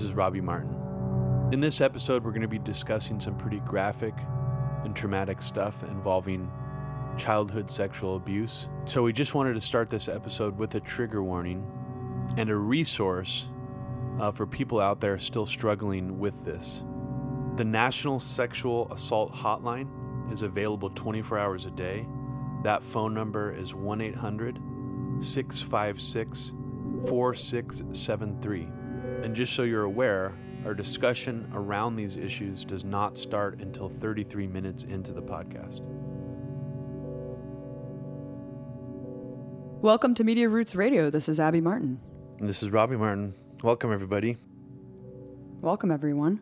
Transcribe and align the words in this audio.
This 0.00 0.08
is 0.08 0.14
Robbie 0.14 0.40
Martin. 0.40 1.50
In 1.52 1.60
this 1.60 1.82
episode, 1.82 2.24
we're 2.24 2.30
going 2.30 2.40
to 2.40 2.48
be 2.48 2.58
discussing 2.58 3.20
some 3.20 3.36
pretty 3.36 3.60
graphic 3.60 4.14
and 4.82 4.96
traumatic 4.96 5.42
stuff 5.42 5.82
involving 5.82 6.50
childhood 7.18 7.70
sexual 7.70 8.16
abuse. 8.16 8.70
So, 8.86 9.02
we 9.02 9.12
just 9.12 9.34
wanted 9.34 9.52
to 9.52 9.60
start 9.60 9.90
this 9.90 10.08
episode 10.08 10.56
with 10.56 10.74
a 10.74 10.80
trigger 10.80 11.22
warning 11.22 11.70
and 12.38 12.48
a 12.48 12.56
resource 12.56 13.50
uh, 14.18 14.30
for 14.30 14.46
people 14.46 14.80
out 14.80 15.00
there 15.00 15.18
still 15.18 15.44
struggling 15.44 16.18
with 16.18 16.46
this. 16.46 16.82
The 17.56 17.64
National 17.66 18.20
Sexual 18.20 18.90
Assault 18.90 19.34
Hotline 19.34 20.32
is 20.32 20.40
available 20.40 20.88
24 20.88 21.38
hours 21.38 21.66
a 21.66 21.70
day. 21.72 22.08
That 22.62 22.82
phone 22.82 23.12
number 23.12 23.52
is 23.52 23.74
1 23.74 24.00
800 24.00 24.62
656 25.18 26.54
4673. 27.06 28.79
And 29.22 29.36
just 29.36 29.52
so 29.52 29.64
you're 29.64 29.84
aware, 29.84 30.34
our 30.64 30.72
discussion 30.72 31.46
around 31.52 31.94
these 31.94 32.16
issues 32.16 32.64
does 32.64 32.86
not 32.86 33.18
start 33.18 33.60
until 33.60 33.86
33 33.86 34.46
minutes 34.46 34.84
into 34.84 35.12
the 35.12 35.20
podcast. 35.20 35.82
Welcome 39.82 40.14
to 40.14 40.24
Media 40.24 40.48
Roots 40.48 40.74
Radio. 40.74 41.10
This 41.10 41.28
is 41.28 41.38
Abby 41.38 41.60
Martin. 41.60 42.00
And 42.38 42.48
this 42.48 42.62
is 42.62 42.70
Robbie 42.70 42.96
Martin. 42.96 43.34
Welcome, 43.62 43.92
everybody. 43.92 44.38
Welcome, 45.60 45.90
everyone. 45.90 46.40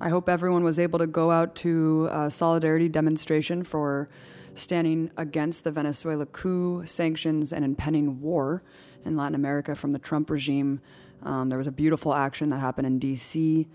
I 0.00 0.08
hope 0.08 0.28
everyone 0.28 0.64
was 0.64 0.80
able 0.80 0.98
to 0.98 1.06
go 1.06 1.30
out 1.30 1.54
to 1.56 2.08
a 2.10 2.32
solidarity 2.32 2.88
demonstration 2.88 3.62
for 3.62 4.08
standing 4.54 5.12
against 5.16 5.62
the 5.62 5.70
Venezuela 5.70 6.26
coup, 6.26 6.84
sanctions, 6.84 7.52
and 7.52 7.64
impending 7.64 8.20
war 8.20 8.64
in 9.04 9.16
Latin 9.16 9.36
America 9.36 9.76
from 9.76 9.92
the 9.92 10.00
Trump 10.00 10.30
regime. 10.30 10.80
Um, 11.24 11.48
there 11.48 11.58
was 11.58 11.66
a 11.66 11.72
beautiful 11.72 12.14
action 12.14 12.50
that 12.50 12.58
happened 12.58 12.86
in 12.86 12.98
D.C. 12.98 13.66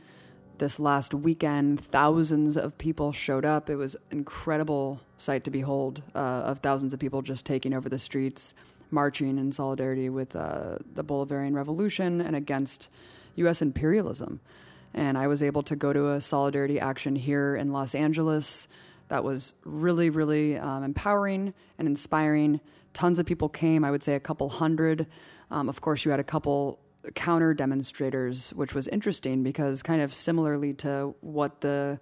this 0.59 0.79
last 0.79 1.15
weekend. 1.15 1.79
Thousands 1.79 2.55
of 2.55 2.77
people 2.77 3.11
showed 3.11 3.43
up. 3.43 3.69
It 3.69 3.75
was 3.75 3.97
incredible 4.11 5.01
sight 5.17 5.43
to 5.45 5.51
behold 5.51 6.03
uh, 6.13 6.43
of 6.45 6.59
thousands 6.59 6.93
of 6.93 6.99
people 6.99 7.23
just 7.23 7.45
taking 7.45 7.73
over 7.73 7.89
the 7.89 7.97
streets, 7.97 8.53
marching 8.91 9.39
in 9.39 9.51
solidarity 9.51 10.09
with 10.09 10.35
uh, 10.35 10.77
the 10.93 11.03
Bolivarian 11.03 11.55
Revolution 11.55 12.21
and 12.21 12.35
against 12.35 12.89
U.S. 13.35 13.61
imperialism. 13.63 14.41
And 14.93 15.17
I 15.17 15.27
was 15.27 15.41
able 15.41 15.63
to 15.63 15.75
go 15.75 15.91
to 15.91 16.09
a 16.09 16.21
solidarity 16.21 16.79
action 16.79 17.15
here 17.15 17.55
in 17.55 17.71
Los 17.71 17.95
Angeles 17.95 18.67
that 19.07 19.23
was 19.23 19.55
really, 19.65 20.11
really 20.11 20.55
um, 20.55 20.83
empowering 20.83 21.55
and 21.79 21.87
inspiring. 21.87 22.61
Tons 22.93 23.17
of 23.17 23.25
people 23.25 23.49
came, 23.49 23.83
I 23.83 23.89
would 23.89 24.03
say 24.03 24.13
a 24.13 24.19
couple 24.19 24.49
hundred. 24.49 25.07
Um, 25.49 25.67
of 25.67 25.81
course, 25.81 26.05
you 26.05 26.11
had 26.11 26.19
a 26.19 26.23
couple 26.23 26.79
counter 27.15 27.53
demonstrators, 27.53 28.51
which 28.51 28.73
was 28.73 28.87
interesting 28.87 29.43
because, 29.43 29.83
kind 29.83 30.01
of 30.01 30.13
similarly 30.13 30.73
to 30.75 31.15
what 31.21 31.61
the 31.61 31.99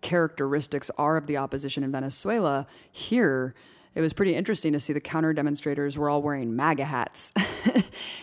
characteristics 0.00 0.90
are 0.98 1.16
of 1.16 1.26
the 1.26 1.36
opposition 1.36 1.84
in 1.84 1.92
Venezuela, 1.92 2.66
here 2.90 3.54
it 3.94 4.00
was 4.00 4.14
pretty 4.14 4.34
interesting 4.34 4.72
to 4.72 4.80
see 4.80 4.92
the 4.92 5.00
counter 5.00 5.34
demonstrators 5.34 5.98
were 5.98 6.08
all 6.08 6.22
wearing 6.22 6.56
MAGA 6.56 6.86
hats 6.86 7.30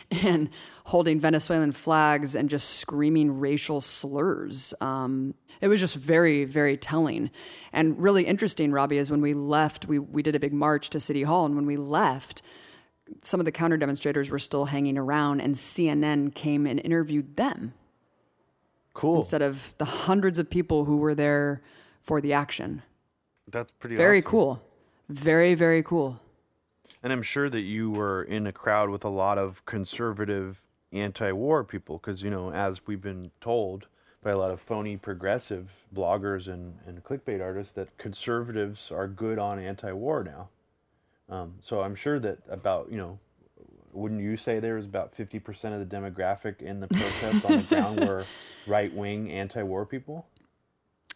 and 0.23 0.49
holding 0.85 1.19
Venezuelan 1.19 1.73
flags 1.73 2.35
and 2.35 2.49
just 2.49 2.79
screaming 2.79 3.39
racial 3.39 3.79
slurs. 3.79 4.73
Um, 4.81 5.35
it 5.61 5.67
was 5.67 5.79
just 5.79 5.95
very, 5.95 6.43
very 6.45 6.75
telling. 6.75 7.29
And 7.71 8.01
really 8.01 8.23
interesting, 8.23 8.71
Robbie, 8.71 8.97
is 8.97 9.11
when 9.11 9.21
we 9.21 9.35
left, 9.35 9.87
we, 9.87 9.99
we 9.99 10.23
did 10.23 10.33
a 10.33 10.39
big 10.39 10.53
march 10.53 10.89
to 10.89 10.99
City 10.99 11.21
Hall, 11.21 11.45
and 11.45 11.55
when 11.55 11.67
we 11.67 11.77
left, 11.77 12.41
some 13.21 13.39
of 13.39 13.45
the 13.45 13.51
counter 13.51 13.77
demonstrators 13.77 14.29
were 14.29 14.39
still 14.39 14.65
hanging 14.65 14.97
around, 14.97 15.41
and 15.41 15.55
CNN 15.55 16.33
came 16.33 16.65
and 16.65 16.79
interviewed 16.79 17.35
them. 17.35 17.73
Cool. 18.93 19.17
Instead 19.17 19.41
of 19.41 19.73
the 19.77 19.85
hundreds 19.85 20.39
of 20.39 20.49
people 20.49 20.85
who 20.85 20.97
were 20.97 21.15
there 21.15 21.61
for 22.01 22.21
the 22.21 22.33
action. 22.33 22.81
That's 23.47 23.71
pretty 23.71 23.95
Very 23.95 24.19
awesome. 24.19 24.29
cool. 24.29 24.63
Very, 25.09 25.55
very 25.55 25.83
cool. 25.83 26.19
And 27.01 27.13
I'm 27.13 27.21
sure 27.21 27.49
that 27.49 27.61
you 27.61 27.89
were 27.91 28.23
in 28.23 28.45
a 28.45 28.51
crowd 28.51 28.89
with 28.89 29.05
a 29.05 29.09
lot 29.09 29.37
of 29.37 29.65
conservative 29.65 30.61
anti 30.91 31.31
war 31.31 31.63
people 31.63 31.97
because, 31.97 32.23
you 32.23 32.29
know, 32.29 32.51
as 32.51 32.85
we've 32.87 33.01
been 33.01 33.31
told 33.39 33.87
by 34.21 34.31
a 34.31 34.37
lot 34.37 34.51
of 34.51 34.59
phony 34.59 34.97
progressive 34.97 35.85
bloggers 35.95 36.47
and, 36.47 36.77
and 36.85 37.03
clickbait 37.03 37.41
artists, 37.41 37.73
that 37.73 37.97
conservatives 37.97 38.91
are 38.91 39.07
good 39.07 39.39
on 39.39 39.59
anti 39.59 39.91
war 39.93 40.23
now. 40.23 40.49
Um, 41.29 41.55
so 41.61 41.81
I'm 41.81 41.95
sure 41.95 42.19
that 42.19 42.39
about, 42.49 42.91
you 42.91 42.97
know, 42.97 43.19
wouldn't 43.91 44.21
you 44.21 44.35
say 44.37 44.59
there 44.59 44.75
was 44.75 44.85
about 44.85 45.15
50% 45.15 45.79
of 45.79 45.87
the 45.87 45.95
demographic 45.95 46.61
in 46.61 46.79
the 46.79 46.87
protest 46.87 47.45
on 47.45 47.57
the 47.57 47.63
ground 47.63 47.99
were 48.07 48.25
right 48.67 48.93
wing 48.93 49.31
anti 49.31 49.63
war 49.63 49.85
people? 49.85 50.27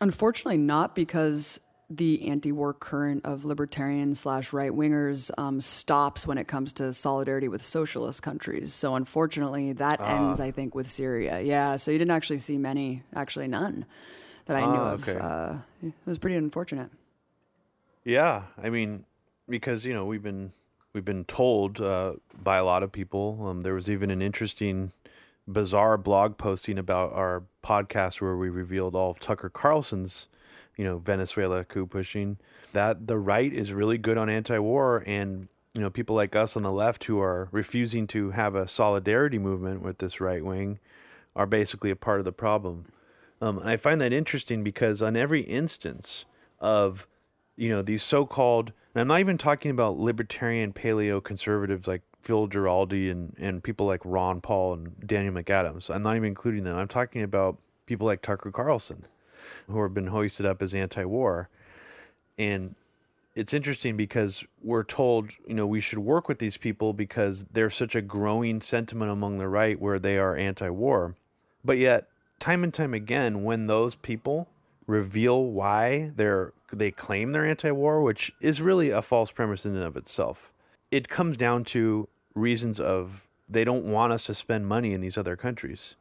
Unfortunately, 0.02 0.58
not 0.58 0.96
because 0.96 1.62
the 1.90 2.28
anti-war 2.28 2.74
current 2.74 3.24
of 3.26 3.46
libertarian 3.46 4.16
slash 4.16 4.52
right 4.52 4.72
wingers 4.72 5.30
um, 5.38 5.62
stops 5.62 6.26
when 6.26 6.38
it 6.38 6.48
comes 6.48 6.74
to 6.74 6.92
solidarity 6.92 7.48
with 7.48 7.64
socialist 7.64 8.24
countries. 8.24 8.74
So 8.74 8.96
unfortunately, 8.96 9.74
that 9.74 10.02
ends, 10.02 10.40
I 10.40 10.50
think, 10.52 10.74
with 10.74 10.90
Syria. 10.90 11.42
Yeah, 11.42 11.76
so 11.76 11.92
you 11.92 12.00
didn't 12.00 12.12
actually 12.12 12.40
see 12.40 12.58
many, 12.58 13.04
actually 13.16 13.48
none, 13.48 13.86
that 14.46 14.58
I 14.58 14.62
knew 14.62 14.80
Ah, 14.80 14.94
of. 14.94 15.08
okay. 15.08 15.20
Uh, 15.22 15.58
it 15.84 15.94
was 16.06 16.18
pretty 16.18 16.36
unfortunate. 16.36 16.90
Yeah, 18.04 18.44
I 18.62 18.70
mean, 18.70 19.06
because 19.48 19.86
you 19.86 19.94
know 19.94 20.06
we've 20.06 20.24
been 20.24 20.52
we've 20.94 21.06
been 21.06 21.26
told 21.26 21.82
uh, 21.82 22.14
by 22.42 22.58
a 22.58 22.66
lot 22.66 22.84
of 22.84 22.92
people. 22.92 23.46
Um, 23.48 23.62
there 23.62 23.74
was 23.74 23.90
even 23.90 24.12
an 24.12 24.22
interesting, 24.22 24.92
bizarre 25.48 25.98
blog 25.98 26.38
posting 26.38 26.78
about 26.78 27.14
our 27.14 27.44
podcast 27.64 28.22
where 28.22 28.38
we 28.38 28.50
revealed 28.50 28.96
all 28.96 29.12
of 29.12 29.20
Tucker 29.20 29.50
Carlson's, 29.50 30.28
you 30.78 30.84
know, 30.84 31.00
Venezuela 31.00 31.64
coup 31.64 31.88
pushing. 31.88 32.38
That 32.74 33.08
the 33.08 33.18
right 33.18 33.52
is 33.54 33.74
really 33.74 33.98
good 33.98 34.18
on 34.18 34.30
anti-war, 34.30 35.04
and 35.06 35.48
you 35.76 35.82
know, 35.82 35.90
people 35.90 36.16
like 36.16 36.36
us 36.36 36.56
on 36.56 36.62
the 36.62 36.72
left 36.72 37.06
who 37.06 37.20
are 37.20 37.50
refusing 37.52 38.06
to 38.08 38.32
have 38.32 38.56
a 38.56 38.68
solidarity 38.68 39.40
movement 39.40 39.82
with 39.82 39.98
this 39.98 40.22
right 40.22 40.46
wing 40.46 40.80
are 41.36 41.48
basically 41.48 41.90
a 41.90 41.96
part 41.96 42.20
of 42.20 42.26
the 42.26 42.32
problem. 42.32 42.86
Um, 43.42 43.58
and 43.58 43.68
I 43.68 43.78
find 43.78 44.00
that 44.00 44.14
interesting 44.14 44.64
because 44.64 45.02
on 45.02 45.16
every 45.16 45.42
instance 45.42 46.26
of, 46.60 47.08
you 47.58 47.70
know, 47.70 47.82
these 47.82 48.04
so-called, 48.04 48.72
and 48.94 49.02
I'm 49.02 49.08
not 49.08 49.20
even 49.20 49.38
talking 49.38 49.72
about 49.72 49.98
libertarian 49.98 50.74
paleo 50.74 51.24
conservatives 51.24 51.88
like 51.88 52.02
Phil 52.22 52.48
Giraldi 52.48 53.12
and, 53.12 53.36
and 53.38 53.64
people 53.64 53.86
like 53.86 54.02
Ron 54.06 54.40
Paul 54.40 54.74
and 54.74 55.08
Daniel 55.08 55.34
McAdams. 55.34 55.94
I'm 55.94 56.04
not 56.04 56.16
even 56.16 56.28
including 56.28 56.64
them. 56.64 56.78
I'm 56.78 56.88
talking 56.88 57.22
about 57.22 57.58
people 57.86 58.08
like 58.08 58.22
Tucker 58.22 58.52
Carlson, 58.52 59.06
who 59.68 59.82
have 59.82 59.94
been 59.94 60.08
hoisted 60.08 60.46
up 60.46 60.62
as 60.62 60.74
anti-war. 60.74 61.50
And 62.38 62.76
it's 63.36 63.54
interesting 63.54 63.98
because 63.98 64.46
we're 64.62 64.84
told, 64.84 65.32
you 65.48 65.56
know, 65.56 65.68
we 65.68 65.80
should 65.80 66.00
work 66.00 66.28
with 66.28 66.40
these 66.40 66.58
people 66.58 66.94
because 66.94 67.46
there's 67.52 67.76
such 67.76 67.96
a 67.96 68.02
growing 68.02 68.62
sentiment 68.62 69.12
among 69.12 69.38
the 69.38 69.48
right 69.48 69.80
where 69.80 70.00
they 70.00 70.18
are 70.18 70.36
anti-war. 70.36 71.16
But 71.66 71.78
yet, 71.78 72.08
time 72.40 72.64
and 72.64 72.74
time 72.74 72.94
again, 72.94 73.44
when 73.44 73.68
those 73.68 73.96
people 73.96 74.48
reveal 74.88 75.46
why 75.46 76.12
they're 76.16 76.54
they 76.72 76.92
claim 76.92 77.32
they're 77.32 77.46
anti-war, 77.46 78.02
which 78.02 78.32
is 78.42 78.62
really 78.62 78.90
a 78.90 79.02
false 79.02 79.32
premise 79.32 79.66
in 79.66 79.76
and 79.76 79.84
of 79.84 79.96
itself, 79.96 80.52
it 80.92 81.08
comes 81.08 81.38
down 81.38 81.64
to 81.64 82.10
reasons 82.34 82.80
of 82.80 83.28
they 83.48 83.64
don't 83.64 83.86
want 83.86 84.12
us 84.12 84.26
to 84.26 84.34
spend 84.34 84.66
money 84.68 84.94
in 84.94 85.02
these 85.02 85.18
other 85.18 85.36
countries, 85.36 85.96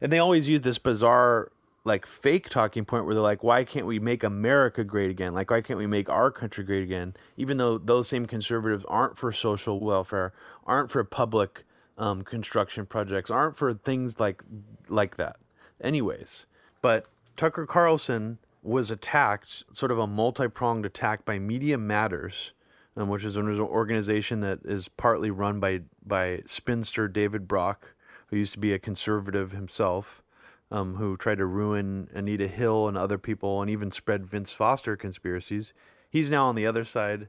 and 0.00 0.12
they 0.12 0.18
always 0.18 0.48
use 0.48 0.62
this 0.62 0.78
bizarre 0.78 1.50
like 1.84 2.04
fake 2.04 2.50
talking 2.50 2.84
point 2.84 3.06
where 3.06 3.14
they're 3.14 3.22
like, 3.22 3.42
why 3.42 3.64
can't 3.64 3.86
we 3.86 3.98
make 3.98 4.22
America 4.22 4.84
great 4.84 5.10
again? 5.10 5.32
Like, 5.32 5.50
why 5.50 5.62
can't 5.62 5.78
we 5.78 5.86
make 5.86 6.10
our 6.10 6.30
country 6.30 6.62
great 6.62 6.82
again? 6.82 7.14
Even 7.36 7.56
though 7.56 7.78
those 7.78 8.08
same 8.08 8.26
conservatives 8.26 8.84
aren't 8.88 9.16
for 9.16 9.32
social 9.32 9.80
welfare, 9.80 10.32
aren't 10.66 10.90
for 10.90 11.02
public 11.02 11.64
um, 11.96 12.22
construction 12.22 12.84
projects, 12.84 13.30
aren't 13.30 13.56
for 13.56 13.72
things 13.72 14.20
like 14.20 14.42
like 14.88 15.16
that. 15.16 15.36
Anyways, 15.80 16.46
but 16.82 17.06
Tucker 17.38 17.66
Carlson 17.66 18.38
was 18.64 18.90
attacked, 18.90 19.62
sort 19.72 19.92
of 19.92 19.98
a 20.00 20.08
multi-pronged 20.08 20.84
attack 20.84 21.24
by 21.24 21.38
Media 21.38 21.78
Matters, 21.78 22.52
um, 22.96 23.08
which 23.08 23.22
is 23.22 23.36
an 23.36 23.48
organization 23.60 24.40
that 24.40 24.58
is 24.64 24.88
partly 24.88 25.30
run 25.30 25.60
by 25.60 25.82
by 26.04 26.40
spinster 26.46 27.06
David 27.06 27.46
Brock, 27.46 27.94
who 28.26 28.36
used 28.36 28.54
to 28.54 28.58
be 28.58 28.72
a 28.72 28.78
conservative 28.80 29.52
himself 29.52 30.24
um, 30.72 30.96
who 30.96 31.16
tried 31.16 31.38
to 31.38 31.46
ruin 31.46 32.08
Anita 32.12 32.48
Hill 32.48 32.88
and 32.88 32.98
other 32.98 33.18
people 33.18 33.62
and 33.62 33.70
even 33.70 33.92
spread 33.92 34.26
Vince 34.26 34.52
Foster 34.52 34.96
conspiracies. 34.96 35.72
He's 36.10 36.32
now 36.32 36.46
on 36.46 36.56
the 36.56 36.66
other 36.66 36.82
side, 36.82 37.28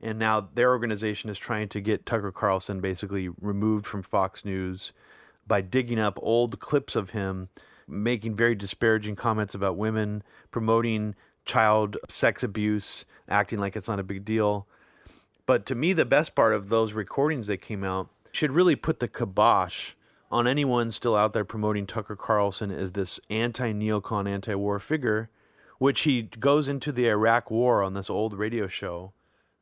and 0.00 0.20
now 0.20 0.40
their 0.54 0.70
organization 0.70 1.30
is 1.30 1.38
trying 1.38 1.68
to 1.70 1.80
get 1.80 2.06
Tucker 2.06 2.30
Carlson 2.30 2.80
basically 2.80 3.28
removed 3.40 3.86
from 3.86 4.04
Fox 4.04 4.44
News 4.44 4.92
by 5.48 5.62
digging 5.62 5.98
up 5.98 6.16
old 6.22 6.60
clips 6.60 6.94
of 6.94 7.10
him 7.10 7.48
making 7.88 8.34
very 8.34 8.54
disparaging 8.54 9.16
comments 9.16 9.54
about 9.54 9.76
women, 9.76 10.22
promoting 10.50 11.14
child 11.44 11.96
sex 12.08 12.42
abuse, 12.42 13.04
acting 13.28 13.58
like 13.58 13.74
it's 13.74 13.88
not 13.88 13.98
a 13.98 14.04
big 14.04 14.24
deal. 14.24 14.66
But 15.46 15.64
to 15.66 15.74
me, 15.74 15.92
the 15.94 16.04
best 16.04 16.34
part 16.34 16.52
of 16.52 16.68
those 16.68 16.92
recordings 16.92 17.46
that 17.46 17.58
came 17.58 17.82
out 17.82 18.10
should 18.32 18.52
really 18.52 18.76
put 18.76 19.00
the 19.00 19.08
kibosh 19.08 19.94
on 20.30 20.46
anyone 20.46 20.90
still 20.90 21.16
out 21.16 21.32
there 21.32 21.44
promoting 21.44 21.86
Tucker 21.86 22.16
Carlson 22.16 22.70
as 22.70 22.92
this 22.92 23.18
anti 23.30 23.72
neocon, 23.72 24.28
anti 24.28 24.54
war 24.54 24.78
figure, 24.78 25.30
which 25.78 26.02
he 26.02 26.22
goes 26.22 26.68
into 26.68 26.92
the 26.92 27.08
Iraq 27.08 27.50
war 27.50 27.82
on 27.82 27.94
this 27.94 28.10
old 28.10 28.34
radio 28.34 28.66
show, 28.66 29.12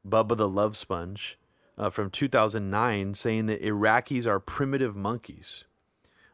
Bubba 0.06 0.37
the 0.37 0.49
Love 0.49 0.76
Sponge, 0.76 1.38
uh, 1.78 1.90
from 1.90 2.11
2009, 2.11 3.14
saying 3.14 3.46
that 3.46 3.62
Iraqis 3.62 4.26
are 4.26 4.40
primitive 4.40 4.96
monkeys. 4.96 5.64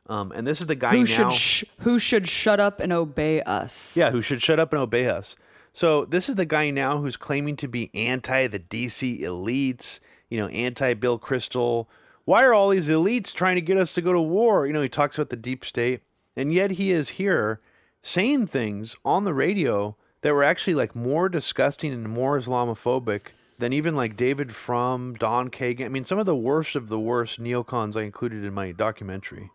Um, 0.08 0.32
and 0.32 0.46
this 0.46 0.60
is 0.60 0.66
the 0.66 0.74
guy 0.74 0.90
Who 0.92 1.00
now. 1.00 1.04
should 1.04 1.32
sh- 1.32 1.64
who 1.80 1.98
should 1.98 2.28
shut 2.28 2.58
up 2.60 2.80
and 2.80 2.92
obey 2.92 3.40
us? 3.42 3.96
Yeah, 3.96 4.10
who 4.10 4.20
should 4.22 4.42
shut 4.42 4.58
up 4.58 4.72
and 4.72 4.82
obey 4.82 5.06
us. 5.06 5.36
So 5.72 6.04
this 6.04 6.28
is 6.28 6.34
the 6.34 6.44
guy 6.44 6.70
now 6.70 6.98
who's 6.98 7.16
claiming 7.16 7.56
to 7.56 7.68
be 7.68 7.90
anti 7.94 8.46
the 8.46 8.58
DC 8.58 9.20
elites, 9.20 10.00
you 10.28 10.38
know, 10.38 10.48
anti 10.48 10.94
Bill 10.94 11.18
Kristol. 11.18 11.86
Why 12.24 12.44
are 12.44 12.52
all 12.54 12.68
these 12.68 12.88
elites 12.88 13.32
trying 13.32 13.56
to 13.56 13.62
get 13.62 13.76
us 13.78 13.94
to 13.94 14.02
go 14.02 14.12
to 14.12 14.20
war? 14.20 14.66
You 14.66 14.72
know, 14.72 14.82
he 14.82 14.88
talks 14.88 15.16
about 15.18 15.30
the 15.30 15.36
deep 15.36 15.64
state, 15.64 16.02
and 16.36 16.52
yet 16.52 16.72
he 16.72 16.90
is 16.90 17.10
here 17.10 17.60
saying 18.00 18.48
things 18.48 18.96
on 19.04 19.24
the 19.24 19.34
radio 19.34 19.96
that 20.20 20.34
were 20.34 20.44
actually 20.44 20.74
like 20.74 20.94
more 20.94 21.28
disgusting 21.28 21.92
and 21.92 22.08
more 22.08 22.38
Islamophobic 22.38 23.22
than 23.58 23.72
even 23.72 23.96
like 23.96 24.16
David 24.16 24.52
Frum, 24.54 25.14
Don 25.14 25.48
Kagan. 25.48 25.86
I 25.86 25.88
mean, 25.88 26.04
some 26.04 26.18
of 26.18 26.26
the 26.26 26.36
worst 26.36 26.74
of 26.76 26.88
the 26.88 26.98
worst 26.98 27.40
neocons 27.40 27.96
I 27.96 28.02
included 28.02 28.44
in 28.44 28.52
my 28.54 28.72
documentary. 28.72 29.50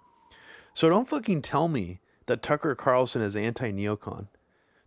So 0.77 0.89
don't 0.89 1.09
fucking 1.09 1.41
tell 1.41 1.68
me 1.68 2.01
that 2.27 2.44
Tucker 2.44 2.75
Carlson 2.75 3.19
is 3.19 3.35
anti 3.35 3.71
neocon. 3.71 4.27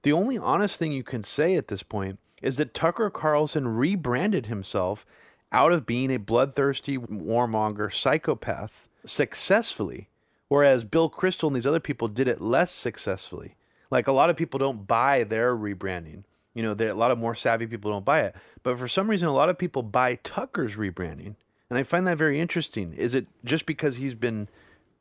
The 0.03 0.13
only 0.13 0.39
honest 0.39 0.79
thing 0.79 0.93
you 0.93 1.03
can 1.03 1.25
say 1.25 1.57
at 1.57 1.67
this 1.67 1.83
point 1.83 2.21
is 2.41 2.59
that 2.59 2.75
Tucker 2.75 3.11
Carlson 3.11 3.67
rebranded 3.67 4.47
himself 4.47 5.05
out 5.51 5.73
of 5.73 5.87
being 5.87 6.13
a 6.13 6.19
bloodthirsty 6.19 6.97
warmonger 6.97 7.93
psychopath 7.93 8.89
successfully, 9.05 10.09
whereas 10.47 10.85
Bill 10.85 11.11
Kristol 11.11 11.49
and 11.49 11.57
these 11.57 11.67
other 11.67 11.81
people 11.81 12.07
did 12.07 12.29
it 12.29 12.41
less 12.41 12.71
successfully. 12.71 13.57
Like 13.91 14.07
a 14.07 14.13
lot 14.13 14.31
of 14.31 14.37
people 14.37 14.59
don't 14.59 14.87
buy 14.87 15.25
their 15.25 15.57
rebranding. 15.57 16.23
You 16.55 16.63
know, 16.63 16.77
a 16.79 16.95
lot 16.95 17.11
of 17.11 17.19
more 17.19 17.35
savvy 17.35 17.67
people 17.67 17.91
don't 17.91 18.05
buy 18.05 18.21
it. 18.21 18.37
But 18.63 18.79
for 18.79 18.87
some 18.87 19.11
reason, 19.11 19.27
a 19.27 19.35
lot 19.35 19.49
of 19.49 19.59
people 19.59 19.83
buy 19.83 20.21
Tucker's 20.23 20.77
rebranding. 20.77 21.35
And 21.69 21.77
I 21.77 21.83
find 21.83 22.07
that 22.07 22.17
very 22.17 22.39
interesting. 22.39 22.93
Is 22.93 23.17
it 23.17 23.27
just 23.45 23.67
because 23.67 23.97
he's 23.97 24.15
been 24.15 24.47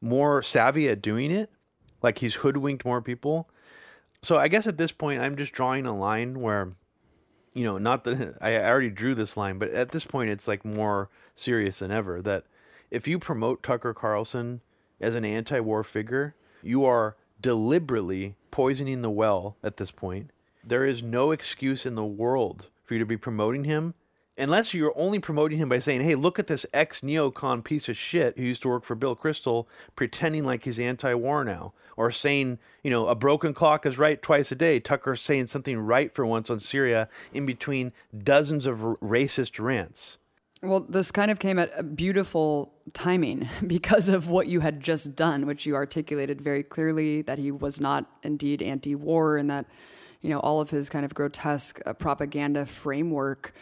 more 0.02 0.42
savvy 0.42 0.88
at 0.90 1.02
doing 1.02 1.32
it? 1.32 1.52
Like 2.02 2.20
he's 2.20 2.36
hoodwinked 2.36 2.86
more 2.86 3.02
people? 3.02 3.50
So 4.22 4.38
I 4.38 4.48
guess 4.48 4.68
at 4.68 4.78
this 4.78 4.92
point, 4.92 5.22
I'm 5.22 5.36
just 5.36 5.54
drawing 5.54 5.86
a 5.86 5.96
line 5.96 6.42
where, 6.42 6.74
you 7.54 7.64
know, 7.64 7.78
not 7.78 8.04
that 8.04 8.38
I 8.42 8.58
already 8.58 8.90
drew 8.90 9.16
this 9.16 9.38
line, 9.38 9.58
but 9.58 9.70
at 9.72 9.92
this 9.92 10.06
point, 10.06 10.30
it's 10.30 10.48
like 10.48 10.66
more 10.66 11.10
serious 11.36 11.80
than 11.80 11.92
ever 11.92 12.22
that 12.22 12.46
if 12.92 13.08
you 13.08 13.20
promote 13.20 13.64
Tucker 13.64 13.94
Carlson 13.94 14.62
as 15.00 15.16
an 15.16 15.26
anti 15.26 15.60
war 15.60 15.84
figure, 15.84 16.36
you 16.62 16.86
are 16.86 17.16
deliberately 17.42 18.36
poisoning 18.52 19.02
the 19.02 19.10
well 19.10 19.58
at 19.64 19.78
this 19.78 19.92
point. 19.92 20.32
There 20.64 20.84
is 20.84 21.02
no 21.02 21.32
excuse 21.32 21.86
in 21.86 21.96
the 21.96 22.06
world 22.06 22.68
for 22.84 22.96
you 22.96 23.00
to 23.00 23.06
be 23.06 23.18
promoting 23.18 23.64
him 23.64 23.94
unless 24.40 24.74
you're 24.74 24.94
only 24.96 25.20
promoting 25.20 25.58
him 25.58 25.70
by 25.70 25.80
saying, 25.80 26.02
hey, 26.02 26.16
look 26.16 26.40
at 26.40 26.48
this 26.48 26.66
ex 26.74 27.02
neocon 27.02 27.64
piece 27.64 27.90
of 27.90 27.98
shit 27.98 28.38
who 28.38 28.44
used 28.44 28.62
to 28.62 28.70
work 28.70 28.84
for 28.84 28.96
Bill 28.96 29.16
Kristol 29.16 29.66
pretending 29.96 30.46
like 30.46 30.64
he's 30.64 30.80
anti 30.80 31.14
war 31.14 31.44
now. 31.44 31.74
Or 31.98 32.12
saying, 32.12 32.60
you 32.82 32.90
know, 32.90 33.08
a 33.08 33.16
broken 33.16 33.54
clock 33.54 33.86
is 33.86 33.98
right 33.98 34.22
twice 34.22 34.54
a 34.54 34.56
day. 34.56 34.80
Tucker 34.80 35.18
saying 35.18 35.48
something 35.48 35.78
right 35.78 36.14
for 36.14 36.26
once 36.26 36.50
on 36.50 36.62
Syria 36.62 37.10
in 37.34 37.46
between 37.46 37.92
dozens 38.18 38.66
of 38.66 38.86
r- 38.86 38.96
racist 38.98 39.62
rants. 39.62 40.18
Well, 40.62 40.82
this 40.82 41.12
kind 41.12 41.32
of 41.32 41.40
came 41.40 41.58
at 41.58 41.70
a 41.78 41.84
beautiful 41.84 42.74
timing 42.94 43.50
because 43.68 44.08
of 44.08 44.30
what 44.30 44.48
you 44.48 44.62
had 44.62 44.80
just 44.80 45.16
done, 45.16 45.46
which 45.46 45.66
you 45.66 45.76
articulated 45.76 46.42
very 46.42 46.64
clearly 46.64 47.22
that 47.24 47.38
he 47.38 47.52
was 47.52 47.82
not 47.82 48.06
indeed 48.24 48.62
anti 48.62 48.96
war 48.96 49.38
and 49.38 49.50
that, 49.50 49.66
you 50.22 50.30
know, 50.30 50.40
all 50.40 50.62
of 50.62 50.70
his 50.70 50.90
kind 50.90 51.04
of 51.04 51.14
grotesque 51.14 51.82
uh, 51.86 51.94
propaganda 51.94 52.66
framework 52.66 53.54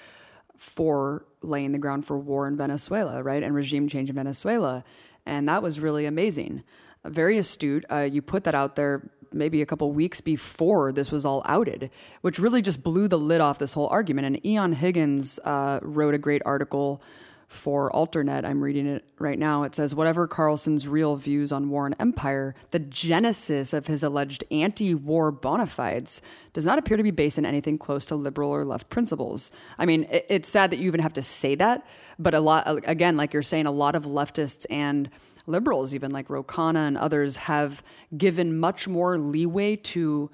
for 0.58 1.26
laying 1.42 1.72
the 1.72 1.80
ground 1.80 2.06
for 2.06 2.18
war 2.18 2.48
in 2.48 2.58
Venezuela, 2.58 3.24
right? 3.24 3.44
And 3.44 3.56
regime 3.56 3.88
change 3.88 4.10
in 4.10 4.16
Venezuela. 4.16 4.84
And 5.26 5.48
that 5.48 5.62
was 5.62 5.80
really 5.80 6.06
amazing. 6.06 6.64
Very 7.06 7.38
astute. 7.38 7.86
Uh, 7.92 8.08
you 8.12 8.22
put 8.22 8.44
that 8.44 8.56
out 8.56 8.76
there 8.76 9.10
maybe 9.34 9.62
a 9.62 9.66
couple 9.66 9.92
weeks 9.92 10.22
before 10.22 10.92
this 10.92 11.12
was 11.12 11.26
all 11.26 11.42
outed, 11.46 11.90
which 12.22 12.40
really 12.40 12.62
just 12.62 12.82
blew 12.82 13.08
the 13.08 13.20
lid 13.20 13.42
off 13.42 13.60
this 13.60 13.74
whole 13.74 13.88
argument. 13.88 14.26
And 14.26 14.44
Eoin 14.44 14.74
Higgins 14.74 15.40
uh, 15.40 15.80
wrote 15.82 16.14
a 16.14 16.18
great 16.18 16.42
article 16.46 17.02
for 17.48 17.90
Alternet. 17.92 18.46
I'm 18.46 18.62
reading 18.62 18.86
it 18.86 19.06
right 19.20 19.40
now. 19.40 19.64
It 19.64 19.74
says, 19.74 19.96
Whatever 19.96 20.28
Carlson's 20.28 20.88
real 20.88 21.16
views 21.16 21.52
on 21.52 21.70
war 21.70 21.86
and 21.86 21.96
empire, 21.98 22.54
the 22.72 22.80
genesis 22.80 23.74
of 23.74 23.88
his 23.88 24.04
alleged 24.04 24.44
anti 24.52 24.94
war 24.94 25.32
bona 25.32 25.66
fides 25.66 26.22
does 26.52 26.66
not 26.66 26.78
appear 26.78 26.98
to 26.98 27.04
be 27.04 27.12
based 27.12 27.38
in 27.38 27.46
anything 27.46 27.78
close 27.78 28.06
to 28.08 28.16
liberal 28.16 28.52
or 28.52 28.66
left 28.66 28.90
principles. 28.90 29.50
I 29.80 29.86
mean, 29.86 30.04
it, 30.12 30.26
it's 30.30 30.50
sad 30.50 30.72
that 30.72 30.80
you 30.80 30.88
even 30.88 31.00
have 31.00 31.14
to 31.14 31.22
say 31.22 31.56
that, 31.56 31.88
but 32.20 32.34
a 32.34 32.42
lot, 32.42 32.68
again, 32.86 33.16
like 33.16 33.34
you're 33.34 33.42
saying, 33.42 33.66
a 33.66 33.72
lot 33.72 33.96
of 33.96 34.04
leftists 34.04 34.66
and 34.70 35.10
liberals, 35.46 35.96
even 35.96 36.12
like 36.12 36.30
Ro 36.30 36.44
Khanna 36.44 36.88
and 36.88 36.98
others, 36.98 37.38
have 37.38 37.82
given 38.18 38.58
much 38.60 38.90
more 38.90 39.18
leeway 39.18 39.78
to 39.78 40.30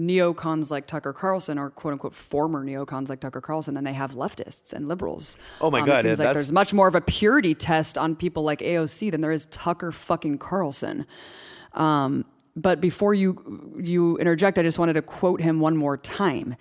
neocons 0.00 0.70
like 0.70 0.86
Tucker 0.86 1.12
Carlson 1.12 1.58
or 1.58 1.70
quote 1.70 1.92
unquote 1.92 2.14
former 2.14 2.64
neocons 2.64 3.08
like 3.08 3.20
Tucker 3.20 3.40
Carlson 3.40 3.74
than 3.74 3.84
they 3.84 3.92
have 3.92 4.12
leftists 4.12 4.72
and 4.72 4.88
liberals. 4.88 5.36
Oh 5.60 5.70
my 5.70 5.80
Um, 5.80 5.86
God, 5.86 5.98
It 5.98 6.02
seems 6.02 6.18
yeah, 6.18 6.26
like 6.26 6.34
there's 6.34 6.52
much 6.52 6.72
more 6.72 6.88
of 6.88 6.94
a 6.94 7.00
purity 7.00 7.54
test 7.54 7.98
on 7.98 8.16
people 8.16 8.42
like 8.42 8.60
AOC 8.60 9.10
than 9.10 9.20
there 9.20 9.32
is 9.32 9.46
Tucker 9.46 9.92
fucking 9.92 10.38
Carlson. 10.38 11.06
Um, 11.74 12.24
but 12.56 12.80
before 12.80 13.14
you 13.14 13.76
you 13.78 14.16
interject, 14.18 14.58
I 14.58 14.62
just 14.62 14.78
wanted 14.78 14.94
to 14.94 15.02
quote 15.02 15.40
him 15.40 15.60
one 15.60 15.76
more 15.76 15.96
time. 15.96 16.56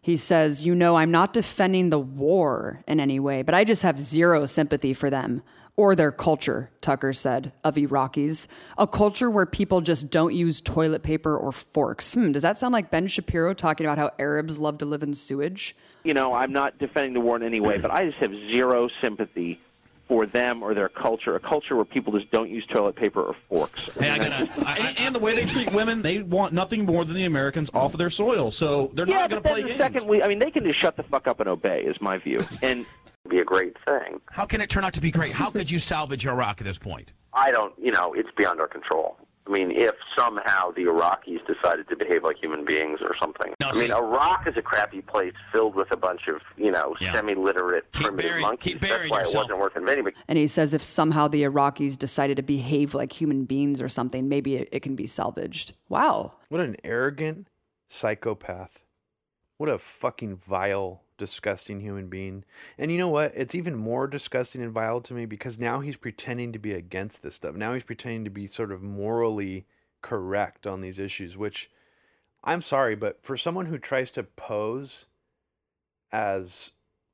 He 0.00 0.16
says, 0.16 0.64
"You 0.64 0.74
know, 0.74 0.96
I'm 0.96 1.10
not 1.10 1.32
defending 1.32 1.90
the 1.90 1.98
war 1.98 2.82
in 2.86 3.00
any 3.00 3.18
way, 3.20 3.42
but 3.42 3.54
I 3.54 3.64
just 3.64 3.82
have 3.82 3.98
zero 3.98 4.46
sympathy 4.46 4.92
for 4.94 5.10
them." 5.10 5.42
Or 5.76 5.94
their 5.94 6.10
culture, 6.10 6.70
Tucker 6.80 7.12
said, 7.12 7.52
of 7.62 7.74
Iraqis. 7.74 8.46
A 8.78 8.86
culture 8.86 9.30
where 9.30 9.44
people 9.44 9.82
just 9.82 10.10
don't 10.10 10.34
use 10.34 10.62
toilet 10.62 11.02
paper 11.02 11.36
or 11.36 11.52
forks. 11.52 12.14
Hmm, 12.14 12.32
does 12.32 12.42
that 12.42 12.56
sound 12.56 12.72
like 12.72 12.90
Ben 12.90 13.06
Shapiro 13.06 13.52
talking 13.52 13.84
about 13.84 13.98
how 13.98 14.10
Arabs 14.18 14.58
love 14.58 14.78
to 14.78 14.86
live 14.86 15.02
in 15.02 15.12
sewage? 15.12 15.76
you 16.06 16.14
know, 16.14 16.32
I'm 16.32 16.52
not 16.52 16.78
defending 16.78 17.14
the 17.14 17.20
war 17.20 17.36
in 17.36 17.42
any 17.42 17.60
way, 17.60 17.78
but 17.78 17.90
I 17.90 18.06
just 18.06 18.18
have 18.18 18.30
zero 18.30 18.88
sympathy 19.02 19.60
for 20.06 20.24
them 20.24 20.62
or 20.62 20.72
their 20.72 20.88
culture. 20.88 21.34
A 21.34 21.40
culture 21.40 21.74
where 21.74 21.84
people 21.84 22.12
just 22.16 22.30
don't 22.30 22.48
use 22.48 22.64
toilet 22.72 22.94
paper 22.94 23.20
or 23.20 23.34
forks. 23.48 23.90
Hey, 23.98 24.10
I 24.10 24.18
gotta. 24.18 24.48
I, 24.64 24.76
and, 24.78 25.00
and 25.00 25.14
the 25.14 25.18
way 25.18 25.34
they 25.34 25.44
treat 25.44 25.72
women, 25.72 26.02
they 26.02 26.22
want 26.22 26.52
nothing 26.52 26.86
more 26.86 27.04
than 27.04 27.16
the 27.16 27.24
Americans 27.24 27.70
off 27.74 27.92
of 27.92 27.98
their 27.98 28.08
soil. 28.08 28.52
So 28.52 28.88
they're 28.94 29.08
yeah, 29.08 29.18
not 29.18 29.30
going 29.30 29.42
to 29.42 29.48
play 29.48 29.62
the 29.62 29.68
games. 29.68 29.80
second 29.80 30.06
we, 30.06 30.22
I 30.22 30.28
mean, 30.28 30.38
they 30.38 30.52
can 30.52 30.62
just 30.62 30.80
shut 30.80 30.96
the 30.96 31.02
fuck 31.02 31.26
up 31.26 31.40
and 31.40 31.48
obey, 31.48 31.80
is 31.80 32.00
my 32.00 32.18
view, 32.18 32.38
and 32.62 32.86
be 33.28 33.38
a 33.38 33.44
great 33.44 33.76
thing. 33.86 34.20
how 34.30 34.44
can 34.46 34.60
it 34.60 34.70
turn 34.70 34.84
out 34.84 34.94
to 34.94 35.00
be 35.00 35.10
great? 35.10 35.32
How 35.32 35.50
could 35.50 35.70
you 35.70 35.78
salvage 35.78 36.26
Iraq 36.26 36.60
at 36.60 36.66
this 36.66 36.78
point? 36.78 37.12
I 37.32 37.50
don't, 37.50 37.74
you 37.78 37.92
know, 37.92 38.14
it's 38.14 38.30
beyond 38.36 38.60
our 38.60 38.68
control. 38.68 39.18
I 39.46 39.52
mean, 39.52 39.70
if 39.70 39.94
somehow 40.18 40.72
the 40.72 40.82
Iraqis 40.86 41.38
decided 41.46 41.88
to 41.90 41.96
behave 41.96 42.24
like 42.24 42.36
human 42.42 42.64
beings 42.64 42.98
or 43.00 43.14
something. 43.20 43.54
No, 43.60 43.68
I 43.68 43.72
see- 43.72 43.80
mean, 43.82 43.92
Iraq 43.92 44.48
is 44.48 44.56
a 44.56 44.62
crappy 44.62 45.02
place 45.02 45.34
filled 45.52 45.76
with 45.76 45.92
a 45.92 45.96
bunch 45.96 46.22
of, 46.26 46.40
you 46.56 46.72
know, 46.72 46.96
Yeah. 46.98 47.12
semi-literate 47.12 47.84
Keep 47.92 48.02
primitive 48.06 48.28
burying- 48.30 48.42
monkeys. 48.42 48.72
keep 48.72 48.80
That's 48.80 49.08
why 49.08 49.18
yourself. 49.20 49.34
it 49.34 49.38
wasn't 49.38 49.58
worth 49.60 49.76
invading. 49.76 50.02
But 50.04 50.14
And 50.26 50.36
he 50.36 50.48
says 50.48 50.74
if 50.74 50.82
somehow 50.82 51.28
the 51.28 51.44
Iraqis 51.44 51.96
decided 51.96 52.38
to 52.38 52.42
behave 52.42 52.92
like 52.92 53.12
human 53.12 53.44
beings 53.44 53.80
or 53.80 53.88
something, 53.88 54.28
maybe 54.28 54.56
it, 54.56 54.68
it 54.72 54.80
can 54.80 54.96
be 54.96 55.06
salvaged. 55.06 55.74
Wow. 55.88 56.32
What 56.48 56.60
an 56.60 56.74
arrogant 56.82 57.46
psychopath. 57.86 58.84
What 59.58 59.68
a 59.68 59.78
fucking 59.78 60.36
vile, 60.36 61.02
disgusting 61.16 61.80
human 61.80 62.08
being. 62.08 62.44
And 62.78 62.90
you 62.90 62.98
know 62.98 63.08
what? 63.08 63.32
It's 63.34 63.54
even 63.54 63.76
more 63.76 64.06
disgusting 64.06 64.62
and 64.62 64.72
vile 64.72 65.00
to 65.02 65.14
me 65.14 65.26
because 65.26 65.58
now 65.58 65.80
he's 65.80 65.96
pretending 65.96 66.52
to 66.52 66.58
be 66.58 66.72
against 66.72 67.22
this 67.22 67.34
stuff. 67.34 67.54
Now 67.54 67.74
he's 67.74 67.82
pretending 67.82 68.24
to 68.24 68.30
be 68.30 68.46
sort 68.46 68.72
of 68.72 68.82
morally 68.82 69.66
correct 70.02 70.66
on 70.66 70.80
these 70.80 70.98
issues, 70.98 71.36
which 71.36 71.70
I'm 72.44 72.62
sorry, 72.62 72.94
but 72.94 73.22
for 73.22 73.36
someone 73.36 73.66
who 73.66 73.78
tries 73.78 74.10
to 74.12 74.22
pose 74.22 75.06
as 76.12 76.70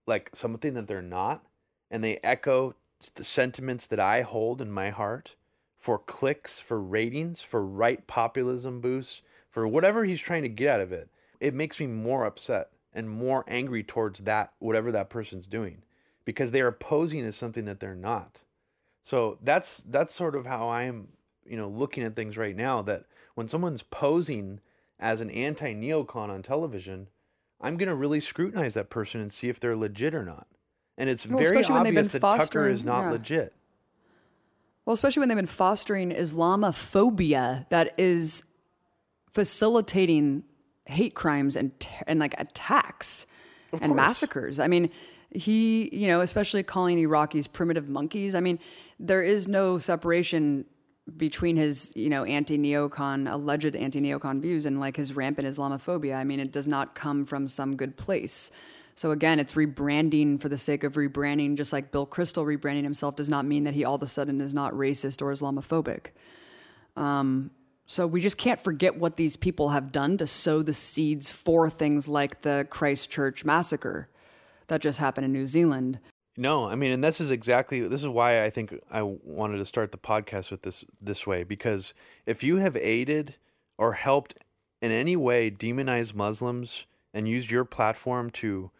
like 0.06 0.30
something 0.35 0.75
that 0.75 0.87
they're 0.87 1.00
not, 1.00 1.44
and 1.90 2.02
they 2.02 2.18
echo 2.23 2.75
the 3.14 3.25
sentiments 3.25 3.87
that 3.87 4.00
I 4.00 4.23
hold 4.23 4.61
in 4.61 4.71
my 4.71 4.90
heart 4.90 5.37
for 5.76 5.99
clicks, 5.99 6.61
for 6.61 6.80
ratings, 6.80 7.40
for 7.42 7.64
right 7.64 8.06
populism 8.06 8.80
boosts, 8.80 9.23
for 9.49 9.66
whatever 9.66 10.04
he's 10.04 10.21
trying 10.21 10.42
to 10.42 10.49
get 10.49 10.68
out 10.68 10.80
of 10.80 10.92
it, 10.92 11.11
it 11.40 11.54
makes 11.54 11.80
me 11.80 11.87
more 11.87 12.25
upset 12.25 12.71
and 12.94 13.08
more 13.08 13.44
angry 13.49 13.82
towards 13.82 14.20
that, 14.20 14.52
whatever 14.58 14.92
that 14.92 15.11
person's 15.11 15.46
doing, 15.46 15.82
because 16.25 16.50
they 16.50 16.61
are 16.61 16.72
posing 16.72 17.25
as 17.25 17.37
something 17.37 17.64
that 17.64 17.80
they're 17.80 17.94
not. 17.94 18.42
So 19.02 19.38
that's 19.42 19.78
that's 19.78 20.14
sort 20.14 20.37
of 20.37 20.46
how 20.46 20.68
I'm, 20.68 21.08
you 21.44 21.56
know, 21.56 21.68
looking 21.68 22.04
at 22.04 22.14
things 22.14 22.37
right 22.37 22.56
now. 22.56 22.82
That 22.82 23.04
when 23.34 23.49
someone's 23.49 23.82
posing 23.82 24.61
as 25.00 25.20
an 25.20 25.30
anti-neocon 25.30 26.28
on 26.28 26.42
television, 26.42 27.08
I'm 27.61 27.76
gonna 27.76 27.94
really 27.94 28.20
scrutinize 28.20 28.75
that 28.75 28.90
person 28.90 29.20
and 29.20 29.32
see 29.32 29.49
if 29.49 29.58
they're 29.58 29.76
legit 29.76 30.14
or 30.14 30.25
not. 30.25 30.46
And 30.96 31.08
it's 31.08 31.26
Well, 31.26 31.38
very 31.38 31.56
especially 31.56 31.75
when 31.75 31.82
they've 31.84 31.99
obvious 31.99 32.12
that 32.12 32.20
Tucker 32.20 32.68
is 32.68 32.84
not 32.84 33.02
yeah. 33.02 33.11
legit. 33.11 33.54
Well, 34.84 34.94
especially 34.94 35.20
when 35.20 35.28
they've 35.28 35.37
been 35.37 35.46
fostering 35.46 36.11
Islamophobia 36.11 37.68
that 37.70 37.94
is 37.99 38.44
facilitating 39.32 40.44
hate 40.87 41.15
crimes 41.15 41.57
and 41.57 41.79
ter- 41.79 42.05
and 42.07 42.21
like 42.21 42.35
attacks 42.39 43.27
and 43.81 43.95
massacres. 43.97 44.61
I 44.61 44.69
mean, 44.69 44.91
he, 45.31 45.89
you 45.93 46.09
know, 46.09 46.21
especially 46.21 46.62
calling 46.62 46.99
Iraqis 46.99 47.51
primitive 47.51 47.89
monkeys. 47.89 48.35
I 48.35 48.41
mean, 48.41 48.59
there 49.01 49.23
is 49.23 49.49
no 49.49 49.79
separation 49.79 50.67
between 51.17 51.57
his, 51.57 51.93
you 51.97 52.11
know, 52.11 52.25
anti-neocon, 52.25 53.31
alleged 53.31 53.75
anti-neocon 53.75 54.41
views 54.41 54.67
and 54.67 54.79
like 54.79 54.97
his 54.97 55.17
rampant 55.17 55.49
Islamophobia. 55.49 56.17
I 56.17 56.25
mean, 56.25 56.39
it 56.39 56.53
does 56.53 56.69
not 56.69 56.95
come 56.95 57.25
from 57.25 57.49
some 57.49 57.77
good 57.77 57.97
place. 57.97 58.51
So 58.95 59.11
again, 59.11 59.41
it's 59.41 59.55
rebranding 59.55 60.39
for 60.41 60.49
the 60.49 60.59
sake 60.59 60.85
of 60.85 60.95
rebranding, 60.95 61.57
just 61.57 61.73
like 61.73 61.91
Bill 61.91 62.07
Kristol 62.07 62.45
rebranding 62.45 62.85
himself 62.85 63.17
does 63.17 63.31
not 63.31 63.47
mean 63.47 63.65
that 63.65 63.75
he 63.75 63.85
all 63.85 63.95
of 63.95 64.03
a 64.03 64.07
sudden 64.07 64.41
is 64.41 64.55
not 64.55 64.75
racist 64.75 65.23
or 65.23 65.33
Islamophobic. 65.33 66.11
Um, 66.95 67.51
so 67.92 68.06
we 68.06 68.22
just 68.22 68.38
can't 68.38 68.58
forget 68.58 68.96
what 68.96 69.16
these 69.16 69.37
people 69.37 69.68
have 69.68 69.92
done 69.92 70.16
to 70.16 70.26
sow 70.26 70.62
the 70.62 70.72
seeds 70.72 71.30
for 71.30 71.68
things 71.68 72.08
like 72.08 72.40
the 72.40 72.66
Christchurch 72.70 73.44
massacre 73.44 74.08
that 74.68 74.80
just 74.80 74.99
happened 74.99 75.26
in 75.26 75.32
New 75.32 75.44
Zealand. 75.44 76.00
No, 76.34 76.66
I 76.66 76.75
mean, 76.75 76.90
and 76.90 77.04
this 77.04 77.20
is 77.20 77.30
exactly 77.30 77.80
this 77.80 78.00
is 78.00 78.08
why 78.08 78.44
I 78.44 78.49
think 78.49 78.75
I 78.90 79.02
wanted 79.02 79.58
to 79.58 79.66
start 79.66 79.92
the 79.92 79.99
podcast 79.99 80.50
with 80.50 80.62
this 80.62 80.87
this 81.02 81.26
way 81.26 81.44
because 81.44 81.92
if 82.25 82.42
you 82.42 82.56
have 82.56 82.76
aided 82.76 83.34
or 83.76 83.92
helped 83.92 84.42
in 84.80 84.90
any 84.90 85.14
way 85.14 85.50
demonize 85.50 86.14
Muslims 86.14 86.87
and 87.12 87.28
used 87.28 87.50
your 87.50 87.66
platform 87.66 88.30
to 88.30 88.70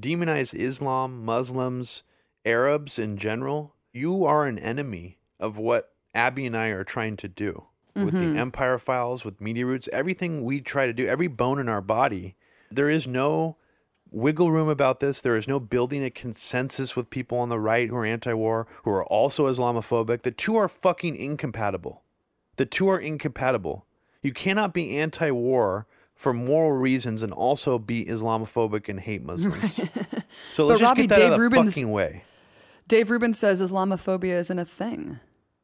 demonize 0.00 0.54
Islam, 0.54 1.22
Muslims, 1.22 2.04
Arabs 2.46 2.98
in 2.98 3.18
general, 3.18 3.74
you 3.92 4.24
are 4.24 4.46
an 4.46 4.58
enemy 4.58 5.18
of 5.38 5.58
what 5.58 5.92
Abby 6.14 6.46
and 6.46 6.56
I 6.56 6.68
are 6.68 6.84
trying 6.84 7.18
to 7.18 7.28
do 7.28 7.66
with 7.94 8.12
the 8.12 8.20
mm-hmm. 8.20 8.38
Empire 8.38 8.78
Files, 8.78 9.24
with 9.24 9.40
Media 9.40 9.66
Roots, 9.66 9.88
everything 9.92 10.44
we 10.44 10.60
try 10.60 10.86
to 10.86 10.92
do, 10.92 11.06
every 11.06 11.26
bone 11.26 11.58
in 11.58 11.68
our 11.68 11.80
body. 11.80 12.36
There 12.70 12.88
is 12.88 13.06
no 13.06 13.56
wiggle 14.10 14.50
room 14.50 14.68
about 14.68 15.00
this. 15.00 15.20
There 15.20 15.36
is 15.36 15.48
no 15.48 15.60
building 15.60 16.04
a 16.04 16.10
consensus 16.10 16.96
with 16.96 17.10
people 17.10 17.38
on 17.38 17.48
the 17.48 17.58
right 17.58 17.88
who 17.88 17.96
are 17.96 18.04
anti 18.04 18.34
war, 18.34 18.66
who 18.84 18.90
are 18.90 19.04
also 19.04 19.50
Islamophobic. 19.50 20.22
The 20.22 20.30
two 20.30 20.56
are 20.56 20.68
fucking 20.68 21.16
incompatible. 21.16 22.02
The 22.56 22.66
two 22.66 22.88
are 22.88 23.00
incompatible. 23.00 23.86
You 24.22 24.32
cannot 24.32 24.72
be 24.72 24.98
anti 24.98 25.30
war 25.30 25.86
for 26.14 26.32
moral 26.32 26.72
reasons 26.72 27.22
and 27.22 27.32
also 27.32 27.78
be 27.78 28.04
Islamophobic 28.04 28.88
and 28.88 29.00
hate 29.00 29.22
Muslims. 29.22 29.80
So 30.54 30.64
let's 30.66 30.80
just 30.80 30.88
Robbie, 30.88 31.02
get 31.02 31.10
that 31.10 31.16
Dave 31.16 31.26
out 31.26 31.32
of 31.32 31.38
the 31.38 31.42
Rubin's- 31.42 31.74
fucking 31.74 31.92
way. 31.92 32.24
Dave 32.88 33.10
Rubin 33.10 33.32
says 33.32 33.62
Islamophobia 33.62 34.32
isn't 34.32 34.58
a 34.58 34.64
thing. 34.64 35.20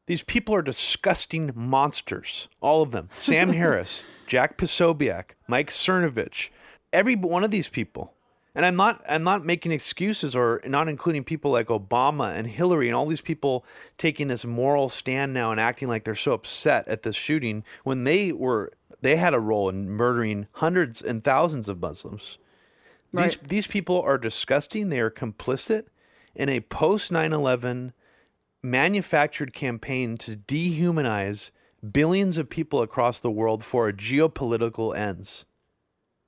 These 0.09 0.23
people 0.23 0.55
are 0.55 0.63
disgusting 0.63 1.51
monsters. 1.53 2.49
All 2.61 2.81
of 2.81 2.89
them. 2.89 3.09
Sam 3.11 3.49
Harris, 3.49 4.03
Jack 4.25 4.57
Posobiec, 4.57 5.35
Mike 5.47 5.69
Cernovich, 5.69 6.49
every 6.91 7.15
one 7.15 7.43
of 7.43 7.51
these 7.51 7.69
people. 7.69 8.15
And 8.55 8.65
I'm 8.65 8.75
not 8.75 9.03
I'm 9.07 9.23
not 9.23 9.45
making 9.45 9.71
excuses 9.71 10.35
or 10.35 10.61
not 10.65 10.89
including 10.89 11.23
people 11.23 11.51
like 11.51 11.67
Obama 11.67 12.33
and 12.35 12.47
Hillary 12.47 12.87
and 12.87 12.95
all 12.95 13.05
these 13.05 13.21
people 13.21 13.63
taking 13.99 14.29
this 14.29 14.47
moral 14.47 14.89
stand 14.89 15.31
now 15.31 15.51
and 15.51 15.59
acting 15.59 15.87
like 15.87 16.05
they're 16.05 16.15
so 16.15 16.33
upset 16.33 16.87
at 16.87 17.03
this 17.03 17.15
shooting 17.15 17.63
when 17.83 18.03
they 18.03 18.31
were 18.31 18.71
they 19.01 19.15
had 19.15 19.35
a 19.35 19.39
role 19.39 19.69
in 19.69 19.91
murdering 19.91 20.47
hundreds 20.53 21.03
and 21.03 21.23
thousands 21.23 21.69
of 21.69 21.79
Muslims. 21.79 22.39
These 23.13 23.35
these 23.37 23.67
people 23.67 24.01
are 24.01 24.17
disgusting. 24.17 24.89
They 24.89 25.01
are 25.01 25.11
complicit 25.11 25.83
in 26.33 26.49
a 26.49 26.61
post 26.61 27.11
9/11 27.11 27.93
manufactured 28.63 29.53
campaign 29.53 30.17
to 30.17 30.31
dehumanize 30.35 31.51
billions 31.91 32.37
of 32.37 32.49
people 32.49 32.81
across 32.81 33.19
the 33.19 33.31
world 33.31 33.63
for 33.63 33.91
geopolitical 33.91 34.95
ends. 34.95 35.45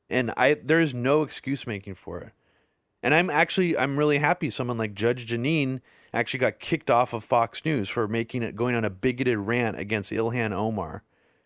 And 0.09 0.31
I 0.37 0.55
there 0.55 0.79
is 0.79 0.93
no 0.93 1.23
excuse 1.23 1.65
making 1.67 1.95
for 1.95 2.19
it. 2.21 2.33
And 3.03 3.13
I'm 3.13 3.29
actually 3.29 3.77
I'm 3.77 3.97
really 3.97 4.17
happy 4.19 4.49
someone 4.49 4.77
like 4.77 4.93
Judge 4.93 5.27
Jeanine 5.27 5.81
actually 6.13 6.39
got 6.39 6.59
kicked 6.59 6.91
off 6.91 7.13
of 7.13 7.23
Fox 7.23 7.63
News 7.63 7.89
for 7.89 8.07
making 8.07 8.43
it 8.43 8.55
going 8.55 8.75
on 8.75 8.83
a 8.83 8.89
bigoted 8.89 9.37
rant 9.37 9.79
against 9.79 10.11
Ilhan 10.11 10.51
Omar 10.51 11.03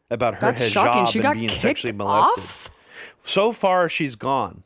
about 0.10 0.36
her 0.36 0.40
That's 0.42 0.70
hijab 0.70 0.72
shocking. 0.74 1.06
She 1.06 1.20
and 1.20 1.24
got 1.24 1.34
being 1.36 1.50
kicked 1.50 1.62
sexually 1.62 1.94
molested. 1.94 2.44
off. 2.44 2.70
So 3.20 3.52
far 3.52 3.90
she's 3.90 4.16
gone 4.16 4.64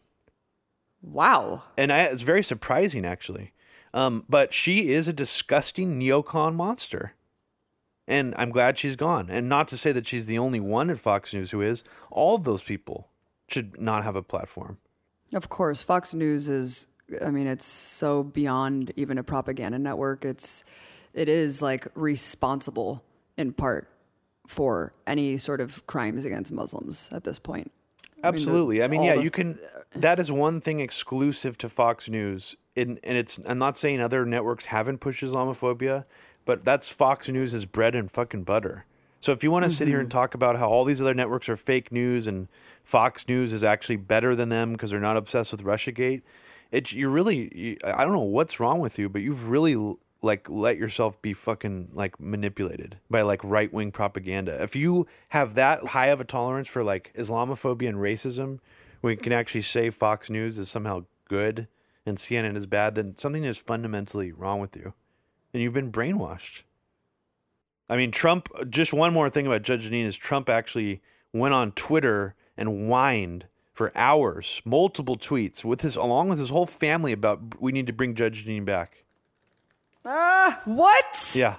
Wow. 1.01 1.63
and 1.77 1.91
I, 1.91 2.03
it's 2.03 2.21
very 2.21 2.43
surprising 2.43 3.05
actually. 3.05 3.53
Um, 3.93 4.25
but 4.29 4.53
she 4.53 4.89
is 4.89 5.07
a 5.07 5.13
disgusting 5.13 5.99
neocon 5.99 6.55
monster, 6.55 7.13
and 8.07 8.33
I'm 8.37 8.49
glad 8.49 8.77
she's 8.77 8.95
gone. 8.95 9.27
And 9.29 9.49
not 9.49 9.67
to 9.69 9.77
say 9.77 9.91
that 9.91 10.07
she's 10.07 10.27
the 10.27 10.37
only 10.37 10.59
one 10.59 10.89
at 10.89 10.99
Fox 10.99 11.33
News 11.33 11.51
who 11.51 11.61
is. 11.61 11.83
All 12.11 12.35
of 12.35 12.43
those 12.43 12.63
people 12.63 13.09
should 13.47 13.79
not 13.79 14.03
have 14.03 14.15
a 14.15 14.23
platform. 14.23 14.77
Of 15.33 15.49
course, 15.49 15.81
Fox 15.83 16.13
News 16.13 16.47
is. 16.47 16.87
I 17.25 17.31
mean, 17.31 17.47
it's 17.47 17.65
so 17.65 18.23
beyond 18.23 18.91
even 18.95 19.17
a 19.17 19.23
propaganda 19.23 19.79
network. 19.79 20.23
It's, 20.23 20.63
it 21.15 21.27
is 21.27 21.59
like 21.59 21.87
responsible 21.95 23.03
in 23.35 23.51
part 23.51 23.89
for 24.45 24.93
any 25.07 25.37
sort 25.37 25.59
of 25.59 25.87
crimes 25.87 26.23
against 26.23 26.51
Muslims 26.51 27.09
at 27.11 27.23
this 27.23 27.39
point. 27.39 27.71
I 28.23 28.31
mean, 28.31 28.45
the- 28.45 28.49
Absolutely. 28.49 28.83
I 28.83 28.87
mean, 28.87 29.03
yeah, 29.03 29.15
the- 29.15 29.23
you 29.23 29.31
can. 29.31 29.59
That 29.95 30.19
is 30.19 30.31
one 30.31 30.61
thing 30.61 30.79
exclusive 30.79 31.57
to 31.59 31.69
Fox 31.69 32.09
News, 32.09 32.55
and 32.75 32.99
and 33.03 33.17
it's. 33.17 33.39
I'm 33.47 33.57
not 33.57 33.77
saying 33.77 34.01
other 34.01 34.25
networks 34.25 34.65
haven't 34.65 34.99
pushed 34.99 35.23
Islamophobia, 35.23 36.05
but 36.45 36.63
that's 36.63 36.89
Fox 36.89 37.27
News' 37.29 37.65
bread 37.65 37.95
and 37.95 38.11
fucking 38.11 38.43
butter. 38.43 38.85
So 39.21 39.31
if 39.31 39.43
you 39.43 39.51
want 39.51 39.63
to 39.63 39.69
sit 39.69 39.87
here 39.87 39.99
and 39.99 40.07
mm-hmm. 40.07 40.17
talk 40.17 40.33
about 40.33 40.57
how 40.57 40.69
all 40.69 40.85
these 40.85 41.01
other 41.01 41.13
networks 41.13 41.49
are 41.49 41.57
fake 41.57 41.91
news 41.91 42.25
and 42.25 42.47
Fox 42.83 43.27
News 43.27 43.51
is 43.51 43.63
actually 43.63 43.97
better 43.97 44.35
than 44.35 44.49
them 44.49 44.71
because 44.71 44.91
they're 44.91 44.99
not 44.99 45.17
obsessed 45.17 45.51
with 45.51 45.63
RussiaGate, 45.63 46.21
it 46.71 46.91
you 46.91 47.09
really. 47.09 47.55
You, 47.55 47.77
I 47.83 48.03
don't 48.03 48.13
know 48.13 48.19
what's 48.19 48.59
wrong 48.59 48.79
with 48.79 48.97
you, 48.97 49.09
but 49.09 49.21
you've 49.21 49.49
really 49.49 49.75
like 50.21 50.49
let 50.49 50.77
yourself 50.77 51.21
be 51.21 51.33
fucking 51.33 51.91
like 51.93 52.19
manipulated 52.19 52.99
by 53.09 53.21
like 53.21 53.43
right 53.43 53.71
wing 53.71 53.91
propaganda. 53.91 54.61
If 54.61 54.75
you 54.75 55.07
have 55.29 55.55
that 55.55 55.87
high 55.87 56.07
of 56.07 56.19
a 56.19 56.25
tolerance 56.25 56.67
for 56.67 56.83
like 56.83 57.13
Islamophobia 57.15 57.89
and 57.89 57.97
racism, 57.97 58.59
we 59.01 59.15
can 59.15 59.31
actually 59.31 59.61
say 59.61 59.89
Fox 59.89 60.29
News 60.29 60.57
is 60.57 60.69
somehow 60.69 61.05
good 61.27 61.67
and 62.05 62.17
CNN 62.17 62.57
is 62.57 62.65
bad, 62.65 62.95
then 62.95 63.17
something 63.17 63.43
is 63.43 63.57
fundamentally 63.57 64.31
wrong 64.31 64.59
with 64.59 64.75
you, 64.75 64.93
and 65.53 65.63
you've 65.63 65.73
been 65.73 65.91
brainwashed. 65.91 66.63
I 67.89 67.97
mean, 67.97 68.11
Trump. 68.11 68.49
Just 68.69 68.93
one 68.93 69.13
more 69.13 69.29
thing 69.29 69.47
about 69.47 69.63
Judge 69.63 69.89
Jeanine 69.89 70.05
is 70.05 70.17
Trump 70.17 70.49
actually 70.49 71.01
went 71.33 71.53
on 71.53 71.71
Twitter 71.71 72.35
and 72.57 72.87
whined 72.87 73.45
for 73.73 73.91
hours, 73.95 74.61
multiple 74.65 75.15
tweets 75.15 75.63
with 75.63 75.81
his 75.81 75.95
along 75.95 76.29
with 76.29 76.37
his 76.37 76.49
whole 76.49 76.65
family 76.65 77.11
about 77.11 77.61
we 77.61 77.71
need 77.71 77.87
to 77.87 77.93
bring 77.93 78.13
Judge 78.13 78.45
Jeanine 78.45 78.65
back. 78.65 79.05
Ah. 80.05 80.61
What? 80.65 81.33
Yeah. 81.35 81.57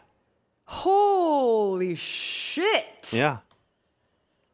Holy 0.65 1.95
shit. 1.95 3.13
Yeah. 3.13 3.39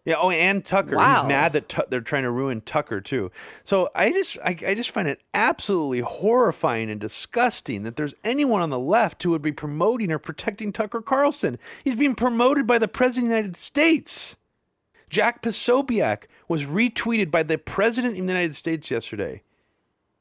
Yeah. 0.05 0.15
Oh, 0.19 0.31
and 0.31 0.65
Tucker. 0.65 0.97
Wow. 0.97 1.23
He's 1.23 1.29
mad 1.29 1.53
that 1.53 1.69
Tu- 1.69 1.83
they're 1.91 2.01
trying 2.01 2.23
to 2.23 2.31
ruin 2.31 2.61
Tucker 2.61 3.01
too. 3.01 3.31
So 3.65 3.91
I 3.95 4.11
just, 4.13 4.39
I, 4.45 4.57
I 4.67 4.75
just 4.75 4.91
find 4.93 5.09
it 5.09 5.21
absolutely 5.35 6.01
horrifying 6.01 6.91
and 6.91 7.01
disgusting 7.01 7.83
that 7.83 7.97
there's 7.97 8.15
anyone 8.25 8.63
on 8.63 8.71
the 8.71 8.79
left 8.79 9.23
who 9.23 9.31
would 9.31 9.43
be 9.43 9.53
promoting 9.53 10.11
or 10.13 10.19
protecting 10.19 10.73
Tucker 10.73 11.03
Carlson. 11.03 11.59
He's 11.85 11.97
being 11.97 12.15
promoted 12.15 12.67
by 12.67 12.79
the 12.79 12.89
president 12.89 13.27
of 13.27 13.31
the 13.31 13.37
United 13.37 13.57
States. 13.57 14.37
Jack 15.11 15.43
Posobiec 15.43 16.25
was 16.49 16.67
retweeted 16.67 17.31
by 17.31 17.43
the 17.43 17.59
president 17.59 18.19
of 18.19 18.27
the 18.27 18.33
United 18.33 18.55
States 18.57 18.91
yesterday, 18.91 19.43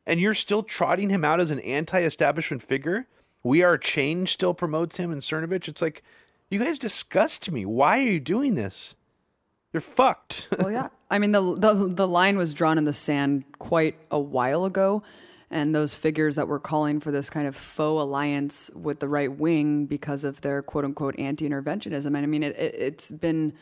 and 0.05 0.19
you're 0.19 0.33
still 0.35 0.61
trotting 0.61 1.09
him 1.09 1.25
out 1.25 1.39
as 1.39 1.49
an 1.51 1.59
anti-establishment 1.61 2.61
figure. 2.61 3.07
We 3.45 3.61
Are 3.61 3.77
Change 3.77 4.33
still 4.33 4.55
promotes 4.55 4.97
him 4.97 5.11
and 5.11 5.21
Cernovich. 5.21 5.67
It's 5.67 5.81
like, 5.81 6.01
you 6.49 6.57
guys 6.57 6.79
disgust 6.79 7.51
me. 7.51 7.63
Why 7.63 7.99
are 7.99 8.01
you 8.01 8.19
doing 8.19 8.55
this? 8.55 8.95
You're 9.71 9.81
fucked. 9.81 10.47
well, 10.57 10.71
yeah. 10.71 10.87
I 11.11 11.19
mean, 11.19 11.31
the, 11.31 11.55
the 11.55 11.73
the 11.93 12.07
line 12.07 12.37
was 12.37 12.55
drawn 12.55 12.79
in 12.79 12.85
the 12.85 12.93
sand 12.93 13.45
quite 13.59 13.97
a 14.09 14.19
while 14.19 14.65
ago, 14.65 15.03
and 15.51 15.75
those 15.75 15.93
figures 15.93 16.37
that 16.37 16.47
were 16.47 16.59
calling 16.59 16.99
for 16.99 17.11
this 17.11 17.29
kind 17.29 17.45
of 17.47 17.55
faux 17.55 18.01
alliance 18.01 18.71
with 18.73 18.99
the 18.99 19.07
right 19.07 19.31
wing 19.31 19.85
because 19.85 20.23
of 20.23 20.41
their 20.41 20.63
quote 20.63 20.83
unquote 20.83 21.13
anti-interventionism. 21.19 22.07
And 22.07 22.17
I 22.17 22.25
mean, 22.25 22.41
it, 22.41 22.55
it, 22.57 22.73
it's 22.75 23.11
been. 23.11 23.53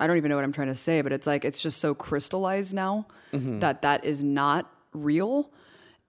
I 0.00 0.06
don't 0.06 0.16
even 0.16 0.30
know 0.30 0.36
what 0.36 0.44
I'm 0.44 0.52
trying 0.52 0.68
to 0.68 0.74
say, 0.74 1.02
but 1.02 1.12
it's 1.12 1.26
like 1.26 1.44
it's 1.44 1.60
just 1.60 1.78
so 1.78 1.94
crystallized 1.94 2.74
now 2.74 3.08
mm-hmm. 3.34 3.58
that 3.58 3.82
that 3.82 4.06
is 4.06 4.24
not 4.24 4.72
real. 4.94 5.50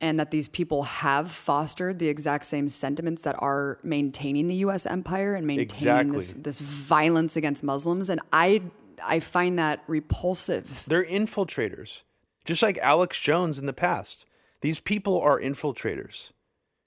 And 0.01 0.19
that 0.19 0.31
these 0.31 0.47
people 0.47 0.83
have 0.83 1.29
fostered 1.29 1.99
the 1.99 2.07
exact 2.07 2.45
same 2.45 2.69
sentiments 2.69 3.23
that 3.23 3.35
are 3.39 3.79
maintaining 3.83 4.47
the 4.47 4.55
U.S. 4.55 4.85
empire 4.85 5.35
and 5.35 5.45
maintaining 5.45 6.13
this, 6.13 6.29
this 6.37 6.59
violence 6.61 7.35
against 7.35 7.65
Muslims. 7.65 8.09
And 8.09 8.21
I, 8.31 8.61
I 9.03 9.19
find 9.19 9.59
that 9.59 9.83
repulsive. 9.87 10.85
They're 10.87 11.03
infiltrators, 11.03 12.03
just 12.45 12.61
like 12.63 12.77
Alex 12.77 13.19
Jones 13.19 13.59
in 13.59 13.65
the 13.65 13.73
past. 13.73 14.25
These 14.61 14.79
people 14.79 15.19
are 15.19 15.39
infiltrators, 15.39 16.31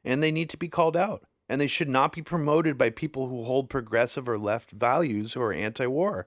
and 0.05 0.23
they 0.23 0.31
need 0.31 0.49
to 0.49 0.57
be 0.57 0.69
called 0.69 0.97
out. 0.97 1.23
and 1.53 1.61
they 1.61 1.67
should 1.67 1.89
not 1.91 2.13
be 2.13 2.23
promoted 2.23 2.79
by 2.79 2.89
people 2.89 3.29
who 3.29 3.45
hold 3.45 3.69
progressive 3.69 4.27
or 4.27 4.39
left 4.39 4.71
values 4.71 5.35
who 5.35 5.43
are 5.43 5.53
anti-war. 5.53 6.27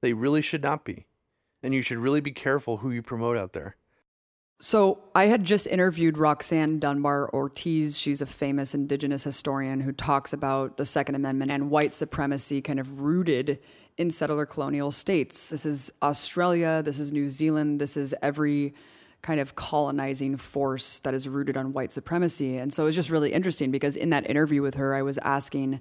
They 0.00 0.12
really 0.12 0.42
should 0.42 0.62
not 0.62 0.84
be. 0.84 1.06
And 1.60 1.74
you 1.74 1.82
should 1.82 1.98
really 1.98 2.20
be 2.20 2.30
careful 2.30 2.76
who 2.76 2.92
you 2.92 3.02
promote 3.02 3.36
out 3.36 3.52
there. 3.52 3.74
So 4.62 4.98
I 5.14 5.24
had 5.24 5.42
just 5.42 5.66
interviewed 5.66 6.18
Roxanne 6.18 6.78
Dunbar 6.78 7.30
Ortiz. 7.32 7.98
She's 7.98 8.20
a 8.20 8.26
famous 8.26 8.74
indigenous 8.74 9.24
historian 9.24 9.80
who 9.80 9.90
talks 9.90 10.34
about 10.34 10.76
the 10.76 10.84
Second 10.84 11.14
Amendment 11.14 11.50
and 11.50 11.70
white 11.70 11.94
supremacy 11.94 12.60
kind 12.60 12.78
of 12.78 13.00
rooted 13.00 13.58
in 13.96 14.10
settler 14.10 14.44
colonial 14.44 14.90
states. 14.90 15.48
This 15.48 15.64
is 15.64 15.90
Australia, 16.02 16.82
this 16.84 16.98
is 16.98 17.10
New 17.10 17.26
Zealand, 17.26 17.80
this 17.80 17.96
is 17.96 18.14
every 18.20 18.74
kind 19.22 19.40
of 19.40 19.54
colonizing 19.54 20.36
force 20.36 20.98
that 21.00 21.14
is 21.14 21.26
rooted 21.26 21.56
on 21.56 21.72
white 21.72 21.90
supremacy. 21.90 22.58
And 22.58 22.70
so 22.70 22.82
it 22.82 22.86
was 22.86 22.94
just 22.94 23.08
really 23.08 23.32
interesting 23.32 23.70
because 23.70 23.96
in 23.96 24.10
that 24.10 24.28
interview 24.28 24.60
with 24.60 24.74
her, 24.74 24.94
I 24.94 25.00
was 25.00 25.16
asking 25.18 25.80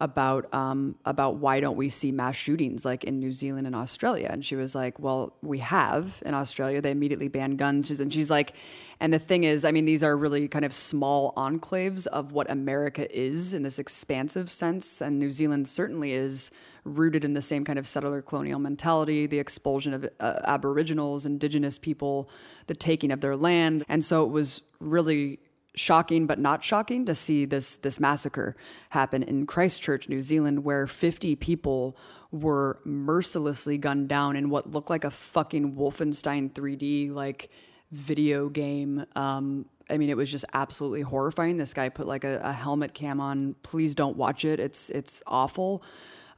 about 0.00 0.52
um, 0.54 0.94
about 1.04 1.36
why 1.36 1.58
don't 1.58 1.76
we 1.76 1.88
see 1.88 2.12
mass 2.12 2.36
shootings 2.36 2.84
like 2.84 3.02
in 3.02 3.18
New 3.18 3.32
Zealand 3.32 3.66
and 3.66 3.74
Australia? 3.74 4.28
And 4.30 4.44
she 4.44 4.54
was 4.54 4.74
like, 4.74 5.00
"Well, 5.00 5.36
we 5.42 5.58
have 5.58 6.22
in 6.24 6.34
Australia. 6.34 6.80
They 6.80 6.92
immediately 6.92 7.26
banned 7.26 7.58
guns." 7.58 7.90
And 8.00 8.12
she's 8.12 8.30
like, 8.30 8.54
"And 9.00 9.12
the 9.12 9.18
thing 9.18 9.42
is, 9.42 9.64
I 9.64 9.72
mean, 9.72 9.86
these 9.86 10.04
are 10.04 10.16
really 10.16 10.46
kind 10.46 10.64
of 10.64 10.72
small 10.72 11.32
enclaves 11.32 12.06
of 12.06 12.30
what 12.30 12.48
America 12.48 13.06
is 13.16 13.54
in 13.54 13.64
this 13.64 13.80
expansive 13.80 14.50
sense, 14.52 15.00
and 15.00 15.18
New 15.18 15.30
Zealand 15.30 15.66
certainly 15.66 16.12
is 16.12 16.52
rooted 16.84 17.24
in 17.24 17.34
the 17.34 17.42
same 17.42 17.64
kind 17.64 17.78
of 17.78 17.86
settler 17.86 18.22
colonial 18.22 18.60
mentality, 18.60 19.26
the 19.26 19.40
expulsion 19.40 19.92
of 19.92 20.08
uh, 20.20 20.34
Aboriginals, 20.44 21.26
Indigenous 21.26 21.76
people, 21.76 22.30
the 22.68 22.74
taking 22.74 23.10
of 23.10 23.20
their 23.20 23.36
land, 23.36 23.84
and 23.88 24.04
so 24.04 24.24
it 24.24 24.30
was 24.30 24.62
really." 24.78 25.40
Shocking 25.78 26.26
but 26.26 26.38
not 26.38 26.62
shocking 26.62 27.06
to 27.06 27.14
see 27.14 27.44
this 27.44 27.76
this 27.76 28.00
massacre 28.00 28.56
happen 28.90 29.22
in 29.22 29.46
Christchurch, 29.46 30.08
New 30.08 30.20
Zealand, 30.20 30.64
where 30.64 30.86
50 30.86 31.36
people 31.36 31.96
were 32.30 32.80
mercilessly 32.84 33.78
gunned 33.78 34.08
down 34.08 34.36
in 34.36 34.50
what 34.50 34.70
looked 34.70 34.90
like 34.90 35.04
a 35.04 35.10
fucking 35.10 35.74
Wolfenstein 35.74 36.52
3D 36.52 37.12
like 37.12 37.50
video 37.90 38.48
game. 38.48 39.04
Um, 39.16 39.66
I 39.90 39.96
mean, 39.96 40.10
it 40.10 40.16
was 40.16 40.30
just 40.30 40.44
absolutely 40.52 41.02
horrifying. 41.02 41.56
This 41.56 41.72
guy 41.72 41.88
put 41.88 42.06
like 42.06 42.24
a, 42.24 42.40
a 42.44 42.52
helmet 42.52 42.92
cam 42.92 43.20
on. 43.20 43.54
Please 43.62 43.94
don't 43.94 44.16
watch 44.16 44.44
it. 44.44 44.60
It's 44.60 44.90
it's 44.90 45.22
awful. 45.26 45.82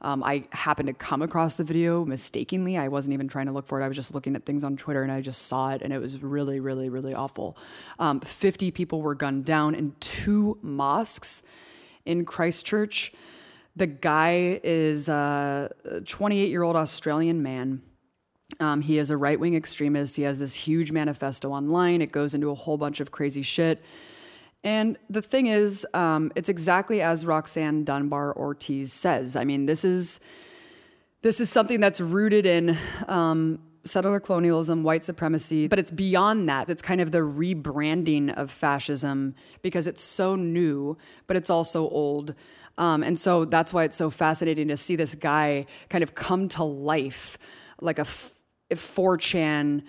Um, 0.01 0.23
I 0.23 0.45
happened 0.51 0.87
to 0.87 0.93
come 0.93 1.21
across 1.21 1.57
the 1.57 1.63
video 1.63 2.03
mistakenly. 2.05 2.75
I 2.75 2.87
wasn't 2.87 3.13
even 3.13 3.27
trying 3.27 3.45
to 3.45 3.51
look 3.51 3.67
for 3.67 3.79
it. 3.79 3.85
I 3.85 3.87
was 3.87 3.95
just 3.95 4.15
looking 4.15 4.35
at 4.35 4.45
things 4.45 4.63
on 4.63 4.75
Twitter 4.75 5.03
and 5.03 5.11
I 5.11 5.21
just 5.21 5.43
saw 5.43 5.73
it, 5.73 5.81
and 5.83 5.93
it 5.93 5.99
was 5.99 6.21
really, 6.23 6.59
really, 6.59 6.89
really 6.89 7.13
awful. 7.13 7.55
Um, 7.99 8.19
50 8.19 8.71
people 8.71 9.01
were 9.01 9.13
gunned 9.13 9.45
down 9.45 9.75
in 9.75 9.93
two 9.99 10.57
mosques 10.63 11.43
in 12.05 12.25
Christchurch. 12.25 13.13
The 13.75 13.87
guy 13.87 14.59
is 14.63 15.07
a 15.07 15.69
28 16.05 16.49
year 16.49 16.63
old 16.63 16.75
Australian 16.75 17.43
man. 17.43 17.83
Um, 18.59 18.81
he 18.81 18.97
is 18.97 19.09
a 19.09 19.17
right 19.17 19.39
wing 19.39 19.55
extremist. 19.55 20.15
He 20.15 20.23
has 20.23 20.39
this 20.39 20.55
huge 20.55 20.91
manifesto 20.91 21.51
online. 21.51 22.01
It 22.01 22.11
goes 22.11 22.33
into 22.33 22.49
a 22.49 22.55
whole 22.55 22.77
bunch 22.77 22.99
of 22.99 23.11
crazy 23.11 23.41
shit. 23.43 23.83
And 24.63 24.97
the 25.09 25.21
thing 25.21 25.47
is, 25.47 25.87
um, 25.93 26.31
it's 26.35 26.49
exactly 26.49 27.01
as 27.01 27.25
Roxanne 27.25 27.83
Dunbar 27.83 28.35
Ortiz 28.35 28.93
says. 28.93 29.35
I 29.35 29.43
mean, 29.43 29.65
this 29.65 29.83
is 29.83 30.19
this 31.23 31.39
is 31.39 31.49
something 31.49 31.79
that's 31.79 32.01
rooted 32.01 32.47
in 32.47 32.77
um, 33.07 33.59
settler 33.83 34.19
colonialism, 34.19 34.83
white 34.83 35.03
supremacy, 35.03 35.67
but 35.67 35.77
it's 35.77 35.91
beyond 35.91 36.49
that. 36.49 36.69
It's 36.69 36.81
kind 36.81 36.99
of 36.99 37.11
the 37.11 37.19
rebranding 37.19 38.33
of 38.33 38.49
fascism 38.49 39.35
because 39.61 39.87
it's 39.87 40.01
so 40.01 40.35
new, 40.35 40.97
but 41.27 41.37
it's 41.37 41.49
also 41.49 41.87
old. 41.89 42.33
Um, 42.77 43.03
and 43.03 43.17
so 43.17 43.45
that's 43.45 43.73
why 43.73 43.83
it's 43.83 43.95
so 43.95 44.09
fascinating 44.09 44.67
to 44.69 44.77
see 44.77 44.95
this 44.95 45.13
guy 45.13 45.65
kind 45.89 46.03
of 46.03 46.15
come 46.15 46.47
to 46.49 46.63
life 46.63 47.37
like 47.81 47.99
a 47.99 48.05
4chan 48.71 49.83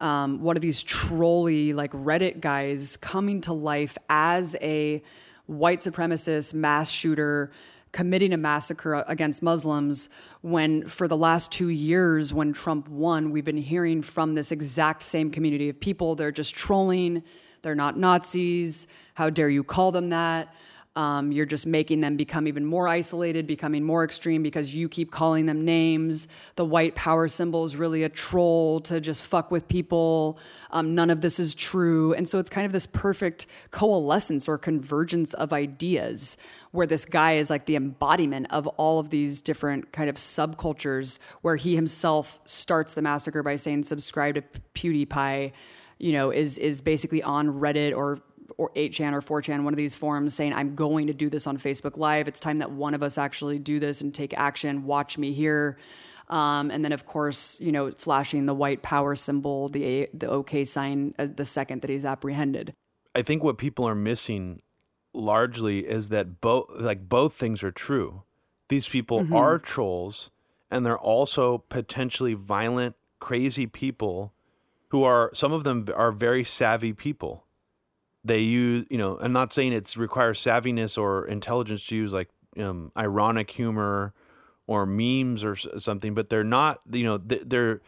um, 0.00 0.40
one 0.40 0.56
of 0.56 0.62
these 0.62 0.82
trolly 0.82 1.72
like 1.72 1.92
Reddit 1.92 2.40
guys 2.40 2.96
coming 2.96 3.40
to 3.42 3.52
life 3.52 3.98
as 4.08 4.56
a 4.60 5.02
white 5.46 5.80
supremacist 5.80 6.54
mass 6.54 6.90
shooter 6.90 7.50
committing 7.90 8.32
a 8.32 8.36
massacre 8.36 9.02
against 9.08 9.42
Muslims 9.42 10.08
when 10.42 10.86
for 10.86 11.08
the 11.08 11.16
last 11.16 11.50
2 11.52 11.68
years 11.68 12.34
when 12.34 12.52
Trump 12.52 12.88
won 12.88 13.30
we've 13.30 13.44
been 13.44 13.56
hearing 13.56 14.02
from 14.02 14.34
this 14.34 14.52
exact 14.52 15.02
same 15.02 15.30
community 15.30 15.68
of 15.68 15.80
people. 15.80 16.14
They're 16.14 16.30
just 16.30 16.54
trolling. 16.54 17.22
They're 17.62 17.74
not 17.74 17.96
Nazis. 17.96 18.86
How 19.14 19.30
dare 19.30 19.48
you 19.48 19.64
call 19.64 19.90
them 19.90 20.10
that 20.10 20.54
um, 20.98 21.30
you're 21.30 21.46
just 21.46 21.64
making 21.64 22.00
them 22.00 22.16
become 22.16 22.48
even 22.48 22.66
more 22.66 22.88
isolated, 22.88 23.46
becoming 23.46 23.84
more 23.84 24.02
extreme 24.02 24.42
because 24.42 24.74
you 24.74 24.88
keep 24.88 25.12
calling 25.12 25.46
them 25.46 25.64
names. 25.64 26.26
The 26.56 26.64
white 26.64 26.96
power 26.96 27.28
symbol 27.28 27.64
is 27.64 27.76
really 27.76 28.02
a 28.02 28.08
troll 28.08 28.80
to 28.80 29.00
just 29.00 29.24
fuck 29.24 29.52
with 29.52 29.68
people. 29.68 30.40
Um, 30.72 30.96
none 30.96 31.08
of 31.08 31.20
this 31.20 31.38
is 31.38 31.54
true. 31.54 32.14
And 32.14 32.28
so 32.28 32.40
it's 32.40 32.50
kind 32.50 32.66
of 32.66 32.72
this 32.72 32.88
perfect 32.88 33.46
coalescence 33.70 34.48
or 34.48 34.58
convergence 34.58 35.34
of 35.34 35.52
ideas 35.52 36.36
where 36.72 36.86
this 36.86 37.04
guy 37.04 37.34
is 37.34 37.48
like 37.48 37.66
the 37.66 37.76
embodiment 37.76 38.48
of 38.50 38.66
all 38.66 38.98
of 38.98 39.10
these 39.10 39.40
different 39.40 39.92
kind 39.92 40.10
of 40.10 40.16
subcultures 40.16 41.20
where 41.42 41.54
he 41.54 41.76
himself 41.76 42.40
starts 42.44 42.94
the 42.94 43.02
massacre 43.02 43.44
by 43.44 43.54
saying 43.54 43.84
subscribe 43.84 44.34
to 44.34 44.42
PewDiePie 44.74 45.52
you 45.98 46.12
know, 46.12 46.30
is 46.30 46.58
is 46.58 46.80
basically 46.80 47.22
on 47.22 47.48
Reddit 47.48 47.96
or 47.96 48.18
or 48.58 48.70
8chan 48.70 49.12
or 49.12 49.40
4chan, 49.40 49.62
one 49.62 49.72
of 49.72 49.78
these 49.78 49.94
forums 49.94 50.34
saying, 50.34 50.52
I'm 50.52 50.74
going 50.74 51.06
to 51.06 51.14
do 51.14 51.30
this 51.30 51.46
on 51.46 51.56
Facebook 51.56 51.96
Live. 51.96 52.26
It's 52.26 52.40
time 52.40 52.58
that 52.58 52.72
one 52.72 52.92
of 52.92 53.04
us 53.04 53.16
actually 53.16 53.58
do 53.60 53.78
this 53.78 54.00
and 54.00 54.12
take 54.12 54.36
action. 54.36 54.84
Watch 54.84 55.16
me 55.16 55.32
here. 55.32 55.78
Um, 56.28 56.70
and 56.70 56.84
then, 56.84 56.92
of 56.92 57.06
course, 57.06 57.58
you 57.60 57.72
know, 57.72 57.92
flashing 57.92 58.46
the 58.46 58.54
white 58.54 58.82
power 58.82 59.14
symbol, 59.14 59.68
the 59.68 59.84
a- 59.84 60.08
the 60.12 60.28
OK 60.28 60.64
sign, 60.64 61.14
uh, 61.18 61.28
the 61.34 61.44
second 61.44 61.80
that 61.80 61.90
he's 61.90 62.04
apprehended. 62.04 62.74
I 63.14 63.22
think 63.22 63.42
what 63.42 63.56
people 63.56 63.88
are 63.88 63.94
missing 63.94 64.60
largely 65.14 65.86
is 65.86 66.10
that 66.10 66.42
both 66.42 66.66
like 66.70 67.08
both 67.08 67.32
things 67.32 67.62
are 67.62 67.72
true. 67.72 68.24
These 68.68 68.88
people 68.88 69.20
mm-hmm. 69.20 69.34
are 69.34 69.58
trolls, 69.58 70.30
and 70.70 70.84
they're 70.84 70.98
also 70.98 71.58
potentially 71.70 72.34
violent, 72.34 72.96
crazy 73.20 73.66
people 73.66 74.34
who 74.88 75.04
are 75.04 75.30
some 75.32 75.52
of 75.52 75.64
them 75.64 75.88
are 75.94 76.12
very 76.12 76.44
savvy 76.44 76.92
people 76.92 77.46
they 78.24 78.40
use 78.40 78.86
you 78.90 78.98
know 78.98 79.18
i'm 79.20 79.32
not 79.32 79.52
saying 79.52 79.72
it's 79.72 79.96
requires 79.96 80.40
savviness 80.40 80.98
or 80.98 81.26
intelligence 81.26 81.86
to 81.86 81.96
use 81.96 82.12
like 82.12 82.28
um, 82.58 82.90
ironic 82.96 83.50
humor 83.50 84.12
or 84.66 84.84
memes 84.84 85.44
or 85.44 85.54
something 85.54 86.14
but 86.14 86.28
they're 86.28 86.44
not 86.44 86.80
you 86.90 87.04
know 87.04 87.18
they're 87.18 87.80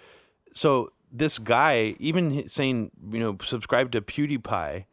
so 0.52 0.88
this 1.12 1.38
guy 1.38 1.94
even 1.98 2.48
saying 2.48 2.90
you 3.10 3.18
know 3.18 3.36
subscribe 3.42 3.90
to 3.90 4.00
pewdiepie 4.00 4.84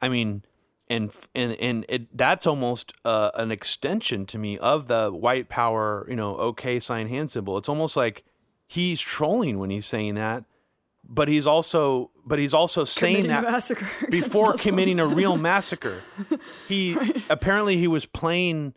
i 0.00 0.08
mean 0.08 0.42
and 0.90 1.12
and 1.34 1.52
and 1.60 1.84
it, 1.88 2.16
that's 2.16 2.46
almost 2.46 2.92
uh, 3.04 3.30
an 3.34 3.50
extension 3.50 4.26
to 4.26 4.38
me 4.38 4.58
of 4.58 4.86
the 4.86 5.10
white 5.10 5.48
power 5.48 6.06
you 6.08 6.16
know 6.16 6.36
okay 6.36 6.78
sign 6.80 7.08
hand 7.08 7.30
symbol. 7.30 7.58
It's 7.58 7.68
almost 7.68 7.96
like 7.96 8.24
he's 8.66 9.00
trolling 9.00 9.58
when 9.58 9.70
he's 9.70 9.86
saying 9.86 10.14
that 10.16 10.44
but 11.08 11.28
he's 11.28 11.46
also 11.46 12.10
but 12.26 12.38
he's 12.38 12.52
also 12.52 12.84
saying 12.84 13.28
that 13.28 14.06
before 14.10 14.54
committing 14.54 15.00
a 15.00 15.06
real 15.06 15.36
massacre. 15.38 16.02
He 16.68 16.94
right. 16.96 17.22
apparently 17.30 17.78
he 17.78 17.88
was 17.88 18.04
playing 18.04 18.74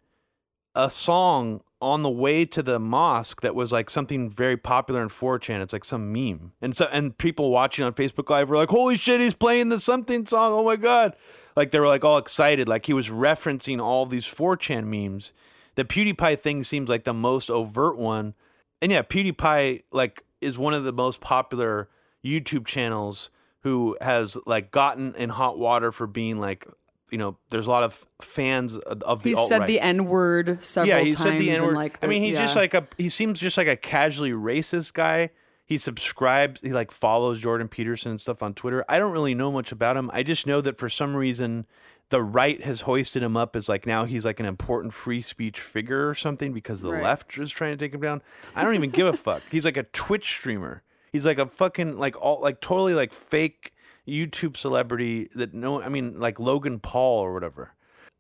a 0.74 0.90
song 0.90 1.62
on 1.82 2.04
the 2.04 2.10
way 2.10 2.46
to 2.46 2.64
the 2.64 2.80
mosque 2.80 3.42
that 3.42 3.56
was 3.56 3.72
like 3.72 3.90
something 3.90 4.30
very 4.30 4.56
popular 4.56 5.02
in 5.02 5.10
4chan. 5.10 5.62
It's 5.62 5.74
like 5.74 5.84
some 5.84 6.14
meme. 6.14 6.54
And 6.62 6.76
so 6.76 6.88
and 6.92 7.18
people 7.18 7.50
watching 7.52 7.84
on 7.84 7.94
Facebook 7.94 8.30
Live 8.30 8.50
were 8.50 8.56
like, 8.56 8.70
"Holy 8.70 8.96
shit, 8.96 9.20
he's 9.20 9.34
playing 9.34 9.70
the 9.70 9.80
something 9.80 10.26
song. 10.26 10.54
Oh 10.54 10.64
my 10.64 10.78
god." 10.78 11.16
Like 11.56 11.72
they 11.72 11.80
were 11.80 11.88
like 11.88 12.06
all 12.06 12.18
excited 12.18 12.70
like 12.70 12.86
he 12.86 12.94
was 12.94 13.10
referencing 13.10 13.82
all 13.82 14.06
these 14.06 14.26
4chan 14.26 14.86
memes. 14.86 15.34
The 15.76 15.84
PewDiePie 15.84 16.40
thing 16.40 16.64
seems 16.64 16.90
like 16.90 17.04
the 17.04 17.14
most 17.14 17.50
overt 17.50 17.98
one. 17.98 18.36
And 18.82 18.92
yeah, 18.92 19.02
PewDiePie 19.02 19.84
like 19.92 20.24
is 20.40 20.58
one 20.58 20.74
of 20.74 20.86
the 20.86 20.94
most 20.94 21.20
popular 21.20 21.90
YouTube 22.24 22.66
channels 22.66 23.30
who 23.62 23.98
has 24.02 24.38
like 24.46 24.72
gotten 24.72 25.16
in 25.16 25.30
hot 25.30 25.58
water 25.58 25.92
for 25.92 26.08
being 26.08 26.40
like 26.40 26.68
you 27.12 27.18
know, 27.18 27.38
there's 27.50 27.68
a 27.68 27.70
lot 27.70 27.84
of 27.84 28.06
fans 28.22 28.78
of 28.78 29.22
the. 29.22 29.30
He 29.30 29.36
said 29.36 29.68
the 29.68 29.82
N 29.82 30.06
word 30.06 30.64
several 30.64 30.98
yeah, 30.98 31.04
he 31.04 31.12
times. 31.12 31.24
said 31.24 31.40
the 31.40 31.52
N 31.52 31.66
word. 31.66 31.76
Like 31.76 32.02
I 32.02 32.08
mean, 32.08 32.22
he's 32.22 32.36
yeah. 32.36 32.42
just 32.42 32.56
like 32.56 32.74
a. 32.74 32.88
He 32.98 33.10
seems 33.10 33.40
just 33.40 33.58
like 33.58 33.68
a 33.68 33.76
casually 33.76 34.32
racist 34.32 34.94
guy. 34.94 35.30
He 35.66 35.78
subscribes. 35.78 36.62
He 36.62 36.72
like 36.72 36.90
follows 36.90 37.42
Jordan 37.42 37.68
Peterson 37.68 38.12
and 38.12 38.20
stuff 38.20 38.42
on 38.42 38.54
Twitter. 38.54 38.86
I 38.88 38.98
don't 38.98 39.12
really 39.12 39.36
know 39.36 39.52
much 39.52 39.74
about 39.74 39.98
him. 39.98 40.10
I 40.14 40.24
just 40.24 40.48
know 40.48 40.62
that 40.62 40.78
for 40.78 40.88
some 40.88 41.14
reason, 41.16 41.66
the 42.10 42.22
right 42.22 42.62
has 42.64 42.82
hoisted 42.82 43.24
him 43.24 43.36
up 43.36 43.56
as 43.56 43.68
like 43.68 43.86
now 43.86 44.06
he's 44.06 44.26
like 44.26 44.40
an 44.40 44.46
important 44.46 44.94
free 44.94 45.22
speech 45.22 45.60
figure 45.60 46.08
or 46.08 46.14
something 46.14 46.54
because 46.54 46.82
the 46.82 46.92
Right. 46.92 47.04
left 47.04 47.38
is 47.38 47.52
trying 47.52 47.72
to 47.72 47.78
take 47.78 47.94
him 47.94 48.02
down. 48.02 48.22
I 48.56 48.64
don't 48.64 48.76
even 48.76 48.90
give 48.90 49.08
a 49.08 49.14
fuck. 49.14 49.44
He's 49.52 49.66
like 49.66 49.78
a 49.78 49.84
Twitch 49.84 50.26
streamer. 50.26 50.84
He's 51.12 51.26
like 51.26 51.40
a 51.40 51.46
fucking 51.46 51.98
like 51.98 52.20
all 52.22 52.40
like 52.42 52.62
totally 52.62 52.94
like 52.94 53.12
fake 53.14 53.74
YouTube 54.08 54.58
celebrity 54.58 55.30
that 55.36 55.54
no 55.54 55.82
I 55.82 55.90
mean 55.90 56.20
like 56.20 56.40
Logan 56.40 56.80
Paul 56.80 57.20
or 57.20 57.34
whatever. 57.34 57.74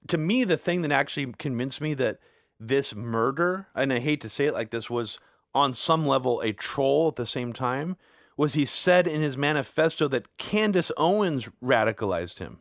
to 0.07 0.17
me, 0.17 0.43
the 0.43 0.57
thing 0.57 0.81
that 0.81 0.91
actually 0.91 1.31
convinced 1.37 1.79
me 1.81 1.93
that 1.95 2.19
this 2.59 2.93
murder, 2.95 3.67
and 3.75 3.91
I 3.93 3.99
hate 3.99 4.21
to 4.21 4.29
say 4.29 4.45
it 4.45 4.53
like 4.53 4.69
this, 4.71 4.89
was 4.89 5.17
on 5.53 5.73
some 5.73 6.05
level 6.05 6.41
a 6.41 6.53
troll 6.53 7.07
at 7.07 7.15
the 7.15 7.25
same 7.25 7.53
time, 7.53 7.97
was 8.37 8.53
he 8.53 8.65
said 8.65 9.07
in 9.07 9.21
his 9.21 9.37
manifesto 9.37 10.07
that 10.07 10.37
Candace 10.37 10.91
Owens 10.97 11.49
radicalized 11.63 12.39
him, 12.39 12.59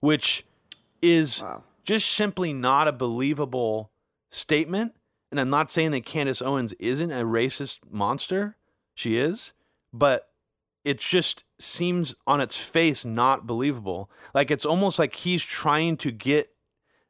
which 0.00 0.44
is 1.02 1.42
Wow. 1.42 1.64
just 1.84 2.10
simply 2.10 2.52
not 2.52 2.88
a 2.88 2.92
believable 2.92 3.90
statement. 4.30 4.94
And 5.30 5.38
I'm 5.40 5.50
not 5.50 5.70
saying 5.70 5.92
that 5.92 6.04
Candace 6.04 6.42
Owens 6.42 6.72
isn't 6.74 7.10
a 7.12 7.24
racist 7.24 7.78
monster. 7.90 8.56
She 9.00 9.16
is. 9.16 9.54
But 9.94 10.28
it 10.84 10.98
just 10.98 11.44
seems 11.58 12.14
on 12.26 12.40
its 12.40 12.56
face 12.56 13.04
not 13.04 13.46
believable. 13.46 14.10
Like 14.34 14.50
it's 14.50 14.66
almost 14.66 14.98
like 14.98 15.14
he's 15.16 15.42
trying 15.42 15.96
to 15.98 16.10
get 16.10 16.48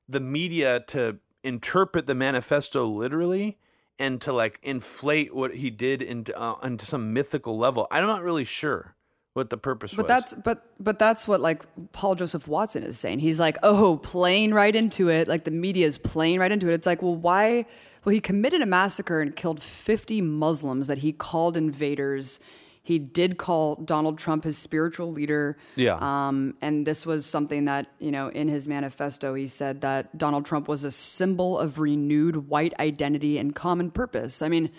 the 0.08 0.20
media 0.20 0.80
to 0.88 1.18
interpret 1.42 2.06
the 2.06 2.14
manifesto 2.14 2.84
literally 2.84 3.58
and 3.98 4.20
to 4.20 4.32
like 4.32 4.60
inflate 4.62 5.34
what 5.34 5.54
he 5.54 5.70
did 5.70 6.00
into 6.00 6.36
uh, 6.38 6.56
into 6.62 6.86
some 6.86 7.12
mythical 7.12 7.58
level. 7.58 7.86
I'm 7.90 8.06
not 8.06 8.22
really 8.22 8.44
sure 8.44 8.94
what 9.32 9.50
the 9.50 9.56
purpose 9.56 9.94
But 9.94 10.04
was. 10.04 10.08
that's 10.08 10.34
but 10.34 10.66
but 10.80 10.98
that's 10.98 11.28
what 11.28 11.40
like 11.40 11.64
Paul 11.92 12.14
Joseph 12.16 12.48
Watson 12.48 12.82
is 12.82 12.98
saying. 12.98 13.20
He's 13.20 13.38
like, 13.38 13.56
oh, 13.62 13.98
playing 13.98 14.52
right 14.52 14.74
into 14.74 15.08
it. 15.08 15.28
Like 15.28 15.44
the 15.44 15.50
media 15.50 15.86
is 15.86 15.98
playing 15.98 16.40
right 16.40 16.50
into 16.50 16.68
it. 16.68 16.74
It's 16.74 16.86
like, 16.86 17.02
well, 17.02 17.16
why? 17.16 17.66
Well, 18.04 18.12
he 18.12 18.20
committed 18.20 18.60
a 18.60 18.66
massacre 18.66 19.20
and 19.20 19.36
killed 19.36 19.62
50 19.62 20.20
Muslims 20.22 20.88
that 20.88 20.98
he 20.98 21.12
called 21.12 21.56
invaders. 21.56 22.40
He 22.82 22.98
did 22.98 23.36
call 23.36 23.76
Donald 23.76 24.18
Trump 24.18 24.42
his 24.42 24.58
spiritual 24.58 25.12
leader. 25.12 25.56
Yeah. 25.76 25.98
Um, 26.00 26.54
and 26.60 26.86
this 26.86 27.04
was 27.06 27.24
something 27.26 27.66
that, 27.66 27.86
you 27.98 28.10
know, 28.10 28.28
in 28.28 28.48
his 28.48 28.66
manifesto, 28.66 29.34
he 29.34 29.46
said 29.46 29.82
that 29.82 30.16
Donald 30.16 30.46
Trump 30.46 30.66
was 30.66 30.82
a 30.82 30.90
symbol 30.90 31.58
of 31.58 31.78
renewed 31.78 32.48
white 32.48 32.72
identity 32.80 33.38
and 33.38 33.54
common 33.54 33.90
purpose. 33.90 34.40
I 34.40 34.48
mean, 34.48 34.70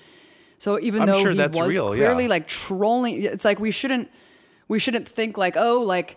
so 0.57 0.79
even 0.79 1.03
I'm 1.03 1.07
though 1.07 1.21
sure 1.21 1.31
he 1.31 1.39
was 1.39 1.69
real, 1.69 1.87
clearly 1.87 2.23
yeah. 2.23 2.29
like 2.29 2.47
trolling, 2.47 3.21
it's 3.21 3.45
like 3.45 3.59
we 3.59 3.71
shouldn't 3.71 4.11
we 4.71 4.79
shouldn't 4.79 5.05
think 5.05 5.37
like, 5.37 5.57
oh, 5.57 5.81
like 5.81 6.15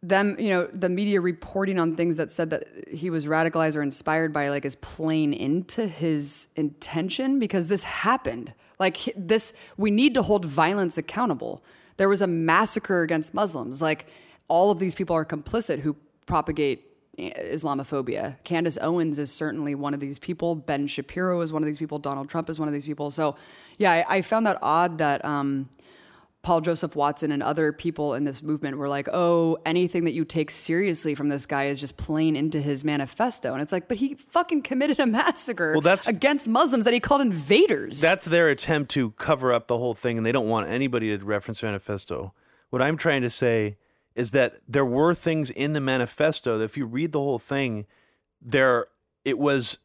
them, 0.00 0.36
you 0.38 0.50
know, 0.50 0.68
the 0.68 0.88
media 0.88 1.20
reporting 1.20 1.80
on 1.80 1.96
things 1.96 2.16
that 2.16 2.30
said 2.30 2.50
that 2.50 2.62
he 2.88 3.10
was 3.10 3.26
radicalized 3.26 3.74
or 3.74 3.82
inspired 3.82 4.32
by 4.32 4.48
like 4.48 4.64
is 4.64 4.76
playing 4.76 5.34
into 5.34 5.88
his 5.88 6.46
intention 6.54 7.40
because 7.40 7.66
this 7.66 7.82
happened. 7.82 8.54
Like 8.78 9.12
this, 9.16 9.52
we 9.76 9.90
need 9.90 10.14
to 10.14 10.22
hold 10.22 10.44
violence 10.44 10.98
accountable. 10.98 11.64
There 11.96 12.08
was 12.08 12.22
a 12.22 12.28
massacre 12.28 13.02
against 13.02 13.34
Muslims. 13.34 13.82
Like 13.82 14.06
all 14.46 14.70
of 14.70 14.78
these 14.78 14.94
people 14.94 15.16
are 15.16 15.24
complicit 15.24 15.80
who 15.80 15.96
propagate 16.26 16.84
Islamophobia. 17.18 18.36
Candace 18.44 18.78
Owens 18.80 19.18
is 19.18 19.32
certainly 19.32 19.74
one 19.74 19.94
of 19.94 19.98
these 19.98 20.20
people. 20.20 20.54
Ben 20.54 20.86
Shapiro 20.86 21.40
is 21.40 21.52
one 21.52 21.64
of 21.64 21.66
these 21.66 21.80
people. 21.80 21.98
Donald 21.98 22.28
Trump 22.28 22.48
is 22.48 22.60
one 22.60 22.68
of 22.68 22.72
these 22.72 22.86
people. 22.86 23.10
So, 23.10 23.34
yeah, 23.78 23.90
I, 23.90 24.18
I 24.18 24.22
found 24.22 24.46
that 24.46 24.58
odd 24.62 24.98
that 24.98 25.24
um, 25.24 25.68
Paul 26.48 26.62
Joseph 26.62 26.96
Watson 26.96 27.30
and 27.30 27.42
other 27.42 27.74
people 27.74 28.14
in 28.14 28.24
this 28.24 28.42
movement 28.42 28.78
were 28.78 28.88
like, 28.88 29.06
oh, 29.12 29.58
anything 29.66 30.04
that 30.04 30.14
you 30.14 30.24
take 30.24 30.50
seriously 30.50 31.14
from 31.14 31.28
this 31.28 31.44
guy 31.44 31.64
is 31.64 31.78
just 31.78 31.98
playing 31.98 32.36
into 32.36 32.58
his 32.58 32.86
manifesto. 32.86 33.52
And 33.52 33.60
it's 33.60 33.70
like, 33.70 33.86
but 33.86 33.98
he 33.98 34.14
fucking 34.14 34.62
committed 34.62 34.98
a 34.98 35.04
massacre 35.06 35.72
Well, 35.72 35.82
that's- 35.82 36.08
against 36.08 36.48
Muslims 36.48 36.86
that 36.86 36.94
he 36.94 37.00
called 37.00 37.20
invaders. 37.20 38.00
That's 38.00 38.24
their 38.24 38.48
attempt 38.48 38.90
to 38.92 39.10
cover 39.10 39.52
up 39.52 39.66
the 39.66 39.76
whole 39.76 39.92
thing, 39.92 40.16
and 40.16 40.24
they 40.24 40.32
don't 40.32 40.48
want 40.48 40.70
anybody 40.70 41.14
to 41.18 41.22
reference 41.22 41.62
manifesto. 41.62 42.32
What 42.70 42.80
I'm 42.80 42.96
trying 42.96 43.20
to 43.20 43.30
say 43.30 43.76
is 44.14 44.30
that 44.30 44.54
there 44.66 44.86
were 44.86 45.12
things 45.12 45.50
in 45.50 45.74
the 45.74 45.82
manifesto 45.82 46.56
that 46.56 46.64
if 46.64 46.78
you 46.78 46.86
read 46.86 47.12
the 47.12 47.20
whole 47.20 47.38
thing, 47.38 47.84
there 48.40 48.86
it 49.22 49.38
was 49.38 49.80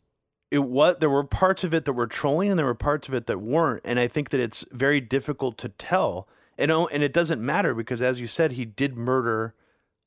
it 0.50 0.64
was 0.64 0.96
there 1.02 1.10
were 1.10 1.26
parts 1.26 1.66
of 1.66 1.74
it 1.74 1.84
that 1.84 1.92
were 1.92 2.08
trolling 2.08 2.52
and 2.52 2.58
there 2.58 2.66
were 2.66 2.74
parts 2.74 3.10
of 3.10 3.14
it 3.14 3.26
that 3.26 3.42
weren't. 3.42 3.82
And 3.84 4.00
I 4.00 4.08
think 4.08 4.30
that 4.30 4.40
it's 4.40 4.64
very 4.72 5.02
difficult 5.02 5.58
to 5.58 5.68
tell. 5.68 6.26
And 6.58 6.72
and 6.72 7.04
it 7.04 7.14
doesn't 7.14 7.42
matter 7.42 7.74
because 7.74 8.02
as 8.02 8.20
you 8.20 8.28
said, 8.28 8.54
he 8.54 8.66
did 8.66 8.98
murder 8.98 9.56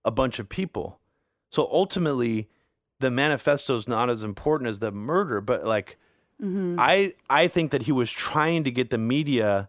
a 0.05 0.11
bunch 0.11 0.39
of 0.39 0.49
people. 0.49 1.01
So 1.51 1.69
ultimately, 1.71 2.49
the 3.01 3.11
manifesto 3.11 3.77
is 3.77 3.89
not 3.89 4.09
as 4.11 4.23
important 4.23 4.69
as 4.69 4.79
the 4.79 4.93
murder, 4.93 5.41
but 5.41 5.65
like 5.65 5.99
mm-hmm. 6.43 6.77
I 6.79 7.15
I 7.29 7.49
think 7.49 7.71
that 7.73 7.83
he 7.83 7.93
was 7.93 8.11
trying 8.11 8.65
to 8.65 8.71
get 8.71 8.91
the 8.91 8.99
media 8.99 9.69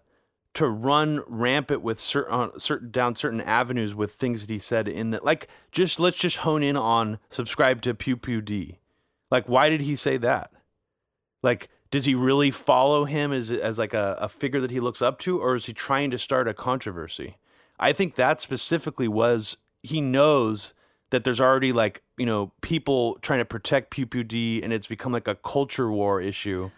to 0.53 0.67
run 0.67 1.23
rampant 1.27 1.81
with 1.81 1.99
certain 1.99 2.33
on 2.33 2.49
uh, 2.49 2.59
certain 2.59 2.89
down 2.89 3.15
certain 3.15 3.41
avenues 3.41 3.93
with 3.93 4.13
things 4.13 4.41
that 4.41 4.51
he 4.51 4.59
said 4.59 4.87
in 4.87 5.11
that 5.11 5.23
like 5.23 5.47
just 5.71 5.99
let's 5.99 6.17
just 6.17 6.37
hone 6.37 6.63
in 6.63 6.77
on 6.77 7.19
subscribe 7.29 7.81
to 7.81 7.93
Pew 7.93 8.17
Pew 8.17 8.41
D. 8.41 8.79
Like 9.29 9.47
why 9.47 9.69
did 9.69 9.81
he 9.81 9.95
say 9.95 10.17
that? 10.17 10.51
Like 11.43 11.69
does 11.91 12.05
he 12.05 12.15
really 12.15 12.51
follow 12.51 13.05
him 13.05 13.31
as 13.31 13.49
as 13.51 13.77
like 13.79 13.93
a, 13.93 14.17
a 14.19 14.29
figure 14.29 14.59
that 14.59 14.71
he 14.71 14.79
looks 14.79 15.01
up 15.01 15.19
to 15.19 15.39
or 15.39 15.55
is 15.55 15.65
he 15.67 15.73
trying 15.73 16.11
to 16.11 16.17
start 16.17 16.47
a 16.47 16.53
controversy? 16.53 17.37
I 17.79 17.93
think 17.93 18.15
that 18.15 18.39
specifically 18.39 19.07
was 19.07 19.57
he 19.83 20.01
knows 20.01 20.73
that 21.11 21.23
there's 21.23 21.39
already 21.39 21.71
like, 21.71 22.01
you 22.17 22.25
know, 22.25 22.51
people 22.61 23.17
trying 23.21 23.39
to 23.39 23.45
protect 23.45 23.91
Pew 23.91 24.05
Pew 24.05 24.23
D 24.23 24.61
and 24.61 24.73
it's 24.73 24.87
become 24.87 25.11
like 25.11 25.27
a 25.27 25.35
culture 25.35 25.89
war 25.91 26.19
issue. 26.21 26.71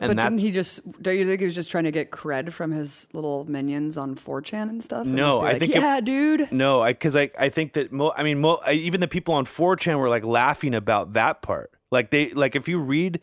And 0.00 0.16
but 0.16 0.22
didn't 0.24 0.40
he 0.40 0.50
just? 0.50 0.80
Don't 1.00 1.16
you 1.16 1.24
think 1.24 1.38
he 1.38 1.44
was 1.44 1.54
just 1.54 1.70
trying 1.70 1.84
to 1.84 1.92
get 1.92 2.10
cred 2.10 2.50
from 2.52 2.72
his 2.72 3.08
little 3.12 3.44
minions 3.48 3.96
on 3.96 4.16
4chan 4.16 4.68
and 4.68 4.82
stuff? 4.82 5.06
And 5.06 5.14
No, 5.14 5.38
be 5.40 5.46
I 5.46 5.50
like, 5.50 5.58
think 5.60 5.76
it- 5.76 5.80
yeah, 5.80 6.00
dude. 6.00 6.50
No, 6.50 6.82
I 6.82 6.92
because 6.92 7.14
I 7.14 7.30
I 7.38 7.48
think 7.48 7.74
that 7.74 7.92
mo- 7.92 8.12
I 8.16 8.24
mean 8.24 8.40
mo- 8.40 8.58
I, 8.66 8.72
even 8.72 9.00
the 9.00 9.06
people 9.06 9.32
on 9.34 9.44
4chan 9.44 9.96
were 9.98 10.08
like 10.08 10.24
laughing 10.24 10.74
about 10.74 11.12
that 11.12 11.40
part. 11.40 11.70
Like 11.92 12.10
they 12.10 12.30
like 12.30 12.56
if 12.56 12.66
you 12.68 12.80
read, 12.80 13.20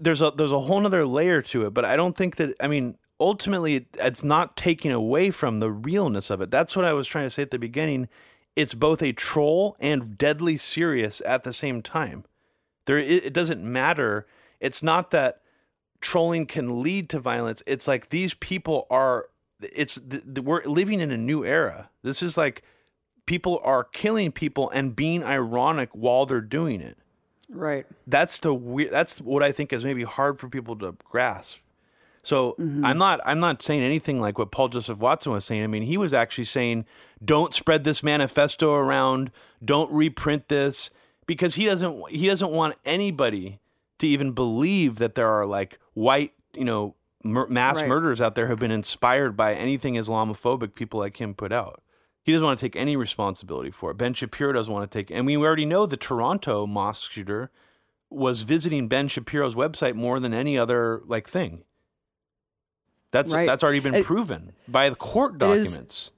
there's 0.00 0.22
a 0.22 0.30
there's 0.30 0.52
a 0.52 0.60
whole 0.60 0.80
nother 0.80 1.06
layer 1.06 1.42
to 1.42 1.66
it. 1.66 1.74
But 1.74 1.84
I 1.84 1.96
don't 1.96 2.16
think 2.16 2.36
that 2.36 2.54
I 2.60 2.68
mean 2.68 2.98
ultimately 3.20 3.86
it's 3.94 4.24
not 4.24 4.56
taking 4.56 4.92
away 4.92 5.30
from 5.30 5.60
the 5.60 5.70
realness 5.70 6.30
of 6.30 6.40
it. 6.40 6.50
That's 6.50 6.76
what 6.76 6.84
I 6.84 6.92
was 6.92 7.06
trying 7.06 7.26
to 7.26 7.30
say 7.30 7.42
at 7.42 7.50
the 7.50 7.58
beginning. 7.58 8.08
It's 8.56 8.74
both 8.74 9.02
a 9.02 9.12
troll 9.12 9.76
and 9.80 10.16
deadly 10.16 10.56
serious 10.56 11.20
at 11.26 11.42
the 11.42 11.52
same 11.52 11.82
time. 11.82 12.24
There 12.86 12.98
it, 12.98 13.32
doesn't 13.32 13.64
matter. 13.64 14.26
It's 14.60 14.82
not 14.82 15.10
that 15.10 15.40
trolling 16.00 16.46
can 16.46 16.82
lead 16.82 17.08
to 17.10 17.18
violence. 17.18 17.62
It's 17.66 17.88
like 17.88 18.10
these 18.10 18.34
people 18.34 18.86
are. 18.90 19.28
It's 19.60 19.98
we're 20.42 20.62
living 20.64 21.00
in 21.00 21.10
a 21.10 21.16
new 21.16 21.44
era. 21.44 21.90
This 22.02 22.22
is 22.22 22.36
like 22.36 22.62
people 23.26 23.60
are 23.64 23.84
killing 23.84 24.32
people 24.32 24.68
and 24.70 24.94
being 24.94 25.24
ironic 25.24 25.88
while 25.92 26.26
they're 26.26 26.40
doing 26.40 26.80
it. 26.80 26.98
Right. 27.54 27.86
That's 28.06 28.40
the 28.40 28.52
weird. 28.52 28.90
That's 28.90 29.20
what 29.20 29.42
I 29.42 29.52
think 29.52 29.72
is 29.72 29.84
maybe 29.84 30.02
hard 30.02 30.38
for 30.38 30.48
people 30.48 30.76
to 30.78 30.96
grasp. 31.04 31.60
So 32.22 32.56
mm-hmm. 32.58 32.84
I'm 32.84 32.98
not 32.98 33.20
I'm 33.24 33.38
not 33.38 33.62
saying 33.62 33.82
anything 33.82 34.20
like 34.20 34.38
what 34.38 34.50
Paul 34.50 34.68
Joseph 34.68 34.98
Watson 34.98 35.32
was 35.32 35.44
saying. 35.44 35.62
I 35.62 35.66
mean, 35.66 35.82
he 35.82 35.96
was 35.96 36.12
actually 36.12 36.44
saying, 36.44 36.86
"Don't 37.24 37.54
spread 37.54 37.84
this 37.84 38.02
manifesto 38.02 38.74
around. 38.74 39.30
Don't 39.64 39.90
reprint 39.92 40.48
this," 40.48 40.90
because 41.26 41.54
he 41.54 41.66
doesn't 41.66 42.10
he 42.10 42.26
doesn't 42.26 42.50
want 42.50 42.76
anybody 42.84 43.60
to 43.98 44.06
even 44.06 44.32
believe 44.32 44.96
that 44.96 45.14
there 45.14 45.28
are 45.28 45.46
like 45.46 45.78
white, 45.92 46.32
you 46.54 46.64
know, 46.64 46.96
mur- 47.22 47.46
mass 47.46 47.80
Right. 47.80 47.88
murderers 47.88 48.20
out 48.20 48.34
there 48.34 48.48
have 48.48 48.58
been 48.58 48.70
inspired 48.72 49.36
by 49.36 49.54
anything 49.54 49.94
Islamophobic 49.94 50.74
people 50.74 50.98
like 51.00 51.20
him 51.20 51.34
put 51.34 51.52
out. 51.52 51.82
He 52.24 52.32
doesn't 52.32 52.46
want 52.46 52.58
to 52.58 52.64
take 52.64 52.74
any 52.74 52.96
responsibility 52.96 53.70
for 53.70 53.90
it. 53.90 53.94
Ben 53.98 54.14
Shapiro 54.14 54.52
doesn't 54.52 54.72
want 54.72 54.90
to 54.90 54.98
take. 54.98 55.10
And 55.10 55.26
we 55.26 55.36
already 55.36 55.66
know 55.66 55.84
the 55.86 55.96
Toronto 55.98 56.66
mosque 56.66 57.12
shooter 57.12 57.50
was 58.10 58.42
visiting 58.42 58.88
Ben 58.88 59.08
Shapiro's 59.08 59.54
website 59.54 59.94
more 59.94 60.18
than 60.18 60.32
any 60.32 60.56
other 60.56 61.02
like 61.06 61.28
thing. 61.28 61.64
That's 63.10 63.34
Right. 63.34 63.46
that's 63.46 63.62
already 63.62 63.80
been 63.80 63.94
It- 63.94 64.04
proven 64.06 64.52
by 64.66 64.88
the 64.88 64.96
court 64.96 65.34
It 65.40 65.42
is- 65.50 65.72
documents. 65.74 66.12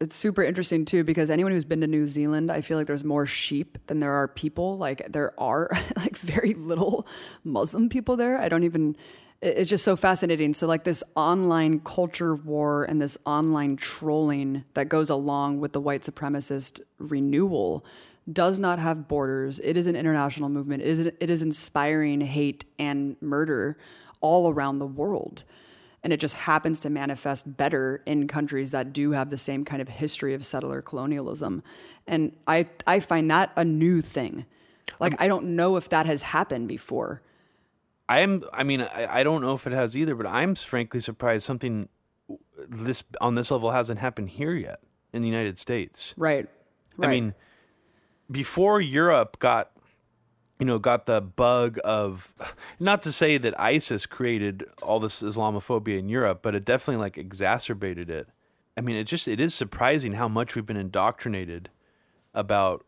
it's 0.00 0.16
super 0.16 0.42
interesting 0.42 0.84
too 0.84 1.04
because 1.04 1.30
anyone 1.30 1.52
who's 1.52 1.64
been 1.64 1.80
to 1.82 1.86
New 1.86 2.06
Zealand, 2.06 2.50
I 2.50 2.60
feel 2.60 2.76
like 2.76 2.86
there's 2.88 3.04
more 3.04 3.24
sheep 3.24 3.78
than 3.86 4.00
there 4.00 4.12
are 4.12 4.26
people. 4.28 4.76
Like 4.76 5.06
there 5.12 5.38
are 5.40 5.70
like 5.96 6.16
very 6.16 6.52
little 6.54 7.06
Muslim 7.44 7.88
people 7.88 8.16
there. 8.16 8.38
I 8.38 8.48
don't 8.48 8.64
even. 8.64 8.96
It- 9.42 9.58
It's 9.58 9.70
just 9.70 9.84
so 9.84 9.96
fascinating. 9.96 10.54
So 10.54 10.66
like 10.66 10.84
this 10.84 11.02
online 11.16 11.80
culture 11.80 12.34
war 12.34 12.84
and 12.84 13.00
this 13.00 13.18
online 13.26 13.76
trolling 13.76 14.64
that 14.74 14.88
goes 14.88 15.10
along 15.10 15.60
with 15.60 15.72
the 15.72 15.80
white 15.80 16.02
supremacist 16.02 16.80
renewal 16.98 17.84
does 18.32 18.58
not 18.60 18.78
have 18.78 19.08
borders. 19.08 19.58
It 19.60 19.76
is 19.76 19.86
an 19.88 19.96
international 19.96 20.48
movement. 20.48 20.82
It 20.82 20.88
is 20.88 21.00
it 21.00 21.30
is 21.30 21.42
inspiring 21.42 22.20
hate 22.20 22.64
and 22.78 23.16
murder 23.20 23.76
all 24.20 24.48
around 24.52 24.78
the 24.78 24.86
world 24.86 25.42
and 26.04 26.12
it 26.12 26.18
just 26.18 26.34
happens 26.36 26.80
to 26.80 26.90
manifest 26.90 27.56
better 27.56 28.02
in 28.06 28.26
countries 28.26 28.70
that 28.72 28.92
do 28.92 29.12
have 29.12 29.30
the 29.30 29.38
same 29.38 29.64
kind 29.64 29.80
of 29.82 29.88
history 29.88 30.34
of 30.34 30.44
settler 30.44 30.80
colonialism 30.80 31.62
and 32.06 32.32
i 32.46 32.68
i 32.86 33.00
find 33.00 33.28
that 33.30 33.50
a 33.56 33.64
new 33.64 34.00
thing 34.00 34.46
like 35.00 35.12
um, 35.12 35.18
i 35.20 35.26
don't 35.28 35.44
know 35.44 35.76
if 35.76 35.88
that 35.88 36.06
has 36.06 36.22
happened 36.22 36.68
before 36.68 37.20
I'm. 38.20 38.42
I 38.52 38.62
mean, 38.62 38.82
I, 38.82 39.20
I 39.20 39.22
don't 39.22 39.42
know 39.42 39.54
if 39.54 39.66
it 39.66 39.72
has 39.72 39.96
either, 39.96 40.14
but 40.14 40.26
I'm 40.26 40.54
frankly 40.54 41.00
surprised 41.00 41.44
something 41.44 41.88
this 42.68 43.04
on 43.20 43.34
this 43.34 43.50
level 43.50 43.70
hasn't 43.70 44.00
happened 44.00 44.30
here 44.30 44.54
yet 44.54 44.80
in 45.12 45.22
the 45.22 45.28
United 45.28 45.58
States. 45.58 46.14
right 46.16 46.48
right 46.96 47.08
I 47.08 47.10
mean, 47.10 47.34
before 48.30 48.80
Europe 48.80 49.38
got 49.38 49.70
you 50.58 50.66
know 50.66 50.78
got 50.78 51.06
the 51.06 51.20
bug 51.20 51.78
of 51.84 52.34
not 52.80 53.02
to 53.02 53.12
say 53.12 53.38
that 53.38 53.58
ISIS 53.60 54.06
created 54.06 54.64
all 54.82 55.00
this 55.00 55.22
Islamophobia 55.22 55.98
in 55.98 56.08
Europe, 56.08 56.40
but 56.42 56.54
it 56.54 56.64
definitely 56.64 57.00
like 57.00 57.18
exacerbated 57.18 58.10
it. 58.10 58.28
I 58.76 58.80
mean, 58.80 58.96
it 58.96 59.04
just 59.04 59.28
it 59.28 59.40
is 59.40 59.54
surprising 59.54 60.12
how 60.12 60.28
much 60.28 60.54
we've 60.54 60.66
been 60.66 60.76
indoctrinated 60.76 61.70
about 62.34 62.84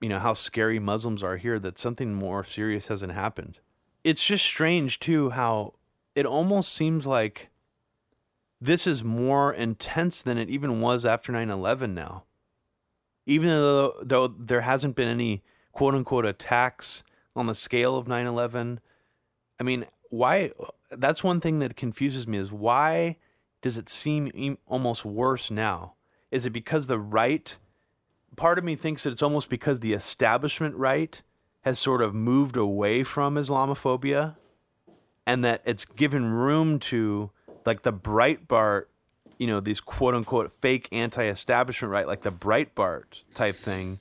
you 0.00 0.08
know 0.08 0.18
how 0.18 0.32
scary 0.32 0.78
Muslims 0.78 1.22
are 1.22 1.36
here 1.36 1.58
that 1.58 1.78
something 1.78 2.14
more 2.14 2.44
serious 2.44 2.88
hasn't 2.88 3.12
happened. 3.12 3.58
It's 4.04 4.24
just 4.24 4.44
strange 4.44 5.00
too 5.00 5.30
how 5.30 5.74
it 6.14 6.26
almost 6.26 6.72
seems 6.72 7.06
like 7.06 7.50
this 8.60 8.86
is 8.86 9.02
more 9.02 9.52
intense 9.52 10.22
than 10.22 10.38
it 10.38 10.48
even 10.48 10.80
was 10.80 11.04
after 11.04 11.32
9/11 11.32 11.94
now. 11.94 12.24
Even 13.26 13.48
though 13.48 13.94
though 14.02 14.28
there 14.28 14.60
hasn't 14.60 14.94
been 14.94 15.08
any 15.08 15.42
quote 15.72 15.94
unquote 15.94 16.26
attacks 16.26 17.02
on 17.34 17.46
the 17.46 17.54
scale 17.54 17.96
of 17.96 18.06
9/11, 18.06 18.78
I 19.58 19.62
mean, 19.62 19.86
why 20.10 20.52
that's 20.90 21.24
one 21.24 21.40
thing 21.40 21.58
that 21.58 21.76
confuses 21.76 22.28
me 22.28 22.38
is 22.38 22.52
why 22.52 23.16
does 23.62 23.78
it 23.78 23.88
seem 23.88 24.58
almost 24.66 25.04
worse 25.04 25.50
now? 25.50 25.94
Is 26.30 26.44
it 26.44 26.50
because 26.50 26.86
the 26.86 26.98
right 26.98 27.58
part 28.36 28.58
of 28.58 28.64
me 28.64 28.76
thinks 28.76 29.04
that 29.04 29.12
it's 29.12 29.22
almost 29.22 29.48
because 29.48 29.80
the 29.80 29.94
establishment 29.94 30.74
right 30.76 31.22
has 31.64 31.78
sort 31.78 32.02
of 32.02 32.14
moved 32.14 32.56
away 32.56 33.02
from 33.02 33.36
Islamophobia 33.36 34.36
and 35.26 35.42
that 35.42 35.62
it's 35.64 35.86
given 35.86 36.26
room 36.26 36.78
to 36.78 37.30
like 37.64 37.82
the 37.82 37.92
Breitbart, 37.92 38.84
you 39.38 39.46
know, 39.46 39.60
these 39.60 39.80
quote 39.80 40.14
unquote 40.14 40.52
fake 40.52 40.88
anti 40.92 41.24
establishment 41.24 41.90
right, 41.90 42.06
like 42.06 42.20
the 42.20 42.30
Breitbart 42.30 43.22
type 43.32 43.56
thing, 43.56 43.98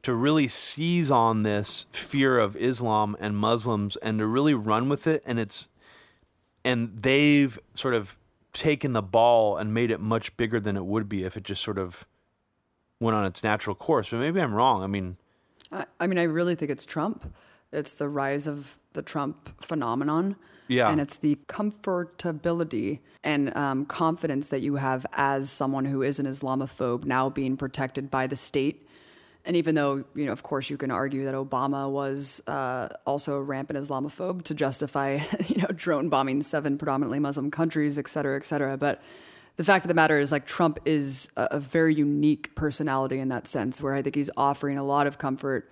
to 0.00 0.14
really 0.14 0.48
seize 0.48 1.10
on 1.10 1.42
this 1.42 1.84
fear 1.92 2.38
of 2.38 2.56
Islam 2.56 3.14
and 3.20 3.36
Muslims 3.36 3.96
and 3.96 4.18
to 4.18 4.26
really 4.26 4.54
run 4.54 4.88
with 4.88 5.06
it. 5.06 5.22
And 5.26 5.38
it's, 5.38 5.68
and 6.64 6.98
they've 6.98 7.58
sort 7.74 7.94
of 7.94 8.16
taken 8.54 8.94
the 8.94 9.02
ball 9.02 9.58
and 9.58 9.74
made 9.74 9.90
it 9.90 10.00
much 10.00 10.34
bigger 10.38 10.58
than 10.58 10.78
it 10.78 10.86
would 10.86 11.10
be 11.10 11.24
if 11.24 11.36
it 11.36 11.42
just 11.42 11.62
sort 11.62 11.78
of 11.78 12.06
went 13.00 13.16
on 13.16 13.26
its 13.26 13.44
natural 13.44 13.76
course. 13.76 14.08
But 14.08 14.20
maybe 14.20 14.40
I'm 14.40 14.54
wrong. 14.54 14.82
I 14.82 14.86
mean, 14.86 15.18
I, 15.72 15.86
I 16.00 16.06
mean, 16.06 16.18
I 16.18 16.24
really 16.24 16.54
think 16.54 16.70
it's 16.70 16.84
Trump. 16.84 17.34
It's 17.72 17.92
the 17.92 18.08
rise 18.08 18.46
of 18.46 18.78
the 18.92 19.02
Trump 19.02 19.60
phenomenon. 19.62 20.36
Yeah. 20.68 20.90
And 20.90 21.00
it's 21.00 21.16
the 21.16 21.38
comfortability 21.48 23.00
and 23.24 23.54
um, 23.56 23.84
confidence 23.86 24.48
that 24.48 24.60
you 24.60 24.76
have 24.76 25.04
as 25.12 25.50
someone 25.50 25.84
who 25.84 26.02
is 26.02 26.18
an 26.18 26.26
Islamophobe 26.26 27.04
now 27.04 27.28
being 27.28 27.56
protected 27.56 28.10
by 28.10 28.26
the 28.26 28.36
state. 28.36 28.86
And 29.44 29.56
even 29.56 29.74
though, 29.74 30.04
you 30.14 30.24
know, 30.24 30.32
of 30.32 30.42
course, 30.42 30.70
you 30.70 30.76
can 30.76 30.90
argue 30.90 31.24
that 31.24 31.34
Obama 31.34 31.90
was 31.90 32.40
uh, 32.46 32.88
also 33.06 33.34
a 33.34 33.42
rampant 33.42 33.78
Islamophobe 33.78 34.42
to 34.44 34.54
justify, 34.54 35.18
you 35.48 35.62
know, 35.62 35.68
drone 35.74 36.08
bombing 36.08 36.42
seven 36.42 36.78
predominantly 36.78 37.18
Muslim 37.18 37.50
countries, 37.50 37.98
et 37.98 38.06
cetera, 38.06 38.36
et 38.36 38.44
cetera. 38.44 38.76
But 38.76 39.02
the 39.56 39.64
fact 39.64 39.84
of 39.84 39.88
the 39.88 39.94
matter 39.94 40.18
is, 40.18 40.32
like, 40.32 40.46
Trump 40.46 40.78
is 40.84 41.30
a, 41.36 41.48
a 41.52 41.60
very 41.60 41.94
unique 41.94 42.54
personality 42.54 43.18
in 43.18 43.28
that 43.28 43.46
sense, 43.46 43.82
where 43.82 43.94
I 43.94 44.02
think 44.02 44.14
he's 44.14 44.30
offering 44.36 44.78
a 44.78 44.84
lot 44.84 45.06
of 45.06 45.18
comfort 45.18 45.70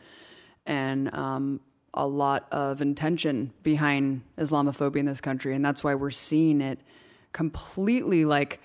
and 0.67 1.13
um, 1.15 1.61
a 1.95 2.07
lot 2.07 2.47
of 2.53 2.83
intention 2.83 3.53
behind 3.63 4.23
Islamophobia 4.39 4.99
in 4.99 5.07
this 5.07 5.21
country. 5.21 5.55
And 5.55 5.65
that's 5.65 5.83
why 5.83 5.95
we're 5.95 6.11
seeing 6.11 6.61
it 6.61 6.79
completely, 7.33 8.25
like, 8.25 8.61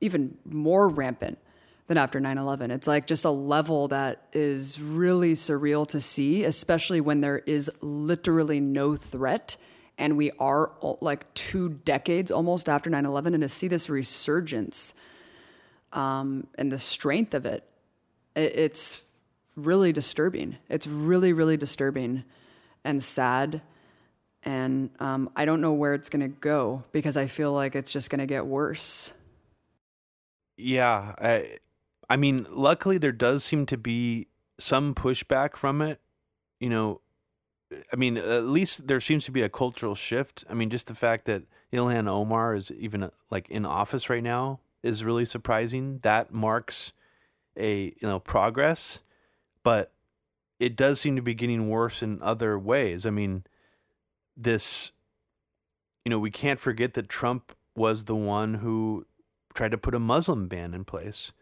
even 0.00 0.36
more 0.44 0.88
rampant 0.88 1.38
than 1.86 1.98
after 1.98 2.20
9-11 2.20 2.70
it's 2.70 2.86
like 2.86 3.06
just 3.06 3.24
a 3.24 3.30
level 3.30 3.88
that 3.88 4.26
is 4.32 4.80
really 4.80 5.32
surreal 5.32 5.86
to 5.86 6.00
see 6.00 6.44
especially 6.44 7.00
when 7.00 7.20
there 7.20 7.38
is 7.40 7.70
literally 7.82 8.60
no 8.60 8.94
threat 8.94 9.56
and 10.02 10.16
we 10.16 10.30
are 10.32 10.72
like 11.00 11.32
two 11.34 11.68
decades 11.84 12.30
almost 12.30 12.68
after 12.68 12.90
9-11 12.90 13.26
and 13.28 13.42
to 13.42 13.48
see 13.48 13.68
this 13.68 13.88
resurgence 13.88 14.94
um, 15.92 16.46
and 16.56 16.72
the 16.72 16.78
strength 16.78 17.34
of 17.34 17.46
it, 17.46 17.64
it 18.34 18.52
it's 18.56 19.02
really 19.56 19.92
disturbing 19.92 20.58
it's 20.68 20.86
really 20.86 21.32
really 21.32 21.56
disturbing 21.56 22.24
and 22.84 23.02
sad 23.02 23.62
and 24.42 24.90
um, 24.98 25.30
i 25.36 25.44
don't 25.44 25.60
know 25.60 25.72
where 25.72 25.94
it's 25.94 26.08
going 26.08 26.20
to 26.20 26.36
go 26.40 26.84
because 26.92 27.16
i 27.16 27.26
feel 27.26 27.52
like 27.52 27.76
it's 27.76 27.92
just 27.92 28.10
going 28.10 28.18
to 28.18 28.26
get 28.26 28.46
worse 28.46 29.12
Yeah, 30.56 31.14
I, 31.18 31.56
I 32.08 32.16
mean, 32.16 32.46
luckily 32.50 32.98
there 32.98 33.12
does 33.12 33.44
seem 33.44 33.66
to 33.66 33.76
be 33.76 34.28
some 34.58 34.94
pushback 34.94 35.56
from 35.56 35.82
it. 35.82 36.00
You 36.60 36.68
know, 36.68 37.00
I 37.92 37.96
mean, 37.96 38.16
at 38.16 38.44
least 38.44 38.86
there 38.88 39.00
seems 39.00 39.24
to 39.26 39.32
be 39.32 39.42
a 39.42 39.48
cultural 39.48 39.94
shift. 39.94 40.44
I 40.48 40.54
mean, 40.54 40.70
just 40.70 40.86
the 40.86 40.94
fact 40.94 41.24
that 41.26 41.42
Ilhan 41.72 42.08
Omar 42.08 42.54
is 42.54 42.70
even 42.72 43.04
uh, 43.04 43.10
like 43.30 43.48
in 43.48 43.64
office 43.64 44.10
right 44.10 44.22
now 44.22 44.60
is 44.82 45.04
really 45.04 45.24
surprising. 45.24 45.98
That 46.02 46.32
marks 46.32 46.92
a 47.56 47.84
you 47.84 48.08
know 48.08 48.18
progress, 48.18 49.00
but 49.62 49.92
it 50.58 50.76
does 50.76 51.00
seem 51.00 51.16
to 51.16 51.22
be 51.22 51.34
getting 51.34 51.68
worse 51.68 52.02
in 52.02 52.22
other 52.22 52.58
ways. 52.58 53.04
I 53.04 53.10
mean, 53.10 53.44
this, 54.36 54.92
you 56.04 56.10
know, 56.10 56.18
we 56.18 56.30
can't 56.30 56.60
forget 56.60 56.94
that 56.94 57.08
Trump 57.08 57.52
was 57.74 58.04
the 58.04 58.14
one 58.14 58.54
who 58.54 59.06
tried 59.54 59.72
to 59.72 59.78
put 59.78 59.94
a 59.94 59.98
Muslim 59.98 60.48
ban 60.48 60.74
in 60.74 60.84
place 60.84 61.32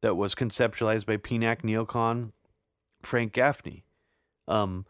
that 0.00 0.14
was 0.14 0.34
conceptualized 0.34 1.06
by 1.06 1.16
PNAC 1.16 1.62
neocon 1.62 2.32
Frank 3.02 3.32
Gaffney. 3.32 3.84
Um, 4.48 4.86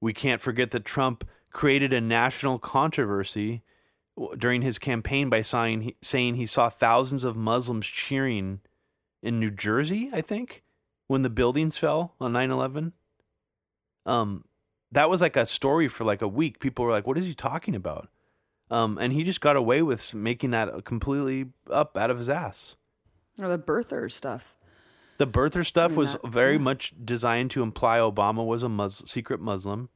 we 0.00 0.12
can't 0.12 0.40
forget 0.40 0.70
that 0.70 0.84
Trump 0.84 1.24
created 1.50 1.92
a 1.92 2.00
national 2.00 2.58
controversy 2.58 3.62
during 4.36 4.62
his 4.62 4.78
campaign 4.78 5.28
by 5.28 5.42
saying 5.42 5.82
he, 5.82 5.96
saying 6.02 6.34
he 6.34 6.46
saw 6.46 6.68
thousands 6.68 7.24
of 7.24 7.36
Muslims 7.36 7.86
cheering 7.86 8.60
in 9.22 9.40
New 9.40 9.50
Jersey, 9.50 10.10
I 10.12 10.20
think, 10.20 10.62
when 11.06 11.22
the 11.22 11.30
buildings 11.30 11.78
fell 11.78 12.14
on 12.20 12.32
9/11. 12.32 12.92
Um, 14.06 14.44
that 14.90 15.10
was 15.10 15.20
like 15.20 15.36
a 15.36 15.46
story 15.46 15.88
for 15.88 16.04
like 16.04 16.22
a 16.22 16.28
week. 16.28 16.60
People 16.60 16.84
were 16.84 16.92
like, 16.92 17.06
"What 17.06 17.18
is 17.18 17.26
he 17.26 17.34
talking 17.34 17.74
about?" 17.74 18.08
Um, 18.70 18.98
and 18.98 19.12
he 19.12 19.24
just 19.24 19.40
got 19.40 19.56
away 19.56 19.82
with 19.82 20.14
making 20.14 20.50
that 20.50 20.84
completely 20.84 21.52
up 21.70 21.96
out 21.96 22.10
of 22.10 22.18
his 22.18 22.28
ass. 22.28 22.76
or 23.40 23.48
the 23.48 23.58
birther 23.58 24.10
stuff 24.10 24.56
The 25.18 25.26
birther 25.26 25.66
stuff 25.66 25.96
was 25.96 26.16
very 26.24 26.58
much 26.58 26.94
designed 27.04 27.50
to 27.50 27.62
imply 27.62 27.98
Obama 27.98 28.46
was 28.46 28.62
a 28.62 28.68
Mus- 28.68 29.04
secret 29.06 29.40
Muslim. 29.40 29.88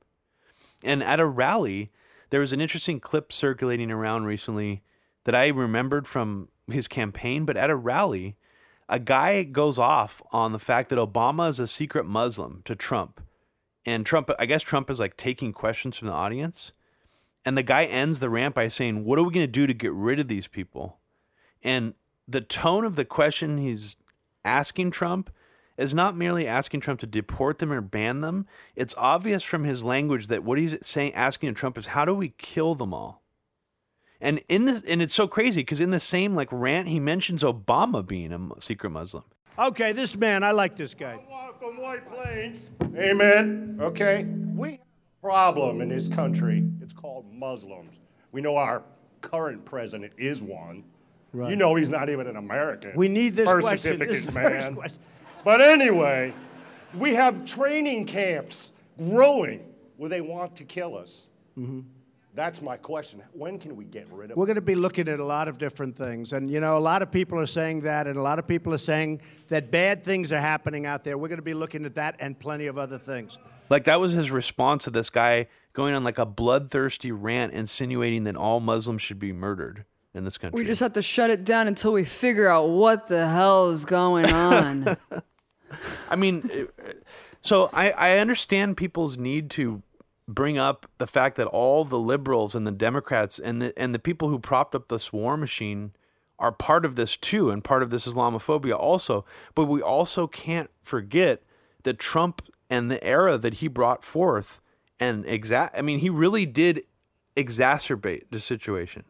And 0.83 1.03
at 1.03 1.21
a 1.21 1.27
rally, 1.27 1.93
there 2.31 2.41
was 2.41 2.53
an 2.53 2.61
interesting 2.61 2.99
clip 2.99 3.33
circulating 3.33 3.91
around 3.91 4.25
recently 4.25 4.83
that 5.25 5.35
I 5.35 5.49
remembered 5.49 6.09
from 6.09 6.49
his 6.67 6.89
campaign. 6.89 7.45
But 7.45 7.57
at 7.57 7.71
a 7.71 7.77
rally, 7.77 8.37
a 8.89 8.99
guy 8.99 9.45
goes 9.45 9.79
off 9.79 10.21
on 10.33 10.53
the 10.53 10.59
fact 10.59 10.89
that 10.91 10.99
Obama 10.99 11.49
is 11.49 11.61
a 11.61 11.69
secret 11.69 12.05
Muslim 12.05 12.63
to 12.65 12.75
Trump. 12.75 13.21
And 13.87 14.05
Trump, 14.05 14.31
I 14.41 14.47
guess 14.47 14.63
Trump 14.63 14.91
is 14.91 14.99
like 14.99 15.17
taking 15.17 15.53
questions 15.53 15.99
from 15.99 16.09
the 16.09 16.15
audience. 16.15 16.73
And 17.45 17.57
the 17.57 17.63
guy 17.63 17.85
ends 17.85 18.19
the 18.19 18.31
rant 18.31 18.55
by 18.55 18.69
saying, 18.69 19.05
What 19.05 19.19
are 19.19 19.25
we 19.25 19.33
going 19.33 19.47
to 19.47 19.51
do 19.53 19.67
to 19.69 19.75
get 19.75 19.93
rid 19.93 20.19
of 20.19 20.29
these 20.29 20.49
people? 20.49 20.99
And 21.63 21.95
the 22.27 22.41
tone 22.41 22.85
of 22.85 22.97
the 22.97 23.05
question 23.05 23.59
he's 23.59 23.97
asking 24.45 24.91
Trump 24.91 25.31
is 25.77 25.95
not 25.95 26.17
merely 26.17 26.47
asking 26.47 26.81
Trump 26.81 27.01
to 27.01 27.07
deport 27.07 27.59
them 27.59 27.73
or 27.73 27.81
ban 27.81 28.21
them. 28.21 28.47
It's 28.77 28.95
obvious 28.99 29.43
from 29.43 29.65
his 29.65 29.85
language 29.85 30.27
that 30.29 30.45
what 30.45 30.59
he's 30.59 30.79
saying, 30.87 31.15
asking 31.15 31.55
Trump 31.55 31.79
is, 31.79 31.89
how 31.89 32.05
do 32.05 32.15
we 32.15 32.35
kill 32.39 32.75
them 32.75 32.93
all? 32.93 33.23
And 34.21 34.41
in 34.49 34.67
this, 34.67 34.83
and 34.83 35.03
it's 35.03 35.15
so 35.15 35.27
crazy 35.27 35.63
because 35.63 35.81
in 35.81 35.91
the 35.91 35.99
same 35.99 36.35
like 36.35 36.49
rant, 36.53 36.89
he 36.89 37.01
mentions 37.01 37.43
Obama 37.43 38.07
being 38.07 38.33
a 38.33 38.61
secret 38.61 38.91
Muslim. 38.91 39.25
Okay, 39.59 39.93
this 39.93 40.17
man, 40.17 40.45
I 40.45 40.53
like 40.53 40.77
this 40.77 40.95
guy. 40.95 41.19
From 41.59 41.81
White 41.81 42.07
Plains. 42.07 42.71
Amen. 42.97 43.79
Okay. 43.81 44.25
We 44.25 44.71
have 44.71 44.81
a 44.81 45.27
problem 45.27 45.81
in 45.81 45.89
this 45.89 46.09
country. 46.09 46.65
It's 46.81 46.93
called 46.93 47.27
Muslims. 47.33 47.95
We 48.31 48.41
know 48.41 48.57
our 48.57 48.85
current 49.21 49.65
president 49.65 50.13
is 50.17 50.43
one. 50.43 50.85
Right. 51.33 51.51
You 51.51 51.57
know 51.57 51.75
he's 51.75 51.89
not 51.89 52.11
even 52.11 52.27
an 52.27 52.37
American. 52.37 52.93
We 52.95 53.09
need 53.09 53.35
this 53.35 53.49
Birth 53.49 53.63
question. 53.63 53.99
This 53.99 54.09
is 54.09 54.25
certificates, 54.25 54.35
first 54.35 54.67
man. 54.67 54.75
question. 54.75 55.03
But 55.45 55.61
anyway, 55.61 56.35
we 56.95 57.15
have 57.15 57.45
training 57.45 58.07
camps 58.07 58.73
growing 58.99 59.65
where 59.97 60.11
they 60.11 60.21
want 60.21 60.57
to 60.57 60.65
kill 60.65 60.97
us. 60.97 61.27
Mm-hmm. 61.59 61.81
That's 62.35 62.63
my 62.63 62.77
question. 62.79 63.23
When 63.33 63.59
can 63.59 63.77
we 63.77 63.85
get 63.85 64.09
rid 64.11 64.25
of 64.25 64.29
them? 64.31 64.39
We're 64.39 64.47
going 64.47 64.57
to 64.57 64.63
be 64.63 64.75
looking 64.75 65.09
at 65.09 65.21
a 65.21 65.25
lot 65.25 65.49
of 65.49 65.59
different 65.59 65.97
things. 65.97 66.33
And, 66.33 66.51
you 66.51 66.61
know, 66.61 66.79
a 66.79 66.81
lot 66.81 67.03
of 67.03 67.11
people 67.11 67.39
are 67.39 67.47
saying 67.47 67.83
that, 67.83 68.07
and 68.07 68.19
a 68.19 68.23
lot 68.23 68.39
of 68.39 68.47
people 68.47 68.73
are 68.73 68.79
saying 68.79 69.21
that 69.49 69.71
bad 69.71 70.03
things 70.03 70.33
are 70.33 70.41
happening 70.41 70.87
out 70.87 71.05
there. 71.05 71.19
We're 71.19 71.29
going 71.29 71.39
to 71.39 71.43
be 71.43 71.53
looking 71.53 71.85
at 71.85 71.95
that 71.97 72.17
and 72.21 72.39
plenty 72.39 72.67
of 72.69 72.79
other 72.79 72.99
things. 72.99 73.39
Like 73.69 73.85
that 73.85 74.01
was 74.01 74.13
his 74.13 74.31
response 74.31 74.85
to 74.85 74.91
this 74.91 75.11
guy 75.11 75.47
going 75.75 75.95
on 75.95 76.05
like 76.05 76.19
a 76.19 76.27
bloodthirsty 76.27 77.13
rant 77.13 77.53
insinuating 77.53 78.25
that 78.25 78.37
all 78.37 78.61
Muslims 78.61 79.03
should 79.03 79.19
be 79.19 79.33
murdered 79.33 79.85
in 80.15 80.25
this 80.25 80.39
country. 80.39 80.61
We 80.61 80.67
just 80.67 80.81
have 80.81 80.93
to 80.95 81.03
shut 81.03 81.31
it 81.31 81.45
down 81.45 81.69
until 81.69 81.93
we 81.93 82.05
figure 82.05 82.49
out 82.49 82.69
what 82.69 83.09
the 83.09 83.27
hell 83.29 83.71
is 83.71 83.85
going 83.85 84.27
on. 84.27 84.97
I 86.11 86.17
mean, 86.17 86.49
uh, 86.53 86.93
So 87.41 87.71
I, 87.73 87.91
I 87.91 88.19
understand 88.19 88.77
people's 88.77 89.19
need 89.19 89.51
to 89.51 89.83
bring 90.29 90.57
up 90.57 90.87
the 90.99 91.07
fact 91.07 91.37
that 91.37 91.47
all 91.49 91.85
the 91.85 91.99
liberals 91.99 92.55
and 92.55 92.67
the 92.67 92.73
Democrats 92.73 93.39
and 93.39 93.61
the 93.61 93.79
and 93.79 93.95
the 93.95 93.99
people 93.99 94.29
who 94.29 94.39
propped 94.39 94.75
up 94.75 94.89
this 94.89 95.13
war 95.13 95.37
machine 95.37 95.93
are 96.39 96.53
part 96.53 96.85
of 96.85 96.95
this 96.95 97.17
too 97.17 97.51
and 97.51 97.63
part 97.65 97.83
of 97.83 97.91
this 97.91 98.07
Islamophobia 98.07 98.79
also. 98.79 99.25
But 99.55 99.65
we 99.67 99.83
also 99.83 100.27
can't 100.27 100.71
forget 100.83 101.43
that 101.83 101.99
Trump 101.99 102.43
and 102.71 102.91
the 102.91 103.03
era 103.05 103.37
that 103.37 103.55
he 103.55 103.69
brought 103.69 104.05
forth 104.05 104.61
and 105.01 105.27
exact 105.27 105.77
I 105.77 105.83
mean 105.83 105.99
he 105.99 106.11
really 106.11 106.47
did 106.47 106.85
exacerbate 107.37 108.25
the 108.31 108.41
situation. 108.41 109.05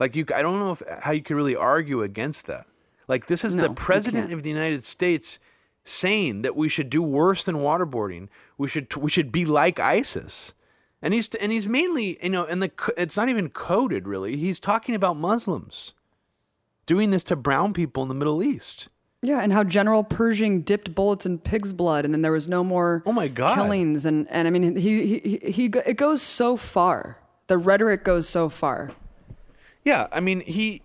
Like 0.00 0.14
you 0.16 0.24
I 0.34 0.42
don't 0.42 0.58
know 0.58 0.72
if 0.72 0.82
how 1.02 1.12
you 1.12 1.22
could 1.22 1.36
really 1.36 1.56
argue 1.56 2.02
against 2.02 2.46
that. 2.46 2.66
Like 3.08 3.26
this 3.26 3.44
is 3.44 3.56
No, 3.56 3.62
the 3.64 3.70
president 3.74 4.32
of 4.32 4.42
the 4.42 4.50
United 4.50 4.84
States 4.84 5.38
saying 5.84 6.42
that 6.42 6.54
we 6.56 6.68
should 6.68 6.90
do 6.90 7.02
worse 7.02 7.44
than 7.44 7.56
waterboarding. 7.56 8.28
We 8.58 8.68
should 8.68 8.94
we 8.96 9.10
should 9.10 9.32
be 9.32 9.44
like 9.44 9.78
ISIS. 9.80 10.54
And 11.00 11.14
he's 11.14 11.28
and 11.36 11.50
he's 11.52 11.68
mainly 11.68 12.18
you 12.22 12.30
know 12.30 12.44
and 12.44 12.62
the 12.62 12.70
it's 12.96 13.16
not 13.16 13.28
even 13.28 13.48
coded 13.48 14.06
really. 14.06 14.36
He's 14.36 14.60
talking 14.60 14.94
about 14.94 15.16
Muslims 15.16 15.94
doing 16.86 17.10
this 17.10 17.22
to 17.24 17.36
brown 17.36 17.72
people 17.72 18.02
in 18.02 18.08
the 18.08 18.14
Middle 18.14 18.42
East. 18.42 18.88
Yeah, 19.20 19.40
and 19.42 19.52
how 19.52 19.64
General 19.64 20.04
Pershing 20.04 20.62
dipped 20.62 20.94
bullets 20.94 21.26
in 21.26 21.38
pig's 21.38 21.72
blood, 21.72 22.04
and 22.04 22.14
then 22.14 22.22
there 22.22 22.30
was 22.30 22.46
no 22.46 22.62
more 22.62 23.02
Oh 23.04 23.10
my 23.12 23.26
God. 23.26 23.56
killings, 23.56 24.06
and 24.06 24.28
and 24.30 24.46
I 24.46 24.50
mean 24.52 24.76
he 24.76 25.04
he 25.06 25.18
he, 25.18 25.50
he 25.52 25.64
it 25.86 25.96
goes 25.96 26.22
so 26.22 26.56
far. 26.56 27.18
The 27.48 27.58
rhetoric 27.58 28.04
goes 28.04 28.28
so 28.28 28.48
far. 28.48 28.92
Yeah, 29.88 30.06
I 30.12 30.20
mean 30.20 30.40
he 30.40 30.82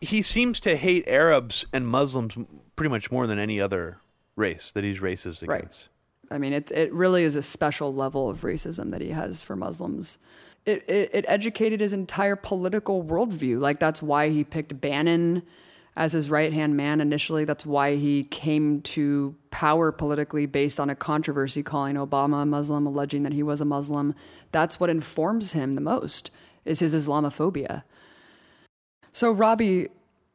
he 0.00 0.22
seems 0.22 0.60
to 0.60 0.74
hate 0.74 1.06
Arabs 1.06 1.66
and 1.74 1.86
Muslims 1.86 2.38
pretty 2.74 2.88
much 2.88 3.12
more 3.12 3.26
than 3.26 3.38
any 3.38 3.60
other 3.60 3.98
race 4.34 4.72
that 4.72 4.82
he's 4.82 5.00
racist 5.00 5.46
Right. 5.46 5.58
against. 5.60 5.90
I 6.30 6.38
mean, 6.38 6.54
it 6.54 6.70
it 6.70 6.90
really 6.90 7.22
is 7.22 7.36
a 7.36 7.42
special 7.42 7.92
level 7.92 8.30
of 8.30 8.40
racism 8.40 8.92
that 8.92 9.02
he 9.02 9.10
has 9.10 9.42
for 9.42 9.56
Muslims. 9.56 10.18
It, 10.64 10.88
it 10.88 11.10
it 11.12 11.24
educated 11.28 11.80
his 11.80 11.92
entire 11.92 12.34
political 12.34 13.04
worldview. 13.04 13.60
Like 13.60 13.78
that's 13.78 14.00
why 14.00 14.30
he 14.30 14.42
picked 14.42 14.80
Bannon 14.80 15.42
as 15.94 16.12
his 16.12 16.30
right 16.30 16.54
hand 16.54 16.78
man 16.78 17.02
initially. 17.02 17.44
That's 17.44 17.66
why 17.66 17.96
he 17.96 18.24
came 18.24 18.80
to 18.96 19.34
power 19.50 19.92
politically 19.92 20.46
based 20.46 20.80
on 20.80 20.88
a 20.88 20.94
controversy 20.94 21.62
calling 21.62 21.96
Obama 21.96 22.44
a 22.44 22.46
Muslim, 22.46 22.86
alleging 22.86 23.22
that 23.24 23.34
he 23.34 23.42
was 23.42 23.60
a 23.60 23.66
Muslim. 23.66 24.14
That's 24.50 24.80
what 24.80 24.88
informs 24.88 25.52
him 25.52 25.74
the 25.74 25.82
most 25.82 26.30
is 26.64 26.80
his 26.80 26.94
Islamophobia. 26.94 27.82
So, 29.12 29.32
Robbie, 29.32 29.88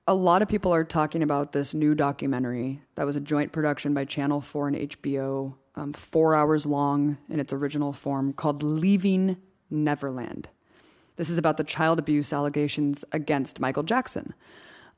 a 0.05 0.13
lot 0.13 0.41
of 0.41 0.49
people 0.49 0.73
are 0.73 0.83
talking 0.83 1.23
about 1.23 1.53
this 1.53 1.73
new 1.73 1.95
documentary 1.95 2.81
that 2.95 3.05
was 3.05 3.15
a 3.15 3.21
joint 3.21 3.53
production 3.53 3.93
by 3.93 4.03
Channel 4.03 4.41
4 4.41 4.67
and 4.67 4.77
HBO, 4.89 5.55
um, 5.75 5.93
four 5.93 6.35
hours 6.35 6.65
long 6.65 7.17
in 7.29 7.39
its 7.39 7.53
original 7.53 7.93
form, 7.93 8.33
called 8.33 8.61
Leaving 8.61 9.37
Neverland. 9.69 10.49
This 11.15 11.29
is 11.29 11.37
about 11.37 11.55
the 11.55 11.63
child 11.63 11.99
abuse 11.99 12.33
allegations 12.33 13.05
against 13.13 13.61
Michael 13.61 13.83
Jackson. 13.83 14.33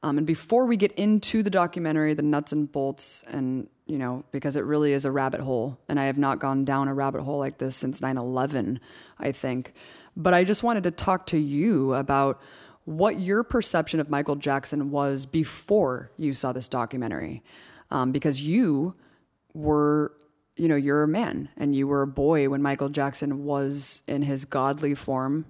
Um, 0.01 0.17
and 0.17 0.25
before 0.25 0.65
we 0.65 0.75
get 0.75 0.91
into 0.93 1.43
the 1.43 1.51
documentary, 1.51 2.15
the 2.15 2.23
nuts 2.23 2.51
and 2.51 2.71
bolts, 2.71 3.23
and, 3.27 3.69
you 3.85 3.99
know, 3.99 4.25
because 4.31 4.55
it 4.55 4.63
really 4.63 4.91
is 4.91 5.05
a 5.05 5.11
rabbit 5.11 5.41
hole, 5.41 5.79
and 5.87 5.99
I 5.99 6.05
have 6.05 6.17
not 6.17 6.39
gone 6.39 6.65
down 6.65 6.87
a 6.87 6.95
rabbit 6.95 7.21
hole 7.21 7.37
like 7.37 7.59
this 7.59 7.75
since 7.75 8.01
9 8.01 8.17
11, 8.17 8.79
I 9.19 9.31
think. 9.31 9.73
But 10.15 10.33
I 10.33 10.43
just 10.43 10.63
wanted 10.63 10.83
to 10.83 10.91
talk 10.91 11.27
to 11.27 11.37
you 11.37 11.93
about 11.93 12.41
what 12.87 13.19
your 13.19 13.43
perception 13.43 13.99
of 13.99 14.09
Michael 14.09 14.37
Jackson 14.37 14.91
was 14.91 15.25
before 15.25 16.09
you 16.15 16.31
saw 16.31 16.53
this 16.53 16.69
documentary. 16.69 17.43
Um, 17.91 18.13
because 18.13 18.41
you 18.41 18.95
were, 19.53 20.13
you 20.55 20.69
know, 20.69 20.77
you're 20.77 21.03
a 21.03 21.07
man 21.07 21.49
and 21.57 21.75
you 21.75 21.85
were 21.85 22.01
a 22.01 22.07
boy 22.07 22.47
when 22.47 22.61
Michael 22.61 22.87
Jackson 22.87 23.43
was 23.43 24.03
in 24.07 24.21
his 24.21 24.45
godly 24.45 24.95
form 24.95 25.45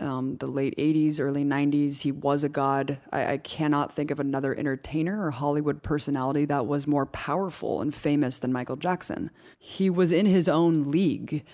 um, 0.00 0.38
the 0.38 0.48
late 0.48 0.74
80s, 0.76 1.20
early 1.20 1.44
90s. 1.44 2.02
He 2.02 2.10
was 2.10 2.42
a 2.42 2.48
god. 2.48 2.98
I, 3.12 3.34
I 3.34 3.38
cannot 3.38 3.92
think 3.92 4.10
of 4.10 4.18
another 4.18 4.52
entertainer 4.52 5.24
or 5.24 5.30
Hollywood 5.30 5.84
personality 5.84 6.46
that 6.46 6.66
was 6.66 6.88
more 6.88 7.06
powerful 7.06 7.80
and 7.80 7.94
famous 7.94 8.40
than 8.40 8.52
Michael 8.52 8.74
Jackson. 8.74 9.30
He 9.56 9.88
was 9.88 10.10
in 10.10 10.26
his 10.26 10.48
own 10.48 10.90
league 10.90 11.44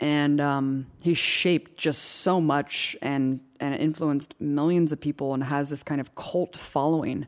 and 0.00 0.40
um, 0.40 0.86
he 1.02 1.14
shaped 1.14 1.76
just 1.76 2.02
so 2.02 2.40
much 2.40 2.96
and, 3.02 3.40
and 3.58 3.74
influenced 3.74 4.40
millions 4.40 4.92
of 4.92 5.00
people 5.00 5.34
and 5.34 5.44
has 5.44 5.70
this 5.70 5.82
kind 5.82 6.00
of 6.00 6.14
cult 6.14 6.56
following 6.56 7.26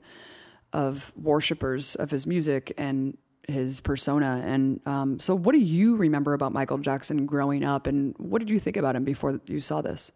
of 0.73 1.13
worshipers 1.17 1.97
of 1.97 2.11
his 2.11 2.27
music 2.27 2.73
and 2.79 3.19
his 3.49 3.81
persona. 3.81 4.43
And 4.45 4.87
um, 4.87 5.19
so, 5.19 5.35
what 5.35 5.53
do 5.53 5.59
you 5.59 5.97
remember 5.97 6.33
about 6.33 6.53
Michael 6.53 6.79
Jackson 6.79 7.27
growing 7.27 7.65
up, 7.65 7.87
and 7.87 8.15
what 8.19 8.39
did 8.39 8.51
you 8.51 8.59
think 8.59 8.77
about 8.77 8.95
him 8.95 9.05
before 9.05 9.41
you 9.47 9.61
saw 9.61 9.83
this? 9.83 10.13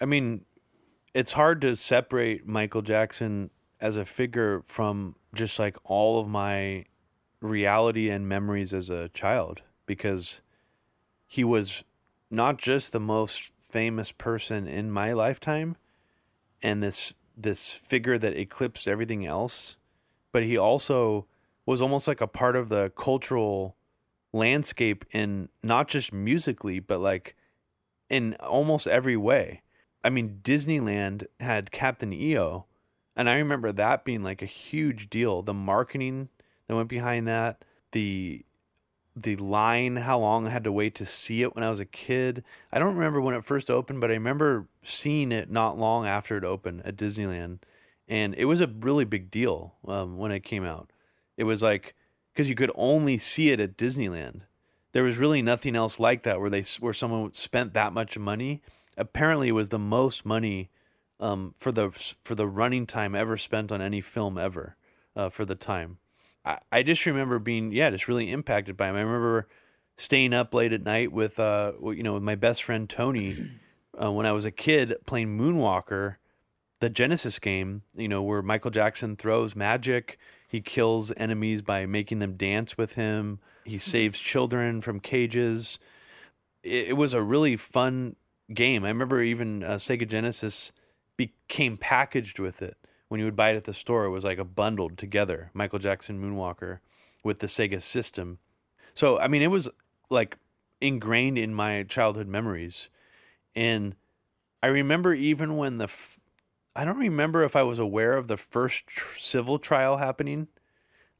I 0.00 0.06
mean, 0.06 0.44
it's 1.12 1.32
hard 1.32 1.60
to 1.62 1.76
separate 1.76 2.46
Michael 2.46 2.82
Jackson 2.82 3.50
as 3.80 3.96
a 3.96 4.04
figure 4.04 4.60
from 4.64 5.16
just 5.34 5.58
like 5.58 5.76
all 5.84 6.18
of 6.18 6.28
my 6.28 6.84
reality 7.40 8.08
and 8.08 8.28
memories 8.28 8.72
as 8.72 8.88
a 8.88 9.08
child 9.10 9.62
because 9.86 10.40
he 11.34 11.42
was 11.42 11.82
not 12.30 12.58
just 12.58 12.92
the 12.92 13.00
most 13.00 13.50
famous 13.58 14.12
person 14.12 14.68
in 14.68 14.88
my 14.88 15.12
lifetime 15.12 15.76
and 16.62 16.80
this 16.80 17.14
this 17.36 17.72
figure 17.72 18.16
that 18.16 18.38
eclipsed 18.38 18.86
everything 18.86 19.26
else, 19.26 19.76
but 20.30 20.44
he 20.44 20.56
also 20.56 21.26
was 21.66 21.82
almost 21.82 22.06
like 22.06 22.20
a 22.20 22.28
part 22.28 22.54
of 22.54 22.68
the 22.68 22.92
cultural 22.96 23.74
landscape 24.32 25.04
in 25.10 25.48
not 25.60 25.88
just 25.88 26.12
musically, 26.12 26.78
but 26.78 27.00
like 27.00 27.34
in 28.08 28.34
almost 28.34 28.86
every 28.86 29.16
way. 29.16 29.62
I 30.04 30.10
mean, 30.10 30.38
Disneyland 30.40 31.26
had 31.40 31.72
Captain 31.72 32.12
EO, 32.12 32.66
and 33.16 33.28
I 33.28 33.38
remember 33.38 33.72
that 33.72 34.04
being 34.04 34.22
like 34.22 34.40
a 34.40 34.46
huge 34.46 35.10
deal. 35.10 35.42
The 35.42 35.52
marketing 35.52 36.28
that 36.68 36.76
went 36.76 36.88
behind 36.88 37.26
that, 37.26 37.64
the 37.90 38.44
the 39.16 39.36
line, 39.36 39.96
how 39.96 40.18
long 40.18 40.46
I 40.46 40.50
had 40.50 40.64
to 40.64 40.72
wait 40.72 40.94
to 40.96 41.06
see 41.06 41.42
it 41.42 41.54
when 41.54 41.64
I 41.64 41.70
was 41.70 41.80
a 41.80 41.84
kid. 41.84 42.42
I 42.72 42.78
don't 42.78 42.94
remember 42.94 43.20
when 43.20 43.34
it 43.34 43.44
first 43.44 43.70
opened, 43.70 44.00
but 44.00 44.10
I 44.10 44.14
remember 44.14 44.66
seeing 44.82 45.30
it 45.30 45.50
not 45.50 45.78
long 45.78 46.06
after 46.06 46.36
it 46.36 46.44
opened 46.44 46.82
at 46.84 46.96
Disneyland, 46.96 47.60
and 48.08 48.34
it 48.34 48.46
was 48.46 48.60
a 48.60 48.66
really 48.66 49.04
big 49.04 49.30
deal 49.30 49.74
um, 49.86 50.18
when 50.18 50.32
it 50.32 50.40
came 50.40 50.64
out. 50.64 50.90
It 51.36 51.44
was 51.44 51.62
like 51.62 51.94
because 52.32 52.48
you 52.48 52.56
could 52.56 52.72
only 52.74 53.16
see 53.18 53.50
it 53.50 53.60
at 53.60 53.76
Disneyland. 53.76 54.42
There 54.92 55.04
was 55.04 55.18
really 55.18 55.42
nothing 55.42 55.76
else 55.76 56.00
like 56.00 56.22
that 56.24 56.40
where 56.40 56.50
they 56.50 56.64
where 56.80 56.92
someone 56.92 57.32
spent 57.34 57.72
that 57.74 57.92
much 57.92 58.18
money. 58.18 58.62
Apparently, 58.96 59.48
it 59.48 59.52
was 59.52 59.68
the 59.68 59.78
most 59.78 60.24
money 60.24 60.70
um, 61.20 61.54
for 61.56 61.72
the 61.72 61.90
for 61.90 62.34
the 62.34 62.46
running 62.46 62.86
time 62.86 63.14
ever 63.14 63.36
spent 63.36 63.70
on 63.70 63.80
any 63.80 64.00
film 64.00 64.38
ever 64.38 64.76
uh, 65.14 65.28
for 65.28 65.44
the 65.44 65.54
time. 65.54 65.98
I, 66.44 66.58
I 66.70 66.82
just 66.82 67.06
remember 67.06 67.38
being 67.38 67.72
yeah, 67.72 67.90
just 67.90 68.08
really 68.08 68.30
impacted 68.30 68.76
by 68.76 68.88
him. 68.88 68.96
I 68.96 69.00
remember 69.00 69.48
staying 69.96 70.34
up 70.34 70.52
late 70.52 70.72
at 70.72 70.82
night 70.82 71.12
with 71.12 71.38
uh 71.38 71.72
you 71.82 72.02
know 72.02 72.14
with 72.14 72.22
my 72.22 72.34
best 72.34 72.62
friend 72.62 72.88
Tony 72.88 73.36
uh, 74.02 74.12
when 74.12 74.26
I 74.26 74.32
was 74.32 74.44
a 74.44 74.50
kid 74.50 74.94
playing 75.06 75.38
Moonwalker, 75.38 76.16
the 76.80 76.90
Genesis 76.90 77.38
game. 77.38 77.82
You 77.94 78.08
know 78.08 78.22
where 78.22 78.42
Michael 78.42 78.70
Jackson 78.70 79.16
throws 79.16 79.56
magic. 79.56 80.18
He 80.46 80.60
kills 80.60 81.12
enemies 81.16 81.62
by 81.62 81.86
making 81.86 82.20
them 82.20 82.36
dance 82.36 82.78
with 82.78 82.94
him. 82.94 83.40
He 83.64 83.78
saves 83.78 84.20
children 84.20 84.80
from 84.80 85.00
cages. 85.00 85.78
It, 86.62 86.88
it 86.88 86.92
was 86.96 87.12
a 87.12 87.22
really 87.22 87.56
fun 87.56 88.16
game. 88.52 88.84
I 88.84 88.88
remember 88.88 89.20
even 89.20 89.64
uh, 89.64 89.76
Sega 89.76 90.06
Genesis 90.06 90.72
became 91.16 91.76
packaged 91.76 92.38
with 92.38 92.62
it 92.62 92.76
when 93.08 93.20
you 93.20 93.26
would 93.26 93.36
buy 93.36 93.50
it 93.50 93.56
at 93.56 93.64
the 93.64 93.74
store. 93.74 94.04
It 94.04 94.10
was 94.10 94.24
like 94.24 94.38
a 94.38 94.44
bundled 94.44 94.98
together 94.98 95.50
Michael 95.54 95.78
Jackson 95.78 96.20
Moonwalker 96.20 96.80
with 97.22 97.38
the 97.38 97.46
Sega 97.46 97.80
system. 97.80 98.38
So 98.94 99.18
I 99.18 99.28
mean, 99.28 99.42
it 99.42 99.50
was 99.50 99.68
like 100.10 100.38
ingrained 100.80 101.38
in 101.38 101.54
my 101.54 101.82
childhood 101.84 102.28
memories, 102.28 102.88
and 103.54 103.96
I 104.62 104.68
remember 104.68 105.14
even 105.14 105.56
when 105.56 105.78
the 105.78 105.84
f- 105.84 106.20
I 106.76 106.84
don't 106.84 106.98
remember 106.98 107.44
if 107.44 107.56
I 107.56 107.62
was 107.62 107.78
aware 107.78 108.16
of 108.16 108.26
the 108.28 108.36
first 108.36 108.86
tr- 108.86 109.18
civil 109.18 109.58
trial 109.58 109.98
happening, 109.98 110.48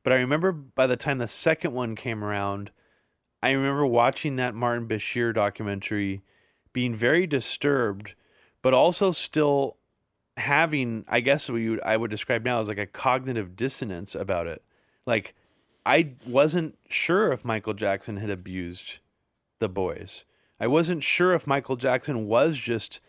but 0.03 0.13
I 0.13 0.17
remember 0.17 0.53
by 0.53 0.87
the 0.87 0.97
time 0.97 1.19
the 1.19 1.29
second 1.29 1.73
one 1.73 1.95
came 1.95 2.25
around, 2.25 2.71
I 3.43 3.51
remember 3.51 3.87
watching 3.87 4.37
that 4.37 4.55
Martin 4.55 4.89
Bashir 4.89 5.35
documentary, 5.35 6.23
being 6.73 6.95
very 6.95 7.27
disturbed, 7.27 8.15
but 8.63 8.75
also 8.75 9.11
still 9.11 9.77
having, 10.37 11.05
I 11.09 11.21
guess 11.21 11.49
what 11.49 11.59
you 11.59 11.81
I 11.85 11.97
would 11.97 12.11
describe 12.11 12.45
now 12.45 12.61
as 12.61 12.69
like 12.69 12.79
a 12.79 12.87
cognitive 12.87 13.57
dissonance 13.57 14.15
about 14.15 14.47
it. 14.47 14.63
Like 15.07 15.35
I 15.87 16.15
wasn't 16.27 16.79
sure 16.89 17.33
if 17.33 17.45
Michael 17.45 17.75
Jackson 17.75 18.17
had 18.17 18.31
abused 18.31 19.01
the 19.59 19.69
boys. 19.69 20.25
I 20.59 20.67
wasn't 20.67 21.03
sure 21.03 21.35
if 21.35 21.47
Michael 21.47 21.77
Jackson 21.77 22.27
was 22.27 22.57
just, 22.59 23.01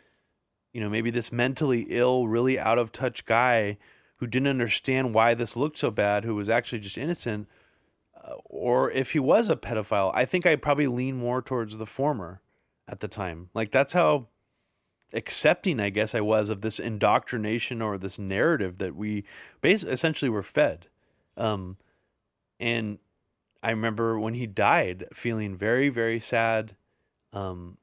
you 0.73 0.81
know, 0.81 0.89
maybe 0.89 1.09
this 1.09 1.31
mentally 1.31 1.85
ill, 1.89 2.27
really 2.27 2.59
out 2.59 2.79
of 2.79 2.91
touch 2.91 3.25
guy 3.25 3.77
who 4.17 4.27
didn't 4.27 4.47
understand 4.47 5.13
why 5.13 5.33
this 5.33 5.55
looked 5.55 5.77
so 5.77 5.91
bad, 5.91 6.23
who 6.23 6.35
was 6.35 6.49
actually 6.49 6.79
just 6.79 6.97
innocent. 6.97 7.47
Uh, 8.23 8.35
or 8.45 8.91
if 8.91 9.11
he 9.11 9.19
was 9.19 9.49
a 9.49 9.55
pedophile. 9.55 10.11
I 10.13 10.25
think 10.25 10.45
I 10.45 10.55
probably 10.55 10.87
lean 10.87 11.15
more 11.17 11.41
towards 11.41 11.77
the 11.77 11.85
former 11.85 12.41
at 12.87 12.99
the 12.99 13.07
time. 13.07 13.49
Like 13.53 13.71
that's 13.71 13.93
how 13.93 14.27
accepting 15.13 15.79
I 15.79 15.89
guess 15.89 16.13
I 16.15 16.21
was 16.21 16.49
of 16.49 16.61
this 16.61 16.79
indoctrination 16.79 17.81
or 17.81 17.97
this 17.97 18.19
narrative 18.19 18.77
that 18.79 18.95
we 18.95 19.23
basically 19.61 19.93
essentially 19.93 20.29
were 20.29 20.43
fed. 20.43 20.87
Um, 21.37 21.77
and 22.59 22.99
I 23.61 23.71
remember 23.71 24.19
when 24.19 24.33
he 24.33 24.47
died 24.47 25.05
feeling 25.13 25.55
very 25.55 25.89
very 25.89 26.19
sad. 26.19 26.75
Um, 27.33 27.77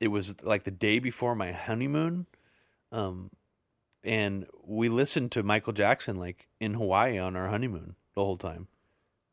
it 0.00 0.08
was 0.08 0.42
like 0.42 0.64
the 0.64 0.70
day 0.70 0.98
before 0.98 1.34
my 1.34 1.52
honeymoon. 1.52 2.26
Um, 2.92 3.30
and 4.04 4.46
we 4.64 4.88
listened 4.88 5.32
to 5.32 5.42
Michael 5.42 5.72
Jackson 5.72 6.16
like 6.16 6.46
in 6.60 6.74
Hawaii 6.74 7.18
on 7.18 7.36
our 7.36 7.48
honeymoon 7.48 7.96
the 8.14 8.24
whole 8.24 8.36
time. 8.36 8.68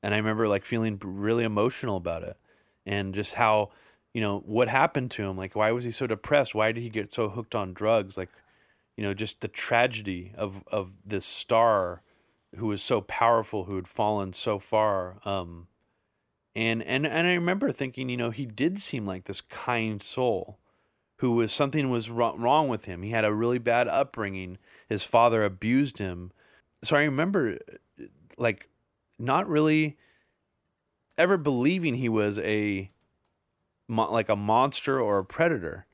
And 0.02 0.14
I 0.14 0.18
remember 0.18 0.48
like 0.48 0.66
feeling 0.66 1.00
really 1.02 1.44
emotional 1.44 1.96
about 1.98 2.24
it 2.24 2.38
and 2.86 3.14
just 3.14 3.36
how, 3.36 3.70
you 4.14 4.22
know, 4.22 4.40
what 4.46 4.68
happened 4.68 5.12
to 5.12 5.24
him. 5.24 5.38
Like, 5.38 5.56
why 5.56 5.72
was 5.72 5.84
he 5.84 5.92
so 5.92 6.08
depressed? 6.08 6.54
Why 6.54 6.72
did 6.72 6.82
he 6.82 6.90
get 6.90 7.12
so 7.12 7.30
hooked 7.30 7.56
on 7.56 7.74
drugs? 7.74 8.18
Like, 8.18 8.30
you 8.96 9.04
know, 9.04 9.14
just 9.14 9.42
the 9.42 9.48
tragedy 9.48 10.34
of, 10.38 10.64
of 10.68 10.92
this 11.06 11.26
star 11.26 12.02
who 12.56 12.68
was 12.68 12.84
so 12.84 13.02
powerful, 13.02 13.64
who 13.64 13.76
had 13.76 13.88
fallen 13.88 14.34
so 14.34 14.60
far. 14.60 15.18
Um, 15.26 15.68
and, 16.56 16.84
and, 16.84 17.08
and 17.08 17.28
I 17.28 17.34
remember 17.34 17.72
thinking, 17.72 18.10
you 18.10 18.18
know, 18.18 18.30
he 18.30 18.46
did 18.46 18.80
seem 18.80 19.08
like 19.08 19.26
this 19.26 19.42
kind 19.42 20.04
soul 20.04 20.60
who 21.18 21.32
was 21.32 21.52
something 21.52 21.90
was 21.90 22.12
wrong, 22.12 22.40
wrong 22.40 22.68
with 22.68 22.86
him. 22.86 23.02
He 23.02 23.10
had 23.12 23.26
a 23.26 23.34
really 23.34 23.58
bad 23.58 23.88
upbringing. 23.88 24.60
His 24.88 25.04
father 25.04 25.44
abused 25.44 25.98
him. 25.98 26.32
So 26.84 26.96
I 26.96 27.04
remember 27.04 27.58
like 28.38 28.70
not 29.18 29.48
really 29.48 29.98
ever 31.18 31.38
believing 31.38 31.96
he 31.96 32.10
was 32.10 32.38
a 32.40 32.92
mo- 33.94 34.12
like 34.12 34.30
a 34.30 34.36
monster 34.36 35.00
or 35.00 35.20
a 35.20 35.26
predator. 35.26 35.86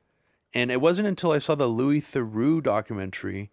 And 0.53 0.71
it 0.71 0.81
wasn't 0.81 1.07
until 1.07 1.31
I 1.31 1.39
saw 1.39 1.53
the 1.53 1.67
Louis 1.67 2.01
Theroux 2.01 2.63
documentary, 2.63 3.51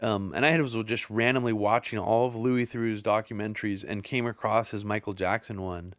um, 0.00 0.32
and 0.34 0.44
I 0.44 0.60
was 0.60 0.76
just 0.84 1.08
randomly 1.08 1.52
watching 1.52 2.00
all 2.00 2.26
of 2.26 2.34
Louis 2.34 2.66
Theroux's 2.66 3.02
documentaries 3.02 3.84
and 3.88 4.02
came 4.02 4.26
across 4.26 4.72
his 4.72 4.84
Michael 4.84 5.12
Jackson 5.12 5.62
one. 5.62 5.94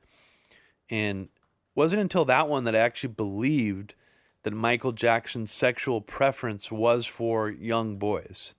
And 0.90 1.30
wasn't 1.76 2.02
until 2.02 2.26
that 2.26 2.50
one 2.50 2.66
that 2.66 2.76
I 2.76 2.80
actually 2.80 3.14
believed 3.14 3.96
that 4.44 4.54
Michael 4.54 4.92
Jackson's 4.92 5.52
sexual 5.52 6.02
preference 6.02 6.70
was 6.70 7.06
for 7.06 7.50
young 7.50 7.96
boys. 7.96 8.56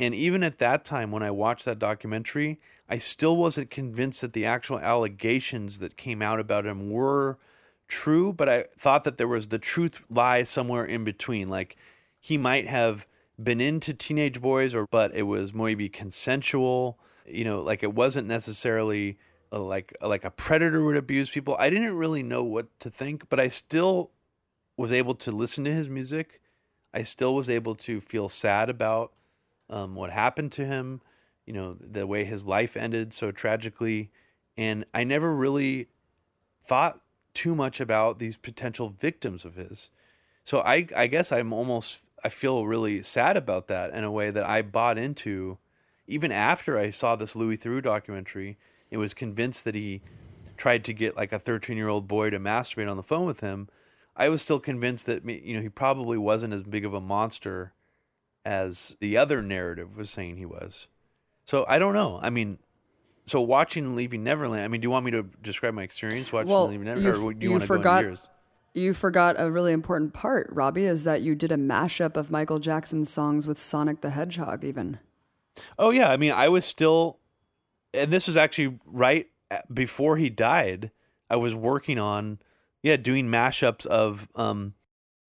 And 0.00 0.14
even 0.14 0.42
at 0.42 0.58
that 0.58 0.84
time, 0.84 1.12
when 1.12 1.22
I 1.22 1.30
watched 1.30 1.64
that 1.64 1.78
documentary, 1.78 2.58
I 2.88 2.98
still 2.98 3.36
wasn't 3.36 3.70
convinced 3.70 4.20
that 4.20 4.32
the 4.32 4.44
actual 4.44 4.78
allegations 4.78 5.78
that 5.78 5.96
came 5.96 6.20
out 6.20 6.40
about 6.40 6.66
him 6.66 6.90
were 6.90 7.38
true, 7.88 8.32
but 8.32 8.48
I 8.48 8.64
thought 8.78 9.04
that 9.04 9.18
there 9.18 9.28
was 9.28 9.48
the 9.48 9.58
truth 9.58 10.02
lie 10.10 10.44
somewhere 10.44 10.84
in 10.84 11.04
between. 11.04 11.48
Like 11.48 11.76
he 12.20 12.38
might 12.38 12.66
have 12.66 13.06
been 13.42 13.60
into 13.60 13.94
teenage 13.94 14.40
boys, 14.40 14.74
or 14.74 14.86
but 14.90 15.14
it 15.14 15.22
was 15.22 15.54
maybe 15.54 15.88
consensual. 15.88 16.98
You 17.26 17.44
know, 17.44 17.60
like 17.60 17.82
it 17.82 17.94
wasn't 17.94 18.28
necessarily 18.28 19.18
a, 19.52 19.58
like 19.58 19.96
like 20.00 20.24
a 20.24 20.30
predator 20.30 20.84
would 20.84 20.96
abuse 20.96 21.30
people. 21.30 21.56
I 21.58 21.70
didn't 21.70 21.94
really 21.94 22.22
know 22.22 22.42
what 22.42 22.66
to 22.80 22.90
think, 22.90 23.28
but 23.28 23.40
I 23.40 23.48
still 23.48 24.10
was 24.76 24.92
able 24.92 25.14
to 25.14 25.32
listen 25.32 25.64
to 25.64 25.72
his 25.72 25.88
music. 25.88 26.40
I 26.92 27.02
still 27.02 27.34
was 27.34 27.50
able 27.50 27.74
to 27.76 28.00
feel 28.00 28.28
sad 28.28 28.70
about 28.70 29.12
um, 29.68 29.94
what 29.94 30.10
happened 30.10 30.52
to 30.52 30.64
him, 30.64 31.00
you 31.44 31.52
know, 31.52 31.74
the 31.74 32.06
way 32.06 32.24
his 32.24 32.46
life 32.46 32.76
ended 32.76 33.12
so 33.12 33.30
tragically. 33.30 34.10
And 34.56 34.86
I 34.94 35.04
never 35.04 35.34
really 35.34 35.88
thought 36.64 37.00
too 37.36 37.54
much 37.54 37.80
about 37.80 38.18
these 38.18 38.36
potential 38.36 38.88
victims 38.88 39.44
of 39.44 39.54
his. 39.54 39.90
So 40.42 40.60
I, 40.60 40.88
I 40.96 41.06
guess 41.06 41.30
I'm 41.30 41.52
almost, 41.52 42.00
I 42.24 42.30
feel 42.30 42.66
really 42.66 43.02
sad 43.02 43.36
about 43.36 43.68
that 43.68 43.92
in 43.92 44.02
a 44.02 44.10
way 44.10 44.30
that 44.30 44.48
I 44.48 44.62
bought 44.62 44.98
into 44.98 45.58
even 46.06 46.32
after 46.32 46.78
I 46.78 46.90
saw 46.90 47.14
this 47.14 47.36
Louis 47.36 47.58
Theroux 47.58 47.82
documentary. 47.82 48.56
It 48.90 48.96
was 48.96 49.14
convinced 49.14 49.64
that 49.64 49.74
he 49.74 50.00
tried 50.56 50.84
to 50.84 50.92
get 50.92 51.16
like 51.16 51.32
a 51.32 51.38
13 51.38 51.76
year 51.76 51.88
old 51.88 52.08
boy 52.08 52.30
to 52.30 52.38
masturbate 52.38 52.90
on 52.90 52.96
the 52.96 53.02
phone 53.02 53.26
with 53.26 53.40
him. 53.40 53.68
I 54.16 54.28
was 54.28 54.40
still 54.40 54.60
convinced 54.60 55.06
that 55.06 55.24
you 55.26 55.54
know 55.54 55.60
he 55.60 55.68
probably 55.68 56.16
wasn't 56.16 56.54
as 56.54 56.62
big 56.62 56.84
of 56.84 56.94
a 56.94 57.00
monster 57.00 57.74
as 58.44 58.96
the 59.00 59.16
other 59.16 59.42
narrative 59.42 59.96
was 59.96 60.08
saying 60.08 60.36
he 60.36 60.46
was. 60.46 60.88
So 61.44 61.66
I 61.68 61.78
don't 61.78 61.94
know. 61.94 62.18
I 62.22 62.30
mean, 62.30 62.58
so 63.26 63.40
watching 63.40 63.96
Leaving 63.96 64.24
Neverland. 64.24 64.64
I 64.64 64.68
mean, 64.68 64.80
do 64.80 64.86
you 64.86 64.90
want 64.90 65.04
me 65.04 65.10
to 65.12 65.24
describe 65.42 65.74
my 65.74 65.82
experience 65.82 66.32
watching 66.32 66.50
Well, 66.50 66.68
Leaving 66.68 66.86
Neverland, 66.86 67.16
or 67.16 67.32
do 67.32 67.44
you, 67.44 67.48
you 67.48 67.50
want 67.50 67.62
to 67.62 67.66
forgot 67.66 68.02
go 68.02 68.08
yours? 68.08 68.28
you 68.74 68.92
forgot 68.92 69.36
a 69.38 69.50
really 69.50 69.72
important 69.72 70.12
part, 70.12 70.48
Robbie, 70.52 70.84
is 70.84 71.04
that 71.04 71.22
you 71.22 71.34
did 71.34 71.50
a 71.50 71.56
mashup 71.56 72.16
of 72.16 72.30
Michael 72.30 72.58
Jackson's 72.58 73.10
songs 73.10 73.46
with 73.46 73.58
Sonic 73.58 74.00
the 74.00 74.10
Hedgehog. 74.10 74.64
Even 74.64 74.98
Oh 75.78 75.90
yeah, 75.90 76.10
I 76.10 76.16
mean, 76.16 76.32
I 76.32 76.48
was 76.48 76.64
still, 76.64 77.18
and 77.94 78.12
this 78.12 78.26
was 78.26 78.36
actually 78.36 78.78
right 78.84 79.28
before 79.72 80.16
he 80.16 80.30
died. 80.30 80.90
I 81.30 81.36
was 81.36 81.54
working 81.54 81.98
on, 81.98 82.38
yeah, 82.82 82.96
doing 82.96 83.26
mashups 83.26 83.86
of. 83.86 84.28
Um, 84.36 84.74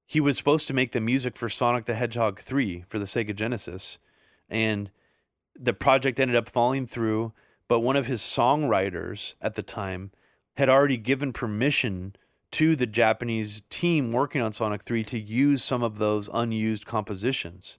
he 0.05 0.21
was 0.21 0.37
supposed 0.37 0.67
to 0.67 0.73
make 0.73 0.93
the 0.93 1.01
music 1.01 1.35
for 1.35 1.49
Sonic 1.49 1.85
the 1.85 1.93
Hedgehog 1.93 2.39
three 2.39 2.85
for 2.87 2.97
the 2.99 3.05
Sega 3.05 3.35
Genesis, 3.35 3.97
and 4.49 4.91
the 5.57 5.73
project 5.73 6.19
ended 6.19 6.37
up 6.37 6.47
falling 6.47 6.85
through. 6.85 7.33
But 7.67 7.81
one 7.81 7.95
of 7.95 8.05
his 8.05 8.21
songwriters 8.21 9.35
at 9.41 9.55
the 9.55 9.63
time 9.63 10.11
had 10.57 10.69
already 10.69 10.97
given 10.97 11.33
permission 11.33 12.15
to 12.51 12.75
the 12.75 12.87
Japanese 12.87 13.61
team 13.69 14.11
working 14.11 14.41
on 14.41 14.53
Sonic 14.53 14.83
3 14.83 15.03
to 15.05 15.19
use 15.19 15.63
some 15.63 15.83
of 15.83 15.97
those 15.97 16.29
unused 16.33 16.85
compositions. 16.85 17.77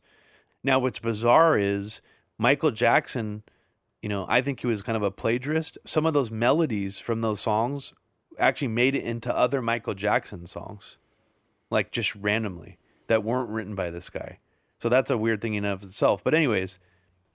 Now, 0.63 0.79
what's 0.79 0.99
bizarre 0.99 1.59
is 1.59 2.03
Michael 2.37 2.71
Jackson, 2.71 3.43
you 4.03 4.09
know, 4.09 4.27
I 4.29 4.43
think 4.43 4.61
he 4.61 4.67
was 4.67 4.83
kind 4.83 4.97
of 4.97 5.03
a 5.03 5.11
plagiarist. 5.11 5.79
Some 5.85 6.05
of 6.07 6.15
those 6.15 6.31
melodies 6.31 6.99
from 6.99 7.21
those 7.21 7.41
songs 7.41 7.95
actually 8.39 8.69
made 8.69 8.95
it 8.95 9.05
into 9.05 9.35
other 9.35 9.63
Michael 9.63 9.95
Jackson 9.95 10.47
songs, 10.47 10.99
like 11.71 11.91
just 11.91 12.15
randomly, 12.15 12.79
that 13.07 13.25
weren't 13.25 13.51
written 13.51 13.75
by 13.75 13.91
this 13.91 14.11
guy. 14.11 14.39
So 14.81 14.89
that's 14.89 15.11
a 15.11 15.19
weird 15.19 15.41
thing 15.41 15.55
in 15.55 15.65
of 15.65 15.83
itself. 15.83 16.23
But, 16.23 16.35
anyways, 16.35 16.79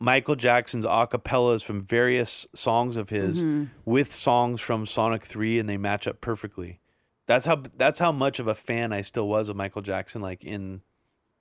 Michael 0.04 0.36
Jackson's 0.36 0.86
acapellas 0.86 1.64
from 1.64 1.80
various 1.80 2.46
songs 2.54 2.98
of 2.98 3.08
his 3.10 3.46
with 3.86 4.12
songs 4.12 4.60
from 4.60 4.86
Sonic 4.86 5.24
3 5.24 5.60
and 5.60 5.70
they 5.70 5.78
match 5.78 6.08
up 6.08 6.20
perfectly. 6.20 6.82
That's 7.26 7.46
how 7.46 7.64
that's 7.78 8.00
how 8.00 8.12
much 8.12 8.40
of 8.40 8.48
a 8.48 8.54
fan 8.54 8.92
I 8.92 9.02
still 9.02 9.30
was 9.30 9.48
of 9.48 9.56
Michael 9.56 9.82
Jackson 9.82 10.22
like 10.22 10.44
in 10.44 10.82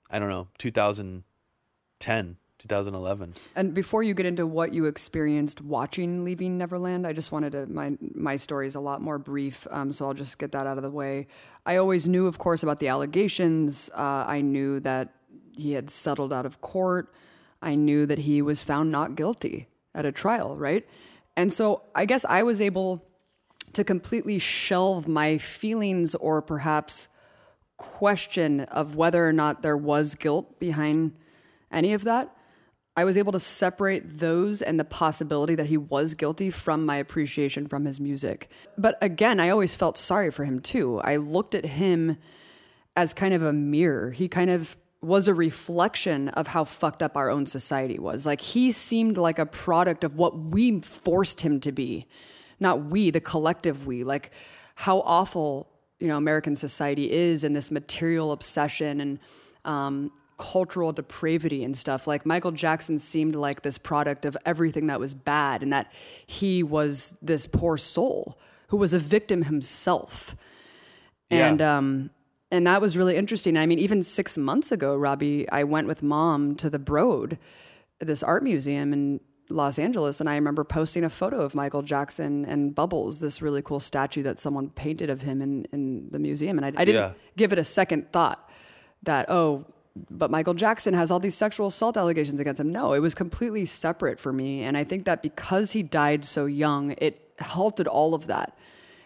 I 0.09 0.17
don't 0.17 0.29
know, 0.29 0.47
2010, 0.59 2.37
2011. 2.59 3.33
and 3.57 3.73
before 3.73 4.01
you 4.01 4.13
get 4.13 4.25
into 4.25 4.47
what 4.47 4.73
you 4.73 4.85
experienced 4.85 5.59
watching 5.59 6.23
Leaving 6.23 6.57
Neverland, 6.57 7.05
I 7.05 7.11
just 7.11 7.33
wanted 7.33 7.51
to 7.51 7.65
my 7.65 7.97
my 8.15 8.37
story 8.37 8.67
is 8.67 8.75
a 8.75 8.79
lot 8.79 9.01
more 9.01 9.19
brief, 9.19 9.67
um, 9.71 9.91
so 9.91 10.05
I'll 10.05 10.13
just 10.13 10.39
get 10.39 10.53
that 10.53 10.67
out 10.67 10.77
of 10.77 10.83
the 10.83 10.91
way. 10.91 11.27
I 11.65 11.75
always 11.75 12.07
knew, 12.07 12.27
of 12.27 12.37
course, 12.37 12.63
about 12.63 12.79
the 12.79 12.87
allegations. 12.87 13.89
Uh, 13.93 14.23
I 14.25 14.39
knew 14.39 14.79
that 14.79 15.09
he 15.57 15.73
had 15.73 15.89
settled 15.89 16.31
out 16.31 16.45
of 16.45 16.61
court. 16.61 17.13
I 17.63 17.75
knew 17.75 18.05
that 18.05 18.19
he 18.19 18.41
was 18.41 18.63
found 18.63 18.91
not 18.91 19.15
guilty 19.15 19.67
at 19.95 20.05
a 20.05 20.11
trial, 20.11 20.55
right? 20.55 20.87
And 21.35 21.51
so 21.51 21.83
I 21.95 22.05
guess 22.05 22.25
I 22.25 22.43
was 22.43 22.61
able 22.61 23.05
to 23.73 23.83
completely 23.83 24.37
shelve 24.37 25.07
my 25.07 25.37
feelings 25.37 26.13
or 26.15 26.41
perhaps 26.41 27.09
question 27.77 28.61
of 28.61 28.95
whether 28.95 29.27
or 29.27 29.33
not 29.33 29.61
there 29.61 29.77
was 29.77 30.15
guilt 30.15 30.59
behind 30.59 31.13
any 31.71 31.93
of 31.93 32.03
that. 32.03 32.35
I 32.95 33.03
was 33.03 33.17
able 33.17 33.31
to 33.31 33.39
separate 33.39 34.19
those 34.19 34.61
and 34.61 34.79
the 34.79 34.85
possibility 34.85 35.55
that 35.55 35.65
he 35.65 35.77
was 35.77 36.13
guilty 36.13 36.51
from 36.51 36.85
my 36.85 36.97
appreciation 36.97 37.67
from 37.67 37.85
his 37.85 37.99
music. 37.99 38.51
But 38.77 38.99
again, 39.01 39.39
I 39.39 39.49
always 39.49 39.75
felt 39.75 39.97
sorry 39.97 40.29
for 40.29 40.45
him 40.45 40.59
too. 40.59 40.99
I 40.99 41.15
looked 41.15 41.55
at 41.55 41.65
him 41.65 42.17
as 42.95 43.15
kind 43.15 43.33
of 43.33 43.41
a 43.41 43.51
mirror. 43.51 44.11
He 44.11 44.27
kind 44.27 44.51
of 44.51 44.75
was 45.03 45.27
a 45.27 45.33
reflection 45.33 46.29
of 46.29 46.47
how 46.47 46.63
fucked 46.63 47.03
up 47.03 47.17
our 47.17 47.29
own 47.29 47.45
society 47.45 47.99
was. 47.99 48.25
Like 48.25 48.41
he 48.41 48.71
seemed 48.71 49.17
like 49.17 49.39
a 49.39 49.45
product 49.45 50.03
of 50.03 50.15
what 50.15 50.37
we 50.37 50.79
forced 50.81 51.41
him 51.41 51.59
to 51.61 51.71
be. 51.71 52.07
Not 52.59 52.85
we, 52.85 53.09
the 53.09 53.19
collective 53.19 53.85
we. 53.85 54.03
Like 54.03 54.31
how 54.75 54.99
awful, 55.01 55.69
you 55.99 56.07
know, 56.07 56.17
American 56.17 56.55
society 56.55 57.11
is 57.11 57.43
and 57.43 57.55
this 57.55 57.71
material 57.71 58.31
obsession 58.31 59.01
and 59.01 59.19
um, 59.65 60.11
cultural 60.37 60.91
depravity 60.91 61.63
and 61.63 61.75
stuff. 61.75 62.07
Like 62.07 62.25
Michael 62.25 62.51
Jackson 62.51 62.97
seemed 62.99 63.35
like 63.35 63.61
this 63.61 63.77
product 63.77 64.25
of 64.25 64.37
everything 64.45 64.87
that 64.87 64.99
was 64.99 65.13
bad 65.13 65.63
and 65.63 65.71
that 65.73 65.91
he 66.25 66.63
was 66.63 67.17
this 67.21 67.47
poor 67.47 67.77
soul 67.77 68.37
who 68.69 68.77
was 68.77 68.93
a 68.93 68.99
victim 68.99 69.43
himself. 69.43 70.35
Yeah. 71.29 71.47
And 71.47 71.61
um 71.61 72.09
and 72.53 72.67
that 72.67 72.81
was 72.81 72.95
really 72.95 73.15
interesting. 73.17 73.57
I 73.57 73.65
mean, 73.65 73.79
even 73.79 74.03
six 74.03 74.37
months 74.37 74.71
ago, 74.71 74.95
Robbie, 74.95 75.49
I 75.49 75.63
went 75.63 75.87
with 75.87 76.03
mom 76.03 76.55
to 76.57 76.69
the 76.69 76.79
Broad, 76.79 77.39
this 77.99 78.21
art 78.21 78.43
museum, 78.43 78.93
in 78.93 79.19
Los 79.49 79.79
Angeles, 79.79 80.19
and 80.21 80.29
I 80.29 80.35
remember 80.35 80.63
posting 80.63 81.03
a 81.03 81.09
photo 81.09 81.41
of 81.41 81.55
Michael 81.55 81.81
Jackson 81.81 82.45
and 82.45 82.75
Bubbles, 82.75 83.19
this 83.19 83.41
really 83.41 83.61
cool 83.63 83.79
statue 83.79 84.21
that 84.23 84.37
someone 84.37 84.69
painted 84.69 85.09
of 85.09 85.23
him 85.23 85.41
in, 85.41 85.65
in 85.71 86.09
the 86.11 86.19
museum. 86.19 86.57
And 86.59 86.65
I, 86.65 86.69
I 86.81 86.85
didn't 86.85 87.01
Yeah. 87.01 87.13
give 87.35 87.51
it 87.51 87.59
a 87.59 87.63
second 87.63 88.11
thought 88.11 88.49
that, 89.01 89.25
oh, 89.29 89.65
but 90.09 90.29
Michael 90.31 90.53
Jackson 90.53 90.93
has 90.93 91.11
all 91.11 91.19
these 91.19 91.35
sexual 91.35 91.67
assault 91.67 91.97
allegations 91.97 92.39
against 92.39 92.61
him. 92.61 92.71
No, 92.71 92.93
it 92.93 92.99
was 92.99 93.15
completely 93.15 93.65
separate 93.65 94.19
for 94.19 94.31
me. 94.31 94.63
And 94.63 94.77
I 94.77 94.83
think 94.83 95.05
that 95.05 95.21
because 95.21 95.71
he 95.71 95.83
died 95.83 96.23
so 96.23 96.45
young, 96.45 96.95
it 96.99 97.19
halted 97.41 97.87
all 97.87 98.13
of 98.15 98.27
that. 98.27 98.55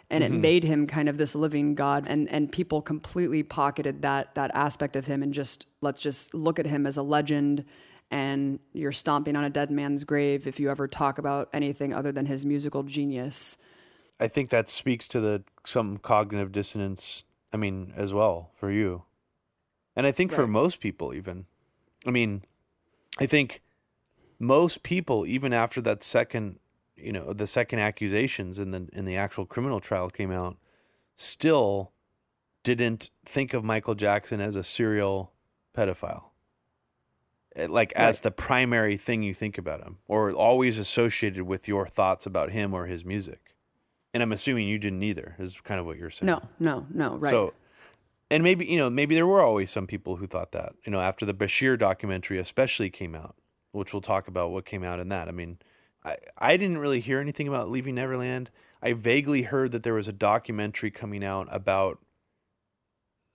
And 0.10 0.24
it 0.24 0.32
mm-hmm. 0.32 0.41
made 0.41 0.64
him 0.64 0.88
kind 0.88 1.10
of 1.10 1.18
this 1.18 1.36
living 1.36 1.76
god, 1.76 2.05
and, 2.08 2.30
and 2.30 2.49
people 2.49 2.82
completely 2.82 3.43
pocketed 3.43 4.03
that 4.03 4.36
that 4.36 4.51
aspect 4.53 4.95
of 4.95 5.05
him, 5.05 5.22
and 5.22 5.34
just 5.34 5.68
let's 5.82 6.01
just 6.01 6.34
look 6.34 6.60
at 6.60 6.66
him 6.66 6.88
as 6.88 6.95
a 6.95 7.03
legend, 7.03 7.66
and 8.10 8.60
you're 8.72 8.93
stomping 8.93 9.36
on 9.36 9.43
a 9.43 9.49
dead 9.49 9.70
man's 9.70 10.05
grave 10.05 10.47
if 10.47 10.62
you 10.62 10.70
ever 10.70 10.88
talk 10.88 11.18
about 11.18 11.49
anything 11.51 11.93
other 11.93 12.14
than 12.14 12.26
his 12.26 12.45
musical 12.45 12.84
genius. 12.84 13.58
I 14.18 14.30
think 14.30 14.49
that 14.49 14.70
speaks 14.70 15.10
to 15.10 15.20
the 15.20 15.43
some 15.66 15.97
cognitive 15.97 16.53
dissonance. 16.53 17.26
I 17.51 17.58
mean, 17.58 17.91
as 17.95 18.14
well 18.14 18.51
for 18.55 18.72
you, 18.72 19.03
and 19.93 20.08
I 20.08 20.14
think 20.14 20.32
for 20.32 20.47
most 20.47 20.80
people, 20.80 21.14
even. 21.14 21.47
I 22.05 22.12
mean, 22.12 22.43
I 23.20 23.26
think 23.26 23.62
most 24.39 24.84
people, 24.84 25.26
even 25.26 25.51
after 25.51 25.82
that 25.82 26.03
second, 26.03 26.60
you 26.98 27.12
know, 27.12 27.34
the 27.34 27.48
second 27.48 27.80
accusations 27.80 28.60
in 28.60 28.72
the 28.72 28.88
in 28.93 29.06
the 29.06 29.16
actual 29.16 29.45
criminal 29.45 29.80
trial 29.80 30.10
came 30.10 30.32
out, 30.32 30.58
still 31.16 31.91
didn't 32.64 33.10
think 33.26 33.54
of 33.54 33.64
Michael 33.64 33.95
Jackson 33.95 34.41
as 34.41 34.56
a 34.56 34.64
serial 34.64 35.32
pedophile. 35.76 36.26
Eh, 37.56 37.68
Like 37.70 37.93
as 37.93 38.22
the 38.22 38.32
primary 38.32 38.98
thing 38.98 39.24
you 39.24 39.34
think 39.34 39.58
about 39.58 39.82
him, 39.82 39.98
or 40.08 40.32
always 40.32 40.78
associated 40.78 41.43
with 41.43 41.68
your 41.68 41.88
thoughts 41.88 42.26
about 42.26 42.52
him 42.52 42.74
or 42.74 42.88
his 42.88 43.06
music. 43.06 43.56
And 44.14 44.24
I'm 44.24 44.32
assuming 44.32 44.68
you 44.68 44.80
didn't 44.80 45.04
either. 45.04 45.36
Is 45.38 45.60
kind 45.62 45.80
of 45.80 45.86
what 45.86 45.98
you're 45.98 46.10
saying. 46.10 46.28
No, 46.28 46.41
no, 46.60 46.88
no, 46.91 47.18
right. 47.18 47.30
So, 47.30 47.54
and 48.32 48.43
maybe 48.43 48.66
you 48.66 48.78
know, 48.78 48.89
maybe 48.89 49.16
there 49.16 49.28
were 49.28 49.41
always 49.41 49.70
some 49.70 49.86
people 49.86 50.16
who 50.16 50.26
thought 50.26 50.52
that. 50.54 50.74
You 50.86 50.91
know, 50.91 51.00
after 51.00 51.26
the 51.26 51.34
Bashir 51.34 51.78
documentary 51.78 52.39
especially 52.39 52.89
came 52.89 53.14
out, 53.14 53.36
which 53.72 53.93
we'll 53.93 54.02
talk 54.02 54.28
about 54.28 54.52
what 54.52 54.66
came 54.66 54.84
out 54.84 55.00
in 55.00 55.10
that. 55.10 55.28
I 55.28 55.32
mean, 55.32 55.60
I 56.08 56.18
I 56.38 56.58
didn't 56.58 56.78
really 56.78 56.99
hear 56.99 57.20
anything 57.20 57.47
about 57.47 57.70
Leaving 57.70 57.95
Neverland. 57.95 58.49
I 58.82 58.93
vaguely 58.93 59.43
heard 59.43 59.72
that 59.72 59.84
there 59.84 59.93
was 59.93 60.08
a 60.08 60.14
documentary 60.14 60.91
coming 60.91 61.24
out 61.24 61.47
about 61.51 61.99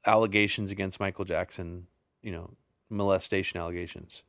allegations 0.06 0.70
against 0.70 1.00
Michael 1.00 1.24
Jackson. 1.24 1.86
You 2.22 2.32
know, 2.32 2.50
molestation 2.88 3.60
allegations. 3.60 4.22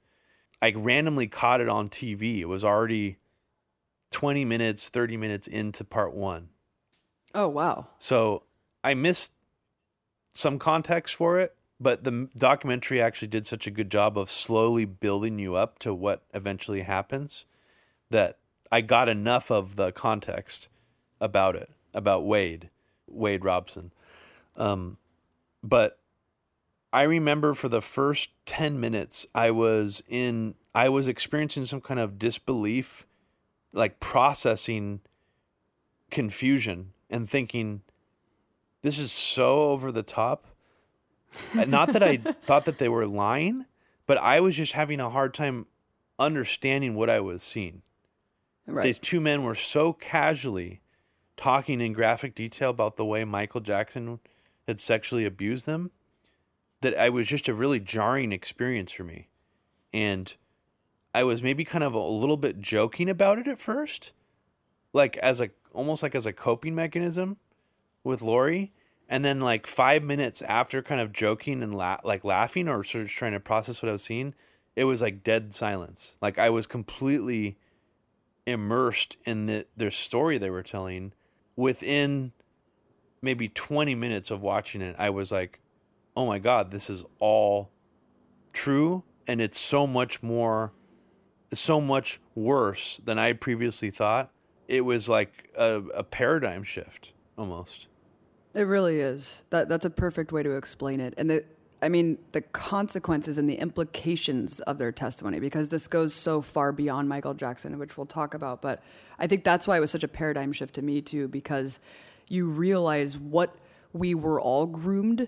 I 0.61 0.71
randomly 0.71 1.27
caught 1.27 1.61
it 1.61 1.69
on 1.69 1.89
TV. 1.89 2.39
It 2.39 2.45
was 2.45 2.63
already 2.63 3.17
20 4.11 4.45
minutes, 4.45 4.89
30 4.89 5.17
minutes 5.17 5.47
into 5.47 5.83
part 5.83 6.13
one. 6.13 6.49
oh 7.35 7.49
wow, 7.49 7.87
So 7.97 8.43
I 8.83 8.93
missed 8.93 9.33
some 10.33 10.57
context 10.59 11.15
for 11.15 11.39
it, 11.39 11.55
but 11.79 12.03
the 12.03 12.29
documentary 12.37 13.01
actually 13.01 13.27
did 13.27 13.45
such 13.45 13.67
a 13.67 13.71
good 13.71 13.91
job 13.91 14.17
of 14.17 14.31
slowly 14.31 14.85
building 14.85 15.37
you 15.37 15.55
up 15.55 15.79
to 15.79 15.93
what 15.93 16.23
eventually 16.33 16.81
happens 16.81 17.45
that 18.13 18.37
I 18.71 18.81
got 18.81 19.09
enough 19.09 19.51
of 19.51 19.75
the 19.75 19.91
context 19.91 20.69
about 21.19 21.55
it, 21.55 21.69
about 21.93 22.25
Wade, 22.25 22.69
Wade 23.07 23.43
Robson. 23.43 23.91
Um, 24.55 24.97
but 25.63 25.99
I 26.93 27.03
remember 27.03 27.53
for 27.53 27.69
the 27.69 27.81
first 27.81 28.29
10 28.45 28.79
minutes, 28.79 29.25
I 29.33 29.49
was 29.51 30.03
in, 30.07 30.55
I 30.75 30.89
was 30.89 31.07
experiencing 31.07 31.65
some 31.65 31.81
kind 31.81 31.99
of 31.99 32.19
disbelief, 32.19 33.07
like 33.73 33.99
processing 33.99 35.01
confusion 36.11 36.93
and 37.09 37.27
thinking, 37.27 37.81
this 38.83 38.99
is 38.99 39.11
so 39.11 39.63
over 39.71 39.91
the 39.91 40.03
top. 40.03 40.45
Not 41.55 41.93
that 41.93 42.03
I 42.03 42.17
thought 42.43 42.65
that 42.65 42.77
they 42.77 42.89
were 42.89 43.07
lying, 43.07 43.65
but 44.05 44.19
I 44.19 44.39
was 44.39 44.55
just 44.55 44.73
having 44.73 44.99
a 44.99 45.09
hard 45.09 45.33
time 45.33 45.65
understanding 46.19 46.93
what 46.93 47.09
I 47.09 47.19
was 47.19 47.41
seeing. 47.41 47.81
Right. 48.67 48.83
These 48.83 48.99
two 48.99 49.19
men 49.19 49.43
were 49.43 49.55
so 49.55 49.93
casually 49.93 50.81
talking 51.35 51.81
in 51.81 51.93
graphic 51.93 52.35
detail 52.35 52.69
about 52.69 52.95
the 52.95 53.05
way 53.05 53.23
Michael 53.23 53.61
Jackson 53.61 54.19
had 54.67 54.79
sexually 54.79 55.25
abused 55.25 55.65
them 55.65 55.91
that 56.81 56.97
I 56.97 57.09
was 57.09 57.27
just 57.27 57.47
a 57.47 57.53
really 57.53 57.79
jarring 57.79 58.31
experience 58.31 58.91
for 58.91 59.03
me. 59.03 59.29
And 59.93 60.35
I 61.13 61.23
was 61.23 61.41
maybe 61.43 61.63
kind 61.63 61.83
of 61.83 61.93
a 61.93 61.99
little 61.99 62.37
bit 62.37 62.59
joking 62.59 63.09
about 63.09 63.39
it 63.39 63.47
at 63.47 63.59
first, 63.59 64.13
like 64.91 65.17
as 65.17 65.41
a 65.41 65.49
almost 65.73 66.03
like 66.03 66.15
as 66.15 66.25
a 66.25 66.33
coping 66.33 66.75
mechanism 66.75 67.37
with 68.03 68.21
Lori. 68.21 68.71
And 69.09 69.23
then 69.23 69.41
like 69.41 69.67
five 69.67 70.01
minutes 70.01 70.41
after 70.43 70.81
kind 70.81 71.01
of 71.01 71.11
joking 71.11 71.61
and 71.61 71.75
la- 71.75 71.99
like 72.03 72.23
laughing 72.23 72.67
or 72.67 72.83
sort 72.83 73.03
of 73.03 73.09
trying 73.09 73.33
to 73.33 73.39
process 73.39 73.81
what 73.81 73.89
I 73.89 73.93
was 73.93 74.03
seeing, 74.03 74.33
it 74.75 74.85
was 74.85 75.01
like 75.01 75.23
dead 75.23 75.53
silence. 75.53 76.15
Like 76.21 76.39
I 76.39 76.49
was 76.49 76.65
completely 76.65 77.57
immersed 78.45 79.17
in 79.25 79.45
the, 79.45 79.65
their 79.77 79.91
story 79.91 80.37
they 80.37 80.49
were 80.49 80.63
telling 80.63 81.13
within 81.55 82.31
maybe 83.21 83.47
20 83.47 83.95
minutes 83.95 84.31
of 84.31 84.41
watching 84.41 84.81
it 84.81 84.95
i 84.99 85.09
was 85.09 85.31
like 85.31 85.59
oh 86.17 86.25
my 86.25 86.39
god 86.39 86.71
this 86.71 86.89
is 86.89 87.05
all 87.19 87.69
true 88.51 89.03
and 89.27 89.39
it's 89.39 89.59
so 89.59 89.87
much 89.87 90.21
more 90.21 90.73
so 91.53 91.79
much 91.79 92.19
worse 92.35 92.99
than 93.05 93.17
i 93.17 93.31
previously 93.31 93.89
thought 93.89 94.29
it 94.67 94.81
was 94.81 95.07
like 95.07 95.49
a, 95.57 95.81
a 95.93 96.03
paradigm 96.03 96.63
shift 96.63 97.13
almost 97.37 97.87
It 98.53 98.67
really 98.67 98.99
is. 98.99 99.45
That 99.49 99.67
that's 99.67 99.85
a 99.85 99.89
perfect 99.89 100.31
way 100.31 100.43
to 100.43 100.51
explain 100.55 100.99
it. 100.99 101.15
And 101.17 101.27
the 101.29 101.43
I 101.83 101.89
mean 101.89 102.17
the 102.31 102.41
consequences 102.41 103.37
and 103.37 103.49
the 103.49 103.55
implications 103.55 104.59
of 104.61 104.77
their 104.77 104.91
testimony 104.91 105.39
because 105.39 105.69
this 105.69 105.87
goes 105.87 106.13
so 106.13 106.41
far 106.41 106.71
beyond 106.71 107.09
Michael 107.09 107.33
Jackson, 107.33 107.77
which 107.77 107.97
we'll 107.97 108.05
talk 108.05 108.33
about, 108.33 108.61
but 108.61 108.81
I 109.19 109.27
think 109.27 109.43
that's 109.43 109.67
why 109.67 109.77
it 109.77 109.79
was 109.81 109.91
such 109.91 110.03
a 110.03 110.07
paradigm 110.07 110.53
shift 110.53 110.75
to 110.75 110.81
me 110.81 111.01
too 111.01 111.27
because 111.27 111.79
you 112.29 112.47
realize 112.49 113.17
what 113.17 113.55
we 113.91 114.15
were 114.15 114.39
all 114.39 114.65
groomed 114.65 115.27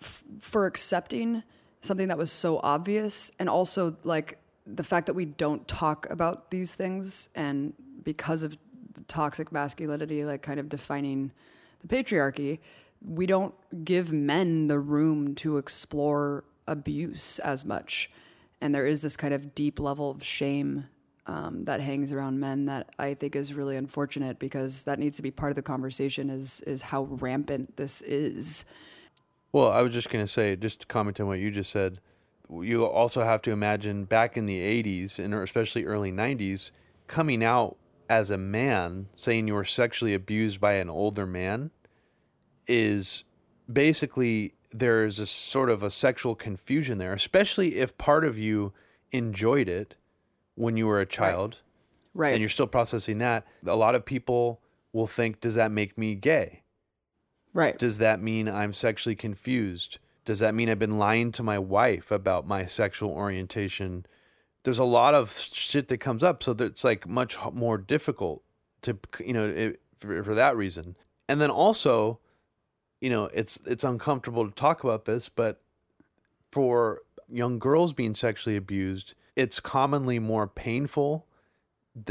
f- 0.00 0.24
for 0.40 0.66
accepting 0.66 1.42
something 1.82 2.08
that 2.08 2.18
was 2.18 2.32
so 2.32 2.58
obvious 2.62 3.30
and 3.38 3.48
also 3.48 3.96
like 4.04 4.38
the 4.66 4.84
fact 4.84 5.06
that 5.06 5.14
we 5.14 5.24
don't 5.24 5.68
talk 5.68 6.08
about 6.10 6.50
these 6.50 6.74
things 6.74 7.28
and 7.34 7.74
because 8.02 8.42
of 8.42 8.56
toxic 9.08 9.52
masculinity 9.52 10.24
like 10.24 10.42
kind 10.42 10.58
of 10.58 10.68
defining 10.68 11.32
the 11.80 11.88
patriarchy 11.88 12.60
we 13.04 13.26
don't 13.26 13.54
give 13.84 14.12
men 14.12 14.66
the 14.68 14.78
room 14.78 15.34
to 15.34 15.58
explore 15.58 16.44
abuse 16.66 17.38
as 17.40 17.64
much 17.64 18.10
and 18.62 18.72
there 18.72 18.86
is 18.86 19.02
this 19.02 19.16
kind 19.16 19.34
of 19.34 19.54
deep 19.54 19.80
level 19.80 20.10
of 20.10 20.22
shame 20.22 20.88
um, 21.26 21.64
that 21.64 21.80
hangs 21.80 22.12
around 22.12 22.40
men 22.40 22.66
that 22.66 22.90
I 22.98 23.14
think 23.14 23.36
is 23.36 23.54
really 23.54 23.76
unfortunate 23.76 24.38
because 24.38 24.84
that 24.84 24.98
needs 24.98 25.16
to 25.16 25.22
be 25.22 25.30
part 25.30 25.50
of 25.50 25.56
the 25.56 25.62
conversation 25.62 26.30
is 26.30 26.60
is 26.62 26.82
how 26.82 27.04
rampant 27.04 27.76
this 27.76 28.00
is. 28.02 28.64
Well, 29.52 29.70
I 29.70 29.82
was 29.82 29.92
just 29.92 30.10
going 30.10 30.24
to 30.24 30.30
say, 30.30 30.56
just 30.56 30.80
to 30.80 30.86
comment 30.86 31.20
on 31.20 31.26
what 31.26 31.38
you 31.38 31.50
just 31.50 31.70
said, 31.70 32.00
you 32.50 32.86
also 32.86 33.22
have 33.22 33.42
to 33.42 33.50
imagine 33.50 34.04
back 34.04 34.36
in 34.36 34.46
the 34.46 34.60
80s 34.82 35.18
and 35.18 35.34
especially 35.34 35.84
early 35.84 36.10
90s, 36.10 36.70
coming 37.06 37.44
out 37.44 37.76
as 38.08 38.30
a 38.30 38.38
man 38.38 39.08
saying 39.12 39.48
you 39.48 39.54
were 39.54 39.64
sexually 39.64 40.14
abused 40.14 40.60
by 40.60 40.74
an 40.74 40.88
older 40.88 41.26
man 41.26 41.70
is 42.66 43.24
basically 43.70 44.54
there 44.70 45.04
is 45.04 45.18
a 45.18 45.26
sort 45.26 45.68
of 45.70 45.82
a 45.82 45.90
sexual 45.90 46.34
confusion 46.34 46.98
there, 46.98 47.12
especially 47.12 47.76
if 47.76 47.96
part 47.98 48.24
of 48.24 48.38
you 48.38 48.72
enjoyed 49.10 49.68
it 49.68 49.94
when 50.54 50.76
you 50.76 50.86
were 50.86 51.00
a 51.00 51.06
child 51.06 51.60
Right. 52.14 52.32
and 52.32 52.40
you're 52.40 52.48
still 52.48 52.66
processing 52.66 53.18
that. 53.18 53.46
A 53.66 53.76
lot 53.76 53.94
of 53.94 54.04
people 54.04 54.60
will 54.92 55.06
think, 55.06 55.40
does 55.40 55.54
that 55.54 55.70
make 55.70 55.96
me 55.96 56.14
gay? 56.14 56.60
right. 57.54 57.78
Does 57.78 57.98
that 57.98 58.20
mean 58.20 58.48
I'm 58.48 58.72
sexually 58.72 59.14
confused? 59.14 59.98
Does 60.24 60.38
that 60.38 60.54
mean 60.54 60.70
I've 60.70 60.78
been 60.78 60.98
lying 60.98 61.32
to 61.32 61.42
my 61.42 61.58
wife 61.58 62.10
about 62.10 62.46
my 62.46 62.64
sexual 62.64 63.10
orientation? 63.10 64.06
There's 64.62 64.78
a 64.78 64.84
lot 64.84 65.14
of 65.14 65.32
shit 65.36 65.88
that 65.88 65.98
comes 65.98 66.22
up, 66.24 66.42
so 66.42 66.52
it's 66.58 66.82
like 66.84 67.06
much 67.06 67.36
more 67.52 67.76
difficult 67.76 68.42
to, 68.82 68.98
you 69.22 69.32
know, 69.34 69.48
it, 69.48 69.80
for, 69.98 70.22
for 70.24 70.34
that 70.34 70.56
reason. 70.56 70.96
And 71.28 71.40
then 71.42 71.50
also, 71.50 72.20
you 73.02 73.10
know, 73.10 73.24
it's 73.34 73.56
it's 73.66 73.82
uncomfortable 73.82 74.48
to 74.48 74.54
talk 74.54 74.84
about 74.84 75.04
this, 75.06 75.28
but 75.28 75.60
for 76.52 77.02
young 77.28 77.58
girls 77.58 77.92
being 77.92 78.14
sexually 78.14 78.56
abused, 78.56 79.14
it's 79.34 79.58
commonly 79.58 80.20
more 80.20 80.46
painful. 80.46 81.26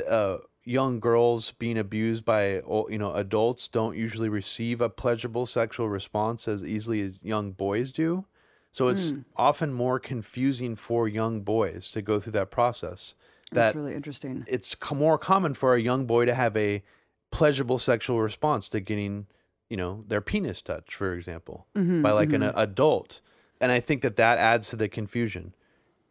Uh, 0.07 0.37
young 0.63 0.99
girls 0.99 1.53
being 1.53 1.77
abused 1.77 2.25
by 2.25 2.61
you 2.89 2.97
know 2.99 3.13
adults 3.13 3.69
don't 3.69 3.95
usually 3.95 4.27
receive 4.27 4.81
a 4.81 4.89
pleasurable 4.89 5.45
sexual 5.45 5.87
response 5.87 6.45
as 6.45 6.61
easily 6.63 6.99
as 6.99 7.19
young 7.23 7.53
boys 7.53 7.93
do. 7.93 8.25
So 8.73 8.89
it's 8.89 9.13
often 9.35 9.73
more 9.73 9.99
confusing 9.99 10.75
for 10.75 11.07
young 11.07 11.41
boys 11.41 11.91
to 11.91 12.01
go 12.01 12.19
through 12.19 12.33
that 12.33 12.51
process. 12.51 13.15
That 13.51 13.55
That's 13.55 13.75
really 13.75 13.95
interesting. 13.95 14.45
it's 14.47 14.75
more 14.91 15.17
common 15.17 15.53
for 15.53 15.73
a 15.73 15.81
young 15.81 16.05
boy 16.05 16.25
to 16.25 16.33
have 16.33 16.55
a 16.55 16.83
pleasurable 17.31 17.79
sexual 17.79 18.21
response 18.21 18.69
to 18.69 18.79
getting, 18.79 19.27
you 19.71 19.77
know, 19.77 20.03
their 20.05 20.19
penis 20.19 20.61
touch, 20.61 20.93
for 20.93 21.13
example, 21.13 21.65
mm-hmm, 21.77 22.01
by 22.01 22.11
like 22.11 22.33
an 22.33 22.41
mm-hmm. 22.41 22.59
adult. 22.59 23.21
And 23.61 23.71
I 23.71 23.79
think 23.79 24.01
that 24.01 24.17
that 24.17 24.37
adds 24.37 24.67
to 24.69 24.75
the 24.75 24.89
confusion. 24.89 25.55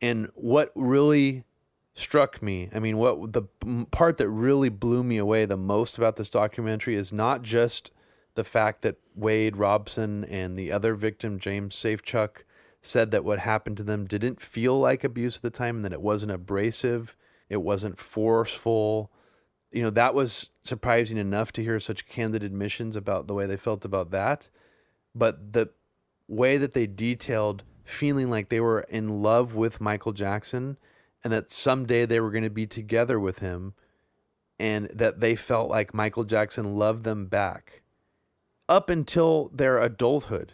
And 0.00 0.30
what 0.34 0.72
really 0.74 1.44
struck 1.92 2.42
me, 2.42 2.70
I 2.74 2.78
mean, 2.78 2.96
what 2.96 3.34
the 3.34 3.42
part 3.90 4.16
that 4.16 4.30
really 4.30 4.70
blew 4.70 5.04
me 5.04 5.18
away 5.18 5.44
the 5.44 5.58
most 5.58 5.98
about 5.98 6.16
this 6.16 6.30
documentary 6.30 6.94
is 6.94 7.12
not 7.12 7.42
just 7.42 7.90
the 8.34 8.44
fact 8.44 8.80
that 8.80 8.96
Wade 9.14 9.58
Robson 9.58 10.24
and 10.24 10.56
the 10.56 10.72
other 10.72 10.94
victim, 10.94 11.38
James 11.38 11.76
Safechuck, 11.76 12.44
said 12.80 13.10
that 13.10 13.26
what 13.26 13.40
happened 13.40 13.76
to 13.76 13.82
them 13.82 14.06
didn't 14.06 14.40
feel 14.40 14.80
like 14.80 15.04
abuse 15.04 15.36
at 15.36 15.42
the 15.42 15.50
time 15.50 15.76
and 15.76 15.84
that 15.84 15.92
it 15.92 16.00
wasn't 16.00 16.32
abrasive, 16.32 17.14
it 17.50 17.58
wasn't 17.58 17.98
forceful. 17.98 19.10
You 19.72 19.82
know, 19.84 19.90
that 19.90 20.14
was 20.14 20.50
surprising 20.62 21.16
enough 21.16 21.52
to 21.52 21.62
hear 21.62 21.78
such 21.78 22.06
candid 22.06 22.42
admissions 22.42 22.96
about 22.96 23.26
the 23.26 23.34
way 23.34 23.46
they 23.46 23.56
felt 23.56 23.84
about 23.84 24.10
that. 24.10 24.48
But 25.14 25.52
the 25.52 25.70
way 26.28 26.56
that 26.56 26.74
they 26.74 26.86
detailed 26.86 27.64
feeling 27.84 28.30
like 28.30 28.48
they 28.48 28.60
were 28.60 28.80
in 28.88 29.22
love 29.22 29.54
with 29.54 29.80
Michael 29.80 30.12
Jackson 30.12 30.78
and 31.22 31.32
that 31.32 31.50
someday 31.50 32.06
they 32.06 32.20
were 32.20 32.30
going 32.30 32.44
to 32.44 32.50
be 32.50 32.66
together 32.66 33.18
with 33.18 33.40
him 33.40 33.74
and 34.58 34.86
that 34.88 35.20
they 35.20 35.34
felt 35.34 35.70
like 35.70 35.94
Michael 35.94 36.24
Jackson 36.24 36.76
loved 36.76 37.04
them 37.04 37.26
back. 37.26 37.82
Up 38.68 38.88
until 38.88 39.50
their 39.52 39.78
adulthood, 39.78 40.52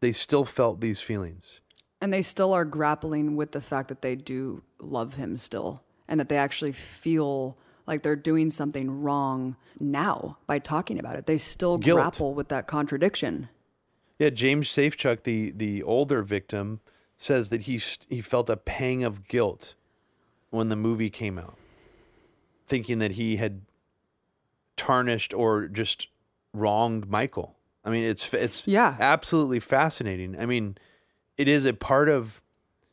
they 0.00 0.12
still 0.12 0.44
felt 0.44 0.80
these 0.80 1.00
feelings. 1.00 1.60
And 2.00 2.12
they 2.12 2.22
still 2.22 2.52
are 2.52 2.64
grappling 2.64 3.34
with 3.34 3.52
the 3.52 3.60
fact 3.60 3.88
that 3.88 4.02
they 4.02 4.14
do 4.14 4.62
love 4.78 5.16
him 5.16 5.36
still 5.36 5.82
and 6.06 6.20
that 6.20 6.28
they 6.28 6.36
actually 6.36 6.72
feel 6.72 7.58
like 7.86 8.02
they're 8.02 8.16
doing 8.16 8.50
something 8.50 9.02
wrong 9.02 9.56
now 9.78 10.38
by 10.46 10.58
talking 10.58 10.98
about 10.98 11.16
it. 11.16 11.26
They 11.26 11.38
still 11.38 11.78
Guilt. 11.78 11.96
grapple 11.98 12.34
with 12.34 12.48
that 12.48 12.66
contradiction. 12.66 13.48
Yeah, 14.18 14.30
James 14.30 14.68
Safechuck, 14.68 15.22
the 15.24 15.50
the 15.50 15.82
older 15.82 16.22
victim, 16.22 16.80
says 17.16 17.50
that 17.50 17.62
he 17.62 17.80
he 18.08 18.20
felt 18.20 18.48
a 18.50 18.56
pang 18.56 19.04
of 19.04 19.28
guilt 19.28 19.74
when 20.50 20.68
the 20.68 20.76
movie 20.76 21.10
came 21.10 21.38
out, 21.38 21.56
thinking 22.66 22.98
that 23.00 23.12
he 23.12 23.36
had 23.36 23.62
tarnished 24.76 25.32
or 25.34 25.68
just 25.68 26.08
wronged 26.52 27.08
Michael. 27.08 27.56
I 27.84 27.90
mean, 27.90 28.04
it's 28.04 28.32
it's 28.34 28.66
Yeah. 28.66 28.96
absolutely 28.98 29.60
fascinating. 29.60 30.38
I 30.40 30.46
mean, 30.46 30.76
it 31.36 31.48
is 31.48 31.64
a 31.64 31.72
part 31.72 32.08
of 32.08 32.40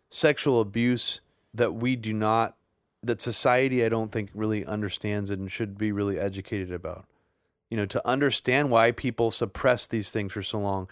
sexual 0.10 0.62
abuse 0.62 1.22
that 1.54 1.74
we 1.74 1.96
do 1.96 2.14
not 2.14 2.56
that 3.04 3.22
society 3.22 3.86
I 3.86 3.90
don't 3.90 4.12
think 4.12 4.30
really 4.34 4.66
understands 4.66 5.30
and 5.30 5.52
should 5.52 5.78
be 5.78 5.92
really 5.92 6.20
educated 6.20 6.72
about. 6.72 7.06
You 7.70 7.78
know, 7.78 7.86
to 7.88 8.08
understand 8.08 8.70
why 8.70 8.92
people 8.92 9.32
suppress 9.32 9.88
these 9.88 10.12
things 10.12 10.32
for 10.32 10.44
so 10.44 10.60
long. 10.60 10.88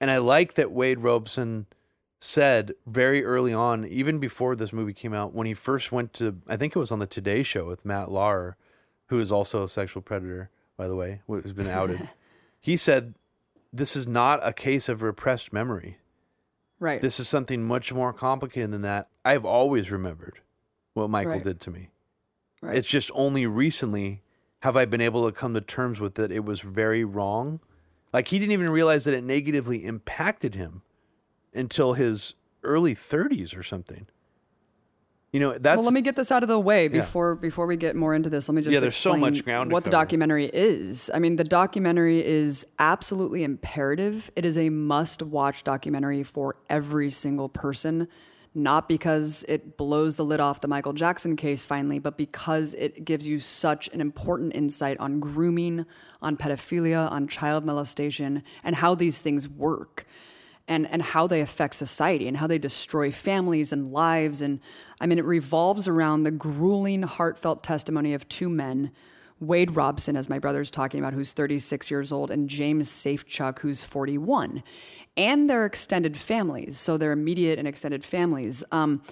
And 0.00 0.10
I 0.10 0.18
like 0.18 0.54
that 0.54 0.72
Wade 0.72 0.98
Robson 0.98 1.66
said 2.18 2.72
very 2.86 3.24
early 3.24 3.52
on, 3.52 3.84
even 3.84 4.18
before 4.18 4.56
this 4.56 4.72
movie 4.72 4.92
came 4.92 5.14
out, 5.14 5.34
when 5.34 5.46
he 5.46 5.54
first 5.54 5.92
went 5.92 6.12
to 6.14 6.40
I 6.48 6.56
think 6.56 6.74
it 6.74 6.78
was 6.78 6.92
on 6.92 6.98
the 6.98 7.06
Today 7.06 7.42
show 7.42 7.66
with 7.66 7.84
Matt 7.84 8.10
Lauer, 8.10 8.56
who 9.06 9.20
is 9.20 9.30
also 9.30 9.62
a 9.64 9.68
sexual 9.68 10.02
predator, 10.02 10.50
by 10.76 10.88
the 10.88 10.96
way, 10.96 11.20
who's 11.26 11.52
been 11.52 11.68
outed. 11.68 12.08
he 12.60 12.76
said 12.76 13.14
this 13.72 13.94
is 13.94 14.06
not 14.06 14.40
a 14.42 14.52
case 14.52 14.88
of 14.88 15.02
repressed 15.02 15.52
memory. 15.52 15.98
Right. 16.80 17.00
This 17.00 17.20
is 17.20 17.28
something 17.28 17.64
much 17.64 17.92
more 17.92 18.12
complicated 18.12 18.70
than 18.72 18.82
that. 18.82 19.08
I've 19.24 19.44
always 19.44 19.90
remembered 19.90 20.40
what 20.94 21.10
Michael 21.10 21.32
Right. 21.32 21.44
did 21.44 21.60
to 21.60 21.70
me. 21.70 21.90
right. 22.62 22.76
It's 22.76 22.88
just 22.88 23.10
only 23.14 23.46
recently 23.46 24.22
have 24.62 24.76
I 24.76 24.86
been 24.86 25.02
able 25.02 25.26
to 25.30 25.32
come 25.36 25.52
to 25.54 25.60
terms 25.60 26.00
with 26.00 26.14
that 26.14 26.32
it 26.32 26.44
was 26.44 26.60
very 26.60 27.04
wrong. 27.04 27.60
Like 28.12 28.28
he 28.28 28.38
didn't 28.38 28.52
even 28.52 28.70
realize 28.70 29.04
that 29.04 29.12
it 29.12 29.22
negatively 29.22 29.84
impacted 29.84 30.54
him 30.54 30.82
until 31.52 31.92
his 31.92 32.34
early 32.62 32.94
30s 32.94 33.54
or 33.56 33.62
something. 33.62 34.06
You 35.32 35.40
know, 35.40 35.58
that's 35.58 35.78
well, 35.78 35.84
let 35.84 35.92
me 35.92 36.00
get 36.00 36.14
this 36.14 36.30
out 36.30 36.44
of 36.44 36.48
the 36.48 36.60
way 36.60 36.86
before 36.86 37.34
before 37.34 37.66
we 37.66 37.76
get 37.76 37.96
more 37.96 38.14
into 38.14 38.30
this. 38.30 38.48
Let 38.48 38.54
me 38.54 38.62
just 38.62 38.72
Yeah, 38.72 38.78
there's 38.78 38.94
so 38.94 39.16
much 39.16 39.44
ground 39.44 39.72
what 39.72 39.82
the 39.82 39.90
documentary 39.90 40.46
is. 40.46 41.10
I 41.12 41.18
mean, 41.18 41.34
the 41.34 41.42
documentary 41.42 42.24
is 42.24 42.68
absolutely 42.78 43.42
imperative. 43.42 44.30
It 44.36 44.44
is 44.44 44.56
a 44.56 44.70
must-watch 44.70 45.64
documentary 45.64 46.22
for 46.22 46.54
every 46.70 47.10
single 47.10 47.48
person, 47.48 48.06
not 48.54 48.88
because 48.88 49.44
it 49.48 49.76
blows 49.76 50.16
the 50.16 50.24
lid 50.24 50.40
off 50.40 50.60
the 50.60 50.68
Michael 50.68 50.92
Jackson 50.92 51.34
case 51.34 51.64
finally, 51.64 51.98
but 51.98 52.16
because 52.16 52.74
it 52.74 53.04
gives 53.04 53.26
you 53.26 53.38
such 53.38 53.88
an 53.88 54.00
important 54.00 54.54
insight 54.54 54.98
on 55.00 55.18
grooming, 55.18 55.86
on 56.22 56.36
pedophilia, 56.36 57.10
on 57.10 57.26
child 57.26 57.64
molestation, 57.64 58.42
and 58.62 58.76
how 58.76 58.94
these 58.94 59.20
things 59.20 59.48
work 59.48 60.06
and 60.66 60.88
and 60.90 61.02
how 61.02 61.26
they 61.26 61.40
affect 61.40 61.74
society 61.74 62.26
and 62.26 62.36
how 62.36 62.46
they 62.46 62.58
destroy 62.58 63.10
families 63.10 63.72
and 63.72 63.90
lives 63.90 64.40
and 64.40 64.60
I 65.00 65.06
mean 65.06 65.18
it 65.18 65.24
revolves 65.24 65.86
around 65.86 66.22
the 66.22 66.30
grueling 66.30 67.02
heartfelt 67.02 67.62
testimony 67.62 68.14
of 68.14 68.28
two 68.28 68.48
men 68.48 68.90
Wade 69.40 69.76
Robson 69.76 70.16
as 70.16 70.28
my 70.28 70.38
brother's 70.38 70.70
talking 70.70 71.00
about 71.00 71.12
who's 71.12 71.32
36 71.32 71.90
years 71.90 72.12
old 72.12 72.30
and 72.30 72.48
James 72.48 72.88
Safechuck 72.88 73.60
who's 73.60 73.84
41 73.84 74.62
and 75.16 75.50
their 75.50 75.66
extended 75.66 76.16
families 76.16 76.78
so 76.78 76.96
their 76.96 77.12
immediate 77.12 77.58
and 77.58 77.68
extended 77.68 78.04
families. 78.04 78.64
Um, 78.72 79.02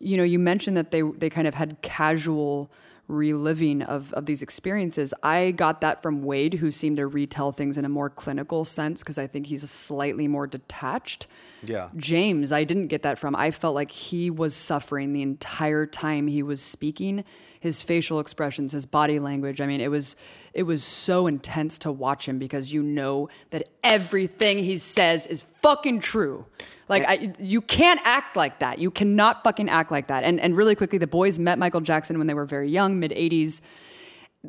you 0.00 0.16
know 0.16 0.24
you 0.24 0.38
mentioned 0.38 0.76
that 0.76 0.90
they 0.90 1.02
they 1.02 1.30
kind 1.30 1.46
of 1.46 1.54
had 1.54 1.80
casual 1.82 2.70
reliving 3.10 3.82
of, 3.82 4.12
of 4.12 4.26
these 4.26 4.42
experiences. 4.42 5.12
I 5.22 5.50
got 5.50 5.80
that 5.80 6.02
from 6.02 6.22
Wade, 6.22 6.54
who 6.54 6.70
seemed 6.70 6.96
to 6.98 7.06
retell 7.06 7.52
things 7.52 7.76
in 7.76 7.84
a 7.84 7.88
more 7.88 8.08
clinical 8.08 8.64
sense 8.64 9.02
because 9.02 9.18
I 9.18 9.26
think 9.26 9.46
he's 9.46 9.68
slightly 9.68 10.28
more 10.28 10.46
detached. 10.46 11.26
Yeah. 11.64 11.88
James, 11.96 12.52
I 12.52 12.64
didn't 12.64 12.86
get 12.86 13.02
that 13.02 13.18
from. 13.18 13.34
I 13.36 13.50
felt 13.50 13.74
like 13.74 13.90
he 13.90 14.30
was 14.30 14.54
suffering 14.54 15.12
the 15.12 15.22
entire 15.22 15.86
time 15.86 16.28
he 16.28 16.42
was 16.42 16.62
speaking. 16.62 17.24
His 17.58 17.82
facial 17.82 18.20
expressions, 18.20 18.72
his 18.72 18.86
body 18.86 19.18
language. 19.18 19.60
I 19.60 19.66
mean, 19.66 19.80
it 19.80 19.90
was 19.90 20.16
it 20.52 20.64
was 20.64 20.82
so 20.82 21.26
intense 21.26 21.78
to 21.78 21.92
watch 21.92 22.26
him 22.26 22.38
because 22.38 22.72
you 22.72 22.82
know 22.82 23.28
that 23.50 23.68
everything 23.82 24.58
he 24.58 24.78
says 24.78 25.26
is 25.26 25.42
fucking 25.62 26.00
true. 26.00 26.46
Like 26.88 27.04
I, 27.08 27.32
you 27.38 27.60
can't 27.60 28.00
act 28.04 28.36
like 28.36 28.58
that. 28.58 28.78
You 28.78 28.90
cannot 28.90 29.44
fucking 29.44 29.68
act 29.68 29.90
like 29.90 30.08
that. 30.08 30.24
And 30.24 30.40
and 30.40 30.56
really 30.56 30.74
quickly, 30.74 30.98
the 30.98 31.06
boys 31.06 31.38
met 31.38 31.58
Michael 31.58 31.80
Jackson 31.80 32.18
when 32.18 32.26
they 32.26 32.34
were 32.34 32.46
very 32.46 32.68
young, 32.68 32.98
mid 32.98 33.12
'80s. 33.12 33.60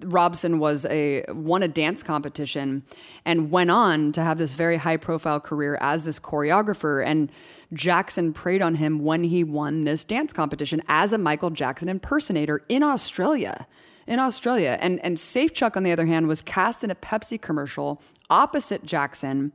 Robson 0.05 0.57
was 0.57 0.85
a 0.85 1.23
won 1.29 1.63
a 1.63 1.67
dance 1.67 2.01
competition 2.01 2.83
and 3.25 3.51
went 3.51 3.69
on 3.69 4.13
to 4.13 4.23
have 4.23 4.37
this 4.37 4.53
very 4.53 4.77
high 4.77 4.95
profile 4.95 5.39
career 5.39 5.77
as 5.81 6.05
this 6.05 6.17
choreographer 6.17 7.05
and 7.05 7.29
Jackson 7.73 8.31
preyed 8.31 8.61
on 8.61 8.75
him 8.75 8.99
when 8.99 9.25
he 9.25 9.43
won 9.43 9.83
this 9.83 10.05
dance 10.05 10.31
competition 10.31 10.81
as 10.87 11.11
a 11.11 11.17
Michael 11.17 11.49
Jackson 11.49 11.89
impersonator 11.89 12.63
in 12.69 12.83
Australia 12.83 13.67
in 14.07 14.19
Australia 14.19 14.77
and 14.81 14.99
and 15.03 15.17
Safechuck 15.17 15.75
on 15.77 15.83
the 15.83 15.91
other 15.91 16.05
hand 16.05 16.27
was 16.27 16.41
cast 16.41 16.83
in 16.83 16.91
a 16.91 16.95
Pepsi 16.95 17.41
commercial 17.41 18.01
opposite 18.29 18.85
Jackson 18.85 19.51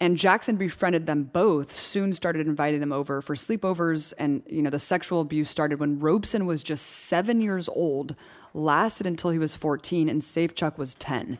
and 0.00 0.16
Jackson 0.16 0.56
befriended 0.56 1.06
them 1.06 1.24
both, 1.24 1.72
soon 1.72 2.12
started 2.12 2.46
inviting 2.46 2.78
them 2.78 2.92
over 2.92 3.20
for 3.20 3.34
sleepovers. 3.34 4.14
And, 4.16 4.42
you 4.48 4.62
know, 4.62 4.70
the 4.70 4.78
sexual 4.78 5.20
abuse 5.20 5.50
started 5.50 5.80
when 5.80 5.98
Robson 5.98 6.46
was 6.46 6.62
just 6.62 6.86
seven 6.86 7.40
years 7.40 7.68
old, 7.68 8.14
lasted 8.54 9.06
until 9.06 9.30
he 9.30 9.38
was 9.38 9.56
14, 9.56 10.08
and 10.08 10.22
Safechuck 10.22 10.78
was 10.78 10.94
10. 10.94 11.38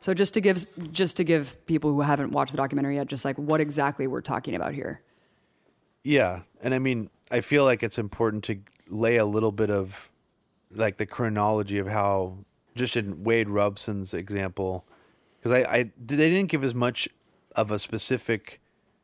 So 0.00 0.14
just 0.14 0.32
to 0.34 0.40
give 0.40 0.64
just 0.92 1.16
to 1.16 1.24
give 1.24 1.64
people 1.66 1.92
who 1.92 2.02
haven't 2.02 2.30
watched 2.30 2.52
the 2.52 2.56
documentary 2.56 2.96
yet, 2.96 3.08
just 3.08 3.24
like 3.24 3.36
what 3.36 3.60
exactly 3.60 4.06
we're 4.06 4.20
talking 4.20 4.54
about 4.54 4.72
here. 4.72 5.02
Yeah, 6.04 6.42
and 6.62 6.72
I 6.72 6.78
mean, 6.78 7.10
I 7.32 7.40
feel 7.40 7.64
like 7.64 7.82
it's 7.82 7.98
important 7.98 8.44
to 8.44 8.60
lay 8.88 9.16
a 9.16 9.26
little 9.26 9.50
bit 9.50 9.70
of 9.70 10.10
like 10.74 10.96
the 10.96 11.06
chronology 11.06 11.78
of 11.78 11.88
how, 11.88 12.38
just 12.74 12.96
in 12.96 13.24
Wade 13.24 13.48
Robson's 13.48 14.14
example, 14.14 14.84
because 15.38 15.52
I, 15.52 15.72
I 15.72 15.82
they 15.98 16.16
didn't 16.16 16.50
give 16.50 16.64
as 16.64 16.74
much 16.74 17.08
of 17.56 17.70
a 17.70 17.78
specific 17.78 18.60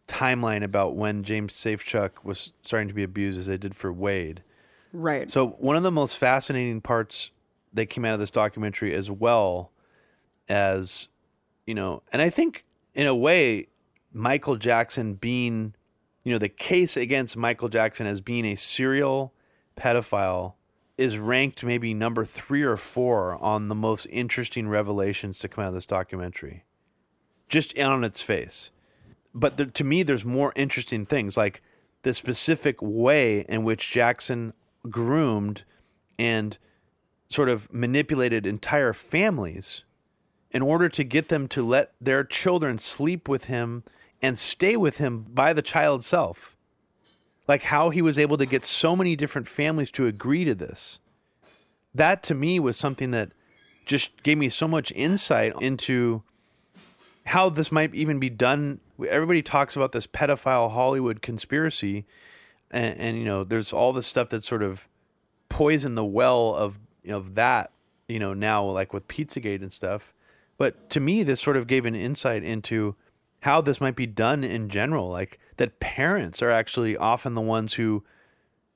timeline 0.07 0.63
about 0.63 0.95
when 0.95 1.23
James 1.23 1.55
Safechuck 1.55 2.25
was 2.25 2.53
starting 2.63 2.89
to 2.89 2.95
be 2.95 3.03
abused 3.03 3.39
as 3.39 3.47
they 3.47 3.57
did 3.57 3.75
for 3.75 3.93
Wade. 3.93 4.43
Right. 4.93 5.31
So 5.31 5.49
one 5.49 5.77
of 5.77 5.83
the 5.83 5.91
most 5.91 6.17
fascinating 6.17 6.81
parts 6.81 7.31
that 7.73 7.87
came 7.87 8.05
out 8.05 8.15
of 8.15 8.21
this 8.21 8.31
documentary, 8.31 8.95
as 8.95 9.11
well 9.11 9.73
as, 10.49 11.09
you 11.67 11.75
know, 11.75 12.03
and 12.13 12.23
I 12.23 12.31
think 12.31 12.65
in 12.95 13.07
a 13.07 13.15
way, 13.15 13.69
Michael 14.13 14.57
Jackson 14.57 15.15
being, 15.15 15.75
you 16.23 16.33
know, 16.33 16.39
the 16.39 16.49
case 16.49 16.97
against 16.97 17.37
Michael 17.37 17.69
Jackson 17.69 18.07
as 18.07 18.21
being 18.21 18.45
a 18.45 18.55
serial 18.55 19.33
pedophile 19.77 20.55
is 20.97 21.19
ranked 21.19 21.65
maybe 21.65 21.93
number 21.93 22.25
three 22.25 22.63
or 22.63 22.77
four 22.77 23.43
on 23.43 23.69
the 23.69 23.75
most 23.75 24.07
interesting 24.11 24.69
revelations 24.69 25.39
to 25.41 25.49
come 25.49 25.65
out 25.65 25.69
of 25.69 25.75
this 25.75 25.87
documentary, 25.87 26.65
just 27.49 27.77
on 27.79 28.05
its 28.05 28.23
face. 28.23 28.71
But 29.35 29.75
to 29.75 29.85
me, 29.85 30.03
there's 30.03 30.25
more 30.25 30.53
interesting 30.55 31.05
things 31.07 31.37
like 31.37 31.61
the 32.03 32.15
specific 32.15 32.81
way 32.81 33.41
in 33.49 33.65
which 33.65 33.91
Jackson 33.91 34.53
groomed 34.89 35.65
and 36.19 36.57
sort 37.27 37.49
of 37.49 37.73
manipulated 37.73 38.47
entire 38.47 38.93
families 38.93 39.83
in 40.53 40.63
order 40.63 40.89
to 40.89 41.03
get 41.03 41.29
them 41.29 41.49
to 41.49 41.63
let 41.63 41.93
their 42.01 42.23
children 42.23 42.79
sleep 42.79 43.29
with 43.29 43.47
him 43.47 43.83
and 44.23 44.39
stay 44.39 44.77
with 44.77 44.99
him 44.99 45.27
by 45.29 45.53
the 45.53 45.63
child's 45.63 46.07
self. 46.07 46.54
Like 47.47 47.65
how 47.65 47.91
he 47.91 48.03
was 48.03 48.19
able 48.19 48.39
to 48.39 48.47
get 48.47 48.65
so 48.65 48.97
many 48.97 49.17
different 49.17 49.49
families 49.49 49.91
to 49.93 50.07
agree 50.07 50.45
to 50.45 50.55
this. 50.55 50.99
That 51.95 52.23
to 52.25 52.35
me 52.35 52.59
was 52.59 52.77
something 52.77 53.11
that 53.13 53.33
just 53.85 54.23
gave 54.23 54.39
me 54.39 54.49
so 54.49 54.67
much 54.67 54.93
insight 54.93 55.55
into 55.61 56.23
how 57.27 57.49
this 57.49 57.71
might 57.71 57.95
even 57.95 58.19
be 58.19 58.31
done. 58.31 58.81
Everybody 59.09 59.43
talks 59.43 59.77
about 59.77 59.93
this 59.93 60.07
pedophile 60.07 60.73
Hollywood 60.73 61.23
conspiracy, 61.23 62.07
and, 62.71 62.99
and 62.99 63.19
you 63.19 63.25
know, 63.25 63.45
there's 63.45 63.73
all 63.73 63.93
this 63.93 64.07
stuff 64.07 64.31
that 64.31 64.45
sort 64.45 64.63
of 64.63 64.89
poisoned 65.49 65.97
the 65.97 66.05
well 66.05 66.55
of 66.55 66.79
of 67.09 67.35
that. 67.35 67.71
You 68.09 68.19
know, 68.19 68.35
now 68.35 68.65
like 68.65 68.93
with 68.93 69.09
Pizzagate 69.09 69.63
and 69.63 69.73
stuff. 69.73 70.13
But 70.57 70.89
to 70.91 71.01
me, 71.01 71.23
this 71.23 71.41
sort 71.41 71.57
of 71.57 71.67
gave 71.67 71.85
an 71.85 71.95
insight 71.95 72.45
into 72.45 72.95
how 73.45 73.61
this 73.61 73.79
might 73.79 73.95
be 73.95 74.07
done 74.07 74.43
in 74.43 74.71
general. 74.71 75.11
Like 75.11 75.39
that 75.59 75.79
parents 75.79 76.41
are 76.41 76.51
actually 76.51 76.97
often 76.97 77.35
the 77.35 77.43
ones 77.43 77.75
who, 77.75 78.03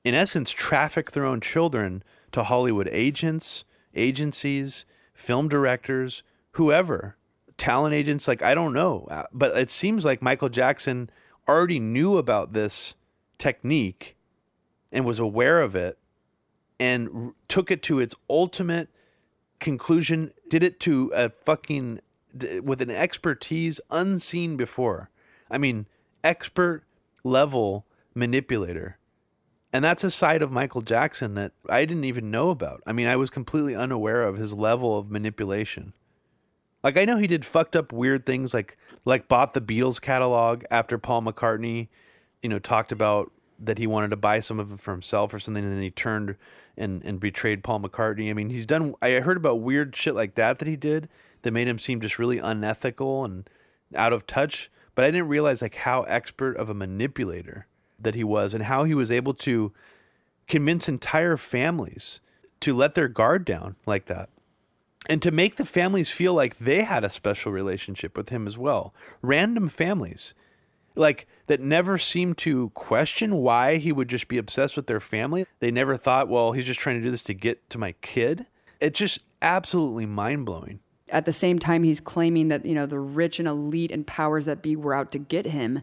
in 0.03 0.13
essence, 0.13 0.51
traffic 0.51 1.11
their 1.11 1.25
own 1.25 1.41
children 1.41 2.03
to 2.33 2.43
Hollywood 2.43 2.87
agents, 2.91 3.63
agencies, 3.95 4.85
film 5.11 5.47
directors, 5.47 6.21
whoever, 6.51 7.17
talent 7.57 7.95
agents. 7.95 8.27
Like, 8.27 8.43
I 8.43 8.53
don't 8.53 8.71
know. 8.73 9.07
Uh, 9.09 9.23
But 9.33 9.57
it 9.57 9.71
seems 9.71 10.05
like 10.05 10.21
Michael 10.21 10.49
Jackson 10.49 11.09
already 11.47 11.79
knew 11.79 12.17
about 12.17 12.53
this 12.53 12.93
technique 13.39 14.15
and 14.91 15.03
was 15.03 15.17
aware 15.17 15.61
of 15.61 15.75
it 15.75 15.97
and 16.79 17.33
took 17.47 17.71
it 17.71 17.81
to 17.83 17.99
its 17.99 18.13
ultimate 18.29 18.89
conclusion, 19.59 20.31
did 20.47 20.61
it 20.61 20.79
to 20.81 21.11
a 21.15 21.29
fucking 21.29 22.01
with 22.63 22.81
an 22.81 22.91
expertise 22.91 23.79
unseen 23.89 24.57
before. 24.57 25.09
I 25.49 25.57
mean, 25.57 25.87
expert 26.23 26.83
level 27.23 27.85
manipulator. 28.13 28.97
And 29.71 29.85
that's 29.85 30.03
a 30.03 30.11
side 30.11 30.41
of 30.41 30.51
Michael 30.51 30.81
Jackson 30.81 31.35
that 31.35 31.51
I 31.69 31.85
didn't 31.85 32.05
even 32.05 32.31
know 32.31 32.49
about. 32.49 32.81
I 32.87 32.91
mean, 32.91 33.07
I 33.07 33.15
was 33.15 33.29
completely 33.29 33.75
unaware 33.75 34.23
of 34.23 34.37
his 34.37 34.53
level 34.53 34.97
of 34.97 35.11
manipulation. 35.11 35.93
Like 36.83 36.97
I 36.97 37.05
know 37.05 37.17
he 37.17 37.27
did 37.27 37.45
fucked 37.45 37.75
up 37.75 37.91
weird 37.91 38.25
things 38.25 38.53
like 38.53 38.77
like 39.05 39.27
bought 39.27 39.53
the 39.53 39.61
Beatles 39.61 40.01
catalog 40.01 40.63
after 40.71 40.97
Paul 40.97 41.23
McCartney, 41.23 41.89
you 42.41 42.49
know, 42.49 42.59
talked 42.59 42.91
about 42.91 43.31
that 43.59 43.77
he 43.77 43.85
wanted 43.85 44.09
to 44.11 44.15
buy 44.15 44.39
some 44.39 44.59
of 44.59 44.71
it 44.71 44.79
for 44.79 44.91
himself 44.91 45.33
or 45.33 45.39
something 45.39 45.63
and 45.63 45.73
then 45.73 45.81
he 45.81 45.91
turned 45.91 46.35
and 46.77 47.03
and 47.03 47.19
betrayed 47.19 47.63
Paul 47.63 47.81
McCartney. 47.81 48.29
I 48.29 48.33
mean, 48.33 48.49
he's 48.49 48.65
done 48.65 48.93
I 49.01 49.11
heard 49.11 49.37
about 49.37 49.59
weird 49.59 49.95
shit 49.95 50.15
like 50.15 50.35
that 50.35 50.59
that 50.59 50.67
he 50.67 50.77
did 50.77 51.09
that 51.41 51.51
made 51.51 51.67
him 51.67 51.79
seem 51.79 52.01
just 52.01 52.19
really 52.19 52.39
unethical 52.39 53.25
and 53.25 53.49
out 53.95 54.13
of 54.13 54.27
touch, 54.27 54.71
but 54.95 55.05
I 55.05 55.11
didn't 55.11 55.29
realize 55.29 55.61
like 55.61 55.75
how 55.75 56.01
expert 56.03 56.57
of 56.57 56.69
a 56.69 56.73
manipulator 56.73 57.67
that 57.99 58.15
he 58.15 58.23
was 58.23 58.53
and 58.53 58.63
how 58.63 58.83
he 58.83 58.93
was 58.93 59.11
able 59.11 59.33
to 59.33 59.73
convince 60.47 60.89
entire 60.89 61.37
families 61.37 62.19
to 62.61 62.73
let 62.73 62.95
their 62.95 63.07
guard 63.07 63.45
down 63.45 63.75
like 63.85 64.05
that 64.05 64.29
and 65.07 65.21
to 65.21 65.31
make 65.31 65.55
the 65.55 65.65
families 65.65 66.09
feel 66.09 66.33
like 66.33 66.57
they 66.57 66.83
had 66.83 67.03
a 67.03 67.09
special 67.09 67.51
relationship 67.51 68.17
with 68.17 68.29
him 68.29 68.45
as 68.45 68.57
well. 68.57 68.93
Random 69.21 69.69
families, 69.69 70.33
like 70.95 71.27
that 71.47 71.61
never 71.61 71.97
seemed 71.97 72.37
to 72.39 72.69
question 72.71 73.35
why 73.35 73.77
he 73.77 73.91
would 73.91 74.09
just 74.09 74.27
be 74.27 74.37
obsessed 74.37 74.75
with 74.75 74.87
their 74.87 74.99
family. 74.99 75.45
They 75.59 75.71
never 75.71 75.95
thought, 75.95 76.27
well, 76.27 76.51
he's 76.51 76.65
just 76.65 76.79
trying 76.79 76.97
to 76.97 77.03
do 77.03 77.11
this 77.11 77.23
to 77.23 77.33
get 77.33 77.69
to 77.69 77.77
my 77.77 77.93
kid. 78.01 78.47
It's 78.81 78.99
just 78.99 79.19
absolutely 79.41 80.05
mind 80.05 80.45
blowing. 80.45 80.81
At 81.11 81.25
the 81.25 81.33
same 81.33 81.59
time, 81.59 81.83
he's 81.83 81.99
claiming 81.99 82.47
that 82.49 82.65
you 82.65 82.75
know 82.75 82.85
the 82.85 82.99
rich 82.99 83.39
and 83.39 83.47
elite 83.47 83.91
and 83.91 84.05
powers 84.05 84.45
that 84.45 84.61
be 84.61 84.75
were 84.75 84.93
out 84.93 85.11
to 85.13 85.19
get 85.19 85.45
him. 85.45 85.81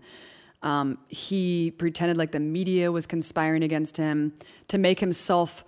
Um, 0.62 0.98
he 1.08 1.70
pretended 1.70 2.16
like 2.16 2.32
the 2.32 2.40
media 2.40 2.90
was 2.90 3.06
conspiring 3.06 3.62
against 3.62 3.96
him 3.98 4.32
to 4.68 4.78
make 4.78 5.00
himself 5.00 5.64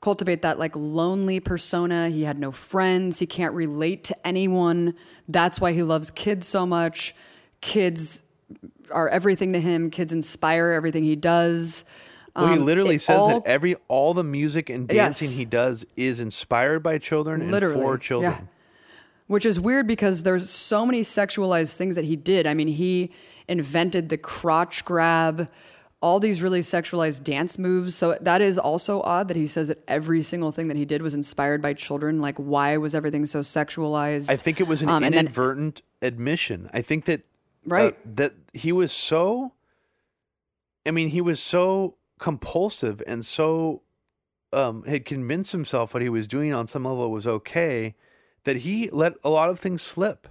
cultivate 0.00 0.40
that 0.42 0.58
like 0.58 0.74
lonely 0.76 1.40
persona. 1.40 2.08
He 2.08 2.22
had 2.22 2.38
no 2.38 2.50
friends. 2.52 3.18
He 3.18 3.26
can't 3.26 3.54
relate 3.54 4.04
to 4.04 4.26
anyone. 4.26 4.94
That's 5.28 5.60
why 5.60 5.72
he 5.72 5.82
loves 5.82 6.10
kids 6.10 6.46
so 6.46 6.64
much. 6.64 7.14
Kids 7.60 8.22
are 8.90 9.08
everything 9.08 9.52
to 9.52 9.60
him. 9.60 9.90
Kids 9.90 10.12
inspire 10.12 10.70
everything 10.70 11.04
he 11.04 11.16
does. 11.16 11.84
Well, 12.34 12.46
he 12.46 12.58
Um, 12.58 12.64
literally 12.64 12.94
it 12.94 13.00
says 13.02 13.18
all- 13.18 13.28
that 13.40 13.46
every 13.46 13.76
all 13.88 14.14
the 14.14 14.24
music 14.24 14.70
and 14.70 14.86
dancing 14.88 15.28
Yes. 15.28 15.36
he 15.36 15.44
does 15.44 15.84
is 15.96 16.20
inspired 16.20 16.82
by 16.82 16.96
children 16.98 17.42
and 17.42 17.50
for 17.74 17.98
children. 17.98 18.32
Yeah. 18.32 18.40
Which 19.30 19.46
is 19.46 19.60
weird 19.60 19.86
because 19.86 20.24
there's 20.24 20.50
so 20.50 20.84
many 20.84 21.02
sexualized 21.02 21.76
things 21.76 21.94
that 21.94 22.04
he 22.04 22.16
did. 22.16 22.48
I 22.48 22.54
mean, 22.54 22.66
he 22.66 23.12
invented 23.46 24.08
the 24.08 24.18
crotch 24.18 24.84
grab, 24.84 25.48
all 26.02 26.18
these 26.18 26.42
really 26.42 26.62
sexualized 26.62 27.22
dance 27.22 27.56
moves. 27.56 27.94
So 27.94 28.16
that 28.20 28.42
is 28.42 28.58
also 28.58 29.02
odd 29.02 29.28
that 29.28 29.36
he 29.36 29.46
says 29.46 29.68
that 29.68 29.84
every 29.86 30.22
single 30.22 30.50
thing 30.50 30.66
that 30.66 30.76
he 30.76 30.84
did 30.84 31.00
was 31.00 31.14
inspired 31.14 31.62
by 31.62 31.74
children. 31.74 32.20
Like, 32.20 32.38
why 32.38 32.76
was 32.76 32.92
everything 32.92 33.24
so 33.24 33.38
sexualized? 33.38 34.28
I 34.28 34.34
think 34.34 34.58
it 34.60 34.66
was 34.66 34.82
an 34.82 34.88
Um, 34.88 35.04
and 35.04 35.14
then- 35.14 35.26
inadvertent 35.26 35.82
admission. 36.02 36.68
I 36.74 36.82
think 36.82 37.04
that 37.04 37.22
Right. 37.64 37.92
uh, 37.92 37.96
that 38.16 38.32
he 38.52 38.72
was 38.72 38.90
so. 38.90 39.52
I 40.84 40.90
mean, 40.90 41.10
he 41.10 41.20
was 41.20 41.38
so 41.38 41.94
compulsive 42.18 43.00
and 43.06 43.24
so 43.24 43.82
um, 44.52 44.82
had 44.86 45.04
convinced 45.04 45.52
himself 45.52 45.94
what 45.94 46.02
he 46.02 46.08
was 46.08 46.26
doing 46.26 46.52
on 46.52 46.66
some 46.66 46.84
level 46.84 47.12
was 47.12 47.28
okay 47.28 47.94
that 48.44 48.58
he 48.58 48.88
let 48.90 49.14
a 49.24 49.30
lot 49.30 49.50
of 49.50 49.58
things 49.58 49.82
slip. 49.82 50.28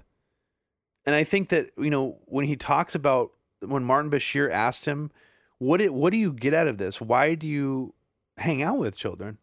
And 1.06 1.16
I 1.16 1.24
think 1.24 1.50
that 1.50 1.72
you 1.78 1.90
know 1.90 2.20
when 2.26 2.46
he 2.46 2.56
talks 2.56 2.94
about 2.96 3.32
when 3.66 3.84
Martin 3.84 4.12
Bashir 4.12 4.52
asked 4.52 4.86
him, 4.86 5.12
"What 5.58 5.82
it, 5.82 5.94
what 5.94 6.12
do 6.12 6.18
you 6.18 6.32
get 6.34 6.54
out 6.54 6.68
of 6.68 6.78
this? 6.78 7.00
Why 7.02 7.36
do 7.36 7.48
you 7.48 7.94
hang 8.38 8.62
out 8.62 8.78
with 8.78 8.96
children?" 8.98 9.38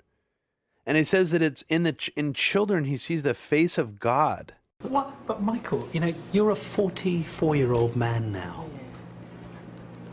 And 0.86 0.96
he 0.96 1.02
says 1.04 1.32
that 1.32 1.42
it's 1.42 1.62
in 1.62 1.82
the 1.82 1.92
ch- 1.92 2.10
in 2.16 2.32
children 2.32 2.84
he 2.84 2.96
sees 2.96 3.22
the 3.24 3.34
face 3.34 3.78
of 3.78 3.98
God. 3.98 4.54
What? 4.82 5.10
But 5.26 5.42
Michael, 5.42 5.88
you 5.92 5.98
know, 6.00 6.14
you're 6.32 6.50
a 6.50 6.54
44-year-old 6.54 7.96
man 7.96 8.30
now. 8.30 8.66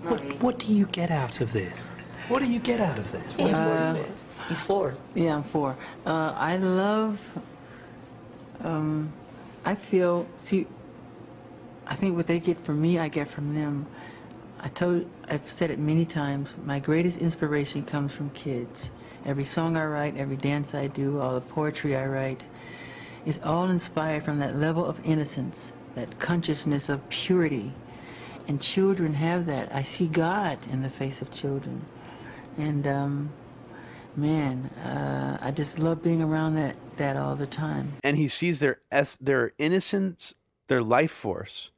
What, 0.04 0.42
what 0.42 0.60
do 0.60 0.74
you 0.74 0.86
get 0.88 1.12
out 1.12 1.42
of 1.42 1.54
this? 1.54 1.92
What 2.28 2.40
do 2.40 2.46
you 2.46 2.60
get 2.60 2.80
out 2.82 2.98
of 2.98 3.12
this? 3.12 3.38
What- 3.38 3.54
Uh, 3.54 3.96
He's 4.50 4.62
four. 4.62 4.96
Yeah, 5.16 5.36
I'm 5.36 5.44
four. 5.44 5.78
Uh, 6.06 6.34
I 6.36 6.58
love. 6.58 7.38
Um, 8.62 9.12
I 9.66 9.76
feel. 9.76 10.28
See, 10.36 10.68
I 11.88 11.96
think 11.96 12.16
what 12.16 12.28
they 12.28 12.40
get 12.40 12.64
from 12.64 12.82
me, 12.82 13.00
I 13.00 13.08
get 13.08 13.28
from 13.28 13.56
them. 13.56 13.86
I 14.60 14.68
told. 14.70 15.10
I've 15.30 15.50
said 15.50 15.72
it 15.72 15.80
many 15.80 16.06
times. 16.06 16.56
My 16.66 16.80
greatest 16.80 17.20
inspiration 17.20 17.84
comes 17.84 18.14
from 18.14 18.30
kids. 18.32 18.92
Every 19.26 19.46
song 19.46 19.78
I 19.78 19.86
write, 19.86 20.18
every 20.18 20.36
dance 20.36 20.74
I 20.74 20.88
do, 20.88 21.20
all 21.20 21.34
the 21.34 21.42
poetry 21.42 21.96
I 21.96 22.06
write, 22.08 22.46
is 23.26 23.40
all 23.40 23.70
inspired 23.70 24.26
from 24.26 24.40
that 24.40 24.58
level 24.58 24.86
of 24.86 25.00
innocence, 25.06 25.72
that 25.96 26.20
consciousness 26.20 26.90
of 26.90 27.08
purity. 27.10 27.72
And 28.50 28.62
children 28.62 29.14
have 29.14 29.46
that. 29.46 29.74
I 29.74 29.82
see 29.82 30.08
God 30.08 30.58
in 30.70 30.82
the 30.82 30.90
face 30.90 31.22
of 31.22 31.32
children. 31.32 31.86
And 32.58 32.86
um, 32.86 33.30
man, 34.18 34.66
uh, 34.84 35.38
I 35.42 35.52
just 35.52 35.80
love 35.80 36.04
being 36.04 36.22
around 36.22 36.56
that, 36.56 36.76
that 36.98 37.16
all 37.18 37.36
the 37.36 37.48
time. 37.48 37.94
and 38.04 38.18
he 38.18 38.28
sees 38.28 38.60
their 38.60 38.78
es- 38.92 39.18
their 39.18 39.52
innocence, 39.58 40.34
their 40.68 40.82
life 40.82 41.12
force, 41.12 41.72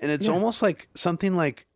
and 0.00 0.10
it's 0.10 0.26
Yeah. 0.26 0.32
almost 0.32 0.62
like 0.62 0.88
something 0.94 1.36
like 1.36 1.66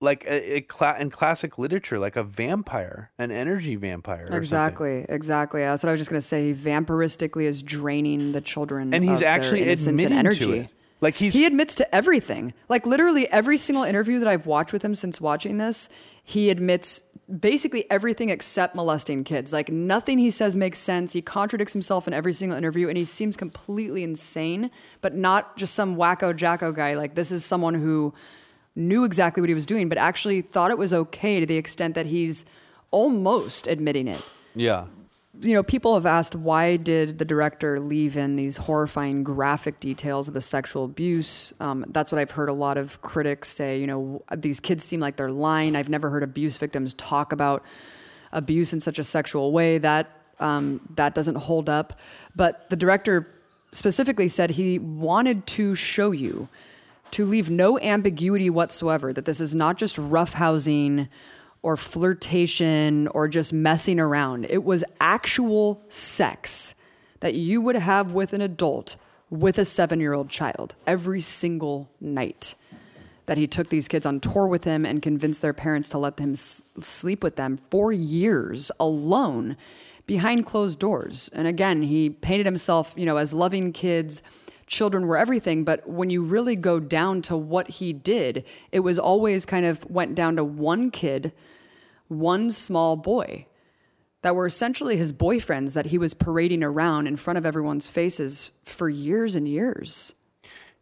like 0.00 0.24
uh, 0.28 0.34
a, 0.34 0.56
a 0.56 0.60
cla- 0.60 0.96
in 1.00 1.10
classic 1.10 1.58
literature, 1.58 1.98
like 1.98 2.14
a 2.14 2.22
vampire, 2.22 3.10
an 3.18 3.32
energy 3.32 3.74
vampire. 3.74 4.28
or. 4.30 4.36
Exactly, 4.36 5.04
exactly. 5.08 5.60
That's 5.62 5.82
what 5.82 5.88
I 5.88 5.92
was 5.92 6.00
just 6.00 6.08
going 6.10 6.20
to 6.20 6.26
say. 6.26 6.46
He 6.46 6.52
vampiristically 6.52 7.46
is 7.46 7.64
draining 7.64 8.30
the 8.30 8.40
children, 8.40 8.94
And 8.94 9.02
he's 9.04 9.22
actually 9.22 9.68
admitting 9.68 10.10
to 10.10 10.14
energy. 10.14 10.52
it. 10.52 10.70
Like 11.00 11.16
he's 11.16 11.34
he 11.34 11.46
admits 11.46 11.74
to 11.76 11.94
everything. 11.94 12.54
Like 12.68 12.86
literally 12.86 13.28
every 13.28 13.56
single 13.56 13.84
interview 13.84 14.18
that 14.18 14.28
I've 14.28 14.46
watched 14.46 14.72
with 14.72 14.84
him 14.84 14.94
since 14.94 15.20
watching 15.20 15.58
this, 15.58 15.88
he 16.22 16.50
admits 16.50 17.02
basically 17.40 17.88
everything 17.90 18.30
except 18.30 18.74
molesting 18.74 19.22
kids. 19.22 19.52
Like 19.52 19.68
nothing 19.68 20.18
he 20.18 20.30
says 20.30 20.56
makes 20.56 20.78
sense. 20.78 21.12
He 21.12 21.22
contradicts 21.22 21.72
himself 21.72 22.08
in 22.08 22.14
every 22.14 22.32
single 22.32 22.58
interview, 22.58 22.88
and 22.88 22.96
he 22.96 23.04
seems 23.04 23.36
completely 23.36 24.02
insane. 24.02 24.70
But 25.00 25.14
not 25.14 25.56
just 25.56 25.74
some 25.74 25.96
wacko 25.96 26.34
jacko 26.34 26.72
guy. 26.72 26.94
Like 26.94 27.14
this 27.14 27.30
is 27.30 27.44
someone 27.44 27.74
who 27.74 28.14
knew 28.74 29.04
exactly 29.04 29.40
what 29.40 29.48
he 29.48 29.54
was 29.54 29.66
doing, 29.66 29.88
but 29.88 29.98
actually 29.98 30.40
thought 30.40 30.70
it 30.70 30.78
was 30.78 30.92
okay 30.92 31.40
to 31.40 31.46
the 31.46 31.56
extent 31.56 31.94
that 31.94 32.06
he's 32.06 32.44
almost 32.90 33.66
admitting 33.66 34.08
it 34.08 34.22
yeah. 34.58 34.86
You 35.40 35.54
know, 35.54 35.62
people 35.62 35.94
have 35.94 36.06
asked 36.06 36.34
why 36.34 36.76
did 36.76 37.18
the 37.18 37.24
director 37.24 37.78
leave 37.80 38.16
in 38.16 38.36
these 38.36 38.56
horrifying 38.56 39.22
graphic 39.22 39.78
details 39.80 40.28
of 40.28 40.34
the 40.34 40.40
sexual 40.40 40.84
abuse? 40.84 41.52
Um, 41.60 41.84
that's 41.88 42.10
what 42.10 42.18
I've 42.18 42.32
heard 42.32 42.48
a 42.48 42.52
lot 42.52 42.76
of 42.76 43.00
critics 43.02 43.48
say. 43.48 43.80
You 43.80 43.86
know, 43.86 44.20
these 44.36 44.60
kids 44.60 44.84
seem 44.84 45.00
like 45.00 45.16
they're 45.16 45.30
lying. 45.30 45.76
I've 45.76 45.88
never 45.88 46.10
heard 46.10 46.22
abuse 46.22 46.56
victims 46.56 46.94
talk 46.94 47.32
about 47.32 47.64
abuse 48.32 48.72
in 48.72 48.80
such 48.80 48.98
a 48.98 49.04
sexual 49.04 49.52
way. 49.52 49.78
That 49.78 50.10
um, 50.40 50.80
that 50.96 51.14
doesn't 51.14 51.36
hold 51.36 51.68
up. 51.68 51.98
But 52.34 52.68
the 52.70 52.76
director 52.76 53.34
specifically 53.72 54.28
said 54.28 54.50
he 54.50 54.78
wanted 54.78 55.46
to 55.46 55.74
show 55.74 56.10
you 56.10 56.48
to 57.10 57.24
leave 57.24 57.50
no 57.50 57.78
ambiguity 57.80 58.50
whatsoever 58.50 59.12
that 59.12 59.24
this 59.24 59.40
is 59.40 59.54
not 59.54 59.76
just 59.76 59.96
roughhousing 59.96 61.08
or 61.62 61.76
flirtation 61.76 63.08
or 63.08 63.28
just 63.28 63.52
messing 63.52 63.98
around. 63.98 64.46
It 64.48 64.64
was 64.64 64.84
actual 65.00 65.82
sex 65.88 66.74
that 67.20 67.34
you 67.34 67.60
would 67.60 67.76
have 67.76 68.12
with 68.12 68.32
an 68.32 68.40
adult 68.40 68.96
with 69.30 69.58
a 69.58 69.64
seven 69.64 70.00
year 70.00 70.12
old 70.12 70.30
child 70.30 70.74
every 70.86 71.20
single 71.20 71.90
night. 72.00 72.54
That 73.26 73.36
he 73.36 73.46
took 73.46 73.68
these 73.68 73.88
kids 73.88 74.06
on 74.06 74.20
tour 74.20 74.46
with 74.46 74.64
him 74.64 74.86
and 74.86 75.02
convinced 75.02 75.42
their 75.42 75.52
parents 75.52 75.90
to 75.90 75.98
let 75.98 76.16
them 76.16 76.30
s- 76.30 76.62
sleep 76.80 77.22
with 77.22 77.36
them 77.36 77.58
for 77.58 77.92
years 77.92 78.70
alone 78.80 79.56
behind 80.06 80.46
closed 80.46 80.78
doors. 80.78 81.28
And 81.34 81.46
again, 81.46 81.82
he 81.82 82.08
painted 82.08 82.46
himself, 82.46 82.94
you 82.96 83.04
know, 83.04 83.18
as 83.18 83.34
loving 83.34 83.72
kids. 83.72 84.22
Children 84.68 85.06
were 85.06 85.16
everything, 85.16 85.64
but 85.64 85.88
when 85.88 86.10
you 86.10 86.22
really 86.22 86.54
go 86.54 86.78
down 86.78 87.22
to 87.22 87.36
what 87.36 87.68
he 87.68 87.92
did, 87.92 88.46
it 88.70 88.80
was 88.80 88.98
always 88.98 89.44
kind 89.44 89.66
of 89.66 89.84
went 89.90 90.14
down 90.14 90.36
to 90.36 90.44
one 90.44 90.90
kid, 90.90 91.32
one 92.06 92.50
small 92.50 92.94
boy 92.94 93.46
that 94.22 94.34
were 94.34 94.46
essentially 94.46 94.96
his 94.96 95.12
boyfriends 95.12 95.74
that 95.74 95.86
he 95.86 95.98
was 95.98 96.14
parading 96.14 96.62
around 96.62 97.06
in 97.06 97.16
front 97.16 97.38
of 97.38 97.46
everyone's 97.46 97.86
faces 97.86 98.52
for 98.64 98.88
years 98.88 99.34
and 99.34 99.48
years. 99.48 100.14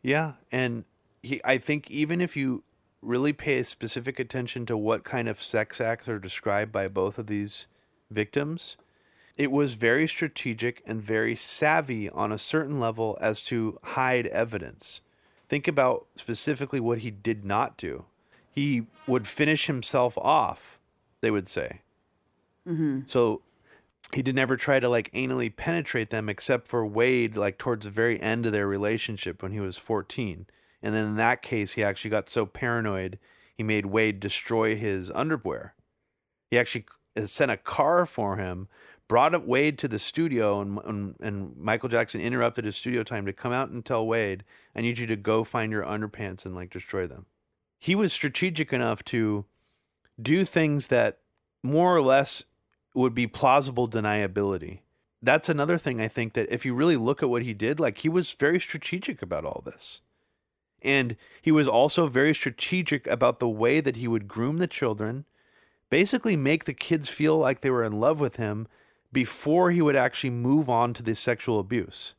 Yeah, 0.02 0.34
and 0.50 0.84
he, 1.22 1.40
I 1.44 1.58
think 1.58 1.90
even 1.90 2.20
if 2.20 2.36
you 2.36 2.64
really 3.02 3.32
pay 3.32 3.62
specific 3.62 4.18
attention 4.18 4.66
to 4.66 4.76
what 4.76 5.04
kind 5.04 5.28
of 5.28 5.42
sex 5.42 5.80
acts 5.80 6.08
are 6.08 6.18
described 6.18 6.72
by 6.72 6.88
both 6.88 7.18
of 7.18 7.26
these 7.26 7.66
victims, 8.10 8.76
it 9.36 9.50
was 9.50 9.74
very 9.74 10.06
strategic 10.06 10.82
and 10.86 11.02
very 11.02 11.36
savvy 11.36 12.08
on 12.08 12.32
a 12.32 12.38
certain 12.38 12.80
level 12.80 13.18
as 13.20 13.42
to 13.44 13.78
hide 13.82 14.26
evidence. 14.28 15.00
Think 15.48 15.68
about 15.68 16.06
specifically 16.16 16.80
what 16.80 17.00
he 17.00 17.10
did 17.10 17.44
not 17.44 17.76
do. 17.76 18.06
He 18.50 18.86
would 19.06 19.26
finish 19.26 19.66
himself 19.66 20.16
off, 20.18 20.80
they 21.20 21.30
would 21.30 21.46
say. 21.46 21.82
Mm-hmm. 22.66 23.00
So 23.04 23.42
he 24.14 24.22
did 24.22 24.34
never 24.34 24.56
try 24.56 24.80
to 24.80 24.88
like 24.88 25.12
anally 25.12 25.54
penetrate 25.54 26.10
them 26.10 26.28
except 26.28 26.66
for 26.66 26.86
Wade, 26.86 27.36
like 27.36 27.58
towards 27.58 27.84
the 27.84 27.92
very 27.92 28.20
end 28.20 28.46
of 28.46 28.52
their 28.52 28.66
relationship 28.66 29.42
when 29.42 29.52
he 29.52 29.60
was 29.60 29.76
14. 29.76 30.46
And 30.82 30.94
then 30.94 31.08
in 31.08 31.16
that 31.16 31.42
case, 31.42 31.74
he 31.74 31.84
actually 31.84 32.10
got 32.10 32.30
so 32.30 32.46
paranoid, 32.46 33.18
he 33.54 33.62
made 33.62 33.86
Wade 33.86 34.20
destroy 34.20 34.76
his 34.76 35.10
underwear. 35.10 35.74
He 36.50 36.58
actually 36.58 36.86
uh, 37.16 37.26
sent 37.26 37.50
a 37.50 37.56
car 37.56 38.06
for 38.06 38.36
him, 38.36 38.68
brought 39.08 39.46
Wade 39.46 39.78
to 39.78 39.88
the 39.88 39.98
studio, 39.98 40.60
and, 40.60 40.78
and, 40.84 41.16
and 41.20 41.56
Michael 41.56 41.88
Jackson 41.88 42.20
interrupted 42.20 42.64
his 42.64 42.76
studio 42.76 43.02
time 43.02 43.26
to 43.26 43.32
come 43.32 43.52
out 43.52 43.70
and 43.70 43.84
tell 43.84 44.06
Wade, 44.06 44.44
I 44.74 44.80
need 44.80 44.98
you 44.98 45.06
to 45.06 45.16
go 45.16 45.44
find 45.44 45.70
your 45.72 45.84
underpants 45.84 46.44
and 46.44 46.54
like 46.54 46.70
destroy 46.70 47.06
them. 47.06 47.26
He 47.78 47.94
was 47.94 48.12
strategic 48.12 48.72
enough 48.72 49.04
to 49.04 49.44
do 50.20 50.44
things 50.44 50.88
that 50.88 51.18
more 51.62 51.94
or 51.94 52.02
less 52.02 52.44
would 52.94 53.14
be 53.14 53.26
plausible 53.26 53.88
deniability. 53.88 54.80
That's 55.22 55.48
another 55.48 55.78
thing 55.78 56.00
I 56.00 56.08
think 56.08 56.32
that 56.32 56.50
if 56.52 56.64
you 56.64 56.74
really 56.74 56.96
look 56.96 57.22
at 57.22 57.30
what 57.30 57.42
he 57.42 57.54
did, 57.54 57.78
like 57.78 57.98
he 57.98 58.08
was 58.08 58.32
very 58.32 58.58
strategic 58.58 59.22
about 59.22 59.44
all 59.44 59.62
this. 59.64 60.00
And 60.82 61.16
he 61.42 61.50
was 61.50 61.68
also 61.68 62.06
very 62.06 62.34
strategic 62.34 63.06
about 63.06 63.38
the 63.38 63.48
way 63.48 63.80
that 63.80 63.96
he 63.96 64.08
would 64.08 64.28
groom 64.28 64.58
the 64.58 64.66
children, 64.66 65.24
basically 65.90 66.36
make 66.36 66.64
the 66.64 66.74
kids 66.74 67.08
feel 67.08 67.36
like 67.38 67.60
they 67.60 67.70
were 67.70 67.84
in 67.84 68.00
love 68.00 68.20
with 68.20 68.36
him 68.36 68.66
before 69.16 69.70
he 69.70 69.80
would 69.80 69.96
actually 69.96 70.28
move 70.28 70.68
on 70.68 70.92
to 70.92 71.02
the 71.02 71.14
sexual 71.14 71.58
abuse. 71.58 72.14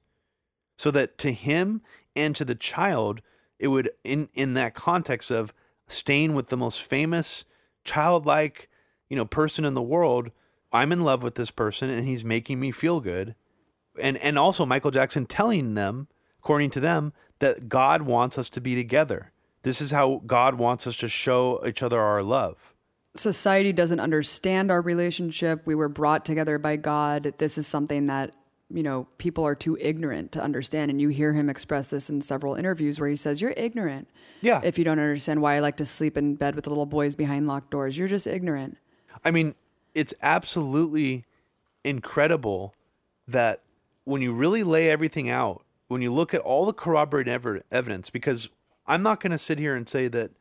So 0.79 0.89
that 0.89 1.19
to 1.19 1.31
him 1.31 1.83
and 2.15 2.35
to 2.35 2.43
the 2.43 2.55
child, 2.55 3.21
it 3.59 3.67
would 3.67 3.91
in 4.03 4.29
in 4.33 4.55
that 4.55 4.73
context 4.73 5.29
of 5.29 5.53
staying 5.87 6.33
with 6.33 6.49
the 6.49 6.57
most 6.57 6.81
famous 6.81 7.45
childlike, 7.83 8.67
you 9.09 9.15
know, 9.15 9.25
person 9.25 9.63
in 9.63 9.75
the 9.75 9.81
world, 9.83 10.31
I'm 10.71 10.91
in 10.91 11.03
love 11.03 11.21
with 11.21 11.35
this 11.35 11.51
person 11.51 11.91
and 11.91 12.07
he's 12.07 12.25
making 12.25 12.59
me 12.59 12.71
feel 12.71 12.99
good. 12.99 13.35
And 14.01 14.17
and 14.17 14.39
also 14.39 14.65
Michael 14.65 14.89
Jackson 14.89 15.27
telling 15.27 15.75
them, 15.75 16.07
according 16.39 16.71
to 16.71 16.79
them, 16.79 17.13
that 17.37 17.69
God 17.69 18.01
wants 18.01 18.39
us 18.39 18.49
to 18.49 18.59
be 18.59 18.73
together. 18.73 19.31
This 19.61 19.81
is 19.81 19.91
how 19.91 20.23
God 20.25 20.55
wants 20.55 20.87
us 20.87 20.97
to 20.97 21.07
show 21.07 21.63
each 21.63 21.83
other 21.83 22.01
our 22.01 22.23
love. 22.23 22.73
Society 23.17 23.73
doesn't 23.73 23.99
understand 23.99 24.71
our 24.71 24.81
relationship. 24.81 25.65
We 25.65 25.75
were 25.75 25.89
brought 25.89 26.25
together 26.25 26.57
by 26.57 26.75
God. 26.75 27.33
This 27.37 27.57
is 27.57 27.67
something 27.67 28.07
that, 28.07 28.33
you 28.69 28.83
know, 28.83 29.07
people 29.17 29.43
are 29.45 29.55
too 29.55 29.77
ignorant 29.79 30.31
to 30.33 30.43
understand. 30.43 30.91
And 30.91 31.01
you 31.01 31.09
hear 31.09 31.33
him 31.33 31.49
express 31.49 31.89
this 31.89 32.09
in 32.09 32.21
several 32.21 32.55
interviews 32.55 32.99
where 32.99 33.09
he 33.09 33.15
says, 33.15 33.41
You're 33.41 33.53
ignorant. 33.57 34.07
Yeah. 34.41 34.61
If 34.63 34.77
you 34.77 34.83
don't 34.83 34.99
understand 34.99 35.41
why 35.41 35.55
I 35.55 35.59
like 35.59 35.77
to 35.77 35.85
sleep 35.85 36.17
in 36.17 36.35
bed 36.35 36.55
with 36.55 36.65
the 36.65 36.69
little 36.69 36.85
boys 36.85 37.15
behind 37.15 37.47
locked 37.47 37.71
doors, 37.71 37.97
you're 37.97 38.07
just 38.07 38.27
ignorant. 38.27 38.77
I 39.23 39.31
mean, 39.31 39.55
it's 39.93 40.13
absolutely 40.21 41.25
incredible 41.83 42.75
that 43.27 43.61
when 44.03 44.21
you 44.21 44.33
really 44.33 44.63
lay 44.63 44.89
everything 44.89 45.29
out, 45.29 45.63
when 45.87 46.01
you 46.01 46.11
look 46.11 46.33
at 46.33 46.41
all 46.41 46.65
the 46.65 46.73
corroborating 46.73 47.33
ever- 47.33 47.63
evidence, 47.71 48.09
because 48.09 48.49
I'm 48.85 49.03
not 49.03 49.19
going 49.19 49.31
to 49.31 49.37
sit 49.37 49.59
here 49.59 49.75
and 49.75 49.87
say 49.87 50.07
that 50.07 50.31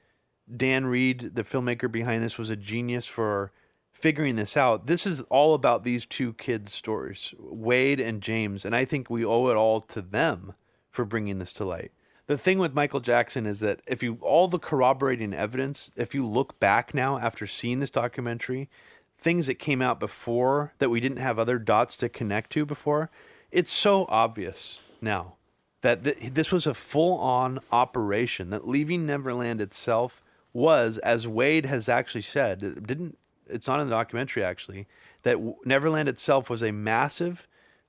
Dan 0.55 0.86
Reed, 0.86 1.34
the 1.34 1.42
filmmaker 1.42 1.90
behind 1.90 2.22
this, 2.22 2.38
was 2.38 2.51
a 2.51 2.57
genius 2.57 3.07
for 3.07 3.53
figuring 3.92 4.36
this 4.36 4.57
out. 4.57 4.86
This 4.86 5.07
is 5.07 5.22
all 5.22 5.55
about 5.55 5.82
these 5.82 6.07
two 6.07 6.34
kids' 6.34 6.72
stories, 6.72 7.34
Wade 7.38 7.99
and 7.99 8.20
James, 8.20 8.64
and 8.64 8.76
I 8.76 8.84
think 8.84 9.09
we 9.09 9.24
owe 9.24 9.49
it 9.49 9.57
all 9.57 9.80
to 9.80 10.03
them 10.03 10.55
for 10.90 11.05
bringing 11.05 11.38
this 11.38 11.53
to 11.55 11.64
light. 11.64 11.92
The 12.26 12.36
thing 12.36 12.59
with 12.59 12.74
Michael 12.74 13.01
Jackson 13.01 13.47
is 13.47 13.61
that 13.61 13.80
if 13.86 14.03
you 14.03 14.18
all 14.20 14.49
the 14.49 14.59
corroborating 14.59 15.32
evidence, 15.32 15.92
if 15.97 16.14
you 16.14 16.26
look 16.26 16.59
back 16.59 16.92
now 16.92 17.18
after 17.18 17.47
seeing 17.47 17.80
this 17.80 17.90
documentary, 17.90 18.68
things 19.16 19.47
that 19.47 19.55
came 19.55 19.80
out 19.80 20.01
before 20.01 20.74
that 20.78 20.90
we 20.90 21.01
didn't 21.01 21.18
have 21.18 21.38
other 21.38 21.59
dots 21.59 21.97
to 21.99 22.09
connect 22.09 22.51
to 22.51 22.66
before, 22.66 23.11
it's 23.51 23.70
so 23.70 24.07
obvious 24.09 24.80
now 25.01 25.36
that 25.82 26.03
th- 26.03 26.18
this 26.32 26.51
was 26.51 26.66
a 26.66 26.74
full 26.74 27.16
on 27.18 27.61
operation, 27.70 28.51
that 28.51 28.66
Leaving 28.66 29.07
Neverland 29.07 29.61
itself 29.61 30.22
was, 30.57 30.98
as 30.98 31.28
Wade 31.28 31.66
has 31.66 31.88
actually 31.88 32.22
said, 32.22 32.86
didn't, 32.86 33.18
it's 33.46 33.68
not 33.68 33.78
in 33.78 33.86
the 33.86 33.94
documentary 33.94 34.42
actually, 34.42 34.86
that 35.22 35.38
Neverland 35.64 36.09
itself 36.09 36.48
was 36.48 36.62
a 36.62 36.72
massive, 36.72 37.46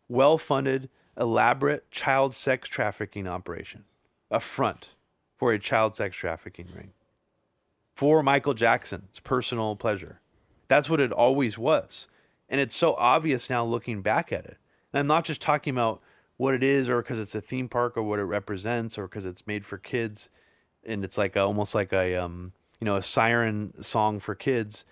well 0.10 0.38
funded, 0.38 0.90
elaborate 1.18 1.90
child 1.92 2.36
sex 2.36 2.68
trafficking 2.68 3.28
operation, 3.28 3.86
a 4.30 4.40
front 4.40 4.94
for 5.36 5.54
a 5.54 5.60
child 5.60 5.96
sex 5.96 6.16
trafficking 6.16 6.68
ring 6.76 6.92
for 7.96 8.22
Michael 8.22 8.54
Jackson's 8.54 9.20
personal 9.22 9.76
pleasure. 9.76 10.20
That's 10.68 10.90
what 10.90 11.00
it 11.00 11.12
always 11.12 11.58
was. 11.58 12.08
And 12.50 12.62
it's 12.62 12.76
so 12.76 12.96
obvious 12.96 13.50
now 13.50 13.64
looking 13.64 14.02
back 14.02 14.32
at 14.32 14.46
it. 14.46 14.58
And 14.92 15.00
I'm 15.00 15.08
not 15.08 15.26
just 15.26 15.42
talking 15.42 15.72
about 15.74 16.02
what 16.36 16.54
it 16.54 16.64
is 16.64 16.90
or 16.90 17.02
because 17.02 17.20
it's 17.20 17.34
a 17.34 17.42
theme 17.42 17.70
park 17.70 17.98
or 17.98 18.04
what 18.04 18.20
it 18.20 18.24
represents 18.24 18.98
or 18.98 19.08
because 19.08 19.26
it's 19.26 19.48
made 19.48 19.66
for 19.66 19.78
kids 19.78 20.30
and 20.86 21.04
it's 21.04 21.18
like 21.18 21.36
a, 21.36 21.42
almost 21.42 21.74
like 21.74 21.92
a 21.92 22.16
um 22.16 22.54
you 22.80 22.86
know 22.86 22.96
a 22.96 23.02
siren 23.02 23.74
song 23.82 24.20
for 24.20 24.36
kids 24.36 24.86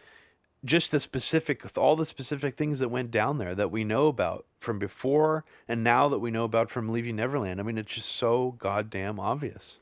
just 0.63 0.91
the 0.91 0.99
specific 0.99 1.65
all 1.77 1.95
the 1.95 2.05
specific 2.05 2.55
things 2.55 2.79
that 2.79 2.89
went 2.89 3.11
down 3.11 3.37
there 3.37 3.53
that 3.53 3.71
we 3.71 3.83
know 3.83 4.07
about 4.07 4.45
from 4.59 4.79
before 4.79 5.45
and 5.67 5.83
now 5.83 6.07
that 6.07 6.19
we 6.19 6.31
know 6.31 6.43
about 6.43 6.69
from 6.69 6.89
leaving 6.89 7.15
neverland 7.15 7.59
i 7.59 7.63
mean 7.63 7.77
it's 7.77 7.93
just 7.93 8.09
so 8.09 8.55
goddamn 8.57 9.19
obvious 9.19 9.79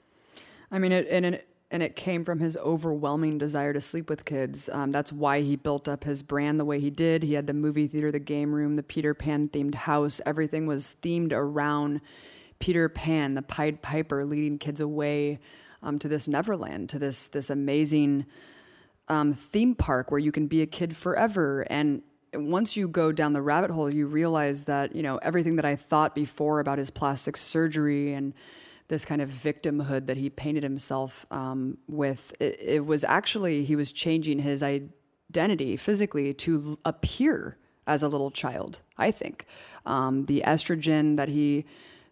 I 0.73 0.79
mean, 0.79 0.91
it, 0.91 1.07
and 1.11 1.23
it, 1.23 1.47
and 1.69 1.83
it 1.83 1.95
came 1.95 2.23
from 2.23 2.39
his 2.39 2.57
overwhelming 2.57 3.37
desire 3.37 3.73
to 3.73 3.79
sleep 3.79 4.09
with 4.09 4.25
kids. 4.25 4.69
Um, 4.73 4.89
that's 4.89 5.13
why 5.13 5.41
he 5.41 5.55
built 5.55 5.87
up 5.87 6.03
his 6.03 6.23
brand 6.23 6.59
the 6.59 6.65
way 6.65 6.79
he 6.79 6.89
did. 6.89 7.21
He 7.21 7.35
had 7.35 7.45
the 7.45 7.53
movie 7.53 7.85
theater, 7.85 8.11
the 8.11 8.19
game 8.19 8.53
room, 8.53 8.75
the 8.75 8.83
Peter 8.83 9.13
Pan 9.13 9.49
themed 9.49 9.75
house. 9.75 10.19
Everything 10.25 10.65
was 10.65 10.95
themed 11.03 11.31
around 11.31 12.01
Peter 12.57 12.89
Pan, 12.89 13.35
the 13.35 13.43
Pied 13.43 13.83
Piper, 13.83 14.25
leading 14.25 14.57
kids 14.57 14.79
away 14.79 15.39
um, 15.83 15.99
to 15.99 16.07
this 16.07 16.27
Neverland, 16.27 16.89
to 16.89 16.99
this 16.99 17.27
this 17.27 17.49
amazing 17.49 18.25
um, 19.07 19.33
theme 19.33 19.75
park 19.75 20.09
where 20.09 20.19
you 20.19 20.31
can 20.31 20.47
be 20.47 20.61
a 20.61 20.65
kid 20.65 20.95
forever. 20.95 21.61
And 21.69 22.01
once 22.33 22.75
you 22.75 22.87
go 22.87 23.11
down 23.11 23.33
the 23.33 23.41
rabbit 23.41 23.69
hole, 23.69 23.93
you 23.93 24.07
realize 24.07 24.65
that 24.65 24.95
you 24.95 25.03
know 25.03 25.17
everything 25.17 25.57
that 25.57 25.65
I 25.65 25.75
thought 25.75 26.15
before 26.15 26.59
about 26.59 26.77
his 26.77 26.89
plastic 26.89 27.37
surgery 27.37 28.13
and 28.13 28.33
this 28.87 29.05
kind 29.05 29.21
of 29.21 29.29
victimhood 29.29 30.07
that 30.07 30.17
he 30.17 30.29
painted 30.29 30.63
himself 30.63 31.25
um, 31.31 31.77
with. 31.87 32.33
It, 32.39 32.57
it 32.59 32.85
was 32.85 33.03
actually 33.03 33.65
he 33.65 33.75
was 33.75 33.91
changing 33.91 34.39
his 34.39 34.63
identity 34.63 35.77
physically 35.77 36.33
to 36.33 36.77
appear 36.85 37.57
as 37.85 38.01
a 38.01 38.07
little 38.07 38.31
child. 38.31 38.81
I 38.97 39.11
think 39.11 39.45
um, 39.85 40.25
the 40.25 40.43
estrogen 40.45 41.17
that 41.17 41.29
he 41.29 41.65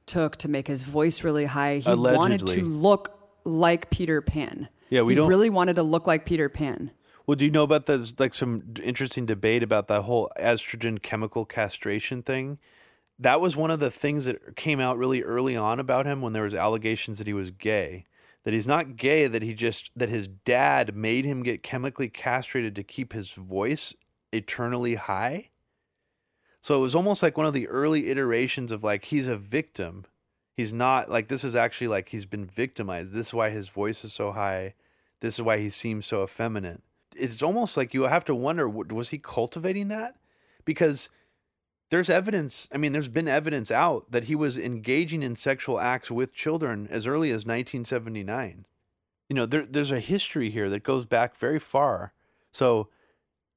took 0.06 0.36
to 0.38 0.50
make 0.50 0.68
his 0.68 0.84
voice 0.84 1.24
really 1.24 1.46
high. 1.46 1.78
He 1.78 1.94
wanted 1.94 2.46
to 2.48 2.66
look 2.66 3.21
like 3.44 3.90
Peter 3.90 4.22
Pan. 4.22 4.70
Yeah, 4.90 5.02
we 5.02 5.14
he 5.14 5.16
don't- 5.16 5.30
really 5.30 5.50
wanted 5.50 5.76
to 5.76 5.84
look 5.84 6.08
like 6.08 6.26
Peter 6.26 6.50
Pan. 6.50 6.92
Well, 7.28 7.36
do 7.36 7.46
you 7.46 7.52
know 7.52 7.64
about 7.64 7.86
the 7.86 8.14
like 8.20 8.34
some 8.34 8.74
interesting 8.84 9.26
debate 9.26 9.64
about 9.64 9.88
that 9.88 10.04
whole 10.04 10.32
estrogen 10.40 11.02
chemical 11.02 11.46
castration 11.46 12.24
thing? 12.24 12.58
That 13.20 13.40
was 13.40 13.56
one 13.56 13.72
of 13.72 13.80
the 13.80 13.92
things 13.92 14.26
that 14.26 14.56
came 14.56 14.80
out 14.80 14.98
really 14.98 15.22
early 15.24 15.56
on 15.56 15.80
about 15.80 16.06
him 16.08 16.22
when 16.22 16.34
there 16.34 16.44
was 16.44 16.56
allegations 16.56 17.20
that 17.20 17.28
he 17.28 17.34
was 17.34 17.52
gay. 17.52 18.06
That 18.44 18.56
he's 18.56 18.66
not 18.68 18.98
gay, 18.98 19.28
that 19.28 19.44
he 19.44 19.54
just 19.54 19.92
that 19.96 20.10
his 20.10 20.28
dad 20.28 20.96
made 20.96 21.26
him 21.26 21.44
get 21.44 21.62
chemically 21.62 22.10
castrated 22.10 22.74
to 22.76 22.84
keep 22.84 23.14
his 23.14 23.32
voice 23.32 23.94
eternally 24.34 24.96
high. 24.96 25.52
So 26.60 26.76
it 26.76 26.82
was 26.82 26.96
almost 26.96 27.22
like 27.22 27.38
one 27.38 27.46
of 27.46 27.54
the 27.54 27.68
early 27.68 28.10
iterations 28.10 28.72
of 28.72 28.84
like 28.84 29.06
he's 29.06 29.28
a 29.28 29.38
victim. 29.38 30.06
He's 30.56 30.74
not 30.74 31.10
like 31.10 31.28
this 31.28 31.44
is 31.44 31.56
actually 31.56 31.88
like 31.88 32.10
he's 32.10 32.26
been 32.26 32.46
victimized. 32.46 33.14
This 33.14 33.28
is 33.28 33.34
why 33.34 33.50
his 33.50 33.70
voice 33.70 34.04
is 34.04 34.14
so 34.14 34.32
high. 34.32 34.74
This 35.22 35.36
is 35.36 35.42
why 35.42 35.58
he 35.58 35.70
seems 35.70 36.06
so 36.06 36.24
effeminate. 36.24 36.82
It's 37.16 37.42
almost 37.42 37.78
like 37.78 37.94
you 37.94 38.04
have 38.04 38.26
to 38.26 38.36
wonder 38.36 38.68
was 38.68 39.10
he 39.10 39.18
cultivating 39.18 39.88
that? 39.90 40.16
Because 40.66 41.10
there's 41.90 42.10
evidence, 42.10 42.70
I 42.72 42.78
mean 42.78 42.92
there's 42.92 43.08
been 43.08 43.28
evidence 43.28 43.72
out 43.72 44.12
that 44.12 44.26
he 44.26 44.36
was 44.36 44.58
engaging 44.58 45.24
in 45.24 45.36
sexual 45.36 45.80
acts 45.80 46.12
with 46.12 46.34
children 46.34 46.88
as 46.90 47.08
early 47.08 47.30
as 47.30 47.46
1979. 47.46 48.66
You 49.30 49.36
know, 49.36 49.46
there 49.46 49.66
there's 49.66 49.92
a 49.92 50.00
history 50.00 50.50
here 50.50 50.70
that 50.70 50.84
goes 50.84 51.06
back 51.06 51.36
very 51.36 51.60
far. 51.60 52.14
So 52.52 52.90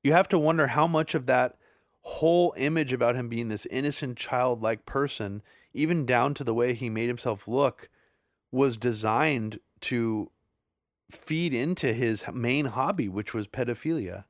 you 0.03 0.13
have 0.13 0.29
to 0.29 0.39
wonder 0.39 0.69
how 0.69 0.87
much 0.87 1.15
of 1.15 1.27
that 1.27 1.57
whole 2.03 2.55
image 2.57 2.93
about 2.93 3.17
him 3.17 3.29
being 3.29 3.49
this 3.49 3.67
innocent 3.67 4.19
childlike 4.19 4.85
person 4.85 5.43
even 5.75 6.07
down 6.07 6.33
to 6.35 6.45
the 6.45 6.55
way 6.55 6.73
he 6.73 6.89
made 6.89 7.09
himself 7.09 7.47
look 7.49 7.89
was 8.53 8.77
designed 8.77 9.59
to 9.81 10.31
feed 11.11 11.53
into 11.53 11.93
his 11.93 12.25
main 12.33 12.67
hobby 12.67 13.09
which 13.09 13.35
was 13.35 13.47
pedophilia 13.47 14.25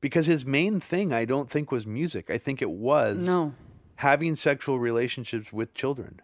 because 0.00 0.26
his 0.26 0.46
main 0.46 0.78
thing 0.78 1.12
i 1.12 1.24
don't 1.24 1.50
think 1.50 1.72
was 1.72 1.86
music 1.86 2.30
i 2.30 2.38
think 2.38 2.62
it 2.62 2.70
was 2.70 3.26
No. 3.26 3.54
having 3.96 4.36
sexual 4.36 4.78
relationships 4.78 5.52
with 5.52 5.74
children 5.74 6.20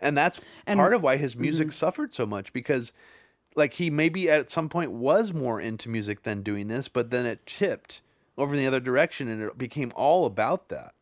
and 0.00 0.16
that's 0.16 0.40
And- 0.66 0.78
part 0.78 0.94
of 0.94 1.02
why 1.02 1.16
his 1.16 1.34
Mhm. 1.34 1.40
music 1.40 1.72
suffered 1.72 2.14
so 2.14 2.24
much 2.26 2.52
because 2.52 2.92
like 3.56 3.74
he 3.74 3.90
maybe 3.90 4.28
at 4.30 4.50
some 4.50 4.68
point 4.68 4.90
was 4.90 5.32
more 5.32 5.60
into 5.60 5.88
music 5.88 6.22
than 6.22 6.42
doing 6.42 6.68
this 6.68 6.88
but 6.88 7.10
then 7.10 7.26
it 7.26 7.44
tipped 7.46 8.00
over 8.36 8.54
in 8.54 8.60
the 8.60 8.66
other 8.66 8.80
direction 8.80 9.28
and 9.28 9.42
it 9.42 9.58
became 9.58 9.92
all 9.94 10.24
about 10.24 10.68
that 10.68 10.93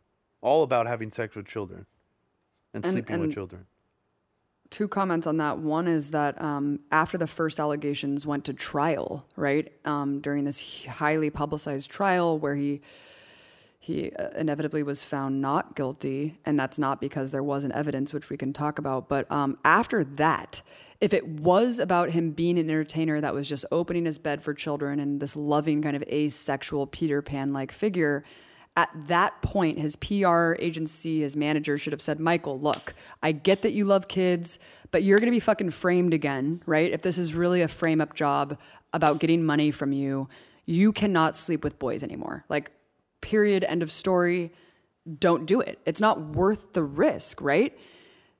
all 0.43 0.63
about 0.63 0.87
having 0.87 1.11
sex 1.11 1.35
with 1.35 1.47
children 1.47 1.87
and, 2.75 2.85
And- 2.85 2.93
sleeping 2.93 3.15
and- 3.15 3.23
with 3.23 3.35
children 3.35 3.67
two 4.73 4.89
comments 4.89 5.27
on 5.27 5.37
that. 5.37 5.59
One 5.59 5.87
is 5.87 6.11
that 6.11 6.41
um, 6.41 6.81
after 6.91 7.19
the 7.19 7.27
first 7.27 7.61
allegations 7.61 8.27
went 8.27 8.47
to 8.47 8.55
trial, 8.55 9.27
right 9.37 9.71
um, 9.85 10.21
during 10.21 10.45
this 10.45 10.87
highly 10.87 11.31
publicized 11.31 11.91
trial 11.91 12.39
where 12.39 12.57
he 12.57 12.81
he 13.79 14.13
uh, 14.13 14.29
inevitably 14.37 14.85
was 14.85 15.03
found 15.03 15.41
not 15.41 15.75
guilty, 15.75 16.39
and 16.47 16.59
that's 16.59 16.79
not 16.79 17.01
because 17.01 17.33
there 17.33 17.43
wasn't 17.43 17.75
evidence, 17.75 18.13
which 18.13 18.31
we 18.31 18.37
can 18.37 18.53
talk 18.53 18.79
about. 18.79 19.09
But 19.09 19.31
um, 19.31 19.59
after 19.65 20.05
that, 20.05 20.63
if 21.01 21.13
it 21.13 21.27
was 21.27 21.81
about 21.81 22.11
him 22.11 22.31
being 22.31 22.61
an 22.61 22.71
entertainer 22.71 23.21
that 23.21 23.35
was 23.35 23.49
just 23.49 23.65
opening 23.73 24.05
his 24.05 24.19
bed 24.19 24.41
for 24.41 24.55
children 24.55 25.01
and 25.01 25.21
this 25.21 25.35
loving 25.35 25.83
kind 25.83 25.97
of 25.97 26.05
asexual 26.05 26.87
Peter 26.87 27.23
Pan 27.23 27.53
like 27.53 27.73
figure, 27.73 28.23
at 28.77 28.91
that 29.09 29.43
point, 29.43 29.79
his 29.79 29.97
PR 29.97 30.55
agency, 30.59 31.21
his 31.21 31.37
manager 31.37 31.77
should 31.77 31.93
have 31.93 32.01
said, 32.01 32.19
Michael, 32.19 32.59
look, 32.59 32.95
I 33.23 33.33
get 33.33 33.63
that 33.63 33.73
you 33.73 33.85
love 33.85 34.09
kids, 34.09 34.59
but 34.91 35.03
you're 35.03 35.19
going 35.19 35.27
to 35.27 35.37
be 35.37 35.41
fucking 35.41 35.71
framed 35.71 36.15
again, 36.15 36.63
right? 36.65 36.91
If 36.91 37.03
this 37.03 37.19
is 37.19 37.35
really 37.35 37.61
a 37.61 37.69
frame 37.69 38.01
up 38.01 38.15
job 38.15 38.59
about 38.95 39.21
getting 39.21 39.45
money 39.45 39.71
from 39.71 39.93
you, 39.93 40.29
you 40.65 40.93
cannot 40.93 41.37
sleep 41.37 41.63
with 41.63 41.79
boys 41.79 42.03
anymore. 42.03 42.47
Like, 42.49 42.71
period, 43.21 43.65
end 43.65 43.83
of 43.83 43.93
story. 43.93 44.53
Don't 45.19 45.45
do 45.45 45.61
it. 45.61 45.79
It's 45.85 46.01
not 46.01 46.21
worth 46.21 46.73
the 46.73 46.83
risk, 46.83 47.43
right? 47.43 47.79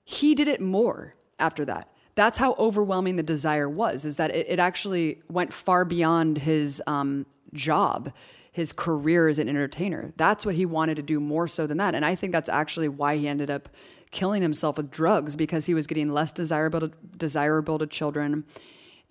He 0.05 0.35
did 0.35 0.49
it 0.49 0.61
more 0.61 1.15
after 1.39 1.65
that. 1.67 1.89
That's 2.15 2.39
how 2.39 2.55
overwhelming 2.59 3.17
the 3.17 3.23
desire 3.23 3.69
was, 3.69 4.05
is 4.05 4.17
that 4.17 4.35
it, 4.35 4.47
it 4.49 4.59
actually 4.59 5.23
went 5.29 5.53
far 5.53 5.85
beyond 5.85 6.39
his 6.39 6.83
um, 6.87 7.27
job, 7.53 8.13
his 8.53 8.73
career 8.73 9.29
as 9.29 9.39
an 9.39 9.49
entertainer. 9.49 10.13
That's 10.17 10.45
what 10.45 10.55
he 10.55 10.67
wanted 10.67 10.97
to 10.97 11.03
do 11.03 11.19
more 11.19 11.49
so 11.49 11.67
than 11.67 11.79
that. 11.79 11.95
And 11.95 12.05
I 12.05 12.15
think 12.15 12.33
that's 12.33 12.51
actually 12.51 12.89
why 12.89 13.17
he 13.17 13.27
ended 13.27 13.51
up 13.51 13.71
killing 14.11 14.43
himself 14.43 14.77
with 14.77 14.91
drugs 14.91 15.37
because 15.37 15.65
he 15.65 15.73
was 15.73 15.87
getting 15.87 16.13
less 16.13 16.31
desirable 16.33 16.81
to, 16.81 16.91
desirable 17.17 17.79
to 17.79 17.87
children 17.87 18.45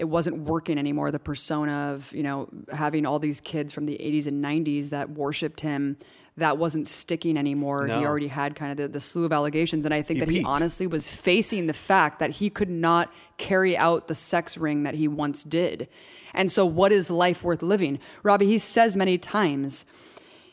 it 0.02 0.10
wasn't 0.10 0.36
working 0.50 0.80
anymore. 0.80 1.12
The 1.12 1.20
persona 1.20 1.94
of, 1.94 2.12
you 2.12 2.24
know, 2.24 2.50
having 2.74 3.06
all 3.06 3.20
these 3.20 3.40
kids 3.40 3.72
from 3.72 3.86
the 3.86 4.00
80s 4.02 4.26
and 4.26 4.44
90s 4.44 4.90
that 4.90 5.12
worshipped 5.12 5.62
him, 5.62 5.96
that 6.38 6.58
wasn't 6.58 6.88
sticking 6.88 7.38
anymore. 7.38 7.86
He 7.86 8.04
already 8.04 8.30
had 8.30 8.56
kind 8.56 8.72
of 8.72 8.78
the, 8.78 8.88
the 8.88 9.00
slew 9.00 9.26
of 9.26 9.32
allegations. 9.32 9.86
And 9.86 9.94
I 9.94 10.02
think 10.02 10.20
that 10.22 10.30
he 10.30 10.44
honestly 10.44 10.88
was 10.88 11.08
facing 11.08 11.68
the 11.68 11.74
fact 11.74 12.18
that 12.18 12.32
he 12.32 12.50
could 12.50 12.70
not 12.70 13.14
carry 13.38 13.78
out 13.78 14.08
the 14.08 14.16
sex 14.16 14.58
ring 14.58 14.82
that 14.82 14.96
he 14.96 15.08
once 15.08 15.44
did. 15.44 15.88
And 16.34 16.52
so, 16.52 16.66
what 16.66 16.92
is 16.92 17.12
life 17.12 17.44
worth 17.44 17.62
living? 17.62 18.00
Robbie, 18.24 18.48
he 18.48 18.58
says 18.58 18.98
many 18.98 19.20
times, 19.20 19.86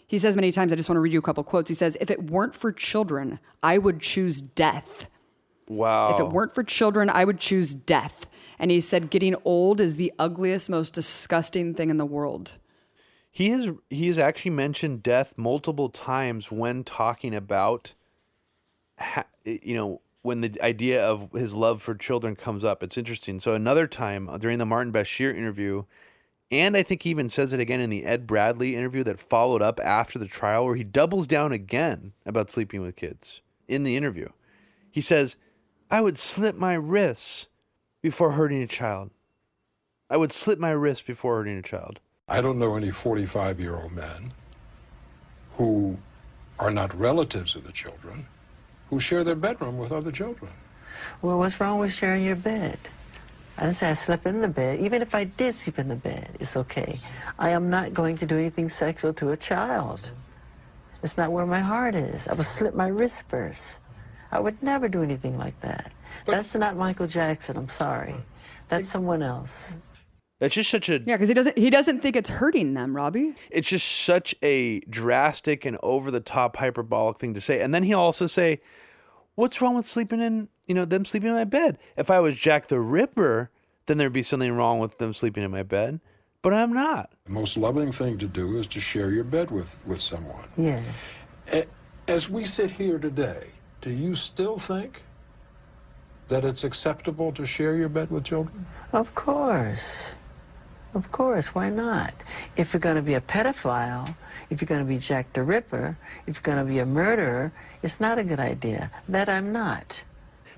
he 0.06 0.18
says 0.18 0.36
many 0.36 0.52
times, 0.52 0.74
I 0.74 0.76
just 0.76 0.90
want 0.90 0.98
to 0.98 1.00
read 1.00 1.14
you 1.14 1.20
a 1.20 1.22
couple 1.22 1.42
quotes. 1.42 1.70
He 1.70 1.74
says, 1.74 1.96
If 2.02 2.10
it 2.10 2.30
weren't 2.30 2.54
for 2.54 2.70
children, 2.70 3.40
I 3.62 3.78
would 3.78 4.00
choose 4.00 4.42
death. 4.42 5.08
wow 5.68 6.12
If 6.12 6.20
it 6.20 6.28
weren't 6.28 6.54
for 6.54 6.64
children, 6.64 7.08
I 7.08 7.24
would 7.24 7.38
choose 7.38 7.72
death. 7.72 8.28
And 8.58 8.70
he 8.70 8.80
said, 8.80 9.10
getting 9.10 9.36
old 9.44 9.80
is 9.80 9.96
the 9.96 10.12
ugliest, 10.18 10.68
most 10.68 10.94
disgusting 10.94 11.74
thing 11.74 11.90
in 11.90 11.96
the 11.96 12.06
world. 12.06 12.56
He 13.30 13.50
has 13.50 13.70
he 13.88 14.08
has 14.08 14.18
actually 14.18 14.50
mentioned 14.52 15.02
death 15.02 15.34
multiple 15.36 15.88
times 15.88 16.50
when 16.50 16.82
talking 16.82 17.34
about, 17.34 17.94
you 19.44 19.74
know, 19.74 20.00
when 20.22 20.40
the 20.40 20.60
idea 20.60 21.06
of 21.06 21.30
his 21.32 21.54
love 21.54 21.80
for 21.80 21.94
children 21.94 22.34
comes 22.34 22.64
up. 22.64 22.82
It's 22.82 22.98
interesting. 22.98 23.38
So 23.38 23.54
another 23.54 23.86
time 23.86 24.28
during 24.38 24.58
the 24.58 24.66
Martin 24.66 24.92
Bashir 24.92 25.32
interview, 25.32 25.84
and 26.50 26.76
I 26.76 26.82
think 26.82 27.02
he 27.02 27.10
even 27.10 27.28
says 27.28 27.52
it 27.52 27.60
again 27.60 27.80
in 27.80 27.90
the 27.90 28.04
Ed 28.04 28.26
Bradley 28.26 28.74
interview 28.74 29.04
that 29.04 29.20
followed 29.20 29.62
up 29.62 29.78
after 29.80 30.18
the 30.18 30.26
trial, 30.26 30.64
where 30.64 30.74
he 30.74 30.82
doubles 30.82 31.28
down 31.28 31.52
again 31.52 32.14
about 32.26 32.50
sleeping 32.50 32.80
with 32.80 32.96
kids 32.96 33.40
in 33.68 33.84
the 33.84 33.94
interview. 33.94 34.30
He 34.90 35.02
says, 35.02 35.36
"I 35.90 36.00
would 36.00 36.18
slip 36.18 36.56
my 36.56 36.74
wrists 36.74 37.46
before 38.02 38.32
hurting 38.32 38.62
a 38.62 38.66
child. 38.66 39.10
I 40.10 40.16
would 40.16 40.32
slit 40.32 40.58
my 40.58 40.70
wrist 40.70 41.06
before 41.06 41.36
hurting 41.36 41.58
a 41.58 41.62
child." 41.62 42.00
I 42.28 42.40
don't 42.40 42.58
know 42.58 42.76
any 42.76 42.90
45 42.90 43.58
year 43.58 43.76
old 43.76 43.92
men 43.92 44.32
who 45.56 45.98
are 46.58 46.70
not 46.70 46.94
relatives 46.98 47.54
of 47.54 47.64
the 47.64 47.72
children 47.72 48.26
who 48.90 49.00
share 49.00 49.24
their 49.24 49.34
bedroom 49.34 49.78
with 49.78 49.92
other 49.92 50.10
children. 50.10 50.50
Well, 51.22 51.38
what's 51.38 51.60
wrong 51.60 51.78
with 51.78 51.92
sharing 51.92 52.24
your 52.24 52.36
bed? 52.36 52.78
I 53.56 53.62
didn't 53.62 53.76
say 53.76 53.90
I 53.90 53.94
slept 53.94 54.26
in 54.26 54.40
the 54.40 54.48
bed. 54.48 54.78
Even 54.80 55.02
if 55.02 55.14
I 55.14 55.24
did 55.24 55.52
sleep 55.52 55.78
in 55.78 55.88
the 55.88 55.96
bed, 55.96 56.30
it's 56.38 56.56
okay. 56.56 56.98
I 57.38 57.50
am 57.50 57.70
not 57.70 57.92
going 57.92 58.16
to 58.16 58.26
do 58.26 58.36
anything 58.36 58.68
sexual 58.68 59.12
to 59.14 59.30
a 59.30 59.36
child. 59.36 60.10
It's 61.02 61.16
not 61.16 61.32
where 61.32 61.46
my 61.46 61.60
heart 61.60 61.94
is. 61.94 62.28
I 62.28 62.34
would 62.34 62.46
slip 62.46 62.74
my 62.74 62.88
wrist 62.88 63.28
first. 63.28 63.80
I 64.30 64.40
would 64.40 64.62
never 64.62 64.88
do 64.88 65.02
anything 65.02 65.38
like 65.38 65.58
that. 65.60 65.92
That's 66.26 66.54
not 66.54 66.76
Michael 66.76 67.06
Jackson. 67.06 67.56
I'm 67.56 67.68
sorry. 67.68 68.14
That's 68.68 68.88
someone 68.88 69.22
else. 69.22 69.78
That's 70.38 70.54
just 70.54 70.70
such 70.70 70.88
a 70.88 71.00
Yeah, 71.00 71.16
because 71.16 71.28
he 71.28 71.34
doesn't 71.34 71.58
he 71.58 71.70
doesn't 71.70 72.00
think 72.00 72.14
it's 72.14 72.30
hurting 72.30 72.74
them, 72.74 72.94
Robbie. 72.94 73.34
it's 73.50 73.68
just 73.68 73.86
such 74.04 74.34
a 74.42 74.80
drastic 74.80 75.64
and 75.64 75.76
over 75.82 76.10
the 76.10 76.20
top 76.20 76.56
hyperbolic 76.56 77.18
thing 77.18 77.34
to 77.34 77.40
say. 77.40 77.60
And 77.60 77.74
then 77.74 77.82
he'll 77.82 77.98
also 78.00 78.26
say, 78.26 78.60
What's 79.34 79.60
wrong 79.60 79.74
with 79.76 79.84
sleeping 79.84 80.20
in, 80.20 80.48
you 80.66 80.74
know, 80.74 80.84
them 80.84 81.04
sleeping 81.04 81.30
in 81.30 81.34
my 81.36 81.44
bed? 81.44 81.78
If 81.96 82.10
I 82.10 82.20
was 82.20 82.36
Jack 82.36 82.66
the 82.68 82.80
Ripper, 82.80 83.50
then 83.86 83.96
there'd 83.98 84.12
be 84.12 84.22
something 84.22 84.52
wrong 84.54 84.78
with 84.80 84.98
them 84.98 85.12
sleeping 85.14 85.42
in 85.44 85.50
my 85.50 85.62
bed. 85.62 86.00
But 86.42 86.54
I'm 86.54 86.72
not. 86.72 87.10
The 87.24 87.32
most 87.32 87.56
loving 87.56 87.90
thing 87.90 88.18
to 88.18 88.26
do 88.26 88.58
is 88.58 88.66
to 88.68 88.80
share 88.80 89.10
your 89.10 89.24
bed 89.24 89.50
with, 89.50 89.84
with 89.86 90.00
someone. 90.00 90.48
Yes. 90.56 91.12
As 92.06 92.30
we 92.30 92.44
sit 92.44 92.70
here 92.70 92.98
today, 92.98 93.46
do 93.80 93.90
you 93.90 94.14
still 94.14 94.58
think 94.58 95.02
that 96.28 96.44
it's 96.44 96.64
acceptable 96.64 97.32
to 97.32 97.44
share 97.46 97.76
your 97.76 97.88
bed 97.88 98.10
with 98.10 98.24
children? 98.24 98.66
Of 98.92 99.14
course. 99.14 100.14
Of 100.94 101.10
course, 101.12 101.54
why 101.54 101.70
not? 101.70 102.14
If 102.56 102.72
you're 102.72 102.80
going 102.80 102.96
to 102.96 103.02
be 103.02 103.14
a 103.14 103.20
pedophile, 103.20 104.14
if 104.50 104.60
you're 104.60 104.66
going 104.66 104.80
to 104.80 104.86
be 104.88 104.98
Jack 104.98 105.32
the 105.34 105.42
Ripper, 105.42 105.96
if 106.26 106.36
you're 106.36 106.42
going 106.54 106.58
to 106.66 106.70
be 106.70 106.78
a 106.78 106.86
murderer, 106.86 107.52
it's 107.82 108.00
not 108.00 108.18
a 108.18 108.24
good 108.24 108.40
idea. 108.40 108.90
That 109.08 109.28
I'm 109.28 109.52
not. 109.52 110.02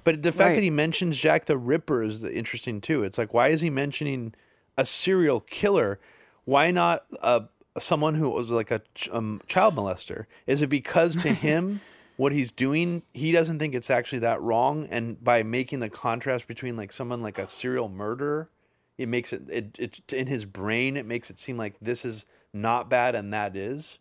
But 0.04 0.22
the 0.22 0.32
fact 0.32 0.48
Right. 0.50 0.54
that 0.54 0.62
he 0.62 0.70
mentions 0.70 1.18
Jack 1.18 1.44
the 1.46 1.58
Ripper 1.58 2.02
is 2.02 2.22
interesting 2.24 2.80
too. 2.80 3.02
It's 3.02 3.18
like, 3.18 3.34
why 3.34 3.48
is 3.48 3.60
he 3.60 3.70
mentioning 3.70 4.34
a 4.78 4.84
serial 4.84 5.40
killer? 5.40 5.98
Why 6.44 6.70
not 6.70 7.04
uh, 7.22 7.40
someone 7.78 8.14
who 8.14 8.30
was 8.30 8.50
like 8.50 8.70
a 8.70 8.80
ch- 8.94 9.08
um, 9.12 9.40
child 9.46 9.74
molester? 9.76 10.26
Is 10.46 10.62
it 10.62 10.68
because 10.68 11.16
to 11.16 11.28
him, 11.34 11.80
what 12.20 12.32
he's 12.32 12.50
doing, 12.50 13.00
he 13.14 13.32
doesn't 13.32 13.58
think 13.58 13.74
it's 13.74 13.88
actually 13.88 14.18
that 14.18 14.42
wrong? 14.42 14.86
And 14.90 15.24
by 15.24 15.42
making 15.42 15.80
the 15.80 15.88
contrast 15.88 16.46
between 16.46 16.76
like 16.76 16.92
someone 16.92 17.22
like 17.22 17.38
a 17.38 17.46
serial 17.46 17.88
murderer, 17.88 18.50
it 18.98 19.08
makes 19.08 19.32
it, 19.32 19.48
it 19.48 19.78
it 19.78 20.12
in 20.12 20.26
his 20.26 20.44
brain 20.44 20.98
it 20.98 21.06
makes 21.06 21.30
it 21.30 21.38
seem 21.38 21.56
like 21.56 21.76
this 21.80 22.04
is 22.04 22.26
not 22.52 22.90
bad 22.90 23.14
and 23.14 23.32
that 23.32 23.56
is. 23.56 23.98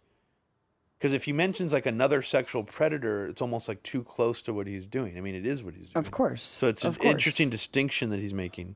Because 0.97 1.13
if 1.13 1.24
he 1.24 1.32
mentions 1.32 1.72
like 1.72 1.86
another 1.86 2.22
sexual 2.22 2.65
predator, 2.65 3.26
it's 3.26 3.41
almost 3.41 3.70
like 3.70 3.82
too 3.84 4.03
close 4.03 4.41
to 4.41 4.53
what 4.53 4.67
he's 4.67 4.86
doing. 4.86 5.17
I 5.17 5.22
mean, 5.22 5.34
it 5.34 5.45
is 5.45 5.63
what 5.63 5.74
he's 5.76 5.88
doing. 5.88 6.05
Of 6.05 6.11
course. 6.11 6.43
So 6.43 6.67
it's 6.67 6.84
Of 6.84 6.97
an 6.97 7.03
course. 7.03 7.11
interesting 7.13 7.49
distinction 7.49 8.09
that 8.09 8.20
he's 8.20 8.34
making. 8.34 8.76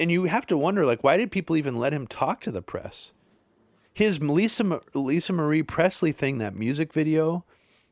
And 0.00 0.10
you 0.10 0.24
have 0.24 0.46
to 0.46 0.56
wonder, 0.56 0.86
like, 0.86 1.04
why 1.04 1.18
did 1.18 1.30
people 1.30 1.54
even 1.58 1.76
let 1.76 1.92
him 1.92 2.06
talk 2.06 2.40
to 2.40 2.50
the 2.50 2.62
press? 2.62 3.12
His 3.92 4.22
Lisa 4.22 4.80
Lisa 4.94 5.34
Marie 5.34 5.62
Presley 5.62 6.12
thing, 6.12 6.38
that 6.38 6.54
music 6.54 6.94
video, 6.94 7.44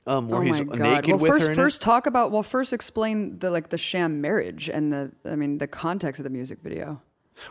um, 0.08 0.28
where 0.28 0.40
oh 0.40 0.44
he's 0.44 0.60
my 0.60 0.76
god! 0.76 0.78
naked 0.78 1.10
well, 1.10 1.18
with 1.18 1.30
first, 1.30 1.46
her. 1.46 1.52
it. 1.52 1.56
first 1.56 1.82
talk 1.82 2.06
about. 2.06 2.30
Well, 2.30 2.42
first 2.42 2.72
explain 2.72 3.38
the 3.38 3.50
like 3.50 3.68
the 3.68 3.78
sham 3.78 4.20
marriage 4.20 4.68
and 4.68 4.92
the. 4.92 5.12
I 5.24 5.36
mean, 5.36 5.58
the 5.58 5.66
context 5.68 6.18
of 6.18 6.24
the 6.24 6.30
music 6.30 6.58
video. 6.62 7.02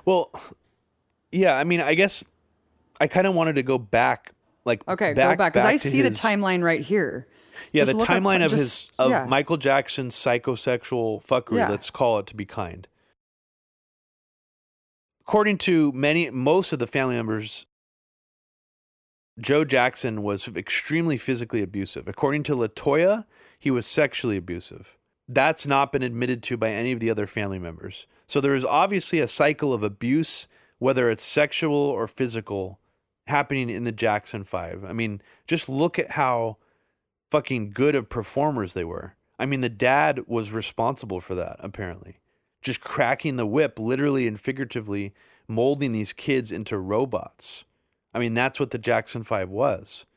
Well, 0.03 0.31
yeah, 1.31 1.55
I 1.57 1.63
mean, 1.63 1.79
I 1.79 1.93
guess 1.93 2.25
I 2.99 3.07
kind 3.07 3.27
of 3.27 3.35
wanted 3.35 3.55
to 3.55 3.63
go 3.63 3.77
back, 3.77 4.33
like, 4.65 4.85
Okay, 4.87 5.13
back, 5.13 5.37
go 5.37 5.43
back 5.43 5.53
because 5.53 5.65
I 5.65 5.77
see 5.77 6.01
the 6.01 6.09
timeline 6.09 6.61
right 6.61 6.81
here. 6.81 7.27
Yeah, 7.71 7.85
Just 7.85 7.97
the 7.97 8.05
timeline 8.05 8.39
ti- 8.39 8.43
of 8.45 8.51
just- 8.51 8.87
his 8.87 8.91
of 8.99 9.11
yeah. 9.11 9.25
Michael 9.29 9.57
Jackson's 9.57 10.15
psychosexual 10.15 11.25
fuckery. 11.25 11.57
Yeah. 11.57 11.69
Let's 11.69 11.89
call 11.89 12.19
it 12.19 12.27
to 12.27 12.35
be 12.35 12.45
kind. 12.45 12.87
According 15.21 15.57
to 15.59 15.91
many, 15.91 16.29
most 16.29 16.71
of 16.71 16.79
the 16.79 16.87
family 16.87 17.15
members, 17.15 17.65
Joe 19.39 19.63
Jackson 19.63 20.23
was 20.23 20.47
extremely 20.47 21.17
physically 21.17 21.61
abusive. 21.61 22.07
According 22.07 22.43
to 22.43 22.55
Latoya, 22.55 23.25
he 23.59 23.69
was 23.69 23.85
sexually 23.85 24.37
abusive. 24.37 24.97
That's 25.27 25.67
not 25.67 25.91
been 25.91 26.03
admitted 26.03 26.41
to 26.43 26.57
by 26.57 26.69
any 26.69 26.91
of 26.91 26.99
the 26.99 27.09
other 27.09 27.27
family 27.27 27.59
members. 27.59 28.07
So 28.27 28.41
there 28.41 28.55
is 28.55 28.65
obviously 28.65 29.19
a 29.19 29.27
cycle 29.27 29.73
of 29.73 29.83
abuse, 29.83 30.47
whether 30.79 31.09
it's 31.09 31.23
sexual 31.23 31.75
or 31.75 32.07
physical, 32.07 32.79
happening 33.27 33.69
in 33.69 33.83
the 33.83 33.91
Jackson 33.91 34.43
Five. 34.43 34.83
I 34.85 34.93
mean, 34.93 35.21
just 35.47 35.69
look 35.69 35.99
at 35.99 36.11
how 36.11 36.57
fucking 37.29 37.71
good 37.71 37.93
of 37.93 38.09
performers 38.09 38.73
they 38.73 38.85
were. 38.85 39.15
I 39.37 39.45
mean, 39.45 39.61
the 39.61 39.69
dad 39.69 40.23
was 40.27 40.51
responsible 40.51 41.19
for 41.19 41.35
that, 41.35 41.57
apparently. 41.59 42.19
Just 42.61 42.81
cracking 42.81 43.35
the 43.35 43.45
whip, 43.45 43.77
literally 43.77 44.27
and 44.27 44.39
figuratively, 44.39 45.13
molding 45.47 45.91
these 45.91 46.13
kids 46.13 46.51
into 46.51 46.77
robots. 46.77 47.65
I 48.17 48.19
mean, 48.19 48.33
that's 48.33 48.59
what 48.59 48.71
the 48.71 48.79
Jackson 48.79 49.23
Five 49.23 49.49
was. 49.49 50.07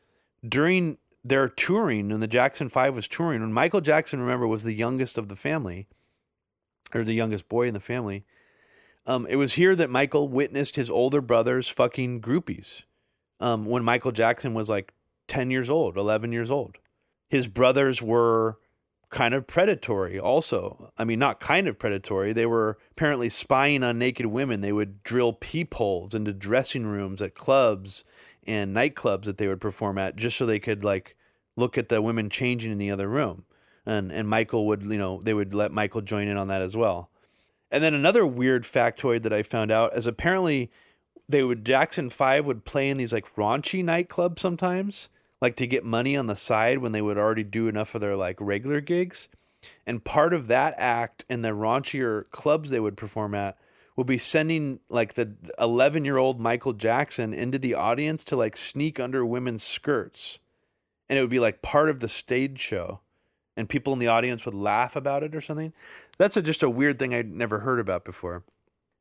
During 0.42 0.96
their 1.22 1.50
touring, 1.50 2.08
when 2.08 2.20
the 2.20 2.26
Jackson 2.26 2.70
Five 2.70 2.94
was 2.94 3.06
touring, 3.06 3.42
when 3.42 3.52
Michael 3.52 3.82
Jackson, 3.82 4.22
remember, 4.22 4.46
was 4.46 4.64
the 4.64 4.72
youngest 4.72 5.18
of 5.18 5.28
the 5.28 5.36
family, 5.36 5.86
or 6.94 7.04
the 7.04 7.12
youngest 7.12 7.46
boy 7.50 7.68
in 7.68 7.74
the 7.74 7.78
family, 7.78 8.24
um, 9.06 9.26
it 9.28 9.36
was 9.36 9.52
here 9.52 9.76
that 9.76 9.90
Michael 9.90 10.28
witnessed 10.28 10.76
his 10.76 10.88
older 10.88 11.20
brothers 11.20 11.68
fucking 11.68 12.22
groupies 12.22 12.84
um, 13.38 13.66
when 13.66 13.84
Michael 13.84 14.12
Jackson 14.12 14.54
was 14.54 14.70
like 14.70 14.94
10 15.28 15.50
years 15.50 15.68
old, 15.68 15.98
11 15.98 16.32
years 16.32 16.50
old. 16.50 16.78
His 17.28 17.48
brothers 17.48 18.00
were 18.00 18.56
kind 19.10 19.34
of 19.34 19.46
predatory 19.46 20.18
also. 20.18 20.92
I 20.96 21.04
mean, 21.04 21.18
not 21.18 21.40
kind 21.40 21.66
of 21.66 21.78
predatory. 21.78 22.32
They 22.32 22.46
were 22.46 22.78
apparently 22.92 23.28
spying 23.28 23.82
on 23.82 23.98
naked 23.98 24.26
women. 24.26 24.60
They 24.60 24.72
would 24.72 25.02
drill 25.02 25.32
peepholes 25.32 26.14
into 26.14 26.32
dressing 26.32 26.86
rooms 26.86 27.20
at 27.20 27.34
clubs 27.34 28.04
and 28.46 28.74
nightclubs 28.74 29.24
that 29.24 29.36
they 29.36 29.48
would 29.48 29.60
perform 29.60 29.98
at 29.98 30.16
just 30.16 30.36
so 30.36 30.46
they 30.46 30.60
could 30.60 30.84
like 30.84 31.16
look 31.56 31.76
at 31.76 31.88
the 31.88 32.00
women 32.00 32.30
changing 32.30 32.72
in 32.72 32.78
the 32.78 32.90
other 32.90 33.08
room. 33.08 33.44
And 33.84 34.12
and 34.12 34.28
Michael 34.28 34.66
would, 34.68 34.82
you 34.82 34.98
know, 34.98 35.20
they 35.20 35.34
would 35.34 35.52
let 35.52 35.72
Michael 35.72 36.00
join 36.00 36.28
in 36.28 36.36
on 36.36 36.48
that 36.48 36.62
as 36.62 36.76
well. 36.76 37.10
And 37.70 37.82
then 37.82 37.94
another 37.94 38.26
weird 38.26 38.64
factoid 38.64 39.22
that 39.22 39.32
I 39.32 39.42
found 39.42 39.70
out 39.70 39.96
is 39.96 40.06
apparently 40.06 40.70
they 41.28 41.42
would 41.42 41.64
Jackson 41.64 42.10
5 42.10 42.46
would 42.46 42.64
play 42.64 42.90
in 42.90 42.96
these 42.96 43.12
like 43.12 43.34
raunchy 43.34 43.84
nightclubs 43.84 44.40
sometimes, 44.40 45.08
like 45.40 45.56
to 45.56 45.66
get 45.66 45.84
money 45.84 46.16
on 46.16 46.26
the 46.26 46.36
side 46.36 46.78
when 46.78 46.92
they 46.92 47.02
would 47.02 47.18
already 47.18 47.44
do 47.44 47.68
enough 47.68 47.94
of 47.94 48.00
their 48.00 48.16
like 48.16 48.36
regular 48.40 48.80
gigs. 48.80 49.28
And 49.86 50.04
part 50.04 50.32
of 50.32 50.48
that 50.48 50.74
act 50.78 51.24
and 51.28 51.44
the 51.44 51.50
raunchier 51.50 52.30
clubs 52.30 52.70
they 52.70 52.80
would 52.80 52.96
perform 52.96 53.34
at 53.34 53.58
would 53.96 54.06
be 54.06 54.18
sending 54.18 54.80
like 54.88 55.14
the 55.14 55.34
11 55.58 56.04
year 56.04 56.16
old 56.16 56.40
Michael 56.40 56.72
Jackson 56.72 57.34
into 57.34 57.58
the 57.58 57.74
audience 57.74 58.24
to 58.24 58.36
like 58.36 58.56
sneak 58.56 58.98
under 58.98 59.24
women's 59.24 59.62
skirts. 59.62 60.38
And 61.08 61.18
it 61.18 61.22
would 61.22 61.30
be 61.30 61.40
like 61.40 61.62
part 61.62 61.90
of 61.90 62.00
the 62.00 62.08
stage 62.08 62.58
show. 62.58 63.00
And 63.56 63.68
people 63.68 63.92
in 63.92 63.98
the 63.98 64.08
audience 64.08 64.44
would 64.44 64.54
laugh 64.54 64.96
about 64.96 65.22
it 65.22 65.34
or 65.34 65.40
something. 65.40 65.72
That's 66.16 66.36
a, 66.36 66.42
just 66.42 66.62
a 66.62 66.70
weird 66.70 66.98
thing 66.98 67.14
I'd 67.14 67.30
never 67.30 67.58
heard 67.58 67.80
about 67.80 68.04
before. 68.04 68.44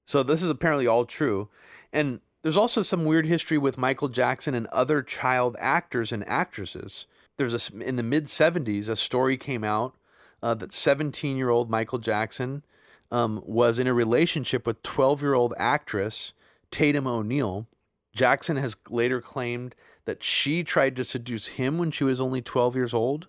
So 0.06 0.24
this 0.24 0.42
is 0.42 0.50
apparently 0.50 0.88
all 0.88 1.06
true. 1.06 1.50
And 1.94 2.20
there's 2.42 2.58
also 2.58 2.82
some 2.82 3.06
weird 3.06 3.26
history 3.26 3.58
with 3.58 3.78
Michael 3.78 4.08
Jackson 4.08 4.56
and 4.56 4.68
other 4.68 5.02
child 5.02 5.56
actors 5.60 6.12
and 6.12 6.28
actresses. 6.28 7.06
There's 7.38 7.70
a 7.70 7.82
in 7.82 7.96
the 7.96 8.04
mid 8.04 8.26
70s 8.26 8.90
a 8.90 8.96
story 8.96 9.38
came 9.38 9.64
out 9.64 9.96
uh, 10.42 10.54
that 10.56 10.72
17 10.72 11.38
year 11.38 11.50
old 11.50 11.70
Michael 11.70 12.00
Jackson 12.00 12.64
um, 13.12 13.42
was 13.46 13.80
in 13.80 13.88
a 13.88 13.94
relationship 13.94 14.66
with 14.66 14.84
12 14.84 15.22
year 15.22 15.34
old 15.34 15.54
actress 15.58 16.34
Tatum 16.72 17.08
O'Neal. 17.08 17.68
Jackson 18.14 18.58
has 18.58 18.76
later 18.90 19.22
claimed 19.22 19.76
that 20.06 20.24
she 20.24 20.64
tried 20.64 20.96
to 20.96 21.04
seduce 21.04 21.48
him 21.50 21.78
when 21.78 21.92
she 21.92 22.04
was 22.04 22.20
only 22.20 22.42
12 22.42 22.76
years 22.76 22.94
old. 22.94 23.28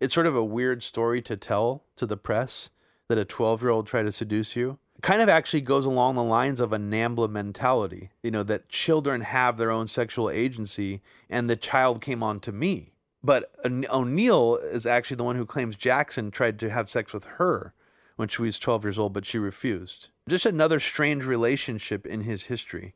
It's 0.00 0.14
sort 0.14 0.26
of 0.26 0.36
a 0.36 0.44
weird 0.44 0.82
story 0.82 1.22
to 1.22 1.36
tell 1.36 1.84
to 1.96 2.06
the 2.06 2.16
press 2.16 2.70
that 3.08 3.18
a 3.18 3.24
12 3.24 3.62
year 3.62 3.70
old 3.70 3.86
tried 3.86 4.04
to 4.04 4.12
seduce 4.12 4.56
you. 4.56 4.78
Kind 5.00 5.22
of 5.22 5.28
actually 5.28 5.60
goes 5.60 5.86
along 5.86 6.16
the 6.16 6.24
lines 6.24 6.58
of 6.58 6.72
a 6.72 6.78
NAMBLA 6.78 7.30
mentality, 7.30 8.10
you 8.22 8.30
know, 8.30 8.42
that 8.42 8.68
children 8.68 9.20
have 9.20 9.56
their 9.56 9.70
own 9.70 9.86
sexual 9.86 10.28
agency 10.28 11.00
and 11.30 11.48
the 11.48 11.56
child 11.56 12.00
came 12.00 12.22
on 12.22 12.40
to 12.40 12.52
me. 12.52 12.92
But 13.22 13.54
O'Neal 13.64 14.56
is 14.56 14.86
actually 14.86 15.16
the 15.16 15.24
one 15.24 15.36
who 15.36 15.46
claims 15.46 15.76
Jackson 15.76 16.30
tried 16.30 16.58
to 16.60 16.70
have 16.70 16.90
sex 16.90 17.12
with 17.12 17.24
her 17.24 17.74
when 18.16 18.28
she 18.28 18.42
was 18.42 18.58
12 18.58 18.84
years 18.84 18.98
old, 18.98 19.12
but 19.12 19.24
she 19.24 19.38
refused. 19.38 20.08
Just 20.28 20.46
another 20.46 20.80
strange 20.80 21.24
relationship 21.24 22.06
in 22.06 22.22
his 22.22 22.44
history. 22.44 22.94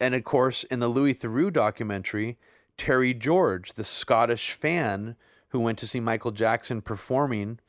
And 0.00 0.14
of 0.14 0.24
course, 0.24 0.64
in 0.64 0.80
the 0.80 0.88
Louis 0.88 1.14
Theroux 1.14 1.52
documentary, 1.52 2.38
Terry 2.76 3.14
George, 3.14 3.74
the 3.74 3.84
Scottish 3.84 4.52
fan 4.52 5.16
who 5.48 5.60
went 5.60 5.78
to 5.78 5.86
see 5.86 6.00
Michael 6.00 6.30
Jackson 6.30 6.80
performing 6.80 7.60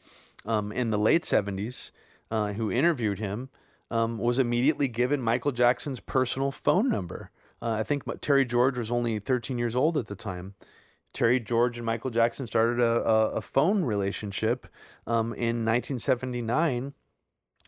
um, 0.46 0.72
in 0.72 0.90
the 0.90 0.98
late 0.98 1.24
70s, 1.24 1.92
uh, 2.32 2.54
who 2.54 2.72
interviewed 2.72 3.20
him, 3.20 3.50
um, 3.92 4.18
was 4.18 4.40
immediately 4.40 4.88
given 4.88 5.22
Michael 5.22 5.52
Jackson's 5.52 6.00
personal 6.00 6.52
phone 6.52 6.90
number. 6.90 7.32
Uh, 7.62 7.78
I 7.80 7.84
think 7.84 8.04
Terry 8.22 8.46
George 8.46 8.78
was 8.78 8.92
only 8.92 9.20
13 9.20 9.58
years 9.58 9.76
old 9.76 9.98
at 9.98 10.08
the 10.08 10.16
time. 10.16 10.56
Terry 11.14 11.40
George 11.40 11.78
and 11.78 11.86
Michael 11.86 12.10
Jackson 12.10 12.48
started 12.48 12.80
a, 12.80 13.08
a, 13.08 13.30
a 13.36 13.42
phone 13.42 13.86
relationship 13.86 14.66
um, 15.06 15.28
in 15.34 15.64
1979. 15.64 16.94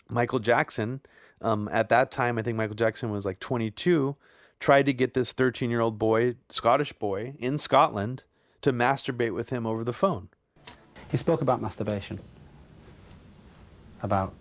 Michael 0.09 0.39
Jackson, 0.39 1.01
um, 1.41 1.69
at 1.71 1.89
that 1.89 2.11
time, 2.11 2.37
I 2.37 2.41
think 2.41 2.57
Michael 2.57 2.75
Jackson 2.75 3.11
was 3.11 3.25
like 3.25 3.39
22, 3.39 4.15
tried 4.59 4.85
to 4.87 4.93
get 4.93 5.13
this 5.13 5.31
13 5.31 5.69
year 5.69 5.81
old 5.81 5.97
boy, 5.97 6.35
Scottish 6.49 6.93
boy, 6.93 7.35
in 7.39 7.57
Scotland 7.57 8.23
to 8.61 8.73
masturbate 8.73 9.33
with 9.33 9.51
him 9.51 9.65
over 9.65 9.83
the 9.83 9.93
phone. 9.93 10.29
He 11.11 11.17
spoke 11.17 11.41
about 11.41 11.61
masturbation. 11.61 12.19
About 14.01 14.33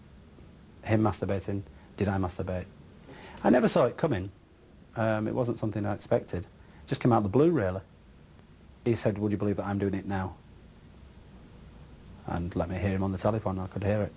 him 0.85 1.03
masturbating. 1.03 1.63
Did 1.97 2.09
I 2.09 2.17
masturbate? 2.19 2.67
I 3.43 3.51
never 3.51 3.69
saw 3.69 3.85
it 3.85 3.97
coming. 3.97 4.31
Um, 4.97 5.29
it 5.29 5.35
wasn't 5.35 5.59
something 5.59 5.85
I 5.85 5.95
expected. 5.95 6.45
It 6.45 6.87
just 6.87 7.01
came 7.01 7.13
out 7.13 7.19
of 7.19 7.23
the 7.25 7.29
blue, 7.29 7.51
really. 7.51 7.81
He 8.85 8.95
said, 8.95 9.19
would 9.19 9.33
you 9.33 9.39
believe 9.39 9.57
that 9.57 9.67
I'm 9.67 9.79
doing 9.79 9.95
it 9.95 10.07
now? 10.07 10.35
And 12.27 12.55
let 12.57 12.69
me 12.69 12.77
hear 12.77 12.91
him 12.91 13.03
on 13.03 13.13
the 13.13 13.19
telephone. 13.19 13.59
I 13.59 13.67
could 13.67 13.85
hear 13.85 14.03
it. 14.03 14.13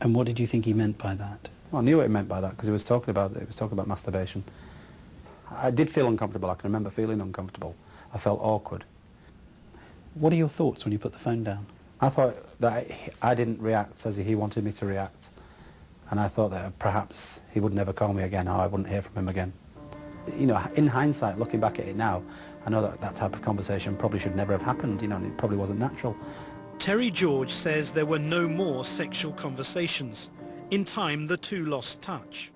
And 0.00 0.14
what 0.14 0.26
did 0.26 0.38
you 0.38 0.46
think 0.46 0.64
he 0.64 0.72
meant 0.72 0.98
by 0.98 1.14
that? 1.14 1.48
Well, 1.70 1.82
I 1.82 1.84
knew 1.84 1.96
what 1.96 2.04
he 2.04 2.08
meant 2.08 2.28
by 2.28 2.40
that 2.40 2.50
because 2.50 2.66
he 2.66 2.72
was 2.72 2.84
talking 2.84 3.10
about 3.10 3.32
it. 3.32 3.38
He 3.38 3.44
was 3.44 3.56
talking 3.56 3.72
about 3.72 3.86
masturbation. 3.86 4.44
I 5.50 5.70
did 5.70 5.90
feel 5.90 6.06
uncomfortable. 6.06 6.50
I 6.50 6.54
can 6.54 6.68
remember 6.68 6.90
feeling 6.90 7.20
uncomfortable. 7.20 7.74
I 8.12 8.18
felt 8.18 8.40
awkward. 8.42 8.84
What 10.14 10.32
are 10.32 10.36
your 10.36 10.48
thoughts 10.48 10.84
when 10.84 10.92
you 10.92 10.98
put 10.98 11.12
the 11.12 11.18
phone 11.18 11.44
down? 11.44 11.66
I 12.00 12.08
thought 12.08 12.58
that 12.60 12.86
I 13.22 13.34
didn't 13.34 13.60
react 13.60 14.04
as 14.06 14.16
he 14.16 14.34
wanted 14.34 14.64
me 14.64 14.72
to 14.72 14.86
react. 14.86 15.30
And 16.10 16.20
I 16.20 16.28
thought 16.28 16.50
that 16.50 16.78
perhaps 16.78 17.42
he 17.52 17.60
would 17.60 17.74
never 17.74 17.92
call 17.92 18.12
me 18.12 18.22
again 18.22 18.48
or 18.48 18.60
I 18.60 18.66
wouldn't 18.66 18.88
hear 18.88 19.02
from 19.02 19.16
him 19.16 19.28
again. 19.28 19.52
You 20.36 20.46
know, 20.46 20.60
in 20.74 20.86
hindsight, 20.86 21.38
looking 21.38 21.60
back 21.60 21.78
at 21.78 21.86
it 21.86 21.96
now, 21.96 22.22
I 22.64 22.70
know 22.70 22.82
that 22.82 22.98
that 23.00 23.14
type 23.14 23.34
of 23.34 23.42
conversation 23.42 23.96
probably 23.96 24.18
should 24.18 24.34
never 24.34 24.52
have 24.52 24.62
happened, 24.62 25.00
you 25.02 25.08
know, 25.08 25.16
and 25.16 25.26
it 25.26 25.36
probably 25.38 25.56
wasn't 25.56 25.78
natural. 25.78 26.16
Terry 26.78 27.10
George 27.10 27.50
says 27.50 27.92
there 27.92 28.06
were 28.06 28.18
no 28.18 28.48
more 28.48 28.84
sexual 28.84 29.32
conversations. 29.32 30.30
In 30.70 30.84
time, 30.84 31.26
the 31.26 31.36
two 31.36 31.64
lost 31.64 32.02
touch. 32.02 32.50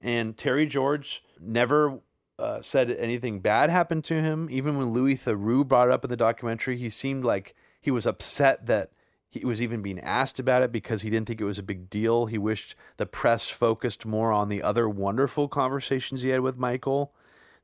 And 0.00 0.36
Terry 0.36 0.66
George 0.66 1.22
never 1.40 2.00
uh, 2.38 2.60
said 2.60 2.90
anything 2.90 3.40
bad 3.40 3.70
happened 3.70 4.04
to 4.04 4.20
him. 4.20 4.48
Even 4.50 4.78
when 4.78 4.90
Louis 4.90 5.16
Theroux 5.16 5.66
brought 5.66 5.88
it 5.88 5.92
up 5.92 6.04
in 6.04 6.10
the 6.10 6.16
documentary, 6.16 6.76
he 6.76 6.90
seemed 6.90 7.24
like 7.24 7.54
he 7.80 7.90
was 7.90 8.06
upset 8.06 8.66
that 8.66 8.90
He 9.38 9.44
was 9.44 9.62
even 9.62 9.82
being 9.82 10.00
asked 10.00 10.38
about 10.38 10.62
it 10.62 10.72
because 10.72 11.02
he 11.02 11.10
didn't 11.10 11.26
think 11.26 11.40
it 11.40 11.44
was 11.44 11.58
a 11.58 11.62
big 11.62 11.90
deal. 11.90 12.26
He 12.26 12.38
wished 12.38 12.74
the 12.96 13.06
press 13.06 13.48
focused 13.48 14.06
more 14.06 14.32
on 14.32 14.48
the 14.48 14.62
other 14.62 14.88
wonderful 14.88 15.48
conversations 15.48 16.22
he 16.22 16.30
had 16.30 16.40
with 16.40 16.58
Michael, 16.58 17.12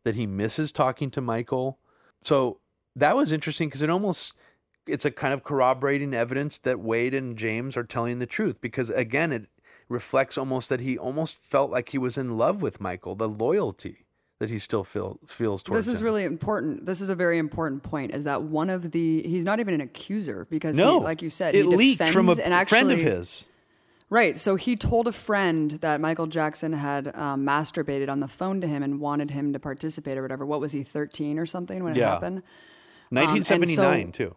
that 0.05 0.15
he 0.15 0.27
misses 0.27 0.73
talking 0.73 1.11
to 1.11 1.21
Michael. 1.21 1.79
So 2.23 2.61
that 2.95 3.17
was 3.17 3.33
interesting 3.33 3.69
because 3.69 3.83
it 3.83 3.91
almost 3.91 4.37
it's 4.87 5.05
a 5.05 5.11
kind 5.11 5.33
of 5.33 5.45
corroborating 5.45 6.13
evidence 6.13 6.59
that 6.59 6.81
Wade 6.81 7.15
and 7.15 7.39
James 7.39 7.77
are 7.77 7.85
telling 7.85 8.19
the 8.19 8.27
truth 8.27 8.61
because 8.61 8.91
again 8.91 9.33
it 9.33 9.47
reflects 9.89 10.37
almost 10.37 10.69
that 10.69 10.81
he 10.81 10.99
almost 10.99 11.37
felt 11.37 11.71
like 11.71 11.91
he 11.91 11.99
was 11.99 12.19
in 12.19 12.37
love 12.37 12.63
with 12.63 12.81
Michael, 12.81 13.15
the 13.15 13.29
loyalty 13.29 14.02
that 14.43 14.51
he 14.51 14.59
still 14.59 14.83
feel, 14.83 15.21
feels 15.25 15.63
towards 15.63 15.87
This 15.87 15.95
is 15.95 16.01
him. 16.01 16.05
really 16.05 16.25
important. 16.25 16.85
This 16.85 17.01
is 17.01 17.09
a 17.09 17.15
very 17.15 17.39
important 17.39 17.85
point. 17.85 18.13
Is 18.13 18.25
that 18.25 18.43
one 18.43 18.71
of 18.71 18.91
the? 18.91 19.23
He's 19.23 19.45
not 19.45 19.61
even 19.61 19.73
an 19.73 19.81
accuser 19.81 20.49
because, 20.51 20.77
no, 20.77 20.99
he, 20.99 21.05
like 21.05 21.23
you 21.23 21.31
said, 21.31 21.55
it 21.55 21.59
he 21.65 21.77
leaked 21.77 22.03
from 22.09 22.29
a 22.29 22.35
defends 22.35 22.39
and 22.41 22.53
actually, 22.53 22.79
friend 22.81 22.91
of 22.93 22.99
his. 22.99 23.47
Right. 24.11 24.37
So 24.37 24.57
he 24.57 24.75
told 24.75 25.07
a 25.07 25.13
friend 25.13 25.71
that 25.81 26.01
Michael 26.01 26.27
Jackson 26.27 26.73
had 26.73 27.15
um, 27.17 27.47
masturbated 27.47 28.11
on 28.11 28.19
the 28.19 28.27
phone 28.29 28.61
to 28.61 28.67
him 28.67 28.83
and 28.83 28.99
wanted 28.99 29.31
him 29.31 29.53
to 29.53 29.61
participate 29.61 30.19
or 30.19 30.23
whatever. 30.23 30.45
What 30.45 30.61
was 30.61 30.73
he, 30.73 30.83
13 30.83 31.39
or 31.39 31.47
something 31.47 31.85
when 31.85 31.95
it 31.95 32.01
Yeah. 32.01 32.11
happened? 32.11 32.39
Um, 32.39 32.43
1979 33.17 34.13
so- 34.13 34.25
too. 34.25 34.37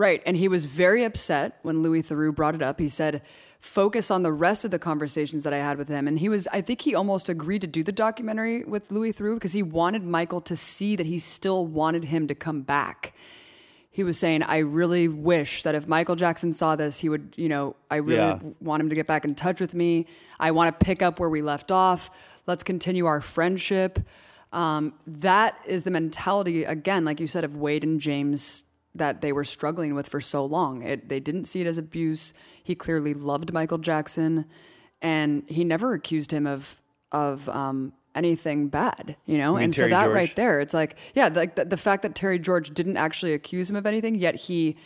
Right. 0.00 0.22
And 0.24 0.34
he 0.34 0.48
was 0.48 0.64
very 0.64 1.04
upset 1.04 1.58
when 1.60 1.82
Louis 1.82 2.00
Theroux 2.02 2.34
brought 2.34 2.54
it 2.54 2.62
up. 2.62 2.80
He 2.80 2.88
said, 2.88 3.20
focus 3.58 4.10
on 4.10 4.22
the 4.22 4.32
rest 4.32 4.64
of 4.64 4.70
the 4.70 4.78
conversations 4.78 5.42
that 5.44 5.52
I 5.52 5.58
had 5.58 5.76
with 5.76 5.88
him. 5.88 6.08
And 6.08 6.18
he 6.18 6.30
was, 6.30 6.48
I 6.50 6.62
think 6.62 6.80
he 6.80 6.94
almost 6.94 7.28
agreed 7.28 7.60
to 7.60 7.66
do 7.66 7.82
the 7.82 7.92
documentary 7.92 8.64
with 8.64 8.90
Louis 8.90 9.12
Theroux 9.12 9.34
because 9.34 9.52
he 9.52 9.62
wanted 9.62 10.02
Michael 10.02 10.40
to 10.40 10.56
see 10.56 10.96
that 10.96 11.04
he 11.04 11.18
still 11.18 11.66
wanted 11.66 12.04
him 12.04 12.28
to 12.28 12.34
come 12.34 12.62
back. 12.62 13.12
He 13.90 14.02
was 14.02 14.16
saying, 14.16 14.42
I 14.42 14.60
really 14.60 15.06
wish 15.06 15.64
that 15.64 15.74
if 15.74 15.86
Michael 15.86 16.16
Jackson 16.16 16.54
saw 16.54 16.76
this, 16.76 17.00
he 17.00 17.10
would, 17.10 17.34
you 17.36 17.50
know, 17.50 17.76
I 17.90 17.96
really 17.96 18.16
Yeah. 18.20 18.38
want 18.58 18.80
him 18.80 18.88
to 18.88 18.94
get 18.94 19.06
back 19.06 19.26
in 19.26 19.34
touch 19.34 19.60
with 19.60 19.74
me. 19.74 20.06
I 20.38 20.52
want 20.52 20.68
to 20.80 20.82
pick 20.82 21.02
up 21.02 21.20
where 21.20 21.28
we 21.28 21.42
left 21.42 21.70
off. 21.70 22.08
Let's 22.46 22.62
continue 22.62 23.04
our 23.04 23.20
friendship. 23.20 23.98
Um, 24.50 24.94
that 25.06 25.60
is 25.68 25.84
the 25.84 25.90
mentality, 25.90 26.64
again, 26.64 27.04
like 27.04 27.20
you 27.20 27.26
said, 27.26 27.44
of 27.44 27.54
Wade 27.54 27.84
and 27.84 28.00
James 28.00 28.64
that 28.94 29.20
they 29.20 29.32
were 29.32 29.44
struggling 29.44 29.94
with 29.94 30.08
for 30.08 30.20
so 30.20 30.44
long. 30.44 30.82
It, 30.82 31.08
they 31.08 31.20
didn't 31.20 31.44
see 31.44 31.60
it 31.60 31.66
as 31.66 31.78
abuse. 31.78 32.34
He 32.62 32.74
clearly 32.74 33.14
loved 33.14 33.52
Michael 33.52 33.78
Jackson, 33.78 34.46
and 35.00 35.44
he 35.46 35.64
never 35.64 35.94
accused 35.94 36.32
him 36.32 36.46
of 36.46 36.80
of 37.12 37.48
um, 37.48 37.92
anything 38.14 38.68
bad. 38.68 39.16
You 39.26 39.38
know, 39.38 39.56
and 39.56 39.74
so 39.74 39.88
that 39.88 40.04
George? 40.04 40.14
right 40.14 40.36
there, 40.36 40.60
it's 40.60 40.74
like, 40.74 40.98
yeah, 41.14 41.28
like 41.28 41.56
the, 41.56 41.64
the 41.64 41.76
fact 41.76 42.02
that 42.02 42.14
Terry 42.14 42.38
George 42.38 42.70
didn't 42.70 42.96
actually 42.96 43.32
accuse 43.32 43.70
him 43.70 43.76
of 43.76 43.86
anything, 43.86 44.16
yet 44.16 44.34
he 44.34 44.76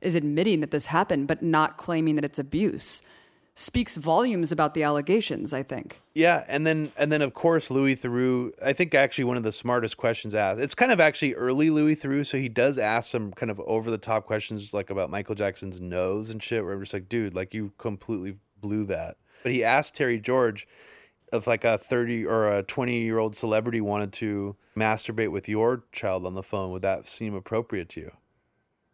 is 0.00 0.14
admitting 0.14 0.60
that 0.60 0.70
this 0.70 0.86
happened, 0.86 1.26
but 1.26 1.42
not 1.42 1.76
claiming 1.76 2.14
that 2.14 2.24
it's 2.24 2.38
abuse, 2.38 3.02
speaks 3.58 3.96
volumes 3.96 4.52
about 4.52 4.74
the 4.74 4.82
allegations. 4.82 5.52
I 5.52 5.62
think. 5.62 6.00
Yeah, 6.14 6.44
and 6.48 6.66
then 6.66 6.92
and 6.96 7.10
then 7.10 7.22
of 7.22 7.34
course 7.34 7.70
Louis 7.70 7.96
Theroux. 7.96 8.52
I 8.64 8.72
think 8.72 8.94
actually 8.94 9.24
one 9.24 9.36
of 9.36 9.42
the 9.42 9.52
smartest 9.52 9.96
questions 9.96 10.34
asked. 10.34 10.60
It's 10.60 10.74
kind 10.74 10.92
of 10.92 11.00
actually 11.00 11.34
early 11.34 11.70
Louis 11.70 11.96
Theroux, 11.96 12.24
so 12.24 12.38
he 12.38 12.48
does 12.48 12.78
ask 12.78 13.10
some 13.10 13.32
kind 13.32 13.50
of 13.50 13.60
over 13.60 13.90
the 13.90 13.98
top 13.98 14.26
questions 14.26 14.72
like 14.72 14.90
about 14.90 15.10
Michael 15.10 15.34
Jackson's 15.34 15.80
nose 15.80 16.30
and 16.30 16.42
shit. 16.42 16.64
Where 16.64 16.74
I'm 16.74 16.80
just 16.80 16.94
like, 16.94 17.08
dude, 17.08 17.34
like 17.34 17.52
you 17.52 17.72
completely 17.78 18.36
blew 18.60 18.84
that. 18.86 19.16
But 19.42 19.52
he 19.52 19.64
asked 19.64 19.94
Terry 19.94 20.20
George 20.20 20.66
if 21.32 21.46
like 21.46 21.64
a 21.64 21.78
30 21.78 22.26
or 22.26 22.50
a 22.50 22.62
20 22.62 23.00
year 23.00 23.18
old 23.18 23.36
celebrity 23.36 23.80
wanted 23.80 24.12
to 24.14 24.56
masturbate 24.76 25.30
with 25.30 25.48
your 25.48 25.84
child 25.92 26.26
on 26.26 26.34
the 26.34 26.42
phone, 26.42 26.70
would 26.72 26.82
that 26.82 27.06
seem 27.08 27.34
appropriate 27.34 27.88
to 27.90 28.00
you? 28.00 28.12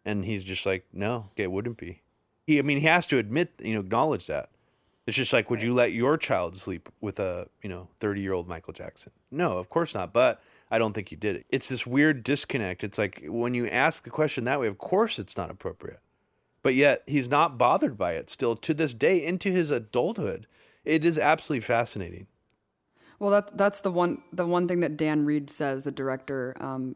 And 0.03 0.25
he's 0.25 0.43
just 0.43 0.65
like, 0.65 0.85
no, 0.93 1.29
it 1.35 1.51
wouldn't 1.51 1.77
be. 1.77 2.01
He, 2.45 2.59
I 2.59 2.61
mean, 2.61 2.79
he 2.79 2.85
has 2.85 3.07
to 3.07 3.17
admit, 3.17 3.53
you 3.59 3.73
know, 3.73 3.79
acknowledge 3.79 4.27
that. 4.27 4.49
It's 5.07 5.15
just 5.15 5.33
like, 5.33 5.49
would 5.49 5.61
you 5.61 5.73
let 5.73 5.91
your 5.91 6.17
child 6.17 6.57
sleep 6.57 6.89
with 6.99 7.19
a, 7.19 7.47
you 7.61 7.69
know, 7.69 7.89
30 7.99 8.21
year 8.21 8.33
old 8.33 8.47
Michael 8.47 8.73
Jackson? 8.73 9.11
No, 9.29 9.57
of 9.57 9.69
course 9.69 9.93
not. 9.93 10.13
But 10.13 10.41
I 10.71 10.79
don't 10.79 10.93
think 10.93 11.11
you 11.11 11.17
did 11.17 11.35
it. 11.35 11.45
It's 11.49 11.69
this 11.69 11.85
weird 11.85 12.23
disconnect. 12.23 12.83
It's 12.83 12.97
like 12.97 13.23
when 13.27 13.53
you 13.53 13.67
ask 13.67 14.03
the 14.03 14.09
question 14.09 14.45
that 14.45 14.59
way, 14.59 14.67
of 14.67 14.77
course 14.77 15.19
it's 15.19 15.37
not 15.37 15.51
appropriate. 15.51 15.99
But 16.63 16.73
yet 16.73 17.03
he's 17.05 17.29
not 17.29 17.59
bothered 17.59 17.97
by 17.97 18.13
it 18.13 18.31
still 18.31 18.55
to 18.55 18.73
this 18.73 18.93
day 18.93 19.23
into 19.23 19.51
his 19.51 19.69
adulthood. 19.69 20.47
It 20.83 21.05
is 21.05 21.19
absolutely 21.19 21.61
fascinating. 21.61 22.25
Well, 23.19 23.29
that's 23.29 23.51
that's 23.53 23.81
the 23.81 23.91
one 23.91 24.23
the 24.33 24.45
one 24.45 24.67
thing 24.67 24.79
that 24.81 24.97
Dan 24.97 25.25
Reed 25.25 25.49
says, 25.49 25.83
the 25.83 25.91
director. 25.91 26.55
Um, 26.59 26.95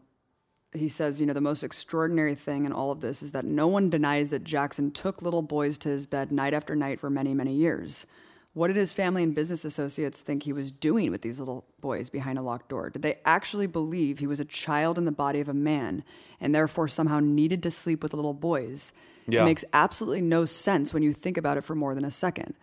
he 0.74 0.88
says, 0.88 1.20
you 1.20 1.26
know, 1.26 1.34
the 1.34 1.42
most 1.42 1.64
extraordinary 1.64 2.36
thing 2.36 2.66
in 2.66 2.72
all 2.72 2.92
of 2.92 3.02
this 3.02 3.24
is 3.24 3.32
that 3.32 3.46
no 3.46 3.68
one 3.68 3.90
denies 3.90 4.30
that 4.30 4.44
Jackson 4.44 4.92
took 4.92 5.22
little 5.22 5.42
boys 5.42 5.78
to 5.80 5.90
his 5.90 6.06
bed 6.06 6.32
night 6.32 6.54
after 6.54 6.76
night 6.76 7.00
for 7.00 7.10
many, 7.10 7.34
many 7.34 7.54
years. 7.54 8.06
What 8.54 8.68
did 8.68 8.76
his 8.76 8.94
family 8.94 9.24
and 9.24 9.34
business 9.34 9.64
associates 9.64 10.22
think 10.22 10.44
he 10.44 10.54
was 10.54 10.72
doing 10.72 11.12
with 11.12 11.22
these 11.22 11.40
little 11.40 11.66
boys 11.82 12.10
behind 12.10 12.38
a 12.38 12.42
locked 12.42 12.70
door? 12.70 12.90
Did 12.90 13.02
they 13.02 13.18
actually 13.26 13.68
believe 13.68 14.20
he 14.20 14.28
was 14.28 14.40
a 14.40 14.46
child 14.46 14.98
in 14.98 15.06
the 15.06 15.12
body 15.12 15.40
of 15.40 15.50
a 15.50 15.54
man 15.54 16.04
and 16.40 16.54
therefore 16.54 16.88
somehow 16.88 17.20
needed 17.20 17.64
to 17.64 17.72
sleep 17.72 18.04
with 18.04 18.14
little 18.14 18.34
boys? 18.34 18.92
Yeah. 19.28 19.42
It 19.42 19.46
makes 19.46 19.66
absolutely 19.74 20.22
no 20.22 20.46
sense 20.46 20.94
when 20.94 21.04
you 21.04 21.14
think 21.14 21.38
about 21.38 21.58
it 21.58 21.64
for 21.64 21.76
more 21.76 21.96
than 21.96 22.06
a 22.06 22.12
second. 22.12 22.56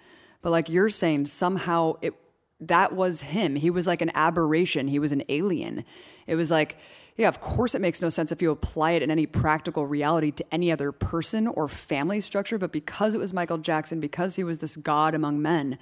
But 0.43 0.51
like 0.51 0.69
you're 0.69 0.91
saying, 0.91 1.27
somehow 1.27 1.95
it 2.03 2.15
that 2.61 2.95
was 2.95 3.21
him. 3.21 3.57
He 3.57 3.71
was 3.71 3.87
like 3.87 4.01
an 4.01 4.11
aberration. 4.15 4.89
He 4.89 4.99
was 4.99 5.13
an 5.13 5.23
alien. 5.29 5.85
It 6.27 6.37
was 6.37 6.51
like, 6.51 6.79
yeah, 7.17 7.29
of 7.29 7.41
course 7.41 7.75
it 7.75 7.81
makes 7.81 8.03
no 8.03 8.09
sense 8.11 8.31
if 8.31 8.43
you 8.43 8.51
apply 8.51 8.93
it 8.93 9.03
in 9.03 9.11
any 9.11 9.27
practical 9.27 9.87
reality 9.87 10.31
to 10.33 10.45
any 10.53 10.71
other 10.71 10.93
person 10.93 11.47
or 11.47 11.69
family 11.69 12.21
structure. 12.21 12.59
But 12.59 12.73
because 12.73 13.15
it 13.15 13.19
was 13.19 13.33
Michael 13.33 13.59
Jackson, 13.59 14.01
because 14.01 14.37
he 14.37 14.45
was 14.45 14.59
this 14.59 14.77
god 14.77 15.15
among 15.15 15.41
men, 15.41 15.79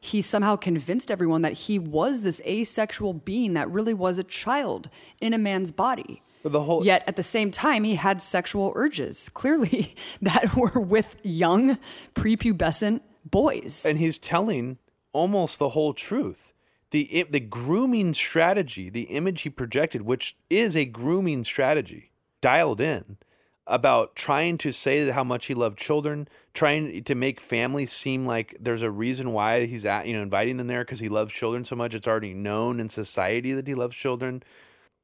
he 0.00 0.20
somehow 0.20 0.56
convinced 0.56 1.10
everyone 1.10 1.40
that 1.42 1.54
he 1.54 1.78
was 1.78 2.22
this 2.22 2.42
asexual 2.46 3.14
being 3.14 3.54
that 3.54 3.70
really 3.70 3.94
was 3.94 4.18
a 4.18 4.24
child 4.24 4.90
in 5.20 5.32
a 5.32 5.38
man's 5.38 5.70
body. 5.70 6.22
The 6.42 6.62
whole 6.62 6.84
Yet 6.84 7.04
at 7.06 7.16
the 7.16 7.22
same 7.22 7.50
time, 7.50 7.84
he 7.84 7.94
had 7.94 8.20
sexual 8.20 8.74
urges, 8.76 9.28
clearly, 9.34 9.94
that 10.20 10.54
were 10.54 10.78
with 10.78 11.16
young, 11.22 11.76
prepubescent 12.14 13.00
boys. 13.24 13.86
and 13.86 13.98
he's 13.98 14.18
telling 14.18 14.76
almost 15.14 15.58
the 15.58 15.70
whole 15.70 15.94
truth. 15.94 16.52
The 16.94 17.26
the 17.28 17.40
grooming 17.40 18.14
strategy, 18.14 18.88
the 18.88 19.02
image 19.02 19.42
he 19.42 19.50
projected, 19.50 20.02
which 20.02 20.36
is 20.48 20.76
a 20.76 20.84
grooming 20.84 21.42
strategy, 21.42 22.12
dialed 22.40 22.80
in 22.80 23.18
about 23.66 24.14
trying 24.14 24.58
to 24.58 24.70
say 24.70 25.10
how 25.10 25.24
much 25.24 25.46
he 25.46 25.54
loved 25.54 25.76
children, 25.76 26.28
trying 26.52 27.02
to 27.02 27.14
make 27.16 27.40
families 27.40 27.90
seem 27.90 28.26
like 28.26 28.56
there's 28.60 28.82
a 28.82 28.92
reason 28.92 29.32
why 29.32 29.66
he's 29.66 29.84
at, 29.84 30.06
you 30.06 30.12
know 30.12 30.22
inviting 30.22 30.56
them 30.56 30.68
there 30.68 30.84
because 30.84 31.00
he 31.00 31.08
loves 31.08 31.32
children 31.32 31.64
so 31.64 31.74
much. 31.74 31.96
It's 31.96 32.06
already 32.06 32.32
known 32.32 32.78
in 32.78 32.88
society 32.88 33.52
that 33.54 33.66
he 33.66 33.74
loves 33.74 33.96
children. 33.96 34.44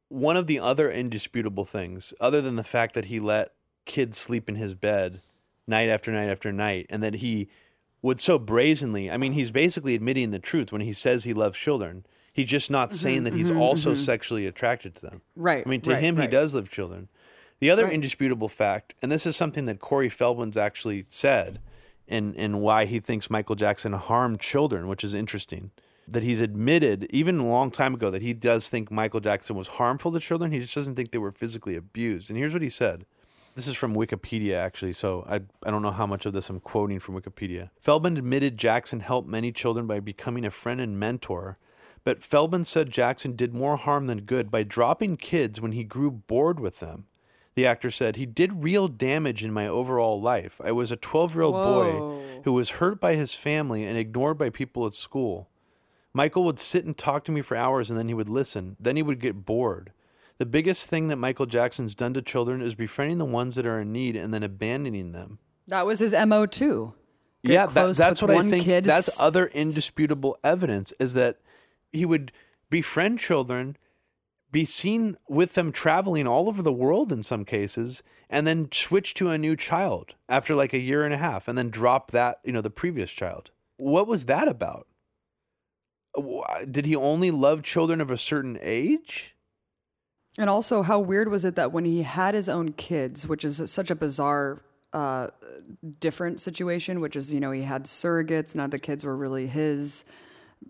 One 0.09 0.37
of 0.37 0.47
the 0.47 0.61
other 0.61 0.89
indisputable 0.89 1.65
things, 1.65 2.15
other 2.21 2.41
than 2.41 2.55
the 2.55 2.62
fact 2.62 2.95
that 2.95 3.07
he 3.07 3.19
let 3.19 3.49
kids 3.85 4.17
sleep 4.17 4.49
in 4.49 4.55
his 4.55 4.75
bed 4.75 5.23
night 5.67 5.89
after 5.89 6.12
night 6.12 6.29
after 6.29 6.53
night, 6.53 6.87
and 6.89 7.03
that 7.03 7.15
he 7.15 7.49
would 8.02 8.20
so 8.20 8.39
brazenly, 8.39 9.10
I 9.10 9.16
mean, 9.16 9.32
he's 9.32 9.51
basically 9.51 9.94
admitting 9.94 10.31
the 10.31 10.39
truth 10.39 10.72
when 10.72 10.81
he 10.81 10.93
says 10.93 11.24
he 11.24 11.35
loves 11.35 11.59
children. 11.59 12.06
He's 12.32 12.47
just 12.47 12.70
not 12.70 12.94
saying 12.94 13.24
that 13.24 13.35
he's 13.35 13.51
mhm, 13.51 13.59
also 13.60 13.93
mhm. 13.93 13.97
sexually 13.97 14.47
attracted 14.47 14.94
to 14.97 15.02
them. 15.02 15.22
Right, 15.36 15.64
I 15.66 15.68
mean, 15.68 15.81
to 15.82 15.90
right, 15.90 16.02
him, 16.02 16.16
he 16.16 16.27
does 16.27 16.55
love 16.55 16.70
children. 16.70 17.09
The 17.59 17.70
other 17.70 17.85
Right. 17.85 17.93
indisputable 17.93 18.48
fact, 18.48 18.94
and 19.02 19.12
this 19.12 19.27
is 19.27 19.36
something 19.36 19.66
that 19.66 19.81
Corey 19.81 20.09
Feldman's 20.09 20.56
actually 20.56 21.05
said, 21.09 21.60
and 22.09 22.35
and 22.36 22.60
why 22.62 22.86
he 22.86 23.01
thinks 23.01 23.28
Michael 23.28 23.56
Jackson 23.56 23.93
harmed 23.93 24.40
children, 24.40 24.89
which 24.89 25.05
is 25.05 25.12
interesting. 25.12 25.70
That 26.09 26.22
he's 26.24 26.40
admitted, 26.40 27.06
even 27.10 27.39
a 27.39 27.47
long 27.47 27.70
time 27.70 27.94
ago, 27.94 28.10
that 28.10 28.22
he 28.22 28.32
does 28.32 28.68
think 28.68 28.90
Michael 28.90 29.20
Jackson 29.20 29.55
was 29.55 29.68
harmful 29.68 30.10
to 30.12 30.18
children. 30.18 30.51
He 30.51 30.59
just 30.59 30.74
doesn't 30.74 30.97
think 30.97 31.10
they 31.12 31.18
were 31.18 31.31
physically 31.31 31.77
abused. 31.77 32.31
And 32.31 32.39
here's 32.39 32.52
what 32.52 32.62
he 32.62 32.70
said. 32.70 33.05
This 33.61 33.69
is 33.69 33.77
from 33.77 33.95
Wikipedia, 33.95 34.55
actually, 34.55 34.95
so 34.95 35.23
I, 35.28 35.35
I 35.35 35.70
don't 35.70 35.82
know 35.82 35.91
how 35.91 36.07
much 36.07 36.24
of 36.24 36.32
this 36.32 36.49
I'm 36.49 36.61
quoting 36.61 36.99
from 36.99 37.15
Wikipedia. 37.15 37.69
Feldman 37.78 38.16
admitted 38.16 38.57
Jackson 38.57 39.01
helped 39.01 39.28
many 39.28 39.53
children 39.53 39.87
by 39.87 40.01
becoming 40.01 40.47
a 40.47 40.51
friend 40.51 40.81
and 40.81 40.99
mentor, 40.99 41.59
but 42.03 42.23
Feldman 42.23 42.65
said 42.65 42.89
Jackson 42.89 43.37
did 43.37 43.53
more 43.53 43.77
harm 43.77 44.07
than 44.07 44.23
good 44.23 44.51
by 44.51 44.62
dropping 44.62 45.19
kids 45.19 45.61
when 45.61 45.73
he 45.73 45.85
grew 45.85 46.11
bored 46.11 46.59
with 46.59 46.81
them. 46.81 47.05
The 47.55 47.66
actor 47.66 47.91
said, 47.91 48.16
He 48.16 48.24
did 48.24 48.65
real 48.65 48.89
damage 48.89 49.45
in 49.45 49.53
my 49.53 49.69
overall 49.69 50.19
life. 50.19 50.59
I 50.65 50.73
was 50.73 50.91
a 50.91 50.97
12 50.97 51.35
year 51.35 51.43
old 51.43 51.53
boy 51.53 52.41
who 52.45 52.55
was 52.55 52.70
hurt 52.81 52.99
by 52.99 53.15
his 53.15 53.35
family 53.35 53.85
and 53.85 53.99
ignored 53.99 54.39
by 54.39 54.49
people 54.49 54.87
at 54.87 54.95
school. 54.95 55.51
Michael 56.15 56.45
would 56.45 56.59
sit 56.59 56.87
and 56.87 56.97
talk 56.97 57.24
to 57.24 57.31
me 57.31 57.43
for 57.43 57.59
hours 57.59 57.91
and 57.91 57.99
then 57.99 58.09
he 58.09 58.15
would 58.15 58.31
listen. 58.31 58.78
Then 58.81 58.97
he 58.97 59.03
would 59.03 59.20
get 59.20 59.45
bored. 59.45 59.93
The 60.41 60.47
biggest 60.47 60.89
thing 60.89 61.09
that 61.09 61.17
Michael 61.17 61.45
Jackson's 61.45 61.95
done 61.95 62.15
to 62.15 62.23
children 62.23 62.62
is 62.62 62.75
befriending 62.75 63.19
the 63.19 63.27
ones 63.27 63.57
that 63.57 63.67
are 63.67 63.79
in 63.79 63.93
need 63.93 64.17
and 64.17 64.33
then 64.33 64.43
abandoning 64.43 65.12
them. 65.12 65.39
That 65.67 65.85
was 65.85 65.99
his 65.99 66.15
MO 66.15 66.47
too. 66.47 66.95
Get 67.45 67.53
yeah, 67.53 67.67
that, 67.67 67.95
that's 67.95 68.23
what 68.23 68.31
I 68.31 68.49
think. 68.49 68.65
That's 68.87 69.21
other 69.21 69.49
indisputable 69.49 70.39
evidence 70.43 70.95
is 70.99 71.12
that 71.12 71.41
he 71.93 72.07
would 72.07 72.33
befriend 72.71 73.19
children 73.19 73.77
be 74.51 74.65
seen 74.65 75.19
with 75.29 75.53
them 75.53 75.73
traveling 75.73 76.27
all 76.27 76.49
over 76.49 76.62
the 76.62 76.73
world 76.73 77.12
in 77.12 77.23
some 77.23 77.45
cases 77.45 78.03
and 78.31 78.47
then 78.47 78.73
switch 78.73 79.12
to 79.12 79.29
a 79.29 79.37
new 79.37 79.57
child 79.57 80.15
after 80.27 80.55
like 80.55 80.73
a 80.73 80.81
year 80.81 81.05
and 81.05 81.12
a 81.12 81.19
half 81.19 81.49
and 81.49 81.59
then 81.59 81.69
drop 81.69 82.12
that, 82.12 82.41
you 82.45 82.53
know, 82.53 82.62
the 82.62 82.71
previous 82.71 83.11
child. 83.11 83.51
What 83.77 84.07
was 84.07 84.25
that 84.25 84.49
about? 84.49 84.87
Did 86.71 86.87
he 86.87 86.97
only 86.97 87.31
love 87.31 87.62
children 87.62 88.01
of 88.01 88.11
a 88.11 88.17
certain 88.17 88.59
age? 88.62 89.37
And 90.41 90.49
also, 90.49 90.81
how 90.81 90.99
weird 90.99 91.29
was 91.29 91.45
it 91.45 91.55
that 91.57 91.71
when 91.71 91.85
he 91.85 92.01
had 92.01 92.33
his 92.33 92.49
own 92.49 92.73
kids, 92.73 93.27
which 93.27 93.45
is 93.45 93.71
such 93.71 93.91
a 93.91 93.95
bizarre, 93.95 94.65
uh, 94.95 95.29
different 96.01 96.41
situation, 96.41 97.03
which 97.03 97.15
is, 97.15 97.35
you 97.35 97.41
know, 97.41 97.51
he 97.51 97.61
had 97.61 97.85
surrogates, 97.85 98.55
none 98.55 98.65
of 98.65 98.71
the 98.71 98.79
kids 98.79 99.05
were 99.05 99.15
really 99.15 99.49
his, 99.49 100.07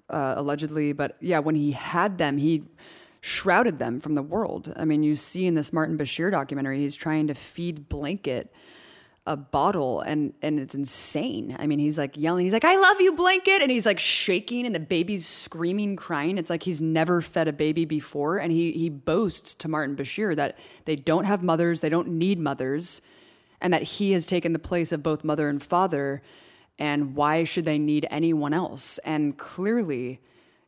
uh, 0.09 0.35
allegedly. 0.37 0.93
But 0.93 1.17
yeah, 1.21 1.39
when 1.39 1.55
he 1.55 1.71
had 1.71 2.19
them, 2.19 2.39
he 2.39 2.65
shrouded 3.21 3.79
them 3.79 4.01
from 4.01 4.17
the 4.17 4.23
world. 4.23 4.75
I 4.77 4.85
mean, 4.85 5.05
you 5.05 5.15
see 5.15 5.47
in 5.47 5.55
this 5.55 5.73
Martin 5.73 5.97
Bashir 5.97 6.33
documentary, 6.33 6.79
he's 6.79 6.97
trying 6.97 7.29
to 7.29 7.35
feed 7.35 7.89
Blanket 7.89 8.53
a 9.27 9.37
bottle 9.37 10.01
and 10.01 10.33
and 10.43 10.59
it's 10.59 10.75
insane. 10.75 11.55
I 11.59 11.67
mean, 11.67 11.79
he's 11.79 11.99
like 11.99 12.17
yelling, 12.17 12.47
he's 12.47 12.53
like, 12.53 12.65
"I 12.65 12.77
love 12.77 13.01
you, 13.01 13.13
blanket," 13.13 13.61
and 13.63 13.71
he's 13.71 13.87
like 13.87 13.99
shaking, 13.99 14.67
and 14.67 14.75
the 14.75 14.81
baby's 14.81 15.27
screaming, 15.27 15.97
crying. 15.97 16.39
It's 16.39 16.51
like 16.51 16.63
he's 16.63 16.81
never 16.81 17.21
fed 17.21 17.47
a 17.47 17.53
baby 17.53 17.85
before, 17.85 18.39
and 18.39 18.51
he 18.51 18.73
he 18.73 18.89
boasts 18.89 19.55
to 19.57 19.69
Martin 19.69 19.95
Bashir 19.95 20.35
that 20.37 20.59
they 20.87 20.97
don't 20.97 21.25
have 21.25 21.43
mothers, 21.43 21.81
they 21.81 21.89
don't 21.89 22.09
need 22.09 22.39
mothers, 22.39 23.03
and 23.61 23.73
that 23.73 23.83
he 23.83 24.13
has 24.13 24.25
taken 24.27 24.53
the 24.53 24.59
place 24.59 24.91
of 24.91 25.03
both 25.03 25.23
mother 25.23 25.49
and 25.49 25.63
father. 25.63 26.23
And 26.79 27.15
why 27.15 27.45
should 27.45 27.67
they 27.67 27.79
need 27.79 28.07
anyone 28.11 28.55
else? 28.55 28.97
And 29.05 29.37
clearly, 29.37 30.19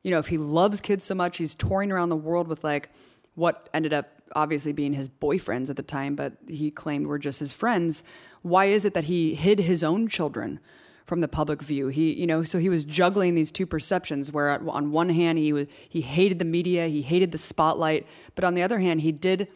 you 0.02 0.10
know, 0.10 0.18
if 0.18 0.28
he 0.28 0.36
loves 0.36 0.82
kids 0.82 1.04
so 1.04 1.14
much, 1.14 1.38
he's 1.38 1.54
touring 1.54 1.90
around 1.90 2.10
the 2.10 2.16
world 2.16 2.48
with 2.48 2.62
like 2.62 2.90
what 3.34 3.70
ended 3.72 3.94
up 3.94 4.21
obviously 4.34 4.72
being 4.72 4.92
his 4.92 5.08
boyfriends 5.08 5.70
at 5.70 5.76
the 5.76 5.82
time, 5.82 6.14
but 6.14 6.34
he 6.48 6.70
claimed 6.70 7.06
were 7.06 7.18
just 7.18 7.40
his 7.40 7.52
friends. 7.52 8.02
Why 8.42 8.66
is 8.66 8.84
it 8.84 8.94
that 8.94 9.04
he 9.04 9.34
hid 9.34 9.60
his 9.60 9.82
own 9.84 10.08
children 10.08 10.60
from 11.04 11.20
the 11.20 11.28
public 11.28 11.62
view? 11.62 11.88
He, 11.88 12.12
you 12.12 12.26
know, 12.26 12.42
so 12.42 12.58
he 12.58 12.68
was 12.68 12.84
juggling 12.84 13.34
these 13.34 13.50
two 13.50 13.66
perceptions 13.66 14.32
where 14.32 14.50
on 14.70 14.90
one 14.90 15.10
hand 15.10 15.38
he 15.38 15.52
was 15.52 15.66
he 15.88 16.00
hated 16.00 16.38
the 16.38 16.44
media, 16.44 16.88
he 16.88 17.02
hated 17.02 17.32
the 17.32 17.38
spotlight, 17.38 18.06
but 18.34 18.44
on 18.44 18.54
the 18.54 18.62
other 18.62 18.78
hand 18.78 19.00
he 19.02 19.12
did 19.12 19.48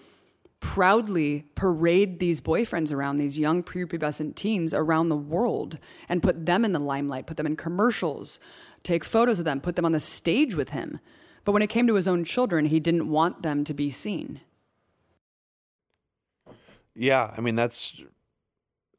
proudly 0.61 1.45
parade 1.55 2.19
these 2.19 2.41
boyfriends 2.41 2.93
around 2.93 3.17
these 3.17 3.39
young 3.39 3.63
prepubescent 3.63 4.35
teens 4.35 4.73
around 4.73 5.09
the 5.09 5.17
world 5.17 5.79
and 6.09 6.23
put 6.23 6.47
them 6.47 6.65
in 6.65 6.73
the 6.73 6.81
limelight, 6.81 7.27
put 7.27 7.37
them 7.37 7.47
in 7.47 7.57
commercials, 7.57 8.41
take 8.83 9.05
photos 9.05 9.39
of 9.39 9.45
them, 9.45 9.61
put 9.61 9.77
them 9.77 9.85
on 9.85 9.93
the 9.93 10.01
stage 10.01 10.55
with 10.55 10.71
him. 10.71 10.99
But 11.45 11.53
when 11.53 11.63
it 11.63 11.69
came 11.69 11.87
to 11.87 11.95
his 11.95 12.09
own 12.09 12.25
children, 12.25 12.67
he 12.67 12.81
didn't 12.81 13.09
want 13.09 13.43
them 13.43 13.63
to 13.65 13.75
be 13.75 13.91
seen. 13.91 14.41
Yeah, 16.97 17.35
I 17.37 17.41
mean 17.41 17.57
that's 17.57 18.01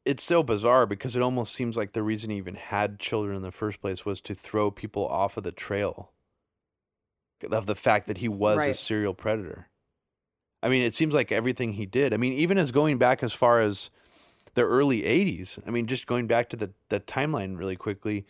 it's 0.04 0.22
so 0.24 0.42
bizarre 0.42 0.86
because 0.86 1.16
it 1.16 1.22
almost 1.22 1.52
seems 1.52 1.76
like 1.76 1.92
the 1.92 2.02
reason 2.02 2.30
he 2.30 2.36
even 2.36 2.54
had 2.54 2.98
children 2.98 3.36
in 3.36 3.42
the 3.42 3.52
first 3.52 3.80
place 3.80 4.06
was 4.06 4.20
to 4.22 4.34
throw 4.34 4.70
people 4.70 5.06
off 5.06 5.36
of 5.36 5.42
the 5.42 5.52
trail 5.52 6.12
of 7.50 7.66
the 7.66 7.74
fact 7.74 8.06
that 8.06 8.18
he 8.18 8.28
was 8.28 8.58
a 8.70 8.74
serial 8.74 9.14
predator. 9.14 9.68
I 10.62 10.68
mean, 10.68 10.82
it 10.82 10.94
seems 10.94 11.14
like 11.14 11.30
everything 11.30 11.74
he 11.74 11.86
did. 11.86 12.12
I 12.12 12.16
mean, 12.16 12.32
even 12.32 12.58
as 12.58 12.72
going 12.72 12.98
back 12.98 13.22
as 13.22 13.32
far 13.32 13.60
as 13.60 13.90
the 14.54 14.62
early 14.62 15.02
80s, 15.02 15.60
I 15.66 15.70
mean, 15.70 15.86
just 15.86 16.06
going 16.06 16.26
back 16.26 16.48
to 16.50 16.56
the, 16.56 16.72
the 16.88 17.00
timeline 17.00 17.58
really 17.58 17.76
quickly, 17.76 18.26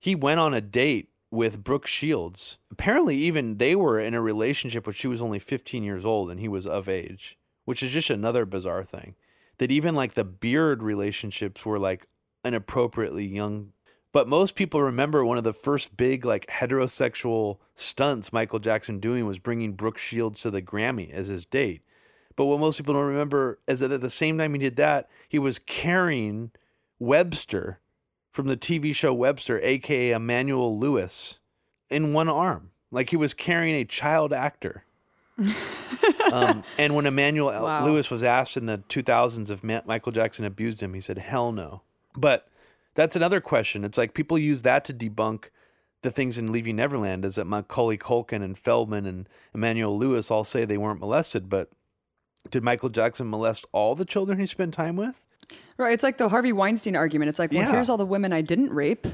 he 0.00 0.14
went 0.14 0.40
on 0.40 0.54
a 0.54 0.60
date 0.60 1.10
with 1.30 1.62
Brooke 1.62 1.86
Shields. 1.86 2.58
Apparently, 2.70 3.16
even 3.16 3.58
they 3.58 3.76
were 3.76 4.00
in 4.00 4.14
a 4.14 4.20
relationship 4.20 4.86
when 4.86 4.94
she 4.94 5.06
was 5.06 5.22
only 5.22 5.38
15 5.38 5.84
years 5.84 6.04
old 6.04 6.30
and 6.30 6.40
he 6.40 6.48
was 6.48 6.66
of 6.66 6.88
age, 6.88 7.37
which 7.68 7.82
is 7.82 7.92
just 7.92 8.08
another 8.08 8.46
bizarre 8.46 8.82
thing. 8.82 9.14
That 9.58 9.70
even 9.70 9.94
like 9.94 10.14
the 10.14 10.24
beard 10.24 10.82
relationships 10.82 11.66
were 11.66 11.78
like 11.78 12.06
inappropriately 12.42 13.26
young. 13.26 13.74
But 14.10 14.26
most 14.26 14.54
people 14.54 14.80
remember 14.82 15.22
one 15.22 15.36
of 15.36 15.44
the 15.44 15.52
first 15.52 15.94
big 15.94 16.24
like 16.24 16.46
heterosexual 16.46 17.58
stunts 17.74 18.32
Michael 18.32 18.58
Jackson 18.58 19.00
doing 19.00 19.26
was 19.26 19.38
bringing 19.38 19.74
Brooke 19.74 19.98
Shields 19.98 20.40
to 20.40 20.50
the 20.50 20.62
Grammy 20.62 21.12
as 21.12 21.26
his 21.26 21.44
date. 21.44 21.82
But 22.36 22.46
what 22.46 22.58
most 22.58 22.78
people 22.78 22.94
don't 22.94 23.04
remember 23.04 23.58
is 23.68 23.80
that 23.80 23.92
at 23.92 24.00
the 24.00 24.08
same 24.08 24.38
time 24.38 24.54
he 24.54 24.60
did 24.60 24.76
that, 24.76 25.10
he 25.28 25.38
was 25.38 25.58
carrying 25.58 26.52
Webster 26.98 27.80
from 28.32 28.46
the 28.46 28.56
TV 28.56 28.94
show 28.94 29.12
Webster, 29.12 29.60
aka 29.62 30.12
Emmanuel 30.12 30.78
Lewis, 30.78 31.38
in 31.90 32.14
one 32.14 32.30
arm. 32.30 32.70
Like 32.90 33.10
he 33.10 33.16
was 33.16 33.34
carrying 33.34 33.74
a 33.74 33.84
child 33.84 34.32
actor. 34.32 34.84
Um, 36.32 36.62
and 36.78 36.94
when 36.94 37.06
Emmanuel 37.06 37.48
Wow. 37.48 37.84
Lewis 37.86 38.10
was 38.10 38.22
asked 38.22 38.56
in 38.56 38.66
the 38.66 38.78
2000s 38.88 39.50
if 39.50 39.62
Michael 39.86 40.12
Jackson 40.12 40.44
abused 40.44 40.80
him, 40.80 40.94
he 40.94 41.00
said, 41.00 41.18
hell 41.18 41.52
no. 41.52 41.82
But 42.16 42.48
that's 42.94 43.16
another 43.16 43.40
question. 43.40 43.84
It's 43.84 43.98
like 43.98 44.14
people 44.14 44.38
use 44.38 44.62
that 44.62 44.84
to 44.86 44.94
debunk 44.94 45.50
the 46.02 46.10
things 46.12 46.38
in 46.38 46.52
Leaving 46.52 46.76
Neverland 46.76 47.24
is 47.24 47.34
that 47.34 47.46
Macaulay 47.46 47.98
Culkin 47.98 48.42
and 48.42 48.56
Feldman 48.56 49.04
and 49.04 49.28
Emmanuel 49.52 49.98
Lewis 49.98 50.30
all 50.30 50.44
say 50.44 50.64
they 50.64 50.78
weren't 50.78 51.00
molested, 51.00 51.48
but 51.48 51.70
did 52.50 52.62
Michael 52.62 52.88
Jackson 52.88 53.28
molest 53.28 53.66
all 53.72 53.94
the 53.96 54.04
children 54.04 54.38
he 54.38 54.46
spent 54.46 54.72
time 54.74 54.94
with? 54.94 55.26
Right. 55.76 55.92
It's 55.92 56.04
like 56.04 56.18
the 56.18 56.28
Harvey 56.28 56.52
Weinstein 56.52 56.94
argument. 56.94 57.30
It's 57.30 57.38
like, 57.40 57.50
well, 57.50 57.62
Yeah. 57.62 57.72
here's 57.72 57.88
all 57.88 57.96
the 57.96 58.06
women 58.06 58.32
I 58.32 58.42
didn't 58.42 58.70
rape. 58.70 59.06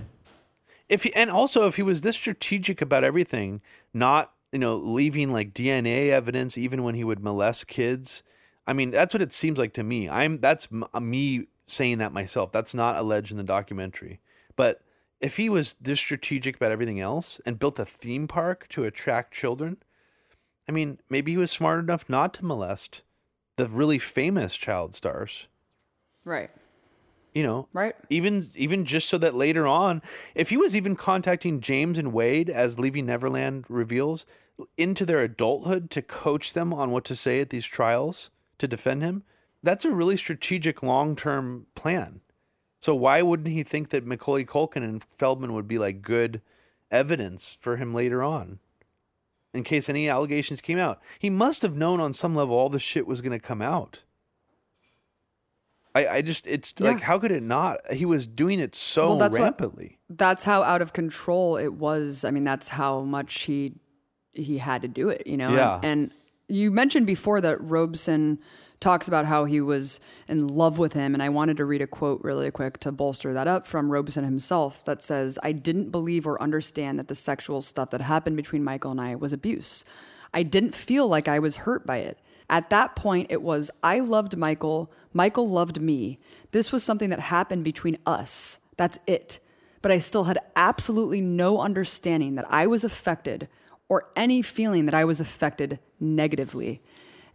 If 0.91 1.05
he, 1.05 1.15
and 1.15 1.31
also 1.31 1.67
if 1.67 1.77
he 1.77 1.83
was 1.83 2.03
this 2.03 2.17
strategic 2.17 2.83
about 2.83 3.03
everything, 3.03 3.63
not 3.95 4.34
you 4.55 4.61
know 4.61 4.77
leaving 4.77 5.33
like 5.33 5.53
DNA 5.53 6.11
evidence 6.11 6.57
even 6.57 6.83
when 6.85 6.95
he 6.95 7.05
would 7.05 7.21
molest 7.23 7.67
kids. 7.67 8.23
I 8.67 8.73
mean, 8.73 8.93
that's 8.93 9.13
what 9.13 9.21
it 9.21 9.33
seems 9.33 9.59
like 9.59 9.75
to 9.75 9.83
me. 9.83 10.09
I'm 10.09 10.39
that's 10.41 10.69
m- 10.73 10.85
uh, 10.95 11.01
me 11.01 11.49
saying 11.67 11.99
that 11.99 12.13
myself. 12.13 12.53
That's 12.53 12.73
not 12.73 12.97
alleged 12.97 13.31
in 13.31 13.37
the 13.37 13.43
documentary. 13.43 14.21
But 14.57 14.81
if 15.21 15.37
he 15.37 15.49
was 15.51 15.75
this 15.81 15.99
strategic 15.99 16.57
about 16.57 16.71
everything 16.73 17.01
else 17.01 17.41
and 17.45 17.59
built 17.59 17.79
a 17.79 17.85
theme 17.85 18.29
park 18.29 18.67
to 18.71 18.85
attract 18.85 19.35
children, 19.35 19.79
I 20.69 20.73
mean, 20.73 20.99
maybe 21.11 21.33
he 21.33 21.37
was 21.37 21.51
smart 21.51 21.81
enough 21.81 22.09
not 22.09 22.33
to 22.35 22.45
molest 22.45 23.03
the 23.57 23.67
really 23.69 23.99
famous 23.99 24.57
child 24.57 24.95
stars 24.95 25.49
Right. 26.25 26.51
you 27.35 27.43
know 27.43 27.69
right 27.73 27.95
even 28.11 28.45
even 28.55 28.85
just 28.85 29.09
so 29.09 29.19
that 29.19 29.35
later 29.35 29.67
on 29.67 30.03
if 30.35 30.51
he 30.51 30.57
was 30.57 30.75
even 30.75 30.97
contacting 30.97 31.61
james 31.61 31.99
and 31.99 32.13
wade 32.13 32.49
as 32.51 32.79
leaving 32.79 33.07
neverland 33.07 33.65
reveals 33.69 34.25
into 34.77 35.05
their 35.05 35.21
adulthood 35.21 35.91
to 35.91 36.03
coach 36.03 36.53
them 36.53 36.73
on 36.73 36.91
what 36.91 37.05
to 37.05 37.17
say 37.17 37.41
at 37.41 37.51
these 37.51 37.65
trials 37.67 38.31
to 38.59 38.69
defend 38.69 39.03
him 39.03 39.25
that's 39.65 39.87
a 39.87 39.91
really 39.91 40.17
strategic 40.19 40.83
long-term 40.83 41.67
plan. 41.75 42.21
So 42.81 42.95
why 42.95 43.23
wouldn't 43.23 43.49
he 43.49 43.63
think 43.63 43.89
that 43.89 44.05
macaulay 44.07 44.45
culkin 44.45 44.85
and 44.85 45.03
feldman 45.03 45.55
would 45.55 45.67
be 45.67 45.79
like 45.79 46.03
good 46.03 46.43
evidence 46.91 47.57
for 47.59 47.77
him 47.77 47.95
later 47.95 48.23
on 48.23 48.59
in 49.55 49.65
case 49.65 49.89
any 49.89 50.07
allegations 50.07 50.61
came 50.61 50.79
out? 50.79 51.01
He 51.19 51.31
must 51.31 51.63
have 51.63 51.75
known 51.75 51.99
on 51.99 52.13
some 52.13 52.35
level 52.35 52.55
all 52.55 52.69
this 52.69 52.83
shit 52.83 53.07
was 53.07 53.23
going 53.23 53.33
to 53.33 53.39
come 53.39 53.63
out. 53.63 54.03
I, 55.95 56.09
I 56.09 56.23
just 56.23 56.47
it's 56.47 56.79
like 56.81 57.01
how 57.01 57.19
could 57.19 57.33
it 57.33 57.43
not? 57.43 57.79
He 57.91 58.05
was 58.05 58.27
doing 58.27 58.61
it 58.61 58.75
so 58.75 59.09
Well, 59.09 59.19
that's 59.19 59.39
what- 59.39 59.47
That's 60.11 60.45
how 60.45 60.63
out 60.63 60.83
of 60.83 60.93
control 60.93 61.57
it 61.57 61.73
was. 61.75 62.25
I 62.25 62.31
mean, 62.31 62.45
that's 62.45 62.69
how 62.71 63.01
much 63.01 63.43
he 63.45 63.73
he 64.35 64.59
had 64.59 64.83
to 64.83 64.89
do 64.89 65.09
it, 65.09 65.27
you 65.27 65.37
know? 65.37 65.55
Yeah. 65.55 65.81
And, 65.83 66.13
you 66.49 66.71
mentioned 66.71 67.07
before 67.07 67.41
that 67.41 67.61
Robson 67.61 68.39
talks 68.81 69.09
about 69.09 69.25
how 69.25 69.47
he 69.47 69.61
was 69.61 69.99
in 70.29 70.47
love 70.47 70.79
with 70.79 70.93
him. 70.93 71.15
And 71.15 71.23
I 71.23 71.31
wanted 71.31 71.57
to 71.57 71.65
read 71.65 71.81
a 71.81 71.87
quote 71.87 72.21
really 72.23 72.51
quick 72.51 72.79
to 72.81 72.93
bolster 72.93 73.33
that 73.33 73.49
up 73.49 73.67
from 73.67 73.91
Robson 73.91 74.25
himself 74.25 74.85
that 74.85 75.03
says, 75.03 75.39
I 75.43 75.53
didn't 75.53 75.91
believe 75.91 76.27
or 76.27 76.41
understand 76.43 76.99
that 76.99 77.09
the 77.09 77.15
sexual 77.15 77.63
stuff 77.63 77.91
that 77.91 78.03
happened 78.03 78.37
between 78.37 78.63
Michael 78.63 78.91
and 78.91 79.01
I 79.01 79.15
was 79.15 79.33
abuse. 79.33 79.85
I 80.35 80.43
didn't 80.43 80.75
feel 80.75 81.09
like 81.09 81.29
I 81.29 81.39
was 81.39 81.59
hurt 81.59 81.87
by 81.87 81.99
it. 81.99 82.19
At 82.51 82.69
that 82.71 82.95
point, 82.95 83.29
it 83.31 83.41
was 83.41 83.71
I 83.83 84.01
loved 84.01 84.37
Michael, 84.37 84.93
Michael 85.15 85.49
loved 85.49 85.81
me. 85.81 86.19
This 86.51 86.71
was 86.71 86.83
something 86.83 87.09
that 87.09 87.21
happened 87.21 87.65
between 87.65 87.97
us. 88.05 88.59
That's 88.77 88.99
it. 89.07 89.39
But 89.81 89.93
I 89.93 89.99
still 89.99 90.25
had 90.25 90.39
absolutely 90.57 91.23
no 91.23 91.61
understanding 91.61 92.35
that 92.35 92.51
I 92.51 92.67
was 92.67 92.85
affected 92.85 93.49
or 93.89 94.11
any 94.17 94.43
feeling 94.43 94.87
that 94.87 94.95
I 94.95 95.05
was 95.05 95.21
affected 95.21 95.79
negatively. 96.01 96.83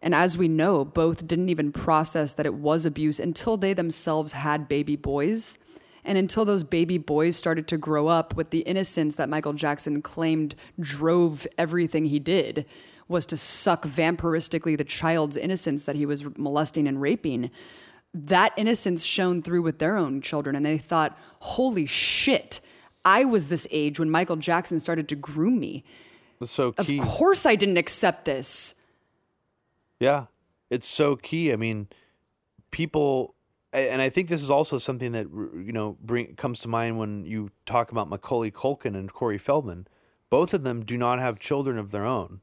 And 0.02 0.16
as 0.16 0.38
we 0.38 0.48
know, 0.48 0.86
both 0.86 1.28
didn't 1.28 1.50
even 1.50 1.72
process 1.72 2.34
that 2.34 2.46
it 2.46 2.54
was 2.54 2.86
abuse 2.86 3.20
until 3.20 3.58
they 3.58 3.74
themselves 3.74 4.32
had 4.32 4.70
baby 4.70 4.96
boys. 4.96 5.60
And 6.06 6.18
until 6.18 6.46
those 6.46 6.64
baby 6.64 6.98
boys 6.98 7.36
started 7.36 7.68
to 7.68 7.78
grow 7.78 8.08
up 8.08 8.36
with 8.36 8.52
the 8.52 8.60
innocence 8.60 9.16
that 9.16 9.30
Michael 9.30 9.54
Jackson 9.54 10.02
claimed 10.02 10.56
drove 10.80 11.46
everything 11.58 12.06
he 12.06 12.20
did 12.20 12.66
was 13.10 13.26
to 13.26 13.38
suck 13.38 13.84
vampiristically 13.84 14.76
the 14.76 14.84
child's 14.84 15.36
innocence 15.36 15.84
that 15.86 15.98
he 15.98 16.06
was 16.06 16.38
molesting 16.38 16.88
and 16.88 17.02
raping. 17.02 17.52
That 18.14 18.54
innocence 18.56 19.04
shone 19.04 19.42
through 19.42 19.62
with 19.62 19.80
their 19.80 19.98
own 19.98 20.22
children, 20.22 20.56
and 20.56 20.66
they 20.66 20.78
thought, 20.78 21.18
holy 21.42 21.86
shit, 21.86 22.62
I 23.04 23.26
was 23.26 23.50
this 23.50 23.68
age 23.72 24.00
when 24.00 24.10
Michael 24.10 24.36
Jackson 24.38 24.80
started 24.80 25.10
to 25.10 25.16
groom 25.16 25.60
me. 25.60 25.84
So 26.42 26.74
Of 26.78 26.90
course 27.02 27.46
I 27.46 27.56
didn't 27.56 27.78
accept 27.78 28.26
this. 28.26 28.76
Yeah, 30.00 30.26
it's 30.70 30.88
so 30.88 31.18
key. 31.18 31.52
I 31.52 31.58
mean, 31.58 31.90
people, 32.72 33.36
and 33.74 34.02
I 34.02 34.10
think 34.10 34.30
this 34.30 34.42
is 34.42 34.50
also 34.50 34.78
something 34.78 35.12
that 35.12 35.28
you 35.30 35.74
know 35.74 35.98
bring 36.02 36.36
comes 36.36 36.60
to 36.62 36.70
mind 36.70 36.98
when 36.98 37.26
you 37.26 37.52
talk 37.66 37.92
about 37.92 38.10
Macaulay 38.10 38.52
Culkin 38.52 38.96
and 38.96 39.12
Corey 39.12 39.38
Feldman. 39.38 39.88
Both 40.30 40.54
of 40.54 40.64
them 40.64 40.86
do 40.86 40.96
not 40.96 41.20
have 41.20 41.40
children 41.40 41.78
of 41.78 41.92
their 41.92 42.06
own, 42.06 42.40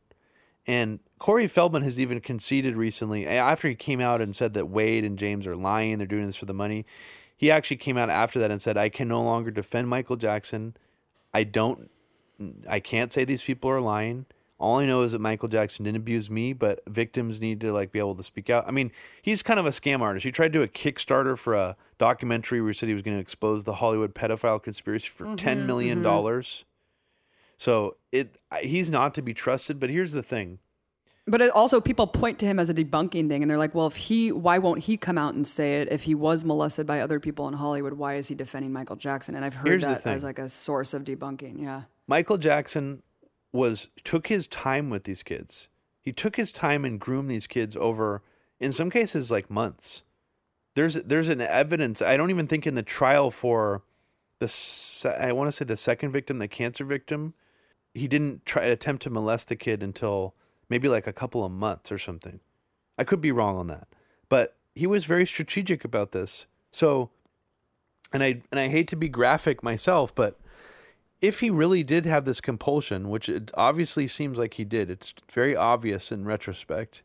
and 0.67 1.01
Corey 1.19 1.47
Feldman 1.47 1.83
has 1.83 1.99
even 1.99 2.21
conceded 2.21 2.77
recently 2.77 3.27
after 3.27 3.69
he 3.69 3.75
came 3.75 4.01
out 4.01 4.21
and 4.21 4.37
said 4.37 4.53
that 4.55 4.67
Wade 4.67 5.05
and 5.05 5.19
James 5.19 5.47
are 5.47 5.57
lying. 5.57 5.97
They're 5.97 6.07
doing 6.07 6.27
this 6.27 6.37
for 6.37 6.47
the 6.47 6.53
money. 6.53 6.85
He 7.35 7.51
actually 7.51 7.79
came 7.79 7.97
out 7.97 8.11
after 8.11 8.39
that 8.41 8.51
and 8.51 8.61
said, 8.61 8.77
"I 8.77 8.91
can 8.91 9.09
no 9.09 9.23
longer 9.23 9.51
defend 9.51 9.89
Michael 9.89 10.17
Jackson. 10.17 10.77
I 11.33 11.45
don't 11.45 11.91
I 12.69 12.81
can't 12.81 13.13
say 13.13 13.25
these 13.25 13.43
people 13.43 13.71
are 13.71 13.81
lying. 13.81 14.27
All 14.59 14.77
I 14.79 14.87
know 14.87 15.03
is 15.03 15.13
that 15.13 15.21
Michael 15.21 15.49
Jackson 15.49 15.85
didn't 15.85 15.99
abuse 15.99 16.31
me, 16.31 16.55
but 16.55 16.81
victims 16.89 17.41
need 17.43 17.61
to 17.61 17.73
like 17.73 17.93
be 17.93 17.99
able 17.99 18.15
to 18.15 18.23
speak 18.23 18.49
out. 18.49 18.67
I 18.67 18.71
mean, 18.71 18.91
he's 19.21 19.43
kind 19.43 19.61
of 19.61 19.67
a 19.67 19.71
scam 19.71 20.01
artist. 20.01 20.25
He 20.25 20.33
tried 20.33 20.53
to 20.55 20.59
do 20.59 20.63
a 20.63 20.69
Kickstarter 20.69 21.37
for 21.37 21.53
a 21.55 21.77
documentary 21.99 22.63
where 22.63 22.71
he 22.71 22.75
said 22.75 22.89
he 22.89 22.95
was 22.95 23.03
going 23.03 23.17
to 23.19 23.21
expose 23.21 23.65
the 23.65 23.75
Hollywood 23.75 24.15
pedophile 24.15 24.63
conspiracy 24.63 25.09
for 25.09 25.37
ten 25.37 25.63
Mhm, 25.63 25.67
million 25.67 25.99
mhm. 26.01 26.05
dollars. 26.05 26.65
So 27.59 27.97
it 28.13 28.39
he's 28.61 28.89
not 28.91 29.15
to 29.17 29.23
be 29.23 29.35
trusted. 29.35 29.79
But 29.79 29.91
here's 29.91 30.13
the 30.13 30.23
thing: 30.23 30.59
But 31.27 31.41
it 31.43 31.51
also, 31.51 31.81
people 31.81 32.07
point 32.07 32.39
to 32.39 32.47
him 32.47 32.59
as 32.59 32.71
a 32.71 32.75
debunking 32.75 33.29
thing, 33.29 33.43
and 33.43 33.51
they're 33.51 33.59
like, 33.59 33.75
"Well, 33.75 33.87
if 33.89 33.97
he, 33.97 34.31
why 34.33 34.59
won't 34.59 34.85
he 34.85 34.97
come 34.97 35.19
out 35.19 35.35
and 35.35 35.47
say 35.47 35.81
it? 35.83 35.89
If 35.91 36.05
he 36.05 36.15
was 36.15 36.45
molested 36.45 36.87
by 36.87 37.01
other 37.01 37.19
people 37.21 37.47
in 37.49 37.55
Hollywood, 37.55 37.95
why 37.95 38.15
is 38.15 38.29
he 38.29 38.35
defending 38.35 38.73
Michael 38.73 38.97
Jackson?" 38.97 39.35
And 39.35 39.45
I've 39.45 39.55
heard 39.55 39.69
Here's 39.69 39.83
that 39.83 40.07
as 40.07 40.25
like 40.25 40.39
a 40.39 40.49
source 40.49 40.95
of 40.95 41.05
debunking. 41.05 41.61
Yeah. 41.61 41.83
Michael 42.09 42.39
Jackson 42.39 43.03
was 43.53 43.89
took 44.05 44.29
his 44.29 44.47
time 44.47 44.91
with 44.91 45.05
these 45.05 45.23
kids. 45.23 45.69
He 46.03 46.13
took 46.13 46.37
his 46.37 46.53
time 46.53 46.85
and 46.85 47.01
groomed 47.01 47.31
these 47.31 47.47
kids 47.47 47.77
over, 47.77 48.23
in 48.61 48.71
some 48.71 48.91
cases, 48.91 49.31
like 49.31 49.51
months. 49.51 50.03
There's 50.75 50.95
there's 50.95 51.29
an 51.29 51.41
evidence. 51.41 52.01
I 52.01 52.17
don't 52.17 52.31
even 52.31 52.47
think 52.47 52.67
in 52.67 52.75
the 52.75 52.83
trial 52.83 53.31
for 53.31 53.83
the 54.39 55.17
I 55.21 55.33
want 55.33 55.49
to 55.49 55.53
say 55.53 55.65
the 55.65 55.77
second 55.77 56.13
victim, 56.13 56.39
the 56.39 56.49
cancer 56.49 56.85
victim, 56.85 57.35
he 57.95 58.07
didn't 58.07 58.45
try 58.45 58.65
attempt 58.65 59.03
to 59.05 59.11
molest 59.11 59.49
the 59.49 59.57
kid 59.57 59.83
until 59.83 60.35
maybe 60.69 60.89
like 60.89 61.07
a 61.07 61.13
couple 61.13 61.45
of 61.45 61.51
months 61.51 61.91
or 61.91 61.99
something. 61.99 62.41
I 62.99 63.05
could 63.05 63.21
be 63.21 63.33
wrong 63.33 63.57
on 63.57 63.67
that, 63.69 63.89
but 64.29 64.57
he 64.75 64.87
was 64.87 65.07
very 65.07 65.27
strategic 65.27 65.85
about 65.85 66.13
this. 66.13 66.47
So, 66.71 67.11
and 68.13 68.23
I 68.23 68.43
and 68.51 68.61
I 68.61 68.69
hate 68.69 68.89
to 68.89 68.97
be 68.97 69.09
graphic 69.09 69.63
myself, 69.63 70.15
but 70.15 70.39
if 71.21 71.41
he 71.41 71.51
really 71.51 71.83
did 71.83 72.05
have 72.05 72.25
this 72.25 72.41
compulsion, 72.41 73.09
which 73.09 73.29
it 73.29 73.51
obviously 73.55 74.07
seems 74.07 74.39
like 74.39 74.55
he 74.55 74.65
did, 74.65 74.91
it's 74.91 75.15
very 75.33 75.57
obvious 75.57 76.13
in 76.13 76.25
retrospect. 76.25 77.03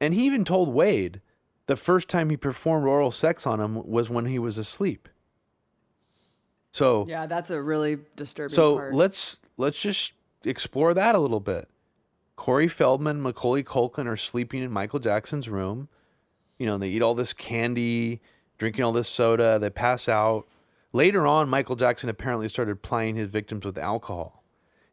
And 0.00 0.14
he 0.14 0.24
even 0.26 0.44
told 0.44 0.72
Wade 0.72 1.20
the 1.66 1.76
first 1.76 2.08
time 2.08 2.30
he 2.30 2.36
performed 2.36 2.86
oral 2.86 3.10
sex 3.10 3.46
on 3.46 3.60
him 3.60 3.86
was 3.86 4.08
when 4.08 4.26
he 4.26 4.38
was 4.38 4.58
asleep. 4.58 5.08
So 6.72 7.06
Yeah, 7.08 7.26
that's 7.26 7.50
a 7.50 7.60
really 7.60 7.98
disturbing 8.16 8.54
so 8.54 8.76
part. 8.76 8.94
let's 8.94 9.40
let's 9.56 9.80
just 9.80 10.12
explore 10.44 10.94
that 10.94 11.14
a 11.14 11.18
little 11.18 11.40
bit. 11.40 11.68
Corey 12.36 12.68
Feldman, 12.68 13.20
Macaulay 13.20 13.62
Culkin 13.62 14.06
are 14.06 14.16
sleeping 14.16 14.62
in 14.62 14.70
Michael 14.70 14.98
Jackson's 14.98 15.48
room. 15.48 15.88
You 16.58 16.66
know, 16.66 16.78
they 16.78 16.88
eat 16.88 17.02
all 17.02 17.14
this 17.14 17.32
candy, 17.32 18.20
drinking 18.56 18.84
all 18.84 18.92
this 18.92 19.08
soda, 19.08 19.58
they 19.58 19.70
pass 19.70 20.08
out. 20.08 20.46
Later 20.92 21.26
on, 21.26 21.48
Michael 21.48 21.76
Jackson 21.76 22.08
apparently 22.08 22.48
started 22.48 22.82
plying 22.82 23.16
his 23.16 23.30
victims 23.30 23.64
with 23.64 23.78
alcohol. 23.78 24.42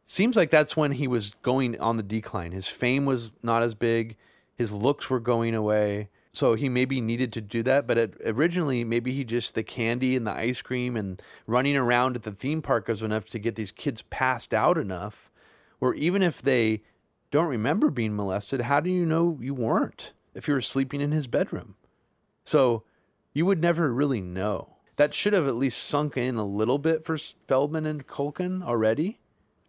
Seems 0.04 0.36
like 0.36 0.50
that's 0.50 0.76
when 0.76 0.92
he 0.92 1.08
was 1.08 1.34
going 1.42 1.78
on 1.80 1.96
the 1.96 2.02
decline. 2.02 2.52
His 2.52 2.68
fame 2.68 3.04
was 3.04 3.32
not 3.42 3.62
as 3.62 3.74
big, 3.74 4.16
his 4.54 4.72
looks 4.72 5.10
were 5.10 5.20
going 5.20 5.54
away. 5.54 6.08
So 6.32 6.54
he 6.54 6.68
maybe 6.68 7.00
needed 7.00 7.32
to 7.32 7.40
do 7.40 7.62
that, 7.64 7.86
but 7.86 7.98
it, 7.98 8.14
originally 8.24 8.84
maybe 8.84 9.12
he 9.12 9.24
just 9.24 9.54
the 9.54 9.62
candy 9.64 10.14
and 10.14 10.26
the 10.26 10.32
ice 10.32 10.62
cream 10.62 10.96
and 10.96 11.20
running 11.46 11.76
around 11.76 12.16
at 12.16 12.22
the 12.22 12.32
theme 12.32 12.62
park 12.62 12.86
was 12.86 13.02
enough 13.02 13.24
to 13.26 13.38
get 13.38 13.56
these 13.56 13.72
kids 13.72 14.02
passed 14.02 14.54
out 14.54 14.78
enough, 14.78 15.32
or 15.80 15.94
even 15.94 16.22
if 16.22 16.40
they 16.40 16.82
don't 17.30 17.48
remember 17.48 17.90
being 17.90 18.14
molested, 18.14 18.62
how 18.62 18.78
do 18.78 18.88
you 18.88 19.04
know 19.04 19.38
you 19.40 19.52
weren't 19.52 20.12
if 20.34 20.46
you 20.46 20.54
were 20.54 20.60
sleeping 20.60 21.00
in 21.00 21.10
his 21.10 21.26
bedroom? 21.26 21.74
So 22.44 22.84
you 23.32 23.44
would 23.44 23.60
never 23.60 23.92
really 23.92 24.20
know. 24.20 24.77
That 24.98 25.14
should 25.14 25.32
have 25.32 25.46
at 25.46 25.54
least 25.54 25.78
sunk 25.78 26.16
in 26.16 26.36
a 26.36 26.44
little 26.44 26.78
bit 26.78 27.04
for 27.04 27.16
Feldman 27.16 27.86
and 27.86 28.06
Culkin 28.06 28.62
already. 28.62 29.18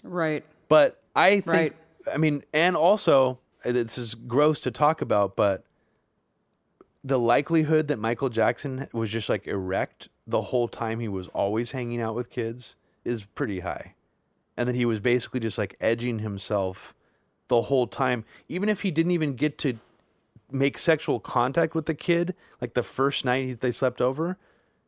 right. 0.04 0.44
But 0.68 1.02
I 1.16 1.40
think, 1.40 1.48
Right. 1.48 1.74
I 2.14 2.18
mean, 2.18 2.44
and 2.54 2.76
also, 2.76 3.40
this 3.64 3.98
is 3.98 4.14
gross 4.16 4.60
to 4.62 4.72
talk 4.72 5.02
about, 5.02 5.36
but 5.36 5.64
the 7.04 7.18
likelihood 7.18 7.88
that 7.88 7.98
Michael 7.98 8.30
Jackson 8.30 8.88
was 8.94 9.10
just 9.10 9.30
like 9.30 9.48
erect 9.48 10.10
the 10.28 10.44
whole 10.44 10.68
time 10.68 11.00
he 11.00 11.08
was 11.08 11.28
always 11.30 11.72
hanging 11.72 12.02
out 12.02 12.14
with 12.14 12.30
kids 12.30 12.76
is 13.06 13.24
pretty 13.26 13.62
high. 13.62 13.96
And 14.58 14.68
that 14.68 14.76
he 14.76 14.86
was 14.86 15.00
basically 15.00 15.40
just 15.40 15.58
like 15.58 15.76
edging 15.80 16.20
himself 16.20 16.94
the 17.48 17.64
whole 17.64 17.88
time, 17.88 18.26
even 18.48 18.70
if 18.70 18.82
he 18.82 18.92
didn't 18.92 19.12
even 19.12 19.36
get 19.36 19.58
to 19.60 19.80
make 20.52 20.78
sexual 20.78 21.20
contact 21.20 21.74
with 21.74 21.86
the 21.86 21.96
kid, 21.96 22.36
like 22.62 22.74
the 22.74 22.84
first 22.84 23.26
night 23.26 23.60
they 23.62 23.72
slept 23.72 24.02
over. 24.02 24.38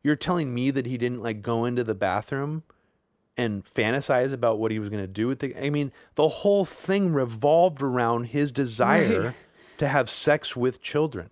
You're 0.02 0.16
telling 0.16 0.52
me 0.54 0.70
that 0.70 0.86
he 0.86 0.98
didn't 0.98 1.22
like 1.22 1.42
go 1.42 1.64
into 1.64 1.84
the 1.84 1.94
bathroom 1.94 2.62
and 3.36 3.64
fantasize 3.64 4.32
about 4.32 4.58
what 4.58 4.70
he 4.70 4.78
was 4.78 4.88
going 4.88 5.02
to 5.02 5.06
do 5.08 5.28
with 5.28 5.38
the 5.38 5.54
I 5.64 5.70
mean, 5.70 5.92
the 6.16 6.28
whole 6.28 6.64
thing 6.64 7.12
revolved 7.12 7.82
around 7.82 8.24
his 8.24 8.52
desire 8.52 9.22
Right. 9.22 9.34
to 9.78 9.88
have 9.88 10.10
sex 10.10 10.56
with 10.56 10.82
children. 10.82 11.30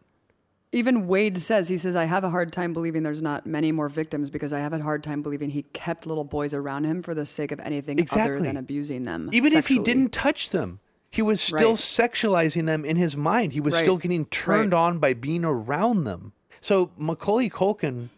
Even 0.72 1.09
Wade 1.09 1.36
says, 1.38 1.68
he 1.68 1.76
says, 1.76 1.97
I 1.97 2.05
have 2.05 2.22
a 2.22 2.30
hard 2.30 2.52
time 2.52 2.72
believing 2.72 3.02
there's 3.02 3.20
not 3.20 3.44
many 3.44 3.72
more 3.72 3.88
victims 3.88 4.30
because 4.30 4.52
I 4.52 4.60
have 4.60 4.72
a 4.72 4.80
hard 4.80 5.02
time 5.02 5.20
believing 5.20 5.51
he 5.51 5.62
kept 5.72 6.06
little 6.06 6.22
boys 6.22 6.55
around 6.55 6.84
him 6.84 7.02
for 7.02 7.12
the 7.12 7.26
sake 7.26 7.51
of 7.51 7.59
anything 7.59 8.06
other 8.12 8.40
than 8.40 8.56
abusing 8.56 9.05
them. 9.05 9.28
Even 9.32 9.52
if 9.52 9.66
he 9.66 9.80
didn't 9.80 10.12
touch 10.12 10.51
them, 10.51 10.78
he 11.10 11.22
was 11.22 11.40
still 11.40 11.70
Right. 11.70 11.76
sexualizing 11.76 12.66
them 12.66 12.84
in 12.84 12.94
his 12.94 13.16
mind. 13.16 13.52
He 13.52 13.60
was 13.60 13.74
Right. 13.74 13.80
still 13.80 13.97
getting 13.97 14.26
turned 14.26 14.72
on 14.72 15.01
by 15.01 15.12
being 15.12 15.44
around 15.44 16.05
them. 16.05 16.34
So 16.60 16.92
Macaulay 16.97 17.51
Culkin, 17.51 18.10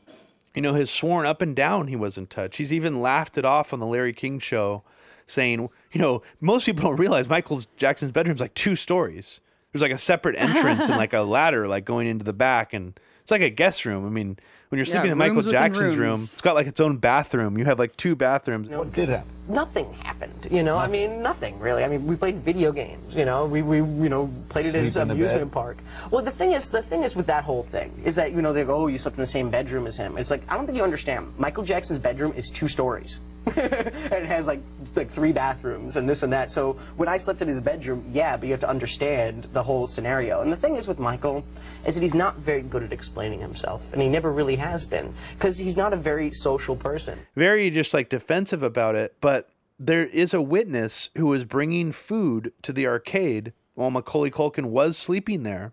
you 0.55 0.63
know, 0.63 0.75
has 0.75 0.91
sworn 0.91 1.27
up 1.27 1.41
and 1.43 1.55
down 1.57 1.89
he 1.89 1.97
wasn't 1.97 2.31
touched. 2.31 2.59
He's 2.59 2.73
even 2.73 3.01
laughed 3.01 3.39
it 3.39 3.45
off 3.45 3.73
on 3.73 3.79
the 3.81 3.87
Larry 3.87 4.13
King 4.13 4.39
show, 4.39 4.83
saying, 5.27 5.69
you 5.93 6.01
know, 6.01 6.23
most 6.41 6.67
people 6.67 6.83
don't 6.83 6.99
realize 6.99 7.29
Michael 7.29 7.61
Jackson's 7.77 8.13
bedroom's 8.13 8.41
like 8.41 8.55
two 8.55 8.77
stories. 8.77 9.41
There's 9.73 9.83
like 9.83 9.93
a 9.93 9.99
separate 9.99 10.37
entrance 10.37 10.83
and 10.89 10.97
like 10.99 11.13
a 11.15 11.21
ladder 11.23 11.67
like 11.67 11.85
going 11.87 12.07
into 12.07 12.25
the 12.25 12.35
back 12.35 12.75
and 12.75 12.99
it's 13.23 13.31
like 13.31 13.41
a 13.41 13.49
guest 13.51 13.87
room. 13.87 14.05
I 14.05 14.11
mean, 14.11 14.39
when 14.69 14.79
you're 14.79 14.85
Yeah, 14.85 14.93
sleeping 14.93 15.13
in 15.13 15.19
Michael 15.19 15.41
Jackson's 15.43 15.97
room, 15.97 16.15
it's 16.15 16.41
got 16.43 16.55
like 16.55 16.67
its 16.67 16.81
own 16.81 16.99
bathroom. 16.99 17.57
You 17.57 17.65
have 17.65 17.79
like 17.79 17.97
two 17.97 18.15
bathrooms. 18.17 18.69
What 18.69 18.93
did 18.93 19.09
happen? 19.09 19.31
Nothing 19.49 19.93
happened. 19.95 20.47
You 20.51 20.63
know, 20.63 20.77
I 20.77 20.87
mean, 20.87 21.23
nothing 21.23 21.59
really. 21.59 21.83
I 21.83 21.89
mean, 21.89 22.07
we 22.07 22.15
played 22.15 22.37
video 22.37 22.71
games. 22.71 23.15
You 23.15 23.25
know, 23.25 23.47
we, 23.47 23.63
we 23.63 23.79
you 23.79 24.09
know 24.09 24.31
played 24.49 24.67
it 24.67 24.75
as 24.75 24.97
in 24.97 25.03
an 25.03 25.11
amusement 25.11 25.51
park. 25.51 25.79
Well, 26.11 26.25
the 26.25 26.31
thing 26.31 26.53
is, 26.53 26.71
the 26.71 26.83
thing 26.83 27.03
is 27.03 27.17
with 27.17 27.27
that 27.27 27.45
whole 27.45 27.65
thing 27.65 27.93
is 28.05 28.15
that 28.17 28.33
you 28.33 28.43
know 28.43 28.53
they 28.53 28.65
go, 28.65 28.77
oh, 28.77 28.87
you 28.87 28.99
slept 28.99 29.17
in 29.17 29.23
the 29.23 29.27
same 29.27 29.51
bedroom 29.51 29.87
as 29.87 29.97
him. 29.97 30.17
It's 30.17 30.31
like 30.31 30.43
I 30.49 30.57
don't 30.57 30.67
think 30.67 30.77
you 30.77 30.85
understand. 30.85 31.33
Michael 31.39 31.65
Jackson's 31.65 31.99
bedroom 31.99 32.33
is 32.37 32.51
two 32.51 32.69
stories. 32.69 33.19
and 33.57 33.57
it 33.57 34.27
has 34.27 34.47
like 34.47 34.61
like 34.95 35.11
three 35.11 35.33
bathrooms 35.33 35.97
and 35.97 36.09
this 36.09 36.23
and 36.23 36.33
that. 36.33 36.53
So 36.53 36.75
when 36.97 37.09
I 37.09 37.17
slept 37.17 37.43
in 37.43 37.49
his 37.49 37.61
bedroom, 37.61 38.05
yeah, 38.13 38.37
but 38.37 38.47
you 38.47 38.53
have 38.53 38.61
to 38.61 38.69
understand 38.69 39.49
the 39.53 39.63
whole 39.63 39.89
scenario. 39.89 40.43
And 40.43 40.53
the 40.53 40.57
thing 40.57 40.77
is 40.77 40.87
with 40.87 41.01
Michael 41.01 41.45
is 41.85 41.97
that 41.97 42.03
he's 42.03 42.15
not 42.15 42.37
very 42.37 42.63
good 42.63 42.85
at 42.85 42.93
explaining 42.93 43.41
himself, 43.41 43.93
and 43.93 44.01
he 44.01 44.09
never 44.09 44.33
really 44.33 44.57
has 44.57 44.85
been 44.85 45.13
because 45.35 45.59
he's 45.59 45.77
not 45.77 45.93
a 45.93 45.97
very 45.97 46.31
social 46.31 46.77
person. 46.77 47.19
very 47.35 47.71
just 47.71 47.93
like 47.93 48.09
defensive 48.09 48.63
about 48.63 48.95
it. 48.95 49.17
But 49.21 49.42
there 49.79 50.07
is 50.07 50.33
a 50.33 50.43
witness 50.43 51.09
who 51.17 51.27
was 51.27 51.45
bringing 51.45 51.93
food 51.93 52.53
to 52.63 52.73
the 52.73 52.87
arcade 52.87 53.53
while 53.75 53.91
Macaulay 53.91 54.31
Culkin 54.31 54.67
was 54.67 54.97
sleeping 54.97 55.43
there. 55.43 55.73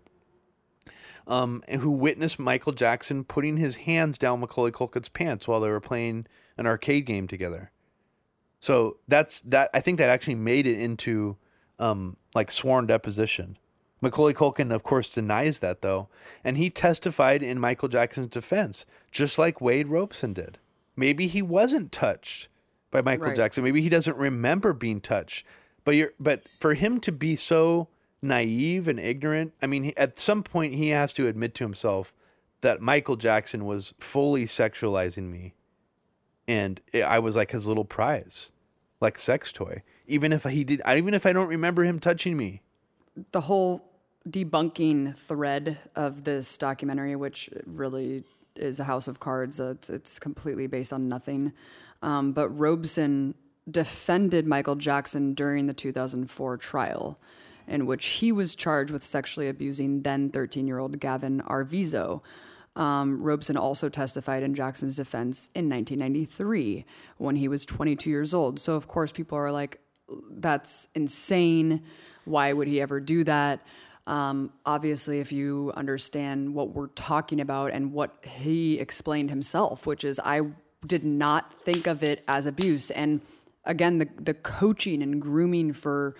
Um, 1.26 1.62
and 1.68 1.80
who 1.80 1.90
witnessed 1.90 2.40
Michael 2.40 2.72
Jackson 2.72 3.22
putting 3.22 3.56
his 3.56 3.76
hands 3.76 4.18
down 4.18 4.40
Macaulay 4.40 4.72
Culkin's 4.72 5.08
pants 5.08 5.46
while 5.46 5.60
they 5.60 5.70
were 5.70 5.78
playing 5.78 6.26
an 6.56 6.66
arcade 6.66 7.06
game 7.06 7.28
together. 7.28 7.70
So 8.58 8.98
that's 9.06 9.40
that. 9.42 9.70
I 9.72 9.80
think 9.80 9.98
that 9.98 10.08
actually 10.08 10.34
made 10.34 10.66
it 10.66 10.80
into 10.80 11.36
um, 11.78 12.16
like 12.34 12.50
sworn 12.50 12.86
deposition. 12.86 13.58
Macaulay 14.00 14.32
Culkin, 14.32 14.72
of 14.72 14.82
course, 14.82 15.12
denies 15.12 15.60
that 15.60 15.82
though, 15.82 16.08
and 16.42 16.56
he 16.56 16.68
testified 16.68 17.42
in 17.42 17.60
Michael 17.60 17.88
Jackson's 17.88 18.30
defense, 18.30 18.86
just 19.12 19.38
like 19.38 19.60
Wade 19.60 19.88
Robson 19.88 20.32
did. 20.32 20.58
Maybe 20.96 21.26
he 21.26 21.42
wasn't 21.42 21.92
touched 21.92 22.48
by 22.90 23.02
Michael 23.02 23.26
Right. 23.28 23.36
Jackson. 23.36 23.64
Maybe 23.64 23.82
he 23.82 23.88
doesn't 23.88 24.16
remember 24.16 24.72
being 24.72 25.00
touched. 25.00 25.46
But 25.84 25.96
you're, 25.96 26.12
but 26.20 26.42
for 26.60 26.74
him 26.74 27.00
to 27.00 27.12
be 27.12 27.36
so 27.36 27.88
naive 28.22 28.86
and 28.88 29.00
ignorant, 29.00 29.54
I 29.62 29.66
mean, 29.66 29.84
he, 29.84 29.96
at 29.96 30.18
some 30.18 30.42
point 30.42 30.74
he 30.74 30.88
has 30.90 31.12
to 31.14 31.26
admit 31.26 31.54
to 31.56 31.64
himself 31.64 32.14
that 32.60 32.80
Michael 32.82 33.16
Jackson 33.16 33.64
was 33.64 33.94
fully 33.98 34.44
sexualizing 34.44 35.30
me, 35.30 35.54
and 36.46 36.80
I- 36.92 37.00
I 37.02 37.18
was 37.18 37.34
like 37.36 37.52
his 37.52 37.66
little 37.66 37.86
prize, 37.86 38.52
like 39.00 39.18
sex 39.18 39.52
toy. 39.52 39.82
Even 40.06 40.32
if 40.32 40.44
he 40.44 40.64
did, 40.64 40.82
even 40.86 41.14
if 41.14 41.24
I 41.24 41.32
don't 41.32 41.48
remember 41.48 41.84
him 41.84 41.98
touching 41.98 42.36
me. 42.36 42.62
the 43.32 43.40
whole 43.42 43.82
debunking 44.28 45.16
thread 45.16 45.78
of 45.96 46.24
this 46.24 46.56
documentary, 46.58 47.16
which 47.16 47.48
really 47.66 48.22
is 48.54 48.78
a 48.78 48.84
house 48.84 49.08
of 49.08 49.18
cards. 49.20 49.58
Uh, 49.58 49.74
It's, 49.76 49.88
it's 49.90 50.18
completely 50.18 50.66
based 50.66 50.92
on 50.92 51.08
nothing. 51.08 51.52
Um, 52.02 52.32
but 52.32 52.48
Robson 52.48 53.34
defended 53.70 54.46
Michael 54.46 54.76
Jackson 54.76 55.34
during 55.34 55.66
the 55.66 55.74
2004 55.74 56.56
trial, 56.56 57.18
in 57.66 57.86
which 57.86 58.06
he 58.06 58.32
was 58.32 58.54
charged 58.54 58.90
with 58.90 59.02
sexually 59.02 59.48
abusing 59.48 60.02
then 60.02 60.30
13 60.30 60.66
year 60.66 60.78
old 60.78 60.98
Gavin 61.00 61.40
Arvizo. 61.42 62.22
Um, 62.76 63.20
Robson 63.22 63.56
also 63.56 63.88
testified 63.88 64.42
in 64.42 64.54
Jackson's 64.54 64.96
defense 64.96 65.48
in 65.54 65.68
1993 65.68 66.84
when 67.18 67.36
he 67.36 67.48
was 67.48 67.64
22 67.64 68.08
years 68.08 68.32
old. 68.32 68.58
So, 68.58 68.74
of 68.76 68.86
course, 68.86 69.12
people 69.12 69.36
are 69.36 69.50
like, 69.50 69.80
that's 70.30 70.88
insane. 70.94 71.82
Why 72.24 72.52
would 72.52 72.68
he 72.68 72.80
ever 72.80 73.00
do 73.00 73.24
that? 73.24 73.66
Um, 74.06 74.52
obviously, 74.64 75.20
if 75.20 75.30
you 75.30 75.72
understand 75.76 76.54
what 76.54 76.70
we're 76.70 76.88
talking 76.88 77.40
about 77.40 77.72
and 77.72 77.92
what 77.92 78.16
he 78.24 78.78
explained 78.78 79.30
himself, 79.30 79.86
which 79.86 80.04
is, 80.04 80.20
I 80.24 80.42
did 80.86 81.04
not 81.04 81.52
think 81.52 81.86
of 81.86 82.02
it 82.02 82.24
as 82.26 82.46
abuse. 82.46 82.90
And 82.90 83.20
again, 83.64 83.98
the, 83.98 84.08
the 84.16 84.34
coaching 84.34 85.02
and 85.02 85.20
grooming 85.20 85.72
for 85.72 86.16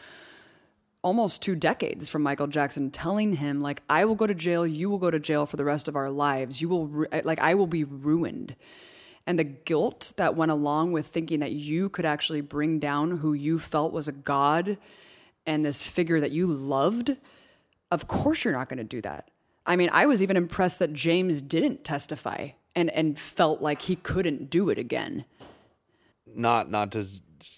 almost 1.03 1.41
two 1.41 1.55
decades 1.55 2.09
from 2.09 2.23
Michael 2.23 2.47
Jackson 2.47 2.91
telling 2.91 3.35
him 3.35 3.62
like 3.62 3.82
I 3.89 4.05
will 4.05 4.15
go 4.15 4.27
to 4.27 4.35
jail, 4.35 4.66
you 4.66 4.91
will 4.91 4.99
go 4.99 5.11
to 5.11 5.19
jail 5.19 5.47
for 5.47 5.57
the 5.57 5.65
rest 5.65 5.89
of 5.89 5.97
our 5.97 6.11
lives. 6.11 6.61
You 6.61 6.69
will 6.69 6.87
ru- 6.87 7.07
like 7.24 7.39
I 7.39 7.55
will 7.55 7.66
be 7.66 7.85
ruined. 7.85 8.55
And 9.27 9.39
the 9.39 9.45
guilt 9.45 10.12
that 10.16 10.35
went 10.35 10.51
along 10.51 10.93
with 10.93 11.07
thinking 11.07 11.41
that 11.41 11.53
you 11.53 11.89
could 11.89 12.05
actually 12.05 12.41
bring 12.41 12.78
down 12.78 13.19
who 13.19 13.32
you 13.32 13.59
felt 13.59 13.93
was 13.93 14.09
a 14.09 14.12
god 14.12 14.77
and 15.47 15.65
this 15.65 15.87
figure 15.87 16.20
that 16.20 16.32
you 16.32 16.47
loved, 16.47 17.16
of 17.91 18.07
course 18.07 18.45
you're 18.45 18.53
not 18.53 18.69
going 18.69 18.78
to 18.78 18.85
do 18.85 19.01
that. 19.03 19.31
I 19.66 19.77
mean, 19.77 19.91
I 19.93 20.07
was 20.07 20.23
even 20.23 20.37
impressed 20.37 20.78
that 20.81 20.93
James 20.93 21.43
didn't 21.43 21.85
testify 21.85 22.51
and 22.75 22.91
and 22.91 23.19
felt 23.19 23.61
like 23.61 23.83
he 23.83 23.97
couldn't 23.97 24.51
do 24.51 24.71
it 24.71 24.79
again. 24.79 25.25
Not 26.27 26.71
not 26.71 26.93
to 26.93 27.07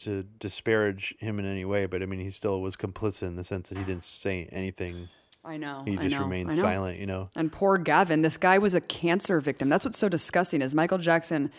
to 0.00 0.22
disparage 0.38 1.14
him 1.18 1.38
in 1.38 1.44
any 1.44 1.64
way, 1.64 1.86
but 1.86 2.02
I 2.02 2.06
mean 2.06 2.20
he 2.20 2.30
still 2.30 2.60
was 2.60 2.76
complicit 2.76 3.22
in 3.24 3.36
the 3.36 3.44
sense 3.44 3.68
that 3.68 3.78
he 3.78 3.84
didn't 3.84 4.04
say 4.04 4.48
anything. 4.52 5.08
I 5.44 5.56
know. 5.56 5.82
He 5.84 5.98
I 5.98 6.02
just 6.02 6.14
know, 6.14 6.22
remained 6.22 6.56
silent, 6.56 7.00
you 7.00 7.06
know. 7.06 7.28
And 7.34 7.50
poor 7.50 7.76
Gavin, 7.76 8.22
this 8.22 8.36
guy 8.36 8.58
was 8.58 8.74
a 8.74 8.80
cancer 8.80 9.40
victim. 9.40 9.68
That's 9.68 9.84
what's 9.84 9.98
so 9.98 10.08
disgusting 10.08 10.62
is 10.62 10.72
Michael 10.72 10.98
Jackson 10.98 11.50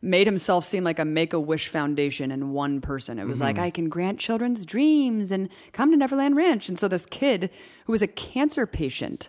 made 0.00 0.28
himself 0.28 0.64
seem 0.64 0.84
like 0.84 1.00
a 1.00 1.04
make-a-wish 1.04 1.66
foundation 1.66 2.30
in 2.30 2.52
one 2.52 2.80
person. 2.80 3.18
It 3.18 3.26
was 3.26 3.40
like 3.40 3.56
Mhm. 3.56 3.62
I 3.62 3.70
can 3.70 3.88
grant 3.88 4.20
children's 4.20 4.64
dreams 4.64 5.32
and 5.32 5.48
come 5.72 5.90
to 5.90 5.96
Neverland 5.96 6.36
Ranch. 6.36 6.68
And 6.68 6.78
so 6.78 6.86
this 6.86 7.04
kid 7.04 7.50
who 7.86 7.92
was 7.92 8.02
a 8.02 8.06
cancer 8.06 8.64
patient 8.64 9.28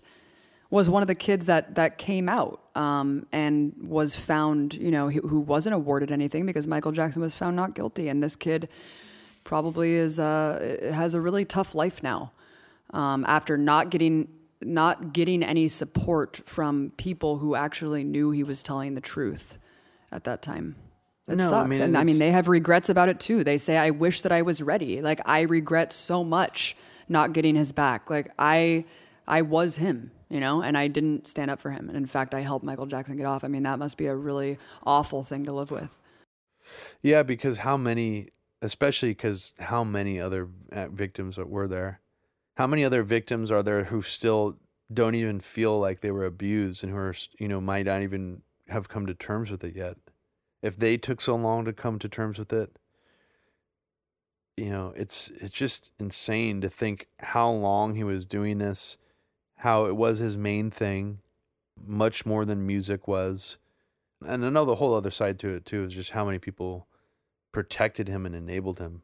was 0.73 0.89
one 0.89 1.03
of 1.03 1.07
the 1.07 1.15
kids 1.15 1.45
that 1.45 1.75
that 1.75 1.97
came 1.97 2.27
out 2.27 2.59
um, 2.75 3.25
and 3.31 3.73
was 3.87 4.15
found, 4.15 4.73
you 4.73 4.91
know, 4.91 5.09
who 5.09 5.21
who 5.21 5.39
wasn't 5.39 5.75
awarded 5.75 6.09
anything 6.11 6.45
because 6.45 6.67
Michael 6.67 6.91
Jackson 6.91 7.21
was 7.21 7.35
found 7.35 7.55
not 7.55 7.75
guilty. 7.75 8.09
And 8.09 8.23
this 8.23 8.35
kid 8.35 8.67
probably 9.43 9.93
is 9.93 10.19
uh, 10.19 10.91
has 10.93 11.13
a 11.13 11.21
really 11.21 11.45
tough 11.45 11.75
life 11.75 12.01
now 12.01 12.31
um, 12.91 13.23
after 13.27 13.57
not 13.57 13.91
getting 13.91 14.27
not 14.61 15.13
getting 15.13 15.43
any 15.43 15.67
support 15.67 16.41
from 16.45 16.91
people 16.97 17.37
who 17.37 17.53
actually 17.53 18.03
knew 18.03 18.31
he 18.31 18.43
was 18.43 18.63
telling 18.63 18.95
the 18.95 19.01
truth 19.01 19.59
at 20.11 20.23
that 20.23 20.41
time. 20.41 20.75
It 21.27 21.35
No, 21.37 21.45
I 21.45 21.49
sucks. 21.49 21.69
mean, 21.69 21.81
and 21.81 21.97
I 21.97 22.03
mean, 22.03 22.17
they 22.17 22.31
have 22.31 22.47
regrets 22.47 22.89
about 22.89 23.09
it 23.09 23.19
too. 23.19 23.43
They 23.43 23.57
say, 23.57 23.77
I 23.77 23.91
wish 23.91 24.21
that 24.23 24.31
I 24.31 24.41
was 24.41 24.61
ready. 24.61 25.01
Like, 25.01 25.19
I 25.25 25.41
regret 25.41 25.91
so 25.91 26.23
much 26.23 26.75
not 27.07 27.33
getting 27.33 27.55
his 27.55 27.71
back. 27.71 28.09
Like, 28.09 28.31
I, 28.39 28.85
I 29.27 29.41
was 29.41 29.77
him, 29.77 30.11
you 30.33 30.39
know, 30.39 30.63
and 30.63 30.75
I 30.75 30.87
didn't 30.87 31.27
stand 31.27 31.51
up 31.51 31.59
for 31.59 31.69
him. 31.69 31.87
And 31.87 31.95
in 31.95 32.07
fact, 32.07 32.33
I 32.33 32.39
helped 32.39 32.65
Michael 32.65 32.87
Jackson 32.87 33.15
get 33.17 33.27
off. 33.27 33.43
I 33.43 33.47
mean, 33.47 33.61
that 33.63 33.77
must 33.77 33.97
be 33.97 34.07
a 34.07 34.15
really 34.15 34.57
awful 34.83 35.21
thing 35.21 35.45
to 35.45 35.53
live 35.53 35.69
with. 35.69 35.99
Yeah, 37.03 37.21
because 37.21 37.59
how 37.59 37.77
many, 37.77 38.29
especially 38.59 39.11
because 39.11 39.53
how 39.59 39.83
many 39.83 40.19
other 40.19 40.49
uh, 40.71 40.87
victims 40.87 41.37
were 41.37 41.67
there? 41.67 41.99
How 42.57 42.65
many 42.65 42.83
other 42.83 43.03
victims 43.03 43.51
are 43.51 43.61
there 43.61 43.83
who 43.85 44.01
still 44.01 44.57
don't 44.91 45.13
even 45.13 45.39
feel 45.39 45.79
like 45.79 46.01
they 46.01 46.09
were 46.09 46.25
abused 46.25 46.83
and 46.83 46.91
who 46.91 46.97
are, 46.97 47.15
you 47.37 47.47
know, 47.47 47.61
might 47.61 47.85
not 47.85 48.01
even 48.01 48.41
have 48.69 48.89
come 48.89 49.05
to 49.05 49.13
terms 49.13 49.51
with 49.51 49.63
it 49.63 49.75
yet? 49.75 49.97
If 50.63 50.77
they 50.77 50.97
took 50.97 51.21
so 51.21 51.35
long 51.35 51.63
to 51.65 51.73
come 51.73 51.99
to 51.99 52.09
terms 52.09 52.39
with 52.39 52.51
it, 52.51 52.79
you 54.57 54.71
know, 54.71 54.93
it's 54.95 55.29
it's 55.29 55.53
just 55.53 55.91
insane 55.99 56.59
to 56.61 56.69
think 56.69 57.07
how 57.19 57.51
long 57.51 57.93
he 57.93 58.03
was 58.03 58.25
doing 58.25 58.57
this, 58.57 58.97
how 59.63 59.85
it 59.85 59.95
was 59.95 60.17
his 60.17 60.35
main 60.35 60.69
thing, 60.69 61.19
much 61.87 62.25
more 62.25 62.43
than 62.43 62.67
music 62.67 63.07
was. 63.07 63.57
And 64.27 64.43
another 64.43 64.75
whole 64.75 64.93
other 64.93 65.09
side 65.09 65.39
to 65.39 65.53
it 65.55 65.65
too 65.65 65.85
is 65.85 65.93
just 65.93 66.11
how 66.11 66.25
many 66.25 66.37
people 66.37 66.85
protected 67.53 68.09
him 68.09 68.25
and 68.25 68.35
enabled 68.35 68.79
him. 68.79 69.03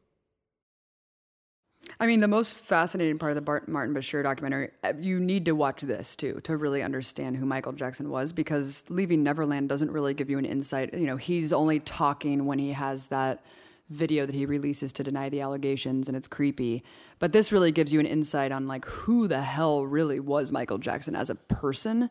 I 1.98 2.06
mean, 2.06 2.20
the 2.20 2.28
most 2.28 2.58
fascinating 2.58 3.18
part 3.18 3.32
of 3.32 3.36
the 3.36 3.42
Bart- 3.42 3.70
Martin 3.70 3.94
Bashir 3.94 4.22
documentary, 4.22 4.68
uh, 4.84 4.92
you 5.00 5.18
need 5.18 5.46
to 5.46 5.52
watch 5.52 5.80
this 5.80 6.14
too 6.14 6.40
to 6.44 6.58
really 6.58 6.82
understand 6.82 7.38
who 7.38 7.46
Michael 7.46 7.72
Jackson 7.72 8.10
was 8.10 8.34
because 8.34 8.84
Leaving 8.90 9.22
Neverland 9.22 9.70
doesn't 9.70 9.90
really 9.90 10.12
give 10.12 10.28
you 10.28 10.36
an 10.36 10.44
insight. 10.44 10.92
You 10.92 11.06
know, 11.06 11.16
he's 11.16 11.54
only 11.54 11.80
talking 11.80 12.44
when 12.44 12.58
he 12.58 12.72
has 12.72 13.06
that 13.06 13.42
video 13.90 14.24
that 14.24 14.34
he 14.34 14.46
releases 14.46 14.92
to 14.94 15.02
deny 15.02 15.28
the 15.28 15.40
allegations 15.40 16.08
and 16.08 16.16
it's 16.16 16.28
creepy. 16.28 16.82
But 17.18 17.32
this 17.32 17.52
really 17.52 17.72
gives 17.72 17.92
you 17.92 18.00
an 18.00 18.06
insight 18.06 18.52
on 18.52 18.66
like 18.66 18.84
who 18.86 19.28
the 19.28 19.42
hell 19.42 19.84
really 19.84 20.20
was 20.20 20.52
Michael 20.52 20.78
Jackson 20.78 21.14
as 21.14 21.28
a 21.28 21.34
person. 21.34 22.08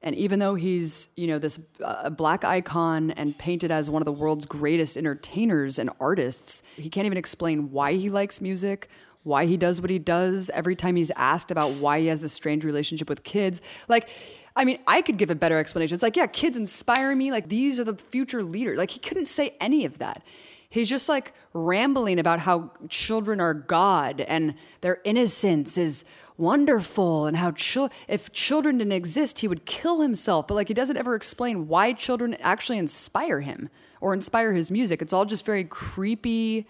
And 0.00 0.14
even 0.14 0.38
though 0.38 0.54
he's, 0.54 1.08
you 1.16 1.26
know, 1.26 1.40
this 1.40 1.58
uh, 1.84 2.10
black 2.10 2.44
icon 2.44 3.10
and 3.12 3.36
painted 3.36 3.72
as 3.72 3.90
one 3.90 4.00
of 4.00 4.06
the 4.06 4.12
world's 4.12 4.46
greatest 4.46 4.96
entertainers 4.96 5.78
and 5.78 5.90
artists, 5.98 6.62
he 6.76 6.88
can't 6.88 7.06
even 7.06 7.18
explain 7.18 7.72
why 7.72 7.94
he 7.94 8.08
likes 8.08 8.40
music, 8.40 8.88
why 9.24 9.46
he 9.46 9.56
does 9.56 9.80
what 9.80 9.90
he 9.90 9.98
does. 9.98 10.50
Every 10.50 10.76
time 10.76 10.94
he's 10.94 11.10
asked 11.12 11.50
about 11.50 11.72
why 11.72 12.00
he 12.00 12.06
has 12.06 12.22
this 12.22 12.32
strange 12.32 12.64
relationship 12.64 13.08
with 13.08 13.24
kids, 13.24 13.60
like, 13.88 14.08
I 14.54 14.64
mean, 14.64 14.78
I 14.86 15.02
could 15.02 15.16
give 15.16 15.30
a 15.30 15.34
better 15.34 15.58
explanation. 15.58 15.94
It's 15.94 16.02
like, 16.02 16.16
yeah, 16.16 16.26
kids 16.26 16.56
inspire 16.56 17.16
me. 17.16 17.32
Like, 17.32 17.48
these 17.48 17.80
are 17.80 17.84
the 17.84 17.96
future 17.96 18.42
leaders. 18.42 18.78
Like, 18.78 18.90
he 18.90 19.00
couldn't 19.00 19.26
say 19.26 19.56
any 19.60 19.84
of 19.84 19.98
that. 19.98 20.22
He's 20.70 20.90
just 20.90 21.08
like 21.08 21.32
rambling 21.54 22.18
about 22.18 22.40
how 22.40 22.72
children 22.90 23.40
are 23.40 23.54
God 23.54 24.20
and 24.20 24.54
their 24.82 25.00
innocence 25.04 25.78
is 25.78 26.04
wonderful 26.36 27.26
and 27.26 27.38
how 27.38 27.52
chil- 27.52 27.88
if 28.06 28.30
children 28.32 28.78
didn't 28.78 28.92
exist, 28.92 29.38
he 29.38 29.48
would 29.48 29.64
kill 29.64 30.02
himself. 30.02 30.46
But 30.46 30.54
like 30.54 30.68
he 30.68 30.74
doesn't 30.74 30.98
ever 30.98 31.14
explain 31.14 31.68
why 31.68 31.94
children 31.94 32.36
actually 32.40 32.76
inspire 32.76 33.40
him 33.40 33.70
or 34.00 34.12
inspire 34.12 34.52
his 34.52 34.70
music. 34.70 35.00
It's 35.00 35.12
all 35.12 35.24
just 35.24 35.46
very 35.46 35.64
creepy, 35.64 36.68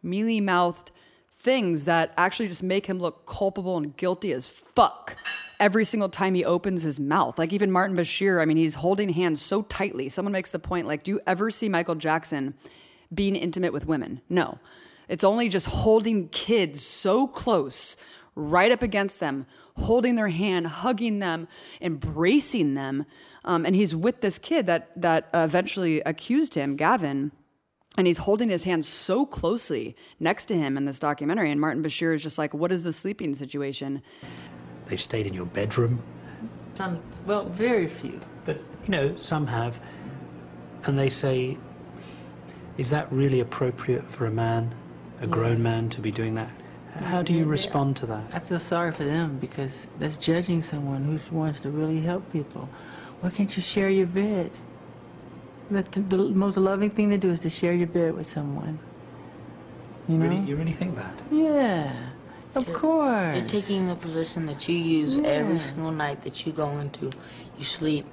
mealy 0.00 0.40
mouthed 0.40 0.92
things 1.28 1.86
that 1.86 2.14
actually 2.16 2.48
just 2.48 2.62
make 2.62 2.86
him 2.86 3.00
look 3.00 3.26
culpable 3.26 3.76
and 3.76 3.96
guilty 3.96 4.32
as 4.32 4.46
fuck 4.46 5.16
every 5.58 5.84
single 5.84 6.08
time 6.08 6.34
he 6.34 6.44
opens 6.44 6.82
his 6.82 7.00
mouth. 7.00 7.38
Like 7.38 7.52
even 7.52 7.70
Martin 7.70 7.96
Bashir, 7.96 8.40
I 8.40 8.44
mean, 8.44 8.56
he's 8.56 8.76
holding 8.76 9.10
hands 9.10 9.42
so 9.42 9.62
tightly. 9.62 10.08
Someone 10.08 10.32
makes 10.32 10.50
the 10.50 10.58
point 10.58 10.86
like, 10.86 11.02
do 11.02 11.10
you 11.10 11.20
ever 11.26 11.50
see 11.50 11.68
Michael 11.68 11.96
Jackson 11.96 12.54
being 13.12 13.36
intimate 13.36 13.72
with 13.72 13.86
women? 13.86 14.20
No. 14.28 14.58
It's 15.08 15.24
only 15.24 15.48
just 15.48 15.66
holding 15.66 16.28
kids 16.28 16.84
so 16.84 17.26
close, 17.26 17.96
right 18.34 18.72
up 18.72 18.82
against 18.82 19.20
them, 19.20 19.46
holding 19.76 20.16
their 20.16 20.28
hand, 20.28 20.66
hugging 20.66 21.18
them, 21.18 21.46
embracing 21.80 22.74
them. 22.74 23.04
Um, 23.44 23.66
and 23.66 23.76
he's 23.76 23.94
with 23.94 24.20
this 24.20 24.38
kid 24.38 24.66
that 24.66 24.90
that 25.00 25.28
eventually 25.34 26.00
accused 26.00 26.54
him, 26.54 26.76
Gavin, 26.76 27.32
and 27.98 28.06
he's 28.06 28.18
holding 28.18 28.48
his 28.48 28.64
hand 28.64 28.84
so 28.84 29.26
closely 29.26 29.94
next 30.18 30.46
to 30.46 30.56
him 30.56 30.76
in 30.76 30.84
this 30.84 30.98
documentary. 30.98 31.50
And 31.50 31.60
Martin 31.60 31.82
Bashir 31.82 32.14
is 32.14 32.22
just 32.22 32.38
like, 32.38 32.54
"What 32.54 32.72
is 32.72 32.82
the 32.82 32.92
sleeping 32.92 33.34
situation?" 33.34 34.02
They've 34.86 35.00
stayed 35.00 35.26
in 35.26 35.34
your 35.34 35.46
bedroom. 35.46 36.02
Done, 36.74 37.02
well, 37.26 37.48
very 37.48 37.86
few. 37.86 38.20
But, 38.44 38.56
you 38.82 38.88
know, 38.88 39.16
some 39.16 39.46
have. 39.46 39.80
And 40.84 40.98
they 40.98 41.08
say, 41.08 41.56
is 42.76 42.90
that 42.90 43.10
really 43.12 43.40
appropriate 43.40 44.10
for 44.10 44.26
a 44.26 44.30
man, 44.30 44.74
a 45.20 45.26
grown 45.26 45.62
man, 45.62 45.88
to 45.90 46.00
be 46.00 46.10
doing 46.10 46.34
that? 46.34 46.50
How 46.94 47.22
do 47.22 47.32
you 47.32 47.44
respond 47.44 47.96
to 47.98 48.06
that? 48.06 48.24
I 48.32 48.38
feel 48.38 48.58
sorry 48.60 48.92
for 48.92 49.04
them 49.04 49.38
because 49.38 49.88
that's 49.98 50.16
judging 50.16 50.62
someone 50.62 51.04
who 51.04 51.18
wants 51.36 51.60
to 51.60 51.70
really 51.70 52.00
help 52.00 52.32
people. 52.32 52.68
Why 53.20 53.30
can't 53.30 53.54
you 53.56 53.62
share 53.62 53.88
your 53.90 54.06
bed? 54.06 54.52
That 55.70 55.90
the, 55.92 56.00
the 56.00 56.16
most 56.28 56.56
loving 56.56 56.90
thing 56.90 57.10
to 57.10 57.18
do 57.18 57.30
is 57.30 57.40
to 57.40 57.50
share 57.50 57.72
your 57.72 57.86
bed 57.88 58.14
with 58.14 58.26
someone. 58.26 58.78
You 60.08 60.18
know? 60.18 60.28
Really, 60.28 60.40
you 60.42 60.56
really 60.56 60.72
think 60.72 60.94
that? 60.96 61.22
Yeah, 61.32 62.10
of 62.54 62.70
course. 62.72 63.38
You're 63.38 63.48
taking 63.48 63.88
the 63.88 63.96
position 63.96 64.46
that 64.46 64.68
you 64.68 64.76
use 64.76 65.16
Yeah. 65.16 65.28
every 65.28 65.58
single 65.58 65.90
night 65.90 66.22
that 66.22 66.46
you 66.46 66.52
go 66.52 66.68
into. 66.78 67.10
You 67.58 67.64
sleep, 67.64 68.06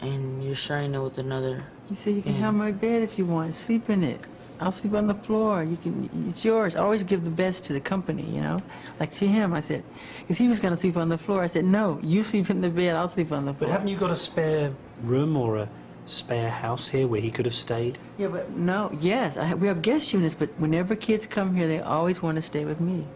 and 0.00 0.42
you're 0.44 0.54
sharing 0.56 0.94
it 0.94 0.98
with 0.98 1.18
another. 1.18 1.64
You 1.90 1.96
say 1.96 2.10
you 2.12 2.22
can 2.22 2.34
have 2.34 2.54
my 2.54 2.72
bed 2.72 3.02
if 3.02 3.18
you 3.18 3.24
want. 3.26 3.54
Sleep 3.54 3.88
in 3.90 4.02
it. 4.02 4.20
I'll 4.58 4.70
sleep 4.70 4.94
on 4.94 5.06
the 5.06 5.14
floor. 5.14 5.62
You 5.62 5.76
can, 5.76 6.08
it's 6.26 6.44
yours. 6.44 6.76
Always 6.76 7.02
give 7.04 7.24
the 7.24 7.30
best 7.30 7.64
to 7.64 7.72
the 7.74 7.80
company, 7.80 8.22
you 8.22 8.40
know? 8.40 8.62
Like 8.98 9.12
to 9.14 9.28
him, 9.28 9.52
I 9.52 9.60
said, 9.60 9.84
because 10.20 10.38
he 10.38 10.48
was 10.48 10.58
going 10.58 10.72
to 10.74 10.80
sleep 10.80 10.96
on 10.96 11.10
the 11.10 11.18
floor. 11.18 11.42
I 11.42 11.46
said, 11.46 11.64
no, 11.64 12.00
you 12.02 12.22
sleep 12.22 12.48
in 12.48 12.62
the 12.62 12.70
bed, 12.70 12.96
I'll 12.96 13.08
sleep 13.08 13.32
on 13.32 13.44
the 13.44 13.52
But 13.52 13.58
floor. 13.66 13.72
haven't 13.72 13.88
you 13.88 13.96
got 13.98 14.10
a 14.10 14.16
spare 14.16 14.72
room 15.02 15.36
or 15.36 15.58
a 15.58 15.68
spare 16.06 16.50
house 16.50 16.88
here 16.88 17.06
where 17.06 17.20
he 17.20 17.30
could 17.30 17.44
have 17.44 17.54
stayed? 17.54 17.98
Yeah, 18.16 18.28
but 18.28 18.50
no, 18.50 18.96
yes, 18.98 19.36
I, 19.36 19.52
we 19.54 19.66
have 19.68 19.82
guest 19.82 20.12
units, 20.14 20.34
but 20.34 20.48
whenever 20.56 20.96
kids 20.96 21.26
come 21.26 21.54
here, 21.54 21.68
they 21.68 21.80
always 21.80 22.22
want 22.22 22.36
to 22.36 22.42
stay 22.42 22.64
with 22.64 22.80
me. 22.80 23.06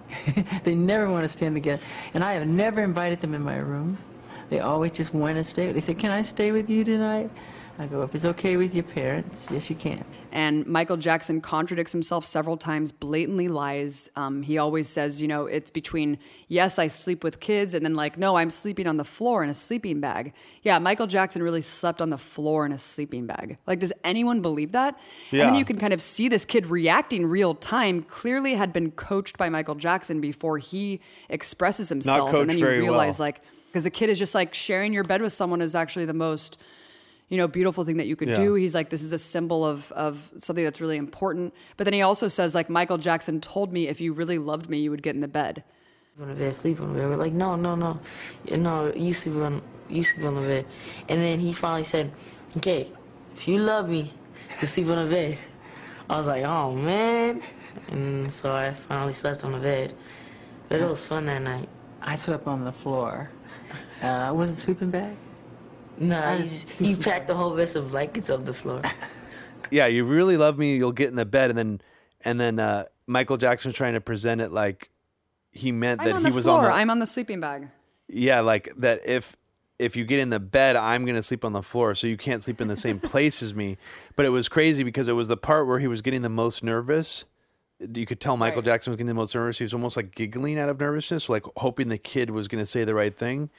they 0.64 0.74
never 0.74 1.10
want 1.10 1.24
to 1.24 1.28
stay 1.28 1.44
in 1.44 1.52
the 1.52 1.60
guest. 1.60 1.84
And 2.14 2.24
I 2.24 2.32
have 2.32 2.48
never 2.48 2.82
invited 2.82 3.20
them 3.20 3.34
in 3.34 3.42
my 3.42 3.58
room. 3.58 3.98
They 4.48 4.60
always 4.60 4.92
just 4.92 5.12
want 5.12 5.36
to 5.36 5.44
stay. 5.44 5.70
They 5.70 5.80
say, 5.80 5.92
can 5.92 6.10
I 6.10 6.22
stay 6.22 6.50
with 6.50 6.70
you 6.70 6.82
tonight? 6.82 7.30
I 7.80 7.86
go, 7.86 8.02
if 8.02 8.12
it's 8.12 8.24
okay 8.24 8.56
with 8.56 8.74
your 8.74 8.82
parents, 8.82 9.46
yes, 9.52 9.70
you 9.70 9.76
can. 9.76 10.04
And 10.32 10.66
Michael 10.66 10.96
Jackson 10.96 11.40
contradicts 11.40 11.92
himself 11.92 12.24
several 12.24 12.56
times, 12.56 12.90
blatantly 12.90 13.46
lies. 13.46 14.10
Um, 14.16 14.42
he 14.42 14.58
always 14.58 14.88
says, 14.88 15.22
you 15.22 15.28
know, 15.28 15.46
it's 15.46 15.70
between, 15.70 16.18
yes, 16.48 16.80
I 16.80 16.88
sleep 16.88 17.22
with 17.22 17.38
kids, 17.38 17.74
and 17.74 17.84
then 17.84 17.94
like, 17.94 18.18
no, 18.18 18.36
I'm 18.36 18.50
sleeping 18.50 18.88
on 18.88 18.96
the 18.96 19.04
floor 19.04 19.44
in 19.44 19.48
a 19.48 19.54
sleeping 19.54 20.00
bag. 20.00 20.34
Yeah, 20.64 20.80
Michael 20.80 21.06
Jackson 21.06 21.40
really 21.40 21.62
slept 21.62 22.02
on 22.02 22.10
the 22.10 22.18
floor 22.18 22.66
in 22.66 22.72
a 22.72 22.78
sleeping 22.78 23.26
bag. 23.26 23.58
Like, 23.64 23.78
does 23.78 23.92
anyone 24.02 24.42
believe 24.42 24.72
that? 24.72 24.98
Yeah. 25.30 25.42
And 25.42 25.50
then 25.50 25.58
you 25.58 25.64
can 25.64 25.78
kind 25.78 25.92
of 25.92 26.00
see 26.00 26.28
this 26.28 26.44
kid 26.44 26.66
reacting 26.66 27.26
real 27.26 27.54
time, 27.54 28.02
clearly 28.02 28.54
had 28.54 28.72
been 28.72 28.90
coached 28.90 29.38
by 29.38 29.48
Michael 29.48 29.76
Jackson 29.76 30.20
before 30.20 30.58
he 30.58 31.00
expresses 31.28 31.88
himself. 31.88 32.22
and 32.22 32.30
coached 32.30 32.40
and 32.40 32.50
then 32.50 32.58
you 32.58 32.64
very 32.64 32.80
realize, 32.80 33.20
well. 33.20 33.26
like, 33.26 33.40
because 33.68 33.84
the 33.84 33.90
kid 33.90 34.10
is 34.10 34.18
just 34.18 34.34
like 34.34 34.52
sharing 34.52 34.92
your 34.92 35.04
bed 35.04 35.22
with 35.22 35.32
someone 35.32 35.60
is 35.60 35.76
actually 35.76 36.06
the 36.06 36.14
most 36.14 36.60
you 37.28 37.36
know, 37.36 37.46
beautiful 37.46 37.84
thing 37.84 37.98
that 37.98 38.06
you 38.06 38.16
could 38.16 38.28
Yeah. 38.28 38.36
do. 38.44 38.54
He's 38.54 38.74
like, 38.74 38.88
this 38.90 39.02
is 39.02 39.12
a 39.12 39.18
symbol 39.18 39.64
of 39.64 39.92
of 39.92 40.32
something 40.38 40.64
that's 40.64 40.80
really 40.80 40.96
important. 40.96 41.54
But 41.76 41.84
then 41.84 41.94
he 41.94 42.02
also 42.02 42.28
says, 42.28 42.54
like, 42.54 42.68
Michael 42.70 42.98
Jackson 42.98 43.40
told 43.40 43.72
me 43.72 43.88
if 43.88 44.00
you 44.00 44.12
really 44.12 44.38
loved 44.38 44.68
me, 44.70 44.78
you 44.78 44.90
would 44.90 45.02
get 45.02 45.14
in 45.14 45.20
the 45.20 45.28
bed. 45.28 45.64
on 46.20 46.28
the 46.28 46.34
bed, 46.34 46.54
sleep 46.56 46.80
on 46.80 46.92
the 46.94 46.98
bed. 46.98 47.08
We're 47.10 47.16
like, 47.16 47.32
no, 47.32 47.54
no, 47.54 47.76
no, 47.76 48.00
no, 48.50 48.92
you 48.94 49.12
sleep 49.12 49.36
on, 49.36 49.62
you 49.88 50.02
sleep 50.02 50.26
on 50.26 50.34
the 50.34 50.40
bed. 50.40 50.66
And 51.08 51.22
then 51.22 51.38
he 51.38 51.52
finally 51.52 51.84
said, 51.84 52.10
okay, 52.56 52.90
if 53.36 53.46
you 53.46 53.58
love 53.58 53.88
me, 53.88 54.12
you 54.60 54.66
sleep 54.66 54.88
on 54.88 55.04
the 55.04 55.10
bed. 55.14 55.38
I 56.10 56.16
was 56.16 56.26
like, 56.26 56.42
oh 56.42 56.72
man. 56.72 57.40
And 57.90 58.32
so 58.32 58.52
I 58.52 58.72
finally 58.72 59.12
slept 59.12 59.44
on 59.44 59.52
the 59.52 59.58
bed. 59.58 59.94
But 60.68 60.80
it 60.80 60.88
was 60.88 61.06
fun 61.06 61.26
that 61.26 61.42
night. 61.42 61.68
I 62.02 62.16
slept 62.16 62.46
on 62.48 62.64
the 62.64 62.72
floor. 62.72 63.30
Uh, 64.02 64.32
was 64.34 64.50
it 64.50 64.56
sleeping 64.56 64.90
bag? 64.90 65.16
No, 66.00 66.36
he, 66.36 66.42
just- 66.42 66.70
he 66.78 66.94
packed 66.96 67.26
the 67.28 67.34
whole 67.34 67.54
vest 67.54 67.76
of 67.76 67.90
blankets 67.90 68.30
on 68.30 68.44
the 68.44 68.52
floor. 68.54 68.82
yeah, 69.70 69.86
you 69.86 70.04
really 70.04 70.36
love 70.36 70.58
me, 70.58 70.76
you'll 70.76 70.92
get 70.92 71.08
in 71.08 71.16
the 71.16 71.26
bed, 71.26 71.50
and 71.50 71.58
then 71.58 71.80
and 72.24 72.40
then 72.40 72.58
uh, 72.58 72.84
Michael 73.06 73.36
Jackson's 73.36 73.74
trying 73.74 73.94
to 73.94 74.00
present 74.00 74.40
it 74.40 74.50
like 74.52 74.90
he 75.52 75.72
meant 75.72 76.00
I'm 76.00 76.06
that 76.08 76.14
on 76.16 76.24
he 76.24 76.30
the 76.30 76.34
was 76.36 76.44
floor. 76.44 76.58
on 76.58 76.62
the 76.64 76.68
floor. 76.70 76.80
I'm 76.80 76.90
on 76.90 76.98
the 76.98 77.06
sleeping 77.06 77.40
bag. 77.40 77.68
yeah, 78.08 78.40
like 78.40 78.68
that 78.78 79.06
if 79.06 79.36
if 79.78 79.94
you 79.94 80.04
get 80.04 80.18
in 80.18 80.30
the 80.30 80.40
bed, 80.40 80.74
I'm 80.76 81.04
gonna 81.04 81.22
sleep 81.22 81.44
on 81.44 81.52
the 81.52 81.62
floor, 81.62 81.94
so 81.94 82.06
you 82.06 82.16
can't 82.16 82.42
sleep 82.42 82.60
in 82.60 82.66
the 82.68 82.76
same 82.76 82.98
place 82.98 83.42
as 83.42 83.54
me. 83.54 83.76
But 84.16 84.26
it 84.26 84.30
was 84.30 84.48
crazy 84.48 84.82
because 84.82 85.06
it 85.08 85.12
was 85.12 85.28
the 85.28 85.36
part 85.36 85.66
where 85.66 85.78
he 85.78 85.86
was 85.86 86.02
getting 86.02 86.22
the 86.22 86.28
most 86.28 86.64
nervous. 86.64 87.26
You 87.78 88.06
could 88.06 88.18
tell 88.20 88.36
Michael 88.36 88.62
Jackson 88.62 88.90
was 88.90 88.96
getting 88.96 89.06
the 89.06 89.14
most 89.14 89.32
nervous. 89.36 89.58
He 89.58 89.64
was 89.64 89.72
almost 89.72 89.96
like 89.96 90.12
giggling 90.12 90.58
out 90.58 90.68
of 90.68 90.80
nervousness, 90.80 91.28
like 91.28 91.44
hoping 91.58 91.88
the 91.88 91.98
kid 91.98 92.30
was 92.30 92.48
gonna 92.48 92.66
say 92.66 92.82
the 92.82 92.94
right 92.94 93.16
thing. 93.16 93.50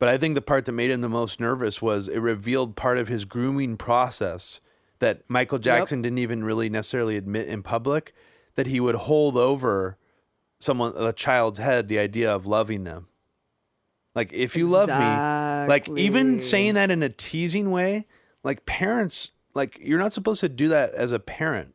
But 0.00 0.08
I 0.08 0.18
think 0.18 0.34
the 0.34 0.42
part 0.42 0.64
that 0.64 0.72
made 0.72 0.90
him 0.90 1.02
the 1.02 1.08
most 1.08 1.38
nervous 1.38 1.80
was 1.80 2.08
it 2.08 2.18
revealed 2.18 2.74
part 2.74 2.98
of 2.98 3.06
his 3.06 3.24
grooming 3.24 3.76
process 3.76 4.60
that 4.98 5.28
Michael 5.28 5.58
Jackson 5.58 6.02
didn't 6.02 6.18
even 6.18 6.42
really 6.42 6.70
necessarily 6.70 7.16
admit 7.16 7.46
in 7.46 7.62
public 7.62 8.14
that 8.54 8.66
he 8.66 8.80
would 8.80 8.94
hold 8.94 9.36
over 9.36 9.98
someone 10.58 10.94
a 10.96 11.12
child's 11.12 11.60
head 11.60 11.86
the 11.86 11.98
idea 11.98 12.34
of 12.34 12.46
loving 12.46 12.84
them. 12.84 13.08
Like 14.14 14.32
if 14.32 14.56
you 14.56 14.66
love 14.66 14.88
me, 14.88 15.68
like 15.68 15.88
even 15.90 16.40
saying 16.40 16.74
that 16.74 16.90
in 16.90 17.02
a 17.02 17.10
teasing 17.10 17.70
way, 17.70 18.06
like 18.42 18.64
parents, 18.66 19.32
like 19.54 19.78
you're 19.80 19.98
not 19.98 20.14
supposed 20.14 20.40
to 20.40 20.48
do 20.48 20.68
that 20.68 20.94
as 20.94 21.12
a 21.12 21.20
parent. 21.20 21.74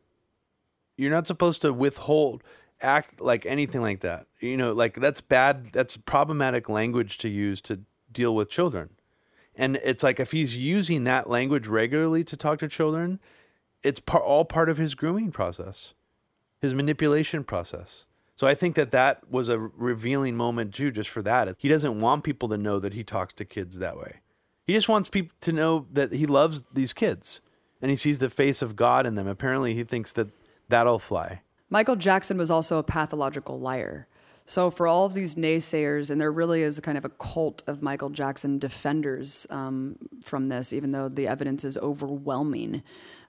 You're 0.96 1.12
not 1.12 1.26
supposed 1.28 1.62
to 1.62 1.72
withhold 1.72 2.42
act 2.82 3.20
like 3.20 3.46
anything 3.46 3.80
like 3.80 4.00
that. 4.00 4.26
You 4.40 4.56
know, 4.56 4.72
like 4.72 4.94
that's 4.94 5.20
bad. 5.20 5.66
That's 5.66 5.96
problematic 5.96 6.68
language 6.68 7.18
to 7.18 7.28
use 7.28 7.60
to 7.62 7.80
deal 8.16 8.34
with 8.34 8.50
children. 8.50 8.90
And 9.54 9.76
it's 9.84 10.02
like 10.02 10.18
if 10.18 10.32
he's 10.32 10.56
using 10.56 11.04
that 11.04 11.28
language 11.28 11.66
regularly 11.66 12.24
to 12.24 12.36
talk 12.36 12.58
to 12.58 12.68
children, 12.68 13.20
it's 13.82 14.00
par- 14.00 14.22
all 14.22 14.44
part 14.44 14.68
of 14.68 14.78
his 14.78 14.94
grooming 14.94 15.30
process, 15.30 15.94
his 16.60 16.74
manipulation 16.74 17.44
process. 17.44 18.06
So 18.34 18.46
I 18.46 18.54
think 18.54 18.74
that 18.74 18.90
that 18.90 19.30
was 19.30 19.48
a 19.48 19.58
revealing 19.58 20.36
moment 20.36 20.74
too, 20.74 20.90
just 20.90 21.08
for 21.08 21.22
that. 21.22 21.54
He 21.58 21.68
doesn't 21.68 22.00
want 22.00 22.24
people 22.24 22.48
to 22.50 22.58
know 22.58 22.78
that 22.78 22.94
he 22.94 23.04
talks 23.04 23.32
to 23.34 23.44
kids 23.44 23.78
that 23.78 23.96
way. 23.96 24.20
He 24.66 24.74
just 24.74 24.88
wants 24.88 25.08
people 25.08 25.36
to 25.42 25.52
know 25.52 25.86
that 25.92 26.12
he 26.12 26.26
loves 26.26 26.64
these 26.72 26.92
kids 26.92 27.40
and 27.80 27.90
he 27.90 27.96
sees 27.96 28.18
the 28.18 28.28
face 28.28 28.62
of 28.62 28.76
God 28.76 29.06
in 29.06 29.14
them. 29.14 29.28
Apparently, 29.28 29.74
he 29.74 29.84
thinks 29.84 30.12
that 30.14 30.28
that'll 30.68 30.98
fly. 30.98 31.42
Michael 31.70 31.96
Jackson 31.96 32.36
was 32.36 32.50
also 32.50 32.78
a 32.78 32.82
pathological 32.82 33.58
liar. 33.58 34.06
So, 34.46 34.70
for 34.70 34.86
all 34.86 35.06
of 35.06 35.12
these 35.12 35.34
naysayers, 35.34 36.08
and 36.08 36.20
there 36.20 36.30
really 36.30 36.62
is 36.62 36.78
a 36.78 36.82
kind 36.82 36.96
of 36.96 37.04
a 37.04 37.08
cult 37.08 37.62
of 37.66 37.82
Michael 37.82 38.10
Jackson 38.10 38.58
defenders 38.58 39.46
um, 39.50 39.96
from 40.22 40.46
this, 40.46 40.72
even 40.72 40.92
though 40.92 41.08
the 41.08 41.26
evidence 41.26 41.64
is 41.64 41.76
overwhelming, 41.78 42.82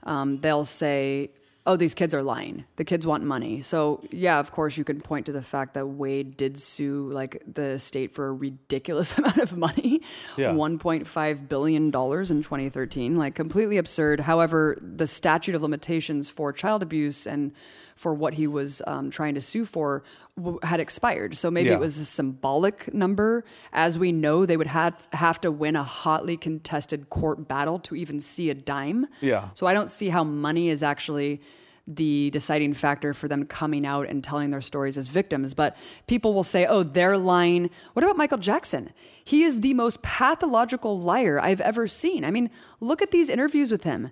um, 0.04 0.36
they'll 0.38 0.64
say, 0.64 1.32
oh, 1.66 1.76
these 1.76 1.94
kids 1.94 2.14
are 2.14 2.24
lying. 2.24 2.64
The 2.78 2.86
kids 2.86 3.06
want 3.06 3.24
money. 3.24 3.62
So, 3.62 4.02
yeah, 4.10 4.40
of 4.40 4.52
course, 4.52 4.78
you 4.78 4.86
can 4.86 5.02
point 5.02 5.26
to 5.26 5.34
the 5.34 5.42
fact 5.42 5.74
that 5.74 5.86
Wade 5.86 6.38
did 6.38 6.58
sue 6.58 7.10
like 7.10 7.44
the 7.46 7.78
state 7.78 8.14
for 8.16 8.28
a 8.28 8.34
ridiculous 8.34 9.18
amount 9.18 9.38
of 9.38 9.58
money 9.58 10.02
Yeah. 10.38 10.54
$1.5 10.54 11.50
billion 11.50 11.84
in 11.84 11.92
2013, 11.92 13.18
like 13.18 13.36
completely 13.36 13.78
absurd. 13.78 14.22
However, 14.22 14.78
the 14.82 15.08
statute 15.08 15.56
of 15.56 15.62
limitations 15.62 16.30
for 16.30 16.54
child 16.54 16.84
abuse 16.84 17.28
and 17.28 17.52
for 17.98 18.14
what 18.14 18.36
he 18.36 18.48
was 18.48 18.82
um, 18.88 19.10
trying 19.10 19.36
to 19.36 19.42
sue 19.42 19.66
for 19.66 20.04
w- 20.38 20.60
had 20.64 20.80
expired. 20.80 21.36
So 21.36 21.52
maybe 21.52 21.70
Yeah. 21.70 21.76
it 21.76 21.80
was 21.82 21.98
a 21.98 22.06
symbolic 22.06 22.94
number. 22.94 23.44
As 23.74 23.98
we 24.00 24.12
know, 24.12 24.46
they 24.46 24.56
would 24.56 24.68
have, 24.68 25.08
have 25.14 25.42
to 25.42 25.52
win 25.52 25.76
a 25.76 25.84
hotly 25.84 26.38
contested 26.38 27.10
court 27.10 27.48
battle 27.48 27.80
to 27.80 27.96
even 27.96 28.20
see 28.20 28.50
a 28.50 28.54
dime. 28.54 29.08
Yeah. 29.20 29.50
So 29.56 29.66
I 29.68 29.74
don't 29.74 29.90
see 29.90 30.10
how 30.10 30.24
money 30.24 30.70
is 30.70 30.84
actually 30.84 31.42
the 31.90 32.30
deciding 32.32 32.74
factor 32.74 33.14
for 33.14 33.28
them 33.30 33.46
coming 33.46 33.86
out 33.86 34.08
and 34.08 34.22
telling 34.24 34.50
their 34.52 34.62
stories 34.62 34.98
as 34.98 35.08
victims. 35.08 35.54
But 35.54 35.76
people 36.06 36.34
will 36.34 36.44
say, 36.44 36.66
oh, 36.68 36.84
they're 36.84 37.18
lying. 37.18 37.70
What 37.94 38.04
about 38.04 38.18
Michael 38.18 38.38
Jackson? 38.40 38.92
He 39.24 39.42
is 39.44 39.62
the 39.62 39.74
most 39.74 40.02
pathological 40.04 41.00
liar 41.00 41.40
I've 41.40 41.62
ever 41.62 41.88
seen. 41.88 42.26
I 42.26 42.30
mean, 42.32 42.50
look 42.82 43.02
at 43.02 43.12
these 43.12 43.30
interviews 43.30 43.72
with 43.72 43.84
him. 43.86 44.12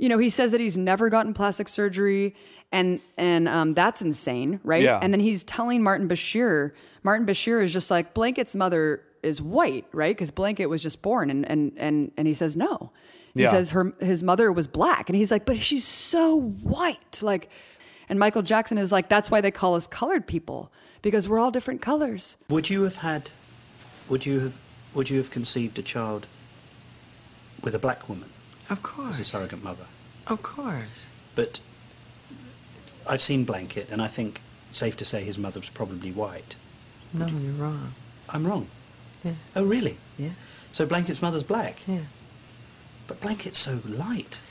You 0.00 0.08
know, 0.08 0.16
he 0.18 0.30
says 0.30 0.52
that 0.52 0.60
he's 0.60 0.78
never 0.78 1.10
gotten 1.10 1.34
plastic 1.34 1.66
surgery, 1.68 2.34
and 2.72 3.00
and 3.18 3.48
um, 3.48 3.74
that's 3.74 4.00
insane, 4.00 4.60
right? 4.62 4.82
Yeah. 4.84 5.00
And 5.02 5.12
then 5.12 5.20
he's 5.20 5.42
telling 5.44 5.82
Martin 5.82 6.08
Bashir. 6.08 6.70
Martin 7.02 7.26
Bashir 7.26 7.62
is 7.62 7.72
just 7.72 7.90
like 7.90 8.14
Blanket's 8.14 8.54
mother 8.54 9.02
is 9.24 9.42
white, 9.42 9.84
right? 9.92 10.14
Because 10.16 10.30
Blanket 10.30 10.66
was 10.66 10.82
just 10.82 11.02
born, 11.02 11.30
and 11.30 11.44
and 11.50 11.72
and 11.76 12.12
and 12.16 12.28
he 12.28 12.32
says 12.34 12.56
no. 12.56 12.92
He 13.34 13.42
Yeah. 13.42 13.48
says 13.50 13.70
her 13.72 13.92
his 14.00 14.22
mother 14.22 14.52
was 14.52 14.68
black, 14.68 15.08
and 15.08 15.16
he's 15.16 15.32
like, 15.32 15.44
but 15.44 15.58
she's 15.58 15.84
so 15.84 16.40
white, 16.62 17.20
like. 17.20 17.50
And 18.10 18.18
Michael 18.18 18.40
Jackson 18.40 18.78
is 18.78 18.90
like, 18.90 19.10
that's 19.10 19.30
why 19.30 19.42
they 19.42 19.50
call 19.50 19.74
us 19.74 19.86
colored 19.86 20.26
people 20.26 20.72
because 21.02 21.28
we're 21.28 21.38
all 21.38 21.50
different 21.50 21.82
colors. 21.82 22.38
Would 22.48 22.70
you 22.70 22.84
have 22.84 22.96
had, 22.96 23.30
would 24.08 24.24
you 24.24 24.40
have, 24.40 24.56
would 24.94 25.10
you 25.10 25.18
have 25.18 25.30
conceived 25.30 25.78
a 25.78 25.82
child 25.82 26.26
with 27.62 27.74
a 27.74 27.78
black 27.78 28.08
woman 28.08 28.30
Of 28.70 28.82
course. 28.82 29.14
as 29.14 29.20
a 29.20 29.24
surrogate 29.24 29.62
mother? 29.62 29.86
Of 30.26 30.42
course. 30.42 31.08
But 31.34 31.60
I've 33.08 33.20
seen 33.20 33.44
Blanket, 33.44 33.90
and 33.90 34.02
I 34.02 34.08
think 34.08 34.40
safe 34.70 34.96
to 34.98 35.04
say 35.04 35.24
his 35.24 35.38
mother 35.38 35.60
was 35.60 35.70
probably 35.70 36.12
white. 36.12 36.56
No, 37.12 37.26
you're 37.26 37.52
wrong. 37.52 37.92
I'm 38.28 38.46
wrong. 38.46 38.66
Yeah. 39.24 39.32
Oh, 39.56 39.64
really? 39.64 39.96
Yeah. 40.18 40.30
So 40.72 40.84
Blanket's 40.84 41.22
mother's 41.22 41.42
black. 41.42 41.76
Yeah. 41.86 42.00
But 43.06 43.20
Blanket's 43.20 43.58
so 43.58 43.80
light. 43.86 44.42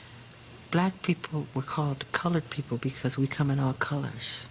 Black 0.70 1.00
people 1.02 1.46
were 1.54 1.62
called 1.62 2.04
colored 2.12 2.50
people 2.50 2.76
because 2.76 3.16
we 3.16 3.26
come 3.26 3.50
in 3.50 3.60
all 3.60 3.74
colors. 3.74 4.48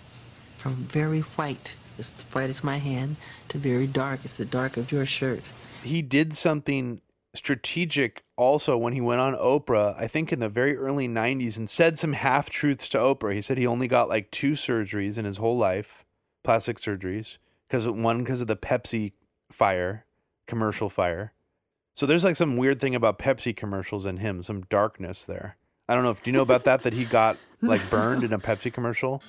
From 0.57 0.75
very 0.75 1.19
white, 1.19 1.75
as 1.99 2.11
white 2.31 2.49
as 2.49 2.63
my 2.63 2.77
hand, 2.77 3.17
to 3.49 3.57
very 3.57 3.85
dark, 3.85 4.21
as 4.23 4.37
the 4.37 4.45
dark 4.45 4.77
of 4.77 4.91
your 4.91 5.05
shirt. 5.05 5.41
he 5.83 6.01
did 6.01 6.33
something 6.33 7.01
strategic 7.37 8.23
also 8.35 8.77
when 8.77 8.93
he 8.93 9.01
went 9.01 9.21
on 9.21 9.35
Oprah, 9.35 9.95
I 9.99 10.07
think 10.07 10.33
in 10.33 10.39
the 10.39 10.49
very 10.49 10.75
early 10.75 11.07
90s, 11.07 11.57
and 11.57 11.69
said 11.69 11.97
some 11.97 12.13
half 12.13 12.49
truths 12.49 12.89
to 12.89 12.97
Oprah. 12.97 13.33
He 13.33 13.41
said 13.41 13.57
he 13.57 13.67
only 13.67 13.87
got 13.87 14.09
like 14.09 14.31
two 14.31 14.51
surgeries 14.51 15.17
in 15.17 15.25
his 15.25 15.37
whole 15.37 15.57
life, 15.57 16.05
plastic 16.43 16.77
surgeries, 16.77 17.37
because 17.67 17.87
one 17.87 18.23
because 18.23 18.41
of 18.41 18.47
the 18.47 18.57
Pepsi 18.57 19.13
fire, 19.51 20.05
commercial 20.45 20.89
fire. 20.89 21.33
So 21.95 22.05
there's 22.05 22.23
like 22.23 22.35
some 22.35 22.57
weird 22.57 22.79
thing 22.79 22.95
about 22.95 23.19
Pepsi 23.19 23.55
commercials 23.55 24.05
and 24.05 24.19
him, 24.19 24.43
some 24.43 24.63
darkness 24.63 25.25
there. 25.25 25.57
I 25.89 25.95
don't 25.95 26.03
know 26.03 26.11
if 26.11 26.21
do 26.21 26.29
you 26.29 26.35
know 26.35 26.43
about 26.43 26.65
that 26.65 26.83
that 26.83 26.93
he 26.93 27.05
got 27.05 27.37
like 27.61 27.89
burned 27.89 28.23
in 28.23 28.33
a 28.33 28.39
Pepsi 28.39 28.71
commercial. 28.71 29.23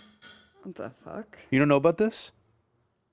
What 0.62 0.74
the 0.74 0.90
fuck? 0.90 1.38
You 1.50 1.58
don't 1.58 1.68
know 1.68 1.76
about 1.76 1.98
this? 1.98 2.32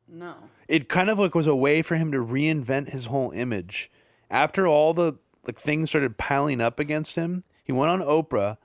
No. 0.07 0.35
It 0.67 0.89
kind 0.89 1.09
of 1.09 1.19
like 1.19 1.35
was 1.35 1.47
a 1.47 1.55
way 1.55 1.81
for 1.81 1.95
him 1.95 2.11
to 2.11 2.17
reinvent 2.17 2.89
his 2.89 3.05
whole 3.05 3.31
image. 3.31 3.91
After 4.29 4.67
all 4.67 4.93
the 4.93 5.13
like 5.45 5.59
things 5.59 5.89
started 5.89 6.17
piling 6.17 6.61
up 6.61 6.79
against 6.79 7.15
him, 7.15 7.43
he 7.63 7.71
went 7.71 7.91
on 7.91 8.01
Oprah 8.01 8.57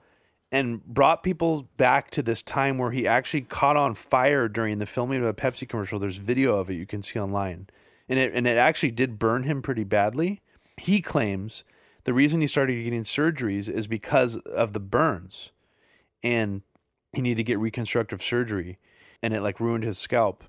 and 0.53 0.85
brought 0.85 1.23
people 1.23 1.69
back 1.77 2.11
to 2.11 2.23
this 2.23 2.43
time 2.43 2.79
where 2.79 2.91
he 2.91 3.07
actually 3.07 3.43
caught 3.43 3.77
on 3.77 3.95
fire 3.95 4.49
during 4.49 4.79
the 4.79 4.87
filming 4.87 5.21
of 5.21 5.27
a 5.27 5.35
Pepsi 5.35 5.69
commercial. 5.69 5.99
There's 5.99 6.17
video 6.17 6.57
of 6.57 6.71
it 6.71 6.75
you 6.75 6.87
can 6.87 7.03
see 7.03 7.19
online. 7.19 7.69
And 8.09 8.19
it 8.19 8.33
and 8.35 8.47
it 8.47 8.57
actually 8.57 8.91
did 8.91 9.19
burn 9.19 9.45
him 9.45 9.63
pretty 9.63 9.85
badly. 9.85 10.41
He 10.77 11.01
claims 11.01 11.65
the 12.05 12.15
reason 12.15 12.41
he 12.41 12.47
started 12.47 12.83
getting 12.83 13.03
surgeries 13.03 13.69
is 13.69 13.87
because 13.87 14.37
of 14.37 14.73
the 14.73 14.81
burns. 14.81 15.53
And 16.23 16.63
he 17.13 17.23
needed 17.23 17.37
to 17.37 17.45
get 17.45 17.59
reconstructive 17.59 18.23
surgery 18.23 18.79
and 19.23 19.35
it 19.35 19.43
like 19.43 19.61
ruined 19.61 19.85
his 19.85 19.99
scalp. 19.99 20.45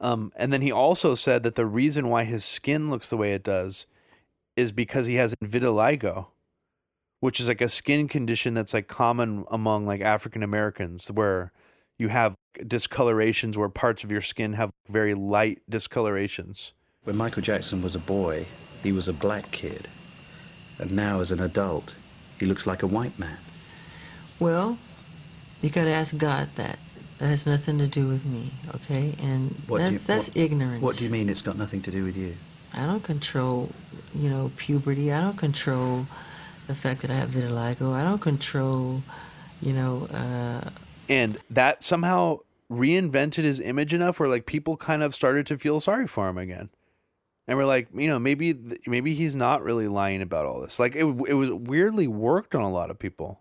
Um, 0.00 0.32
and 0.36 0.52
then 0.52 0.62
he 0.62 0.72
also 0.72 1.14
said 1.14 1.42
that 1.42 1.54
the 1.54 1.66
reason 1.66 2.08
why 2.08 2.24
his 2.24 2.44
skin 2.44 2.90
looks 2.90 3.10
the 3.10 3.16
way 3.16 3.32
it 3.32 3.42
does 3.42 3.86
is 4.56 4.72
because 4.72 5.06
he 5.06 5.16
has 5.16 5.34
vitiligo, 5.36 6.28
which 7.20 7.40
is 7.40 7.48
like 7.48 7.60
a 7.60 7.68
skin 7.68 8.08
condition 8.08 8.54
that's 8.54 8.74
like 8.74 8.88
common 8.88 9.44
among 9.50 9.86
like 9.86 10.00
African 10.00 10.42
Americans, 10.42 11.10
where 11.10 11.52
you 11.98 12.08
have 12.08 12.34
discolorations 12.66 13.56
where 13.56 13.68
parts 13.68 14.04
of 14.04 14.10
your 14.10 14.20
skin 14.20 14.54
have 14.54 14.70
very 14.88 15.14
light 15.14 15.60
discolorations. 15.68 16.72
When 17.04 17.16
Michael 17.16 17.42
Jackson 17.42 17.82
was 17.82 17.94
a 17.94 18.00
boy, 18.00 18.46
he 18.82 18.92
was 18.92 19.08
a 19.08 19.12
black 19.12 19.50
kid. 19.50 19.88
And 20.78 20.92
now, 20.92 21.20
as 21.20 21.32
an 21.32 21.40
adult, 21.40 21.94
he 22.38 22.46
looks 22.46 22.66
like 22.66 22.82
a 22.82 22.86
white 22.86 23.18
man. 23.18 23.38
Well, 24.38 24.78
you 25.62 25.70
gotta 25.70 25.90
ask 25.90 26.16
God 26.16 26.48
that. 26.56 26.78
That 27.18 27.28
has 27.28 27.46
nothing 27.46 27.78
to 27.78 27.88
do 27.88 28.06
with 28.08 28.26
me, 28.26 28.50
okay? 28.74 29.14
And 29.22 29.50
What 29.68 29.78
do 29.78 29.84
that's 29.84 29.92
you- 29.92 29.98
that's 30.06 30.28
what- 30.28 30.36
ignorance. 30.36 30.82
What 30.82 30.96
do 30.96 31.04
you 31.04 31.10
mean 31.10 31.28
it's 31.30 31.40
got 31.42 31.56
nothing 31.56 31.80
to 31.82 31.90
do 31.90 32.04
with 32.04 32.16
you? 32.16 32.34
I 32.74 32.84
don't 32.84 33.02
control, 33.02 33.70
you 34.14 34.28
know, 34.28 34.50
puberty. 34.56 35.10
I 35.12 35.22
don't 35.22 35.38
control 35.38 36.06
the 36.66 36.74
fact 36.74 37.00
that 37.02 37.10
I 37.10 37.14
have 37.14 37.30
vitiligo. 37.30 37.94
I 37.94 38.02
don't 38.02 38.20
control, 38.20 39.02
you 39.62 39.72
know, 39.72 40.08
uh, 40.12 40.68
And 41.08 41.38
that 41.48 41.82
somehow 41.82 42.40
reinvented 42.70 43.44
his 43.44 43.60
image 43.60 43.94
enough 43.94 44.18
where 44.20 44.28
like 44.28 44.44
people 44.44 44.76
kind 44.76 45.02
of 45.02 45.14
started 45.14 45.46
to 45.46 45.56
feel 45.56 45.80
sorry 45.80 46.06
for 46.08 46.28
him 46.28 46.36
again. 46.36 46.68
And 47.48 47.56
we're 47.56 47.64
like, 47.64 47.86
you 47.94 48.08
know, 48.08 48.18
maybe 48.18 48.58
maybe 48.86 49.14
he's 49.14 49.36
not 49.36 49.62
really 49.62 49.86
lying 49.88 50.20
about 50.20 50.44
all 50.46 50.60
this. 50.60 50.78
Like 50.80 50.94
it 50.96 51.04
it 51.04 51.34
was 51.34 51.50
weirdly 51.52 52.08
worked 52.08 52.54
on 52.56 52.62
a 52.62 52.70
lot 52.70 52.90
of 52.90 52.98
people. 52.98 53.40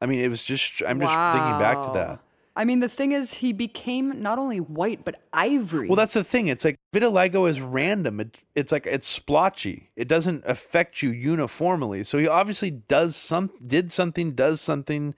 I 0.00 0.06
mean, 0.06 0.20
it 0.20 0.28
was 0.28 0.42
just 0.42 0.82
I'm 0.82 0.98
just 0.98 1.12
thinking 1.12 1.58
back 1.60 1.74
to 1.74 1.88
Wow. 1.88 1.92
that. 1.92 2.20
I 2.54 2.64
mean, 2.64 2.80
the 2.80 2.88
thing 2.88 3.12
is, 3.12 3.34
he 3.34 3.52
became 3.52 4.20
not 4.20 4.38
only 4.38 4.60
white 4.60 5.04
but 5.04 5.22
ivory. 5.32 5.88
Well, 5.88 5.96
that's 5.96 6.12
the 6.12 6.24
thing. 6.24 6.48
It's 6.48 6.64
like 6.64 6.76
vitiligo 6.94 7.48
is 7.48 7.60
random. 7.60 8.20
It, 8.20 8.42
it's 8.54 8.70
like 8.70 8.86
it's 8.86 9.06
splotchy. 9.06 9.90
It 9.96 10.06
doesn't 10.06 10.44
affect 10.46 11.02
you 11.02 11.10
uniformly. 11.10 12.04
So 12.04 12.18
he 12.18 12.28
obviously 12.28 12.70
does 12.70 13.16
some, 13.16 13.50
did 13.66 13.90
something, 13.90 14.32
does 14.32 14.60
something, 14.60 15.14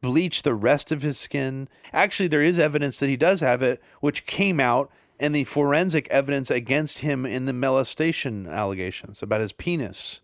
bleach 0.00 0.42
the 0.42 0.54
rest 0.54 0.90
of 0.90 1.02
his 1.02 1.18
skin. 1.18 1.68
Actually, 1.92 2.28
there 2.28 2.42
is 2.42 2.58
evidence 2.58 2.98
that 2.98 3.08
he 3.08 3.16
does 3.16 3.40
have 3.40 3.62
it, 3.62 3.80
which 4.00 4.26
came 4.26 4.58
out 4.58 4.90
in 5.18 5.32
the 5.32 5.44
forensic 5.44 6.08
evidence 6.08 6.50
against 6.50 6.98
him 6.98 7.24
in 7.24 7.46
the 7.46 7.52
molestation 7.52 8.46
allegations 8.46 9.22
about 9.22 9.40
his 9.40 9.52
penis 9.52 10.20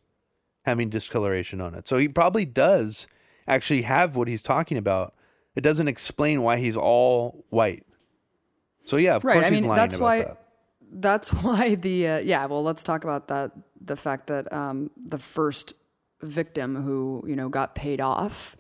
having 0.65 0.89
discoloration 0.89 1.61
on 1.61 1.75
it. 1.75 1.89
So 1.89 1.97
he 1.97 2.09
probably 2.09 2.45
does 2.45 3.07
actually 3.49 3.83
have 3.83 4.17
what 4.17 4.29
he's 4.29 4.43
talking 4.43 4.77
about. 4.77 5.15
It 5.55 5.61
doesn't 5.61 5.89
explain 5.89 6.43
why 6.43 6.57
he's 6.57 6.77
all 6.77 7.45
white. 7.51 7.85
So 8.85 8.97
yeah, 8.97 9.17
of 9.17 9.25
right. 9.25 9.35
course 9.35 9.47
I 9.47 9.51
he's 9.51 9.61
mean, 9.61 9.69
lying 9.69 9.77
that's 9.77 9.97
why. 9.97 10.23
that. 10.23 10.39
That's 10.95 11.31
why 11.43 11.75
the 11.75 12.09
uh, 12.09 12.19
yeah. 12.19 12.47
Well, 12.47 12.63
let's 12.63 12.83
talk 12.83 13.05
about 13.05 13.29
that. 13.29 13.53
The 13.81 13.97
fact 13.97 14.27
that 14.29 14.53
um, 14.53 14.91
the 14.97 15.19
first 15.19 15.75
victim 16.21 16.77
who 16.77 17.25
you 17.27 17.37
know 17.37 17.49
got 17.49 17.75
paid 17.75 18.01
off. 18.01 18.57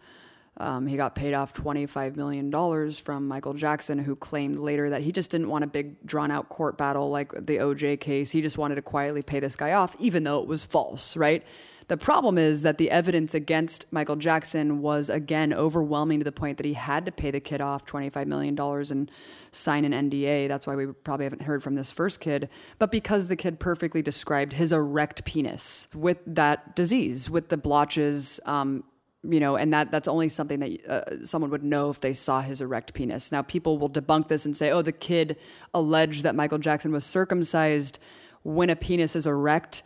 Um, 0.59 0.87
he 0.87 0.97
got 0.97 1.15
paid 1.15 1.33
off 1.33 1.55
$25 1.55 2.15
million 2.17 2.93
from 2.93 3.27
Michael 3.27 3.55
Jackson, 3.55 3.99
who 3.99 4.15
claimed 4.15 4.59
later 4.59 4.91
that 4.91 5.01
he 5.01 5.11
just 5.11 5.31
didn't 5.31 5.49
want 5.49 5.65
a 5.65 5.67
big, 5.67 6.07
drawn 6.07 6.31
out 6.31 6.51
court 6.51 6.77
battle 6.77 7.11
like 7.11 7.33
the 7.33 7.57
OJ 7.57 7.99
case. 8.01 8.33
He 8.33 8.43
just 8.43 8.59
wanted 8.59 8.75
to 8.75 8.83
quietly 8.83 9.23
pay 9.23 9.41
this 9.41 9.57
guy 9.57 9.73
off, 9.73 9.97
even 9.99 10.25
though 10.25 10.41
it 10.43 10.47
was 10.47 10.65
false, 10.65 11.17
right? 11.17 11.43
The 11.89 11.97
problem 11.97 12.39
is 12.39 12.63
that 12.63 12.79
the 12.79 12.91
evidence 12.91 13.35
against 13.35 13.91
Michael 13.93 14.17
Jackson 14.17 14.83
was, 14.83 15.11
again, 15.11 15.53
overwhelming 15.53 16.21
to 16.21 16.25
the 16.25 16.33
point 16.33 16.59
that 16.59 16.67
he 16.67 16.75
had 16.75 17.07
to 17.07 17.13
pay 17.13 17.31
the 17.31 17.41
kid 17.41 17.61
off 17.61 17.87
$25 17.87 18.27
million 18.27 18.59
and 18.59 19.11
sign 19.51 19.85
an 19.85 20.11
NDA. 20.11 20.49
That's 20.49 20.67
why 20.67 20.77
we 20.77 20.87
probably 20.87 21.25
haven't 21.25 21.43
heard 21.43 21.63
from 21.63 21.75
this 21.75 21.93
first 21.93 22.21
kid. 22.21 22.49
But 22.79 22.91
because 22.91 23.29
the 23.29 23.37
kid 23.37 23.59
perfectly 23.59 24.03
described 24.03 24.53
his 24.53 24.71
erect 24.71 25.25
penis 25.25 25.89
with 25.95 26.19
that 26.27 26.77
disease, 26.77 27.29
with 27.29 27.49
the 27.49 27.57
blotches, 27.57 28.39
um, 28.47 28.85
you 29.25 29.39
know, 29.39 29.57
and 29.57 29.73
that 29.73 29.91
that's 29.91 30.09
only 30.09 30.29
something 30.29 30.61
that 30.61 30.87
uh, 30.87 31.25
someone 31.25 31.51
would 31.51 31.63
know 31.63 31.91
if 31.91 32.01
they 32.01 32.13
saw 32.13 32.41
his 32.41 32.61
erect 32.61 32.93
penis. 32.93 33.31
Now, 33.31 33.43
people 33.43 33.79
will 33.79 33.91
debunk 33.91 34.29
this 34.29 34.45
and 34.45 34.57
say, 34.57 34.71
"Oh, 34.71 34.83
the 34.83 34.93
kid 34.93 35.37
alleged 35.73 36.25
that 36.25 36.35
Michael 36.35 36.59
Jackson 36.59 36.93
was 36.93 37.05
circumcised 37.05 37.99
when 38.43 38.71
a 38.71 38.77
penis 38.77 39.15
is 39.15 39.27
erect." 39.27 39.83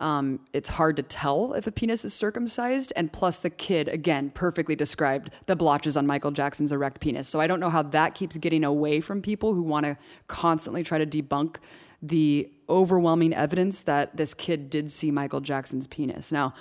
Um, 0.00 0.40
it's 0.52 0.68
hard 0.68 0.96
to 0.98 1.02
tell 1.02 1.54
if 1.54 1.66
a 1.66 1.72
penis 1.72 2.04
is 2.04 2.14
circumcised, 2.14 2.92
and 2.96 3.12
plus 3.12 3.40
the 3.40 3.50
kid 3.50 3.88
again 3.88 4.30
perfectly 4.30 4.76
described 4.76 5.30
the 5.46 5.56
blotches 5.56 5.96
on 5.96 6.06
Michael 6.06 6.30
Jackson's 6.30 6.72
erect 6.72 7.00
penis. 7.00 7.28
So 7.28 7.40
I 7.40 7.46
don't 7.46 7.60
know 7.60 7.70
how 7.70 7.82
that 7.82 8.14
keeps 8.14 8.38
getting 8.38 8.64
away 8.64 9.00
from 9.00 9.20
people 9.20 9.54
who 9.54 9.62
want 9.62 9.86
to 9.86 9.98
constantly 10.28 10.84
try 10.84 10.98
to 10.98 11.06
debunk 11.06 11.56
the 12.00 12.48
overwhelming 12.68 13.34
evidence 13.34 13.82
that 13.82 14.16
this 14.16 14.34
kid 14.34 14.70
did 14.70 14.90
see 14.90 15.10
Michael 15.10 15.40
Jackson's 15.40 15.88
penis. 15.88 16.30
Now, 16.30 16.54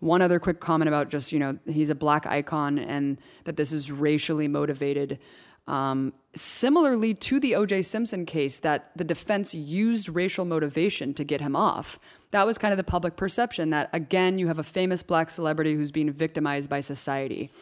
one 0.00 0.22
other 0.22 0.40
quick 0.40 0.60
comment 0.60 0.88
about 0.88 1.08
just, 1.08 1.32
you 1.32 1.38
know, 1.38 1.58
he's 1.66 1.90
a 1.90 1.94
black 1.94 2.26
icon 2.26 2.78
and 2.78 3.18
that 3.44 3.56
this 3.56 3.72
is 3.72 3.92
racially 3.92 4.48
motivated. 4.48 5.18
Um, 5.66 6.14
similarly 6.34 7.14
to 7.14 7.38
the 7.38 7.54
O.J. 7.54 7.82
Simpson 7.82 8.26
case, 8.26 8.58
that 8.60 8.90
the 8.96 9.04
defense 9.04 9.54
used 9.54 10.08
racial 10.08 10.44
motivation 10.44 11.14
to 11.14 11.22
get 11.22 11.40
him 11.40 11.54
off. 11.54 11.98
That 12.32 12.46
was 12.46 12.58
kind 12.58 12.72
of 12.72 12.78
the 12.78 12.84
public 12.84 13.16
perception 13.16 13.70
that, 13.70 13.90
again, 13.92 14.38
you 14.38 14.48
have 14.48 14.58
a 14.58 14.64
famous 14.64 15.02
black 15.02 15.30
celebrity 15.30 15.74
who's 15.74 15.90
being 15.90 16.10
victimized 16.10 16.70
by 16.70 16.80
society. 16.80 17.52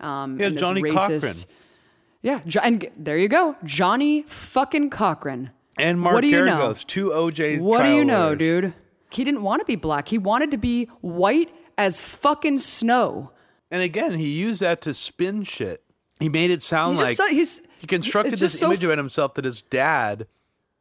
Um, 0.00 0.40
Yeah, 0.40 0.50
Johnnie 0.50 0.82
Cochran. 0.82 1.34
Yeah, 2.22 2.40
and 2.62 2.90
there 2.96 3.18
you 3.18 3.28
go. 3.28 3.56
Johnnie 3.64 4.22
fucking 4.22 4.90
Cochran. 4.90 5.50
And 5.76 6.00
Mark 6.00 6.14
what 6.14 6.20
do 6.22 6.28
you 6.28 6.44
know? 6.44 6.72
Geragos, 6.72 6.86
two 6.86 7.10
OJs. 7.10 7.60
What 7.60 7.82
do 7.82 7.90
you 7.90 8.04
know, 8.04 8.28
lawyers. 8.28 8.38
dude? 8.38 8.74
He 9.10 9.24
didn't 9.24 9.42
want 9.42 9.60
to 9.60 9.66
be 9.66 9.76
black. 9.76 10.08
He 10.08 10.18
wanted 10.18 10.50
to 10.52 10.58
be 10.58 10.86
white 11.00 11.54
as 11.78 11.98
fucking 11.98 12.58
snow. 12.58 13.32
And 13.70 13.82
again, 13.82 14.12
he 14.12 14.28
used 14.28 14.60
that 14.60 14.80
to 14.82 14.94
spin 14.94 15.42
shit. 15.42 15.82
He 16.20 16.28
made 16.28 16.50
it 16.50 16.62
sound 16.62 16.96
He's 16.98 17.06
like 17.06 17.16
just 17.16 17.28
so- 17.28 17.34
he's- 17.34 17.60
he 17.78 17.86
constructed 17.86 18.38
this 18.38 18.58
so 18.58 18.66
image 18.66 18.84
f- 18.84 18.90
of 18.90 18.96
himself 18.98 19.34
that 19.34 19.44
his 19.44 19.62
dad, 19.62 20.26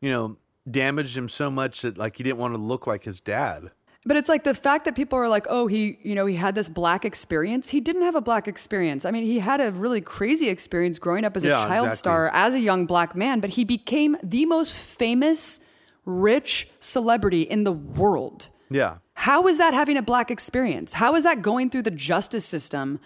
you 0.01 0.09
know, 0.11 0.37
damaged 0.69 1.17
him 1.17 1.27
so 1.27 1.49
much 1.51 1.81
that 1.81 1.97
like 1.97 2.17
he 2.17 2.23
didn't 2.23 2.37
want 2.37 2.53
to 2.53 2.57
look 2.61 2.87
like 2.87 3.03
his 3.03 3.19
dad. 3.19 3.71
But 4.05 4.17
it's 4.17 4.27
like 4.29 4.43
the 4.43 4.53
fact 4.53 4.83
that 4.85 4.95
people 4.95 5.17
are 5.17 5.29
like, 5.29 5.45
oh, 5.49 5.67
he, 5.67 5.97
you 6.03 6.13
know, 6.13 6.25
he 6.25 6.35
had 6.35 6.55
this 6.55 6.67
black 6.69 7.05
experience. 7.05 7.69
He 7.69 7.79
didn't 7.79 8.01
have 8.01 8.15
a 8.15 8.21
black 8.21 8.47
experience. 8.49 9.05
I 9.05 9.11
mean, 9.11 9.23
he 9.23 9.39
had 9.39 9.61
a 9.61 9.71
really 9.71 10.01
crazy 10.01 10.49
experience 10.49 10.99
growing 10.99 11.23
up 11.23 11.37
as 11.37 11.45
a 11.45 11.49
child 11.49 11.87
exactly. 11.87 11.97
star, 11.97 12.29
as 12.33 12.53
a 12.53 12.59
young 12.59 12.85
black 12.85 13.15
man, 13.15 13.39
but 13.39 13.51
he 13.51 13.63
became 13.63 14.17
the 14.21 14.45
most 14.45 14.75
famous, 14.75 15.61
rich 16.05 16.67
celebrity 16.81 17.43
in 17.43 17.63
the 17.63 17.71
world. 17.71 18.49
Yeah. 18.69 18.97
How 19.15 19.47
is 19.47 19.57
that 19.57 19.73
having 19.73 19.97
a 19.97 20.01
black 20.01 20.31
experience? 20.31 20.93
How 20.93 21.15
is 21.15 21.23
that 21.23 21.41
going 21.41 21.69
through 21.69 21.83
the 21.83 21.91
justice 21.91 22.45
system 22.45 22.99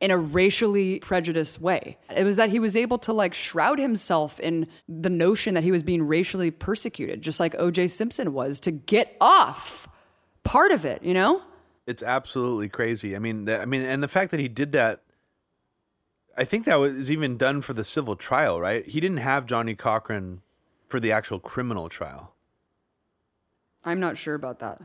in 0.00 0.10
a 0.10 0.16
racially 0.16 1.00
prejudiced 1.00 1.60
way? 1.60 1.98
It 2.14 2.24
was 2.24 2.36
that 2.36 2.50
he 2.50 2.58
was 2.58 2.76
able 2.76 2.98
to 2.98 3.12
like 3.12 3.34
shroud 3.34 3.78
himself 3.78 4.38
in 4.40 4.66
the 4.88 5.10
notion 5.10 5.54
that 5.54 5.64
he 5.64 5.72
was 5.72 5.82
being 5.82 6.02
racially 6.02 6.50
persecuted, 6.50 7.22
just 7.22 7.40
like 7.40 7.54
OJ 7.54 7.90
Simpson 7.90 8.32
was, 8.32 8.60
to 8.60 8.70
get 8.70 9.16
off 9.20 9.88
part 10.44 10.72
of 10.72 10.84
it, 10.84 11.02
you 11.02 11.14
know? 11.14 11.42
It's 11.86 12.02
absolutely 12.02 12.68
crazy. 12.68 13.16
I 13.16 13.18
mean, 13.18 13.46
that, 13.46 13.60
I 13.60 13.64
mean, 13.64 13.82
and 13.82 14.02
the 14.02 14.08
fact 14.08 14.30
that 14.30 14.40
he 14.40 14.48
did 14.48 14.72
that, 14.72 15.02
I 16.36 16.44
think 16.44 16.64
that 16.66 16.76
was 16.76 17.10
even 17.10 17.36
done 17.36 17.60
for 17.60 17.72
the 17.72 17.84
civil 17.84 18.14
trial, 18.14 18.60
right? 18.60 18.86
He 18.86 19.00
didn't 19.00 19.18
have 19.18 19.46
Johnnie 19.46 19.74
Cochran 19.74 20.42
for 20.86 21.00
the 21.00 21.10
actual 21.12 21.40
criminal 21.40 21.88
trial. 21.88 22.34
I'm 23.84 23.98
not 23.98 24.16
sure 24.16 24.34
about 24.34 24.58
that. 24.60 24.80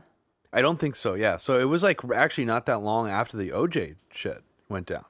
I 0.56 0.62
don't 0.62 0.78
think 0.78 0.94
so. 0.94 1.12
Yeah. 1.12 1.36
So 1.36 1.60
it 1.60 1.66
was 1.66 1.82
like 1.82 2.00
actually 2.14 2.46
not 2.46 2.64
that 2.64 2.78
long 2.78 3.10
after 3.10 3.36
the 3.36 3.50
OJ 3.50 3.96
shit 4.10 4.42
went 4.70 4.86
down. 4.86 5.04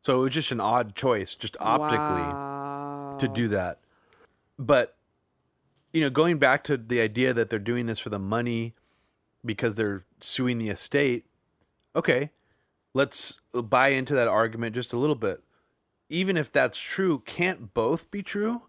So 0.00 0.20
it 0.20 0.22
was 0.22 0.32
just 0.32 0.52
an 0.52 0.60
odd 0.60 0.94
choice, 0.94 1.34
just 1.34 1.54
optically, 1.60 3.18
to 3.20 3.28
do 3.34 3.48
that. 3.48 3.80
But 4.58 4.96
you 5.92 6.00
know, 6.00 6.08
going 6.08 6.38
back 6.38 6.64
to 6.64 6.78
the 6.78 6.98
idea 6.98 7.34
that 7.34 7.50
they're 7.50 7.58
doing 7.58 7.84
this 7.84 7.98
for 7.98 8.08
the 8.08 8.18
money 8.18 8.74
because 9.44 9.74
they're 9.74 10.04
suing 10.20 10.58
the 10.58 10.70
estate. 10.70 11.26
okay, 11.94 12.30
let's 12.94 13.38
buy 13.52 13.88
into 13.88 14.14
that 14.14 14.28
argument 14.28 14.74
just 14.74 14.94
a 14.94 14.98
little 14.98 15.14
bit. 15.14 15.42
Even 16.08 16.38
if 16.38 16.50
that's 16.50 16.78
true, 16.78 17.22
can't 17.26 17.74
both 17.74 18.10
be 18.10 18.22
true? 18.22 18.62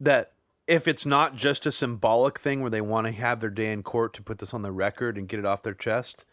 That 0.00 0.32
if 0.66 0.88
it's 0.88 1.04
not 1.04 1.36
just 1.36 1.66
a 1.66 1.72
symbolic 1.72 2.38
thing 2.38 2.60
where 2.60 2.70
they 2.70 2.80
want 2.80 3.06
to 3.06 3.12
have 3.12 3.40
their 3.40 3.50
day 3.50 3.72
in 3.72 3.82
court 3.82 4.14
to 4.14 4.22
put 4.22 4.38
this 4.38 4.54
on 4.54 4.62
the 4.62 4.72
record 4.72 5.18
and 5.18 5.28
get 5.28 5.38
it 5.38 5.44
off 5.46 5.62
their 5.62 5.74
chest, 5.74 6.24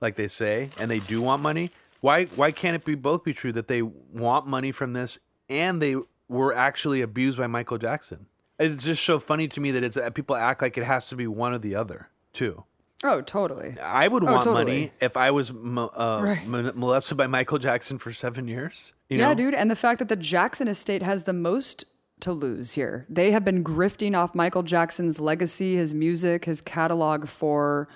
like 0.00 0.16
they 0.16 0.28
say, 0.28 0.70
and 0.80 0.90
they 0.90 0.98
do 0.98 1.22
want 1.22 1.42
money, 1.42 1.70
why 2.00 2.24
why 2.26 2.50
can't 2.52 2.74
it 2.76 2.84
be 2.84 2.94
both 2.94 3.24
be 3.24 3.32
true 3.32 3.52
that 3.52 3.68
they 3.68 3.82
want 3.82 4.46
money 4.46 4.72
from 4.72 4.92
this 4.92 5.18
and 5.48 5.80
they 5.82 5.96
were 6.28 6.54
actually 6.54 7.00
abused 7.02 7.38
by 7.38 7.46
Michael 7.46 7.78
Jackson? 7.78 8.26
It's 8.58 8.84
just 8.84 9.04
so 9.04 9.18
funny 9.20 9.46
to 9.48 9.60
me 9.60 9.70
that 9.72 9.84
it's 9.84 9.98
people 10.14 10.34
act 10.36 10.62
like 10.62 10.76
it 10.76 10.84
has 10.84 11.08
to 11.10 11.16
be 11.16 11.26
one 11.28 11.52
or 11.52 11.58
the 11.58 11.74
other 11.76 12.08
too. 12.32 12.64
Oh, 13.04 13.20
totally. 13.20 13.76
I 13.80 14.08
would 14.08 14.24
Oh, 14.24 14.26
want 14.32 14.42
totally. 14.42 14.64
money 14.64 14.92
if 15.00 15.16
I 15.16 15.30
was 15.30 15.52
uh, 15.52 16.20
Right. 16.20 16.44
mo- 16.44 16.72
molested 16.74 17.16
by 17.16 17.28
Michael 17.28 17.58
Jackson 17.58 17.96
for 17.98 18.12
seven 18.12 18.48
years. 18.48 18.92
You 19.08 19.18
yeah, 19.18 19.28
know? 19.28 19.34
dude. 19.36 19.54
And 19.54 19.70
the 19.70 19.76
fact 19.76 20.00
that 20.00 20.08
the 20.08 20.16
Jackson 20.16 20.66
estate 20.66 21.04
has 21.04 21.22
the 21.22 21.32
most 21.32 21.84
to 22.20 22.32
lose 22.32 22.72
here. 22.72 23.06
They 23.08 23.30
have 23.30 23.44
been 23.44 23.62
grifting 23.62 24.16
off 24.16 24.34
Michael 24.34 24.62
Jackson's 24.62 25.20
legacy, 25.20 25.76
his 25.76 25.94
music, 25.94 26.44
his 26.44 26.60
catalog 26.60 27.26
for 27.26 27.88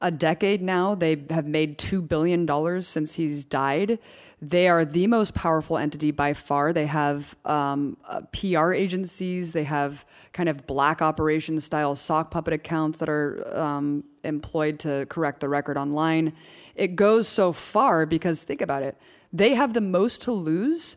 a 0.00 0.10
decade 0.10 0.62
now. 0.62 0.94
They 0.94 1.24
have 1.30 1.46
made 1.46 1.78
$2 1.78 2.06
billion 2.08 2.80
since 2.80 3.14
he's 3.14 3.44
died. 3.44 3.98
They 4.40 4.68
are 4.68 4.84
the 4.84 5.06
most 5.06 5.34
powerful 5.34 5.76
entity 5.76 6.10
by 6.10 6.32
far. 6.32 6.72
They 6.72 6.86
have 6.86 7.36
um, 7.44 7.96
uh, 8.08 8.22
PR 8.32 8.72
agencies, 8.72 9.52
they 9.52 9.64
have 9.64 10.06
kind 10.32 10.48
of 10.48 10.66
black 10.66 11.02
operation 11.02 11.60
style 11.60 11.94
sock 11.94 12.30
puppet 12.30 12.54
accounts 12.54 12.98
that 13.00 13.08
are 13.08 13.46
um, 13.58 14.04
employed 14.24 14.78
to 14.80 15.06
correct 15.10 15.40
the 15.40 15.48
record 15.48 15.76
online. 15.76 16.32
It 16.74 16.96
goes 16.96 17.28
so 17.28 17.52
far 17.52 18.06
because 18.06 18.42
think 18.42 18.62
about 18.62 18.82
it. 18.82 18.96
They 19.32 19.54
have 19.54 19.74
the 19.74 19.80
most 19.80 20.22
to 20.22 20.32
lose 20.32 20.96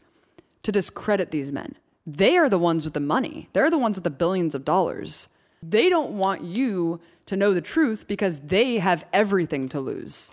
to 0.64 0.72
discredit 0.72 1.32
these 1.32 1.52
men. 1.52 1.76
They 2.06 2.38
are 2.38 2.50
the 2.50 2.58
ones 2.58 2.84
with 2.84 2.94
the 2.94 3.00
money. 3.00 3.50
They're 3.54 3.70
the 3.70 3.78
ones 3.78 3.98
with 3.98 4.04
the 4.04 4.10
billions 4.10 4.56
of 4.56 4.66
dollars. 4.66 5.30
They 5.62 5.90
don't 5.90 6.18
want 6.18 6.44
you 6.44 7.00
to 7.26 7.38
know 7.38 7.54
the 7.54 7.62
truth 7.62 8.08
because 8.08 8.42
they 8.42 8.80
have 8.80 9.06
everything 9.14 9.70
to 9.70 9.80
lose. 9.80 10.30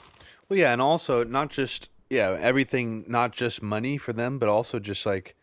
Well, 0.49 0.59
yeah, 0.59 0.73
and 0.73 0.83
also 0.83 1.23
not 1.23 1.51
just 1.51 1.89
yeah 2.09 2.37
everything, 2.41 3.05
not 3.07 3.33
just 3.33 3.63
money 3.63 3.97
for 3.97 4.13
them, 4.13 4.39
but 4.39 4.49
also 4.49 4.81
just 4.81 5.07
like 5.07 5.37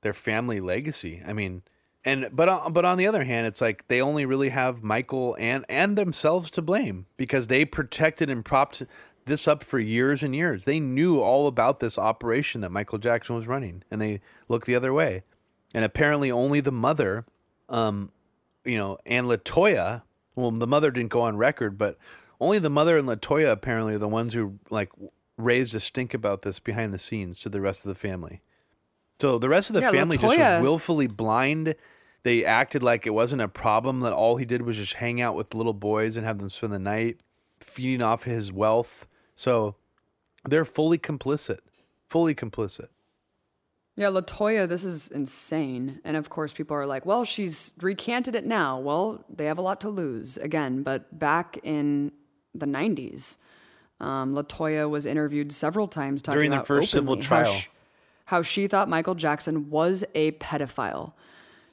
their 0.00 0.14
family 0.14 0.60
legacy. 0.60 1.20
I 1.26 1.34
mean, 1.34 1.62
and 2.04 2.30
but 2.32 2.48
on, 2.48 2.72
but 2.72 2.86
on 2.86 2.96
the 2.96 3.06
other 3.06 3.24
hand, 3.24 3.46
it's 3.46 3.60
like 3.60 3.86
they 3.88 4.00
only 4.00 4.24
really 4.24 4.48
have 4.48 4.82
Michael 4.82 5.36
and 5.38 5.66
and 5.68 5.96
themselves 5.96 6.50
to 6.52 6.62
blame 6.62 7.04
because 7.18 7.48
they 7.48 7.66
protected 7.66 8.30
and 8.30 8.42
propped 8.42 8.82
this 9.26 9.46
up 9.46 9.62
for 9.62 9.78
years 9.78 10.22
and 10.22 10.34
years. 10.34 10.64
They 10.64 10.80
knew 10.80 11.20
all 11.20 11.46
about 11.46 11.80
this 11.80 11.98
operation 11.98 12.62
that 12.62 12.70
Michael 12.70 12.98
Jackson 12.98 13.36
was 13.36 13.46
running, 13.46 13.82
and 13.90 14.00
they 14.00 14.20
looked 14.48 14.66
the 14.66 14.74
other 14.74 14.94
way. 14.94 15.24
And 15.74 15.84
apparently, 15.84 16.30
only 16.30 16.60
the 16.60 16.72
mother, 16.72 17.26
um, 17.68 18.10
you 18.64 18.78
know, 18.78 18.98
and 19.04 19.26
Latoya. 19.26 20.02
Well, 20.36 20.50
the 20.50 20.66
mother 20.66 20.90
didn't 20.90 21.10
go 21.10 21.22
on 21.22 21.36
record, 21.36 21.76
but 21.76 21.96
only 22.40 22.58
the 22.58 22.70
mother 22.70 22.96
and 22.96 23.08
Latoya 23.08 23.52
apparently 23.52 23.94
are 23.94 23.98
the 23.98 24.08
ones 24.08 24.34
who 24.34 24.58
like 24.70 24.90
raised 25.36 25.74
a 25.74 25.80
stink 25.80 26.14
about 26.14 26.42
this 26.42 26.58
behind 26.58 26.92
the 26.92 26.98
scenes 26.98 27.38
to 27.40 27.48
the 27.48 27.60
rest 27.60 27.84
of 27.84 27.88
the 27.88 27.94
family. 27.94 28.40
So 29.20 29.38
the 29.38 29.48
rest 29.48 29.70
of 29.70 29.74
the 29.74 29.80
Yeah, 29.80 29.90
family 29.90 30.16
just 30.16 30.38
was 30.38 30.62
willfully 30.62 31.06
blind. 31.06 31.74
They 32.24 32.44
acted 32.44 32.82
like 32.82 33.06
it 33.06 33.10
wasn't 33.10 33.42
a 33.42 33.48
problem. 33.48 34.00
That 34.00 34.12
all 34.12 34.36
he 34.36 34.44
did 34.44 34.62
was 34.62 34.76
just 34.76 34.94
hang 34.94 35.20
out 35.20 35.34
with 35.34 35.54
little 35.54 35.72
boys 35.72 36.16
and 36.16 36.26
have 36.26 36.38
them 36.38 36.50
spend 36.50 36.72
the 36.72 36.78
night, 36.78 37.20
feeding 37.60 38.02
off 38.02 38.24
his 38.24 38.52
wealth. 38.52 39.06
So 39.36 39.76
they're 40.48 40.64
fully 40.64 40.98
complicit, 40.98 41.58
fully 42.08 42.34
complicit. 42.34 42.88
Yeah, 43.96 44.08
Latoya, 44.08 44.68
this 44.68 44.84
is 44.84 45.08
insane. 45.08 46.00
And 46.04 46.16
of 46.16 46.28
course, 46.28 46.52
people 46.52 46.76
are 46.76 46.86
like, 46.86 47.06
well, 47.06 47.24
she's 47.24 47.70
recanted 47.80 48.34
it 48.34 48.44
now. 48.44 48.78
Well, 48.78 49.24
they 49.28 49.44
have 49.46 49.58
a 49.58 49.62
lot 49.62 49.80
to 49.82 49.88
lose 49.88 50.36
again. 50.36 50.82
But 50.82 51.16
back 51.16 51.58
in 51.62 52.10
the 52.54 52.66
90s, 52.66 53.38
um, 54.00 54.34
Latoya 54.34 54.90
was 54.90 55.06
interviewed 55.06 55.52
several 55.52 55.86
times 55.86 56.22
talking 56.22 56.38
During 56.38 56.50
the 56.50 56.56
about 56.56 56.66
first 56.66 56.90
civil 56.90 57.12
openly 57.12 57.26
how 57.28 57.42
trial. 57.44 57.60
how 58.26 58.42
she 58.42 58.66
thought 58.66 58.88
Michael 58.88 59.14
Jackson 59.14 59.70
was 59.70 60.04
a 60.16 60.32
pedophile. 60.32 61.12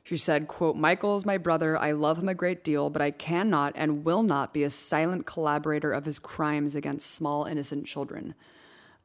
She 0.04 0.18
said, 0.18 0.48
quote, 0.48 0.76
Michael 0.76 1.16
is 1.16 1.26
my 1.26 1.38
brother. 1.38 1.78
I 1.78 1.92
love 1.92 2.20
him 2.20 2.30
a 2.30 2.34
great 2.36 2.64
deal, 2.64 2.90
but 2.90 3.02
I 3.02 3.12
cannot 3.12 3.74
and 3.76 4.04
will 4.04 4.24
not 4.24 4.54
be 4.54 4.64
a 4.64 4.70
silent 4.70 5.26
collaborator 5.26 5.92
of 5.92 6.06
his 6.06 6.20
crimes 6.20 6.76
against 6.76 7.12
small, 7.12 7.46
innocent 7.46 7.86
children. 7.86 8.34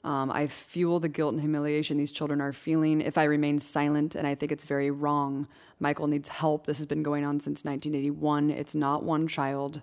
Um, 0.04 0.30
I 0.30 0.46
fuel 0.46 1.00
the 1.00 1.08
guilt 1.08 1.32
and 1.32 1.40
humiliation 1.40 1.96
these 1.96 2.12
children 2.12 2.40
are 2.40 2.52
feeling 2.52 3.00
if 3.00 3.18
I 3.18 3.24
remain 3.24 3.58
silent, 3.58 4.14
and 4.14 4.26
I 4.26 4.34
think 4.34 4.52
it's 4.52 4.64
very 4.64 4.90
wrong. 4.90 5.48
Michael 5.80 6.06
needs 6.06 6.28
help. 6.28 6.66
This 6.66 6.78
has 6.78 6.86
been 6.86 7.02
going 7.02 7.24
on 7.24 7.40
since 7.40 7.64
1981. 7.64 8.50
It's 8.50 8.74
not 8.74 9.02
one 9.02 9.26
child. 9.26 9.82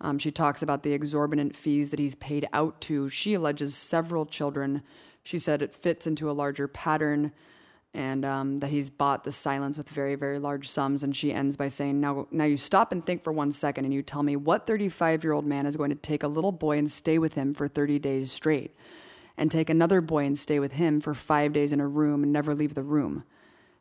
Um, 0.00 0.18
she 0.18 0.30
talks 0.30 0.62
about 0.62 0.82
the 0.82 0.92
exorbitant 0.92 1.56
fees 1.56 1.90
that 1.90 1.98
he's 1.98 2.14
paid 2.14 2.46
out 2.52 2.80
to. 2.82 3.08
She 3.08 3.34
alleges 3.34 3.74
several 3.74 4.26
children. 4.26 4.82
She 5.22 5.38
said 5.38 5.62
it 5.62 5.72
fits 5.72 6.06
into 6.06 6.30
a 6.30 6.32
larger 6.32 6.68
pattern 6.68 7.32
and 7.94 8.24
um, 8.24 8.58
that 8.58 8.70
he's 8.70 8.90
bought 8.90 9.22
the 9.22 9.30
silence 9.32 9.78
with 9.78 9.88
very, 9.88 10.16
very 10.16 10.38
large 10.40 10.68
sums. 10.68 11.02
And 11.02 11.14
she 11.16 11.32
ends 11.32 11.56
by 11.56 11.68
saying, 11.68 12.00
now, 12.00 12.26
now 12.30 12.44
you 12.44 12.56
stop 12.56 12.90
and 12.90 13.06
think 13.06 13.22
for 13.22 13.32
one 13.32 13.52
second 13.52 13.84
and 13.84 13.94
you 13.94 14.02
tell 14.02 14.24
me 14.24 14.36
what 14.36 14.66
35 14.66 15.22
year 15.22 15.32
old 15.32 15.46
man 15.46 15.64
is 15.64 15.76
going 15.76 15.90
to 15.90 15.96
take 15.96 16.22
a 16.22 16.28
little 16.28 16.52
boy 16.52 16.76
and 16.76 16.90
stay 16.90 17.18
with 17.18 17.34
him 17.34 17.52
for 17.52 17.68
30 17.68 18.00
days 18.00 18.32
straight 18.32 18.74
and 19.36 19.50
take 19.50 19.68
another 19.68 20.00
boy 20.00 20.24
and 20.24 20.38
stay 20.38 20.58
with 20.58 20.72
him 20.72 20.98
for 20.98 21.14
five 21.14 21.52
days 21.52 21.72
in 21.72 21.80
a 21.80 21.88
room 21.88 22.22
and 22.22 22.32
never 22.32 22.54
leave 22.54 22.74
the 22.74 22.82
room. 22.82 23.24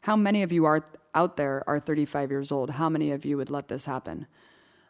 How 0.01 0.15
many 0.15 0.43
of 0.43 0.51
you 0.51 0.65
are 0.65 0.85
out 1.15 1.37
there 1.37 1.63
are 1.67 1.79
35 1.79 2.31
years 2.31 2.51
old? 2.51 2.71
How 2.71 2.89
many 2.89 3.11
of 3.11 3.23
you 3.25 3.37
would 3.37 3.49
let 3.49 3.67
this 3.67 3.85
happen? 3.85 4.27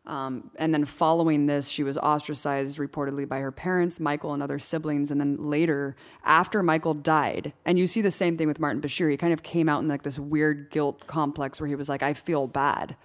Um, 0.05 0.51
and 0.57 0.73
then 0.73 0.83
following 0.83 1.45
this, 1.45 1.69
she 1.69 1.83
was 1.83 1.97
ostracized 1.97 2.77
reportedly 2.77 3.27
by 3.27 3.39
her 3.39 3.51
parents, 3.51 3.99
Michael, 3.99 4.33
and 4.33 4.43
other 4.43 4.59
siblings. 4.59 5.11
And 5.11 5.21
then 5.21 5.35
later, 5.37 5.95
after 6.25 6.61
Michael 6.61 6.93
died, 6.93 7.53
and 7.65 7.79
you 7.79 7.87
see 7.87 8.01
the 8.01 8.11
same 8.11 8.35
thing 8.35 8.47
with 8.47 8.59
Martin 8.59 8.81
Bashir, 8.81 9.09
he 9.09 9.15
kind 9.15 9.31
of 9.31 9.43
came 9.43 9.69
out 9.69 9.81
in 9.81 9.87
like 9.87 10.01
this 10.01 10.19
weird 10.19 10.71
guilt 10.71 11.07
complex 11.07 11.61
where 11.61 11.69
he 11.69 11.75
was 11.75 11.87
like, 11.87 12.03
I 12.03 12.13
feel 12.13 12.47
bad 12.47 12.97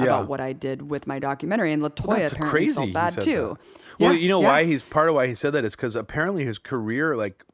Yeah. 0.00 0.16
about 0.16 0.28
what 0.28 0.40
I 0.40 0.52
did 0.52 0.90
with 0.90 1.06
my 1.06 1.18
documentary. 1.18 1.72
And 1.72 1.82
Latoya 1.82 2.18
That's 2.18 2.32
apparently 2.32 2.50
crazy. 2.66 2.74
felt 2.74 2.92
bad 2.92 3.20
too. 3.20 3.56
that. 3.58 3.98
Well, 4.00 4.12
Yeah, 4.14 4.18
you 4.18 4.28
know 4.28 4.40
yeah. 4.42 4.48
why 4.48 4.64
he's 4.64 4.82
part 4.82 5.08
of 5.08 5.14
why 5.14 5.26
he 5.26 5.34
said 5.34 5.52
that 5.52 5.64
is 5.64 5.76
because 5.76 5.96
apparently 5.96 6.44
his 6.44 6.58
career 6.58 7.16
like 7.16 7.44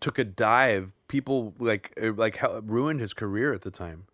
took 0.00 0.18
a 0.18 0.24
dive. 0.24 0.92
People 1.08 1.54
like 1.58 1.92
uh, 2.02 2.12
like 2.12 2.38
ruined 2.64 3.00
his 3.00 3.12
career 3.14 3.52
at 3.52 3.62
the 3.62 3.70
time. 3.70 4.04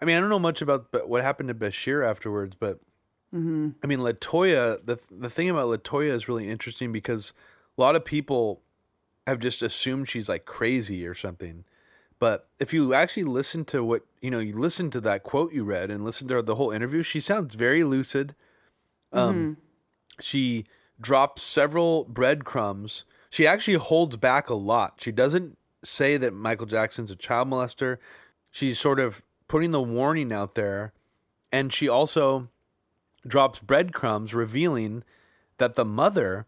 I 0.00 0.04
mean, 0.04 0.16
I 0.16 0.20
don't 0.20 0.30
know 0.30 0.38
much 0.38 0.62
about 0.62 0.86
what 1.08 1.22
happened 1.22 1.48
to 1.48 1.54
Bashir 1.54 2.06
afterwards, 2.06 2.56
but 2.58 2.78
Mhm. 3.34 3.74
I 3.82 3.86
mean, 3.86 3.98
Latoya. 3.98 4.78
The 4.84 4.98
the 5.10 5.28
thing 5.28 5.50
about 5.50 5.66
Latoya 5.68 6.10
is 6.10 6.28
really 6.28 6.48
interesting 6.48 6.92
because 6.92 7.32
a 7.76 7.80
lot 7.80 7.94
of 7.96 8.04
people 8.04 8.62
have 9.26 9.38
just 9.38 9.60
assumed 9.60 10.08
she's 10.08 10.28
like 10.28 10.46
crazy 10.46 11.06
or 11.06 11.14
something. 11.14 11.64
But 12.18 12.48
if 12.58 12.72
you 12.72 12.94
actually 12.94 13.24
listen 13.24 13.64
to 13.66 13.84
what 13.84 14.02
you 14.20 14.30
know, 14.30 14.40
you 14.40 14.52
listen 14.56 14.90
to 14.90 15.00
that 15.02 15.22
quote 15.22 15.52
you 15.52 15.64
read 15.64 15.90
and 15.90 16.04
listen 16.04 16.26
to 16.28 16.42
the 16.42 16.56
whole 16.56 16.70
interview, 16.70 17.02
she 17.02 17.20
sounds 17.20 17.54
very 17.54 17.84
lucid. 17.84 18.34
Um, 19.12 19.56
She 20.20 20.64
drops 21.00 21.42
several 21.42 22.04
breadcrumbs. 22.04 23.04
She 23.30 23.46
actually 23.46 23.76
holds 23.76 24.16
back 24.16 24.50
a 24.50 24.54
lot. 24.54 24.94
She 24.98 25.12
doesn't 25.12 25.56
say 25.84 26.16
that 26.16 26.34
Michael 26.34 26.66
Jackson's 26.66 27.10
a 27.10 27.16
child 27.16 27.48
molester. 27.48 27.98
She's 28.50 28.78
sort 28.80 28.98
of 28.98 29.22
putting 29.46 29.70
the 29.70 29.80
warning 29.80 30.32
out 30.32 30.54
there, 30.54 30.92
and 31.52 31.72
she 31.72 31.88
also 31.88 32.48
drops 33.26 33.60
breadcrumbs 33.60 34.34
revealing 34.34 35.04
that 35.58 35.76
the 35.76 35.84
mother 35.84 36.46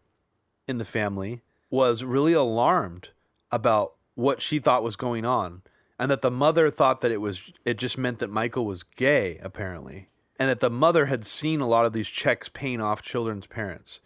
in 0.67 0.77
the 0.77 0.85
family 0.85 1.41
was 1.69 2.03
really 2.03 2.33
alarmed 2.33 3.09
about 3.51 3.93
what 4.21 4.41
she 4.41 4.59
thought 4.59 4.83
was 4.83 4.95
going 4.95 5.25
on 5.25 5.61
and 5.99 6.09
that 6.09 6.21
the 6.21 6.31
mother 6.31 6.69
thought 6.69 7.01
that 7.01 7.11
it 7.11 7.21
was 7.21 7.51
it 7.65 7.77
just 7.77 7.97
meant 7.97 8.19
that 8.19 8.29
Michael 8.29 8.65
was 8.65 8.83
gay 8.83 9.37
apparently 9.41 10.07
and 10.39 10.49
that 10.49 10.59
the 10.59 10.69
mother 10.69 11.07
had 11.07 11.25
seen 11.25 11.61
a 11.61 11.67
lot 11.67 11.85
of 11.85 11.93
these 11.93 12.07
checks 12.07 12.49
paying 12.49 12.81
off 12.81 13.01
children's 13.01 13.47
parents 13.47 13.99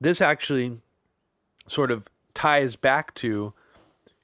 this 0.00 0.20
actually 0.20 0.80
sort 1.66 1.90
of 1.90 2.08
ties 2.34 2.76
back 2.76 3.14
to 3.14 3.52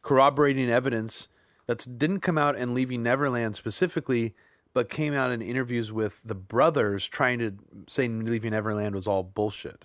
corroborating 0.03 0.71
evidence 0.71 1.29
that 1.67 1.87
didn't 1.99 2.21
come 2.21 2.39
out 2.39 2.57
in 2.57 2.75
Leaving 2.75 3.03
Neverland 3.03 3.55
specifically, 3.55 4.35
but 4.73 4.89
came 4.89 5.15
out 5.15 5.31
in 5.31 5.41
interviews 5.41 5.93
with 5.93 6.21
the 6.25 6.35
brothers 6.35 7.09
trying 7.09 7.39
to 7.39 7.55
say 7.89 8.09
Leaving 8.09 8.51
Neverland 8.51 8.95
was 8.95 9.07
all 9.07 9.23
bullshit. 9.23 9.85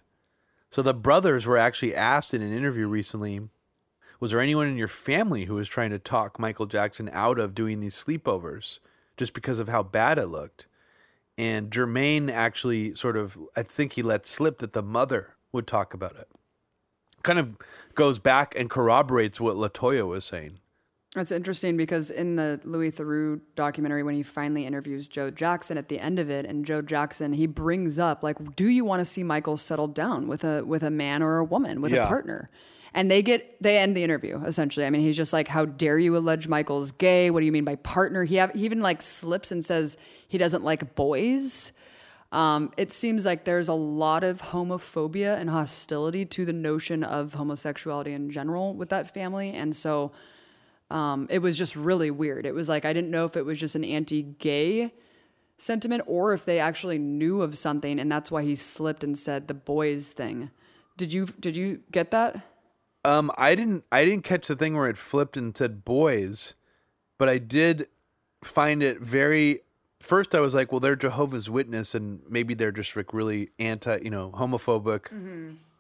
So 0.70 0.82
the 0.82 0.94
brothers 0.94 1.46
were 1.46 1.58
actually 1.58 1.96
asked 1.96 2.34
in 2.34 2.42
an 2.42 2.52
interview 2.52 2.88
recently 2.88 3.42
Was 4.20 4.32
there 4.32 4.40
anyone 4.40 4.68
in 4.68 4.78
your 4.78 4.88
family 4.88 5.46
who 5.46 5.56
was 5.56 5.68
trying 5.68 5.92
to 5.92 6.00
talk 6.00 6.40
Michael 6.40 6.66
Jackson 6.66 7.10
out 7.12 7.40
of 7.40 7.54
doing 7.56 7.80
these 7.80 7.96
sleepovers 7.96 8.80
just 9.18 9.34
because 9.34 9.60
of 9.60 9.68
how 9.68 9.84
bad 9.84 10.18
it 10.18 10.28
looked? 10.28 10.68
And 11.38 11.70
Jermaine 11.70 12.32
actually 12.32 12.96
sort 12.96 13.18
of, 13.18 13.38
I 13.58 13.64
think 13.64 13.94
he 13.94 14.02
let 14.02 14.26
slip 14.26 14.60
that 14.60 14.74
the 14.74 14.84
mother 14.84 15.36
would 15.52 15.68
talk 15.68 15.94
about 15.94 16.16
it 16.16 16.28
kind 17.26 17.40
of 17.40 17.58
goes 17.96 18.20
back 18.20 18.54
and 18.58 18.70
corroborates 18.70 19.42
what 19.42 19.56
Latoya 19.56 20.08
was 20.08 20.24
saying. 20.24 20.60
That's 21.16 21.32
interesting 21.32 21.76
because 21.78 22.12
in 22.12 22.36
the 22.36 22.60
Louis 22.64 22.92
Theroux 22.92 23.42
documentary, 23.56 24.04
when 24.04 24.16
he 24.16 24.22
finally 24.24 24.66
interviews 24.66 25.08
Joe 25.08 25.32
Jackson 25.32 25.78
at 25.78 25.88
the 25.88 25.98
end 26.00 26.20
of 26.20 26.30
it, 26.30 26.46
and 26.46 26.66
Joe 26.66 26.82
Jackson 26.82 27.34
he 27.34 27.48
brings 27.48 27.98
up 27.98 28.22
like, 28.22 28.56
do 28.56 28.68
you 28.68 28.86
want 28.86 29.00
to 29.00 29.06
see 29.06 29.24
Michael 29.24 29.58
settle 29.58 29.88
down 29.88 30.28
with 30.28 30.44
a 30.44 30.64
with 30.66 30.84
a 30.84 30.92
man 30.92 31.24
or 31.24 31.38
a 31.38 31.44
woman 31.44 31.82
with 31.82 31.94
Yeah. 31.94 32.04
a 32.04 32.08
partner? 32.08 32.50
And 32.96 33.12
they 33.12 33.22
get 33.22 33.62
they 33.62 33.78
end 33.78 33.96
the 33.96 34.04
interview 34.04 34.42
essentially. 34.44 34.86
I 34.86 34.90
mean, 34.90 35.02
he's 35.02 35.18
just 35.18 35.34
like, 35.34 35.50
how 35.50 35.66
dare 35.66 36.00
you 36.00 36.16
allege 36.16 36.48
Michael's 36.48 36.94
gay? 36.94 37.30
What 37.30 37.42
do 37.42 37.46
you 37.46 37.52
mean 37.52 37.66
by 37.66 37.76
partner? 37.76 38.24
He 38.24 38.38
have, 38.38 38.54
he 38.54 38.64
even 38.64 38.82
like 38.82 39.02
slips 39.02 39.52
and 39.52 39.64
says 39.64 39.98
he 40.28 40.38
doesn't 40.38 40.64
like 40.64 40.96
boys. 40.96 41.74
Um, 42.32 42.72
it 42.78 42.92
seems 42.92 43.26
like 43.26 43.44
there's 43.44 43.68
a 43.68 43.74
lot 43.74 44.24
of 44.24 44.42
homophobia 44.42 45.38
and 45.38 45.50
hostility 45.50 46.26
to 46.26 46.46
the 46.46 46.54
notion 46.54 47.04
of 47.04 47.34
homosexuality 47.34 48.14
in 48.14 48.30
general 48.30 48.74
with 48.74 48.90
that 48.90 49.14
family, 49.14 49.52
and 49.52 49.76
so 49.76 50.12
um, 50.90 51.28
it 51.30 51.40
was 51.40 51.58
just 51.58 51.76
really 51.76 52.12
weird. 52.12 52.46
It 52.46 52.56
was 52.56 52.68
like 52.68 52.84
I 52.84 52.94
didn't 52.94 53.12
know 53.12 53.26
if 53.26 53.38
it 53.38 53.46
was 53.46 53.60
just 53.60 53.76
an 53.76 53.86
anti-gay 53.86 54.92
sentiment 55.58 56.04
or 56.08 56.34
if 56.34 56.46
they 56.46 56.60
actually 56.60 56.98
knew 56.98 57.42
of 57.42 57.58
something, 57.58 58.00
and 58.00 58.12
that's 58.12 58.32
why 58.32 58.44
he 58.44 58.56
slipped 58.56 59.04
and 59.04 59.18
said 59.18 59.48
the 59.48 59.54
boys 59.54 60.12
thing. 60.12 60.50
Did 60.98 61.14
you 61.14 61.28
did 61.40 61.56
you 61.56 61.82
get 61.92 62.12
that? 62.12 62.55
Um, 63.06 63.32
I 63.38 63.54
didn't 63.54 63.86
I 63.92 64.04
didn't 64.04 64.24
catch 64.24 64.48
the 64.48 64.56
thing 64.56 64.76
where 64.76 64.90
it 64.90 64.98
flipped 64.98 65.38
and 65.38 65.56
said 65.56 65.86
boys, 65.86 66.56
but 67.20 67.30
I 67.30 67.38
did 67.38 67.88
find 68.44 68.82
it 68.82 69.00
very. 69.00 69.60
First, 70.00 70.34
I 70.34 70.40
was 70.40 70.56
like, 70.56 70.72
well, 70.72 70.80
they're 70.80 70.96
Jehovah's 70.96 71.48
Witness, 71.48 71.94
and 71.94 72.22
maybe 72.28 72.56
they're 72.56 72.72
just 72.72 72.96
like 72.96 73.14
really 73.14 73.50
anti, 73.60 74.00
you 74.04 74.10
know, 74.10 74.32
homophobic, 74.32 75.12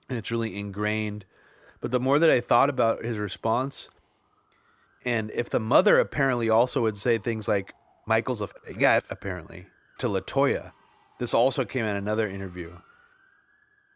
and 0.07 0.17
it's 0.17 0.29
really 0.29 0.55
ingrained. 0.55 1.25
But 1.81 1.89
the 1.89 1.99
more 1.99 2.19
that 2.19 2.29
I 2.29 2.41
thought 2.41 2.69
about 2.69 3.03
his 3.03 3.17
response, 3.17 3.89
and 5.03 5.31
if 5.31 5.49
the 5.49 5.59
mother 5.59 5.99
apparently 5.99 6.47
also 6.47 6.83
would 6.83 6.97
say 6.97 7.17
things 7.17 7.47
like 7.47 7.73
Michael's 8.05 8.41
a 8.41 8.49
yeah, 8.77 8.99
apparently 9.09 9.65
to 9.97 10.07
Latoya, 10.07 10.73
this 11.19 11.33
also 11.33 11.65
came 11.65 11.85
in 11.85 11.95
another 11.95 12.27
interview. 12.27 12.77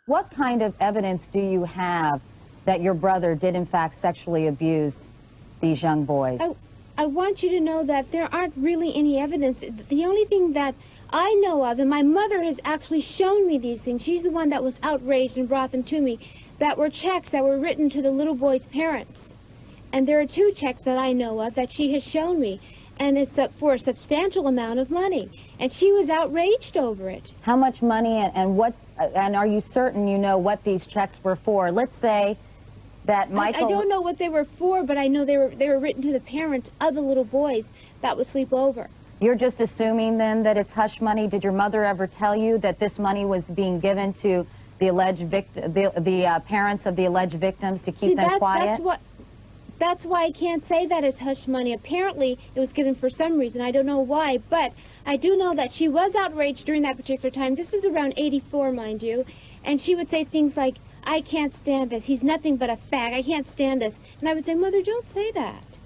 What 0.07 0.31
kind 0.31 0.63
of 0.63 0.73
evidence 0.79 1.27
do 1.27 1.39
you 1.39 1.63
have 1.65 2.21
that 2.65 2.81
your 2.81 2.93
brother 2.93 3.35
did, 3.35 3.55
in 3.55 3.65
fact, 3.65 3.99
sexually 3.99 4.47
abuse 4.47 5.07
these 5.61 5.81
young 5.81 6.05
boys? 6.05 6.39
I, 6.41 6.55
I 6.97 7.05
want 7.05 7.43
you 7.43 7.49
to 7.51 7.59
know 7.59 7.83
that 7.83 8.11
there 8.11 8.33
aren't 8.33 8.53
really 8.57 8.93
any 8.95 9.19
evidence. 9.19 9.63
The 9.89 10.05
only 10.05 10.25
thing 10.25 10.53
that 10.53 10.75
I 11.11 11.33
know 11.35 11.65
of, 11.65 11.79
and 11.79 11.89
my 11.89 12.03
mother 12.03 12.43
has 12.43 12.59
actually 12.65 13.01
shown 13.01 13.47
me 13.47 13.57
these 13.57 13.81
things, 13.81 14.03
she's 14.03 14.23
the 14.23 14.31
one 14.31 14.49
that 14.49 14.63
was 14.63 14.79
outraged 14.83 15.37
and 15.37 15.47
brought 15.47 15.71
them 15.71 15.83
to 15.85 16.01
me, 16.01 16.19
that 16.59 16.77
were 16.77 16.89
checks 16.89 17.31
that 17.31 17.43
were 17.43 17.57
written 17.57 17.89
to 17.89 18.01
the 18.01 18.11
little 18.11 18.35
boy's 18.35 18.65
parents. 18.65 19.33
And 19.91 20.07
there 20.07 20.19
are 20.19 20.25
two 20.27 20.51
checks 20.51 20.83
that 20.83 20.97
I 20.97 21.13
know 21.13 21.39
of 21.41 21.55
that 21.55 21.71
she 21.71 21.93
has 21.93 22.03
shown 22.03 22.39
me, 22.39 22.59
and 22.99 23.17
it's 23.17 23.39
up 23.39 23.51
for 23.53 23.73
a 23.73 23.79
substantial 23.79 24.47
amount 24.47 24.79
of 24.79 24.91
money. 24.91 25.29
And 25.59 25.71
she 25.71 25.91
was 25.91 26.09
outraged 26.09 26.77
over 26.77 27.09
it. 27.09 27.31
How 27.41 27.55
much 27.55 27.81
money 27.81 28.17
and, 28.17 28.35
and 28.35 28.57
what? 28.57 28.73
And 28.97 29.35
are 29.35 29.47
you 29.47 29.61
certain 29.61 30.07
you 30.07 30.17
know 30.17 30.37
what 30.37 30.63
these 30.63 30.85
checks 30.85 31.23
were 31.23 31.37
for? 31.37 31.71
Let's 31.71 31.95
say 31.95 32.37
that 33.09 33.27
I- 33.27 33.31
Michael. 33.31 33.65
I, 33.65 33.69
don't 33.69 33.89
know 33.89 34.01
what 34.01 34.17
they 34.17 34.29
were 34.29 34.45
for, 34.45 34.83
but 34.83 34.97
I 34.97 35.07
know 35.07 35.25
they 35.25 35.37
were 35.37 35.49
they 35.49 35.67
were 35.69 35.79
written 35.79 36.01
to 36.03 36.13
the 36.13 36.19
parents 36.19 36.69
of 36.79 36.95
the 36.95 37.01
little 37.01 37.25
boys 37.25 37.67
that 38.01 38.15
would 38.17 38.27
sleep 38.27 38.53
over. 38.53 38.87
You're 39.19 39.35
just 39.35 39.59
assuming 39.59 40.17
then 40.17 40.43
that 40.43 40.55
it's 40.57 40.71
hush 40.71 41.01
money. 41.01 41.27
Did 41.27 41.43
your 41.43 41.53
mother 41.53 41.83
ever 41.83 42.07
tell 42.07 42.35
you 42.35 42.57
that 42.59 42.79
this 42.79 42.97
money 42.97 43.25
was 43.25 43.45
being 43.47 43.79
given 43.79 44.13
to 44.13 44.47
the 44.79 44.87
alleged 44.87 45.23
vict- 45.27 45.55
the, 45.55 45.91
the 45.97 46.25
uh, 46.25 46.39
parents 46.39 46.85
of 46.85 46.95
the 46.95 47.05
alleged 47.05 47.33
victims 47.33 47.81
to 47.81 47.91
keep 47.91 48.11
See, 48.11 48.15
them 48.15 48.27
that, 48.27 48.39
quiet? 48.39 48.65
that's 48.65 48.81
what. 48.81 48.99
That's 49.77 50.03
why 50.03 50.25
I 50.25 50.31
can't 50.31 50.65
say 50.65 50.87
that 50.87 51.05
it's 51.05 51.19
hush 51.19 51.47
money. 51.47 51.71
Apparently, 51.73 52.37
it 52.53 52.59
was 52.59 52.73
given 52.73 52.95
for 52.95 53.09
some 53.09 53.37
reason. 53.39 53.61
I 53.61 53.71
don't 53.71 53.85
know 53.85 53.99
why, 53.99 54.39
but 54.49 54.73
I 55.05 55.15
do 55.15 55.37
know 55.37 55.55
that 55.55 55.71
she 55.71 55.87
was 55.87 56.15
outraged 56.15 56.65
during 56.65 56.81
that 56.81 56.97
particular 56.97 57.29
time. 57.29 57.55
This 57.55 57.73
is 57.73 57.85
around 57.85 58.13
84, 58.17 58.73
mind 58.73 59.01
you, 59.01 59.25
and 59.63 59.79
she 59.79 59.95
would 59.95 60.09
say 60.09 60.25
things 60.25 60.57
like, 60.57 60.75
"I 61.11 61.21
can't 61.21 61.55
stand 61.55 61.89
this. 61.89 62.05
He's 62.05 62.23
nothing 62.23 62.57
but 62.57 62.69
a 62.69 62.77
fag. 62.91 63.13
I 63.13 63.23
can't 63.23 63.47
stand 63.47 63.81
this." 63.81 63.99
And 64.19 64.29
I 64.29 64.35
would 64.35 64.45
say, 64.45 64.53
"Mother, 64.53 64.83
don't 64.83 65.09
say 65.09 65.31
that. 65.31 65.79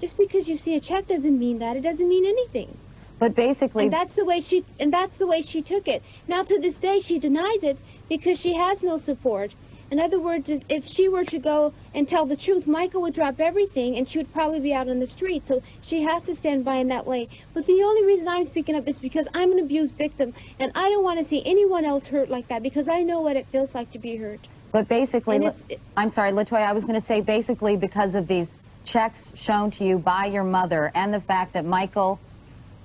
Just 0.00 0.18
because 0.18 0.48
you 0.48 0.56
see 0.58 0.74
a 0.76 0.80
check 0.80 1.06
doesn't 1.06 1.38
mean 1.38 1.58
that. 1.60 1.76
It 1.78 1.80
doesn't 1.80 2.08
mean 2.08 2.26
anything." 2.26 2.78
But 3.18 3.34
basically, 3.34 3.84
and 3.84 3.92
that's 3.92 4.14
the 4.14 4.26
way 4.26 4.40
she 4.42 4.66
and 4.78 4.92
that's 4.92 5.16
the 5.16 5.26
way 5.26 5.40
she 5.40 5.62
took 5.62 5.88
it. 5.88 6.02
Now 6.28 6.42
to 6.42 6.58
this 6.58 6.78
day, 6.78 7.00
she 7.00 7.18
denies 7.18 7.62
it 7.62 7.78
because 8.10 8.38
she 8.38 8.52
has 8.54 8.82
no 8.82 8.98
support. 8.98 9.54
In 9.90 9.98
other 9.98 10.20
words, 10.20 10.50
if, 10.50 10.62
if 10.68 10.84
she 10.84 11.08
were 11.08 11.24
to 11.24 11.38
go 11.38 11.72
and 11.94 12.06
tell 12.06 12.26
the 12.26 12.36
truth, 12.36 12.66
Michael 12.66 13.00
would 13.02 13.14
drop 13.14 13.40
everything 13.40 13.96
and 13.96 14.06
she 14.06 14.18
would 14.18 14.32
probably 14.32 14.60
be 14.60 14.74
out 14.74 14.90
on 14.90 14.98
the 14.98 15.06
street. 15.06 15.46
So 15.46 15.62
she 15.80 16.02
has 16.02 16.24
to 16.24 16.34
stand 16.34 16.64
by 16.64 16.76
in 16.76 16.88
that 16.88 17.06
way. 17.06 17.28
But 17.54 17.64
the 17.66 17.82
only 17.82 18.04
reason 18.04 18.28
I'm 18.28 18.44
speaking 18.44 18.74
up 18.74 18.86
is 18.88 18.98
because 18.98 19.26
I'm 19.32 19.52
an 19.52 19.60
abused 19.60 19.96
victim 19.96 20.34
and 20.58 20.72
I 20.74 20.90
don't 20.90 21.04
want 21.04 21.18
to 21.20 21.24
see 21.24 21.42
anyone 21.46 21.86
else 21.86 22.06
hurt 22.08 22.28
like 22.28 22.48
that 22.48 22.62
because 22.62 22.88
I 22.88 23.02
know 23.04 23.20
what 23.22 23.36
it 23.36 23.48
feels 23.50 23.74
like 23.74 23.90
to 23.92 23.98
be 23.98 24.16
hurt. 24.16 24.48
But 24.76 24.88
basically, 24.88 25.36
And 25.36 25.44
La- 25.46 25.50
it's- 25.52 25.78
I'm 25.96 26.10
sorry, 26.10 26.32
Latoya, 26.32 26.66
I 26.66 26.74
was 26.74 26.84
going 26.84 27.00
to 27.00 27.06
say 27.06 27.22
basically 27.22 27.78
because 27.78 28.14
of 28.14 28.26
these 28.26 28.52
checks 28.84 29.32
shown 29.34 29.70
to 29.70 29.84
you 29.84 29.96
by 29.96 30.26
your 30.26 30.44
mother 30.44 30.92
and 30.94 31.14
the 31.14 31.20
fact 31.20 31.54
that 31.54 31.64
Michael, 31.64 32.18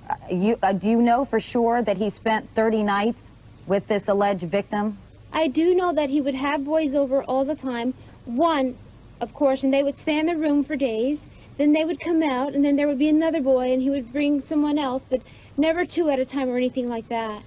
uh, 0.08 0.14
you 0.30 0.56
uh, 0.62 0.72
do 0.72 0.88
you 0.88 1.02
know 1.02 1.26
for 1.26 1.38
sure 1.38 1.82
that 1.82 1.98
he 1.98 2.08
spent 2.08 2.48
30 2.54 2.82
nights 2.82 3.30
with 3.66 3.86
this 3.88 4.08
alleged 4.08 4.44
victim? 4.44 4.96
I 5.34 5.48
do 5.48 5.74
know 5.74 5.92
that 5.92 6.08
he 6.08 6.22
would 6.22 6.34
have 6.34 6.64
boys 6.64 6.94
over 6.94 7.22
all 7.24 7.44
the 7.44 7.54
time. 7.54 7.92
One, 8.24 8.74
of 9.20 9.34
course, 9.34 9.62
and 9.62 9.70
they 9.70 9.82
would 9.82 9.98
stay 9.98 10.18
in 10.18 10.24
the 10.24 10.36
room 10.36 10.64
for 10.64 10.76
days. 10.76 11.20
Then 11.58 11.74
they 11.74 11.84
would 11.84 12.00
come 12.00 12.22
out, 12.22 12.54
and 12.54 12.64
then 12.64 12.74
there 12.76 12.88
would 12.88 12.98
be 12.98 13.10
another 13.10 13.42
boy, 13.42 13.70
and 13.70 13.82
he 13.82 13.90
would 13.90 14.10
bring 14.14 14.40
someone 14.40 14.78
else, 14.78 15.04
but 15.10 15.20
never 15.58 15.84
two 15.84 16.08
at 16.08 16.18
a 16.18 16.24
time 16.24 16.48
or 16.48 16.56
anything 16.56 16.88
like 16.88 17.06
that. 17.10 17.42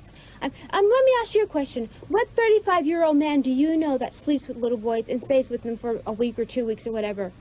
Um, 0.46 0.52
um, 0.70 0.86
let 0.86 1.06
me 1.06 1.12
ask 1.24 1.34
you 1.34 1.44
a 1.44 1.48
question. 1.48 1.90
What 2.08 2.28
35-year-old 2.36 3.18
man 3.18 3.42
do 3.42 3.50
you 3.50 3.76
know 3.76 3.98
that 3.98 4.14
sleeps 4.14 4.48
with 4.48 4.58
little 4.58 4.78
boys 4.78 5.06
and 5.10 5.24
stays 5.24 5.50
with 5.50 5.64
them 5.64 5.76
for 5.76 6.00
a 6.06 6.14
week 6.14 6.38
or 6.38 6.46
two 6.46 6.66
weeks 6.68 6.86
or 6.86 6.92
whatever, 6.92 7.32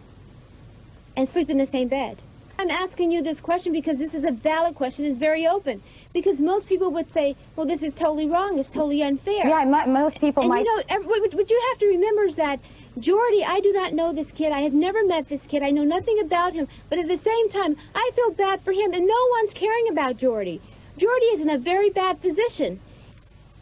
and 1.15 1.29
sleep 1.29 1.51
in 1.51 1.59
the 1.59 1.67
same 1.67 1.89
bed? 1.89 2.23
I'm 2.59 2.71
asking 2.71 3.11
you 3.11 3.23
this 3.23 3.43
question 3.43 3.73
because 3.73 3.99
this 3.99 4.15
is 4.15 4.25
a 4.25 4.31
valid 4.31 4.75
question. 4.75 5.05
It's 5.05 5.19
very 5.19 5.47
open. 5.47 5.83
Because 6.15 6.41
most 6.41 6.67
people 6.67 6.93
would 6.93 7.11
say, 7.11 7.37
well, 7.57 7.67
this 7.67 7.83
is 7.83 7.93
totally 7.95 8.27
wrong. 8.27 8.59
It's 8.59 8.71
totally 8.71 9.03
unfair. 9.03 9.47
Yeah, 9.47 9.65
mo- 9.67 9.87
most 9.87 10.19
people 10.19 10.45
and 10.45 10.51
might- 10.51 10.65
you 10.65 10.77
know, 10.77 10.83
ev- 10.89 11.05
what, 11.05 11.35
what 11.35 11.51
you 11.51 11.63
have 11.71 11.79
to 11.81 11.87
remember 11.89 12.23
is 12.23 12.37
that 12.37 12.61
Jordy, 12.99 13.45
I 13.45 13.61
do 13.61 13.71
not 13.73 13.93
know 13.93 14.15
this 14.15 14.31
kid. 14.33 14.51
I 14.51 14.61
have 14.61 14.73
never 14.73 15.05
met 15.05 15.29
this 15.29 15.47
kid. 15.47 15.63
I 15.63 15.73
know 15.73 15.85
nothing 15.85 16.21
about 16.21 16.55
him. 16.55 16.69
But 16.89 17.01
at 17.01 17.09
the 17.09 17.19
same 17.19 17.51
time, 17.51 17.77
I 17.95 18.11
feel 18.15 18.31
bad 18.31 18.63
for 18.63 18.73
him, 18.73 18.95
and 18.95 19.07
no 19.07 19.29
one's 19.33 19.53
caring 19.53 19.89
about 19.91 20.17
Jordy. 20.17 20.63
Jordy 20.97 21.27
is 21.27 21.41
in 21.43 21.51
a 21.51 21.59
very 21.59 21.91
bad 21.91 22.23
position. 22.23 22.79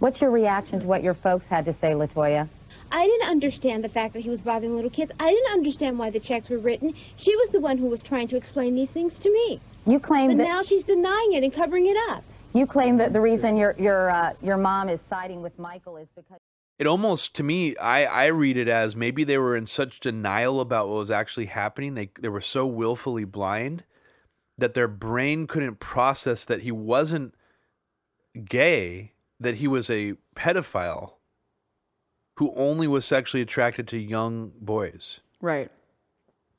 What's 0.03 0.21
your 0.21 0.33
reaction 0.33 0.81
to 0.81 0.87
what 0.89 1.05
your 1.05 1.15
folks 1.15 1.47
had 1.47 1.65
to 1.67 1.73
say, 1.73 1.93
Latoya? 1.93 2.49
I 2.91 3.07
didn't 3.07 3.29
understand 3.29 3.85
the 3.85 3.89
fact 3.89 4.15
that 4.15 4.25
he 4.25 4.31
was 4.31 4.43
bothering 4.43 4.75
little 4.75 4.91
kids. 4.91 5.13
I 5.21 5.31
didn't 5.31 5.53
understand 5.53 5.97
why 5.97 6.11
the 6.11 6.19
checks 6.19 6.49
were 6.49 6.59
written. 6.59 6.93
She 7.15 7.37
was 7.37 7.51
the 7.51 7.61
one 7.61 7.79
who 7.79 7.87
was 7.87 8.03
trying 8.03 8.27
to 8.27 8.37
explain 8.37 8.75
these 8.75 8.91
things 8.91 9.17
to 9.21 9.33
me. 9.33 9.61
You 9.87 10.01
claim 10.01 10.31
But 10.31 10.39
that 10.39 10.43
now 10.43 10.63
she's 10.63 10.83
denying 10.83 11.35
it 11.35 11.45
and 11.45 11.55
covering 11.55 11.87
it 11.87 11.97
up. 12.11 12.25
you 12.53 12.67
claim 12.67 12.97
that 12.97 13.13
the 13.13 13.21
reason 13.21 13.57
your 13.57 13.77
your 13.79 14.11
uh, 14.11 14.33
your 14.43 14.57
mom 14.57 14.89
is 14.89 15.01
siding 15.01 15.41
with 15.41 15.57
Michael 15.57 15.97
is 15.97 16.09
because 16.17 16.41
it 16.81 16.89
almost 16.89 17.37
to 17.37 17.45
me 17.45 17.77
I, 17.77 18.05
I 18.07 18.27
read 18.27 18.57
it 18.57 18.67
as 18.67 18.97
maybe 18.97 19.23
they 19.23 19.39
were 19.39 19.55
in 19.55 19.67
such 19.67 20.01
denial 20.01 20.61
about 20.61 20.89
what 20.89 20.97
was 20.97 21.13
actually 21.13 21.47
happening 21.47 21.95
they 21.95 22.11
they 22.21 22.29
were 22.29 22.41
so 22.41 22.67
willfully 22.67 23.25
blind 23.25 23.85
that 24.59 24.75
their 24.75 24.89
brain 24.89 25.47
couldn't 25.47 25.79
process 25.79 26.45
that 26.45 26.63
he 26.63 26.73
wasn't 26.73 27.37
gay 28.45 29.13
that 29.43 29.57
he 29.57 29.69
was 29.69 29.89
a 29.91 30.15
pedophile 30.37 31.15
who 32.37 32.53
only 32.57 32.89
was 32.89 33.05
sexually 33.05 33.43
attracted 33.43 33.87
to 33.89 33.99
young 33.99 34.53
boys 34.61 35.21
Right. 35.41 35.71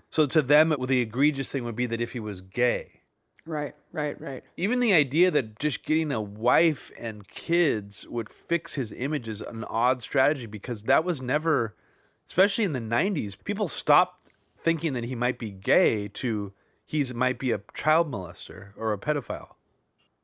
so 0.09 0.25
to 0.27 0.41
them 0.41 0.73
the 0.87 1.01
egregious 1.01 1.51
thing 1.51 1.63
would 1.63 1.75
be 1.75 1.85
that 1.87 2.01
if 2.01 2.13
he 2.13 2.19
was 2.19 2.41
gay 2.41 2.99
Right. 3.45 3.75
Right. 3.91 4.19
Right. 4.21 4.41
even 4.55 4.79
the 4.79 4.93
idea 4.93 5.29
that 5.31 5.59
just 5.59 5.83
getting 5.83 6.13
a 6.13 6.21
wife 6.21 6.91
and 6.97 7.27
kids 7.27 8.07
would 8.07 8.29
fix 8.29 8.75
his 8.75 8.93
image 8.93 9.27
is 9.27 9.41
an 9.41 9.65
odd 9.65 10.01
strategy 10.01 10.45
because 10.45 10.83
that 10.83 11.03
was 11.03 11.21
never 11.21 11.75
especially 12.25 12.63
in 12.63 12.71
the 12.73 12.79
90s 12.79 13.35
people 13.43 13.67
stopped 13.67 14.29
thinking 14.57 14.93
that 14.93 15.03
he 15.03 15.15
might 15.15 15.37
be 15.37 15.51
gay 15.51 16.07
to 16.07 16.53
he's 16.85 17.13
might 17.13 17.37
be 17.37 17.51
a 17.51 17.61
child 17.73 18.09
molester 18.09 18.69
or 18.77 18.93
a 18.93 18.97
pedophile 18.97 19.55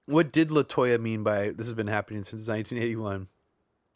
what 0.10 0.32
did 0.32 0.50
latoya 0.50 1.00
mean 1.00 1.24
by 1.24 1.50
this 1.52 1.68
has 1.68 1.74
been 1.74 1.88
happening 1.88 2.24
since 2.24 2.48
1981 2.48 3.28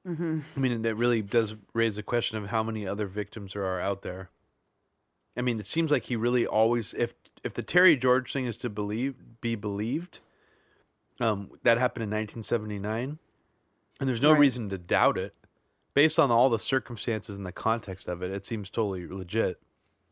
Mm-hmm. 0.07 0.40
i 0.57 0.60
mean 0.60 0.85
it 0.85 0.95
really 0.98 1.22
does 1.22 1.56
raise 1.73 1.95
the 1.95 2.03
question 2.03 2.38
of 2.38 2.49
how 2.49 2.61
many 2.61 2.85
other 2.85 3.07
victims 3.07 3.53
there 3.53 3.64
are 3.65 3.80
out 3.80 4.02
there 4.02 4.30
I 5.35 5.41
mean, 5.41 5.60
it 5.60 5.65
seems 5.65 5.90
like 5.91 6.03
he 6.03 6.15
really 6.15 6.45
always 6.45 6.94
if 6.94 7.15
if 7.44 7.56
the 7.56 7.64
Terry 7.64 7.98
George 7.98 8.31
thing 8.31 8.45
is 8.45 8.56
to 8.57 8.69
believe 8.69 9.15
be 9.41 9.56
believed, 9.56 10.19
um, 11.19 11.49
that 11.64 11.80
happened 11.80 12.03
in 12.03 12.10
1979, 12.11 13.18
and 13.99 14.07
there's 14.07 14.22
no 14.22 14.34
Right. 14.34 14.40
reason 14.41 14.69
to 14.69 14.77
doubt 14.77 15.18
it. 15.18 15.34
based 15.95 16.19
on 16.19 16.30
all 16.30 16.52
the 16.52 16.60
circumstances 16.60 17.35
and 17.35 17.48
the 17.48 17.52
context 17.52 18.07
of 18.07 18.22
it, 18.22 18.30
it 18.30 18.45
seems 18.45 18.69
totally 18.69 19.07
legit. 19.07 19.60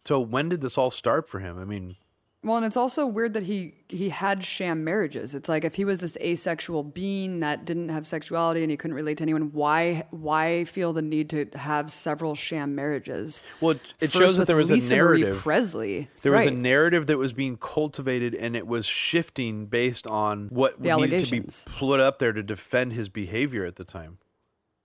So 0.05 0.19
when 0.19 0.49
did 0.49 0.61
this 0.61 0.75
all 0.75 0.89
start 0.89 1.29
for 1.29 1.37
him? 1.39 1.59
I 1.59 1.65
mean, 1.65 1.97
Well, 2.43 2.57
and 2.57 2.65
it's 2.65 2.77
also 2.77 3.05
weird 3.05 3.33
that 3.33 3.43
he 3.43 3.75
he 3.87 4.09
had 4.09 4.43
sham 4.43 4.83
marriages. 4.83 5.35
It's 5.35 5.47
like 5.47 5.63
if 5.63 5.75
he 5.75 5.85
was 5.85 5.99
this 5.99 6.17
asexual 6.17 6.81
being 6.83 7.39
that 7.39 7.65
didn't 7.65 7.89
have 7.89 8.07
sexuality 8.07 8.63
and 8.63 8.71
he 8.71 8.77
couldn't 8.77 8.95
relate 8.95 9.17
to 9.17 9.23
anyone, 9.23 9.51
why 9.51 10.07
why 10.09 10.63
feel 10.63 10.91
the 10.91 11.03
need 11.03 11.29
to 11.31 11.45
have 11.53 11.91
several 11.91 12.33
sham 12.33 12.73
marriages? 12.73 13.43
well, 13.61 13.71
it, 13.71 13.93
it 13.99 14.11
shows 14.11 14.37
that 14.37 14.47
there 14.47 14.55
was 14.55 14.71
Lisa 14.71 14.95
a 14.95 14.97
Marie 14.97 15.21
narrative. 15.21 15.41
Presley. 15.41 16.07
There 16.23 16.31
was 16.31 16.47
a 16.47 16.51
narrative 16.51 17.05
that 17.07 17.19
was 17.19 17.31
being 17.31 17.57
cultivated, 17.57 18.33
and 18.33 18.55
it 18.55 18.65
was 18.65 18.87
shifting 18.87 19.67
based 19.67 20.07
on 20.07 20.47
what 20.47 20.81
The 20.81 20.95
needed 20.95 21.25
to 21.25 21.31
be 21.31 21.47
put 21.77 21.99
up 21.99 22.17
there 22.17 22.33
to 22.33 22.41
defend 22.41 22.93
his 22.93 23.07
behavior 23.07 23.65
at 23.65 23.75
the 23.75 23.83
time. 23.83 24.17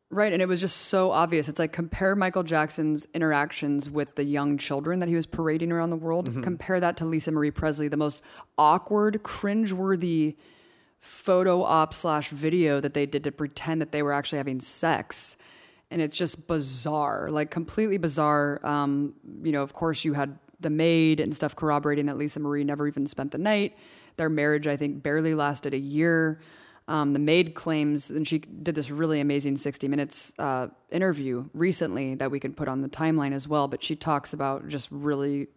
Right, 0.08 0.32
and 0.32 0.40
it 0.40 0.46
was 0.46 0.60
just 0.60 0.76
so 0.76 1.10
obvious. 1.10 1.48
It's 1.48 1.58
like 1.58 1.72
compare 1.72 2.14
Michael 2.14 2.44
Jackson's 2.44 3.08
interactions 3.12 3.90
with 3.90 4.14
the 4.14 4.24
young 4.24 4.56
children 4.56 5.00
that 5.00 5.08
he 5.08 5.16
was 5.16 5.26
parading 5.26 5.72
around 5.72 5.90
the 5.90 5.96
world. 5.96 6.30
Mm-hmm. 6.30 6.42
Compare 6.42 6.78
that 6.80 6.96
to 6.98 7.04
Lisa 7.04 7.32
Marie 7.32 7.50
Presley, 7.50 7.88
the 7.88 7.96
most 7.96 8.22
awkward, 8.56 9.24
cringeworthy 9.24 10.36
photo 11.00 11.62
op 11.62 11.92
slash 11.92 12.30
video 12.30 12.80
that 12.80 12.94
they 12.94 13.04
did 13.04 13.24
to 13.24 13.32
pretend 13.32 13.80
that 13.80 13.90
they 13.90 14.02
were 14.02 14.12
actually 14.12 14.38
having 14.38 14.60
sex. 14.60 15.36
And 15.90 16.00
it's 16.00 16.16
just 16.16 16.46
bizarre, 16.46 17.28
like 17.30 17.50
completely 17.50 17.98
bizarre. 17.98 18.64
Um, 18.64 19.14
you 19.42 19.52
know, 19.52 19.62
of 19.62 19.72
course, 19.72 20.04
you 20.04 20.14
had 20.14 20.38
the 20.60 20.70
maid 20.70 21.20
and 21.20 21.34
stuff 21.34 21.54
corroborating 21.54 22.06
that 22.06 22.16
Lisa 22.16 22.40
Marie 22.40 22.64
never 22.64 22.86
even 22.86 23.06
spent 23.06 23.32
the 23.32 23.38
night. 23.38 23.76
Their 24.16 24.30
marriage, 24.30 24.66
I 24.66 24.76
think, 24.76 25.02
barely 25.02 25.34
lasted 25.34 25.74
a 25.74 25.78
year. 25.78 26.40
Um, 26.88 27.14
the 27.14 27.18
maid 27.18 27.54
claims, 27.54 28.10
and 28.10 28.26
she 28.28 28.38
did 28.38 28.76
this 28.76 28.90
really 28.92 29.18
amazing 29.20 29.56
60 29.56 29.88
Minutes 29.88 30.32
uh, 30.38 30.68
interview 30.90 31.48
recently 31.52 32.14
that 32.14 32.30
we 32.30 32.38
can 32.38 32.52
put 32.54 32.68
on 32.68 32.80
the 32.82 32.88
timeline 32.88 33.32
as 33.32 33.48
well. 33.48 33.66
But 33.66 33.82
she 33.82 33.96
talks 33.96 34.32
about 34.32 34.68
just 34.68 34.88
really 34.92 35.48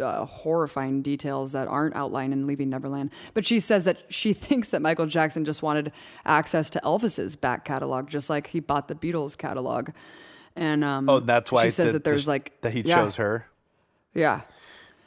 uh, 0.00 0.24
horrifying 0.24 1.02
details 1.02 1.52
that 1.52 1.68
aren't 1.68 1.94
outlined 1.94 2.32
in 2.32 2.46
Leaving 2.46 2.70
Neverland. 2.70 3.12
But 3.34 3.44
she 3.44 3.60
says 3.60 3.84
that 3.84 4.10
she 4.10 4.32
thinks 4.46 4.68
that 4.70 4.80
Michael 4.80 5.04
Jackson 5.04 5.44
just 5.44 5.62
wanted 5.62 5.92
access 6.24 6.70
to 6.70 6.80
Elvis's 6.82 7.36
back 7.36 7.66
catalog, 7.66 8.08
just 8.08 8.30
like 8.30 8.46
he 8.46 8.60
bought 8.60 8.88
the 8.88 8.94
Beatles 8.94 9.36
catalog. 9.36 9.90
And 10.56 10.82
um, 10.84 11.06
Oh, 11.08 11.20
that's 11.20 11.52
why 11.52 11.64
she 11.64 11.70
says 11.70 11.88
the- 11.88 11.92
that 11.94 12.04
there's 12.04 12.24
the- 12.24 12.30
like 12.30 12.58
that 12.62 12.72
he 12.72 12.80
yeah, 12.80 12.96
chose 12.96 13.16
her. 13.16 13.46
Yeah. 14.14 14.40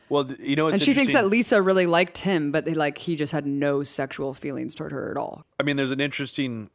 Well, 0.09 0.29
you 0.39 0.55
know, 0.55 0.67
it's 0.67 0.75
and 0.75 0.81
she 0.83 0.93
thinks 0.93 1.13
that 1.13 1.27
Lisa 1.27 1.61
really 1.61 1.87
liked 1.87 2.19
him, 2.19 2.51
but 2.51 2.67
like 2.67 2.97
he 2.99 3.15
just 3.15 3.31
had 3.31 3.45
no 3.45 3.83
sexual 3.83 4.33
feelings 4.33 4.75
toward 4.75 4.91
her 4.91 5.09
at 5.09 5.17
all. 5.17 5.45
I 5.59 5.63
mean, 5.63 5.77
there's 5.77 5.91
an 5.91 6.01
interesting 6.01 6.69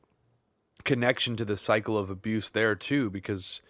connection 0.84 1.36
to 1.36 1.44
the 1.44 1.56
cycle 1.56 1.96
of 1.96 2.10
abuse 2.10 2.50
there 2.50 2.74
too, 2.74 3.10
because 3.10 3.62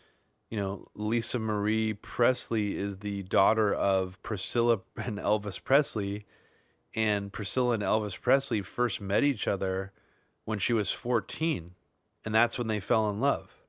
you 0.48 0.56
know 0.56 0.86
Lisa 0.94 1.38
Marie 1.38 1.92
Presley 1.92 2.76
is 2.76 2.98
the 2.98 3.22
daughter 3.24 3.72
of 3.74 4.20
Priscilla 4.22 4.80
and 4.96 5.18
Elvis 5.18 5.62
Presley, 5.62 6.24
and 6.94 7.32
Priscilla 7.32 7.74
and 7.74 7.82
Elvis 7.82 8.18
Presley 8.18 8.62
first 8.62 9.00
met 9.00 9.24
each 9.24 9.46
other 9.46 9.92
when 10.44 10.58
she 10.58 10.72
was 10.72 10.90
14, 10.90 11.74
and 12.24 12.34
that's 12.34 12.56
when 12.56 12.66
they 12.66 12.80
fell 12.80 13.10
in 13.10 13.20
love. 13.20 13.59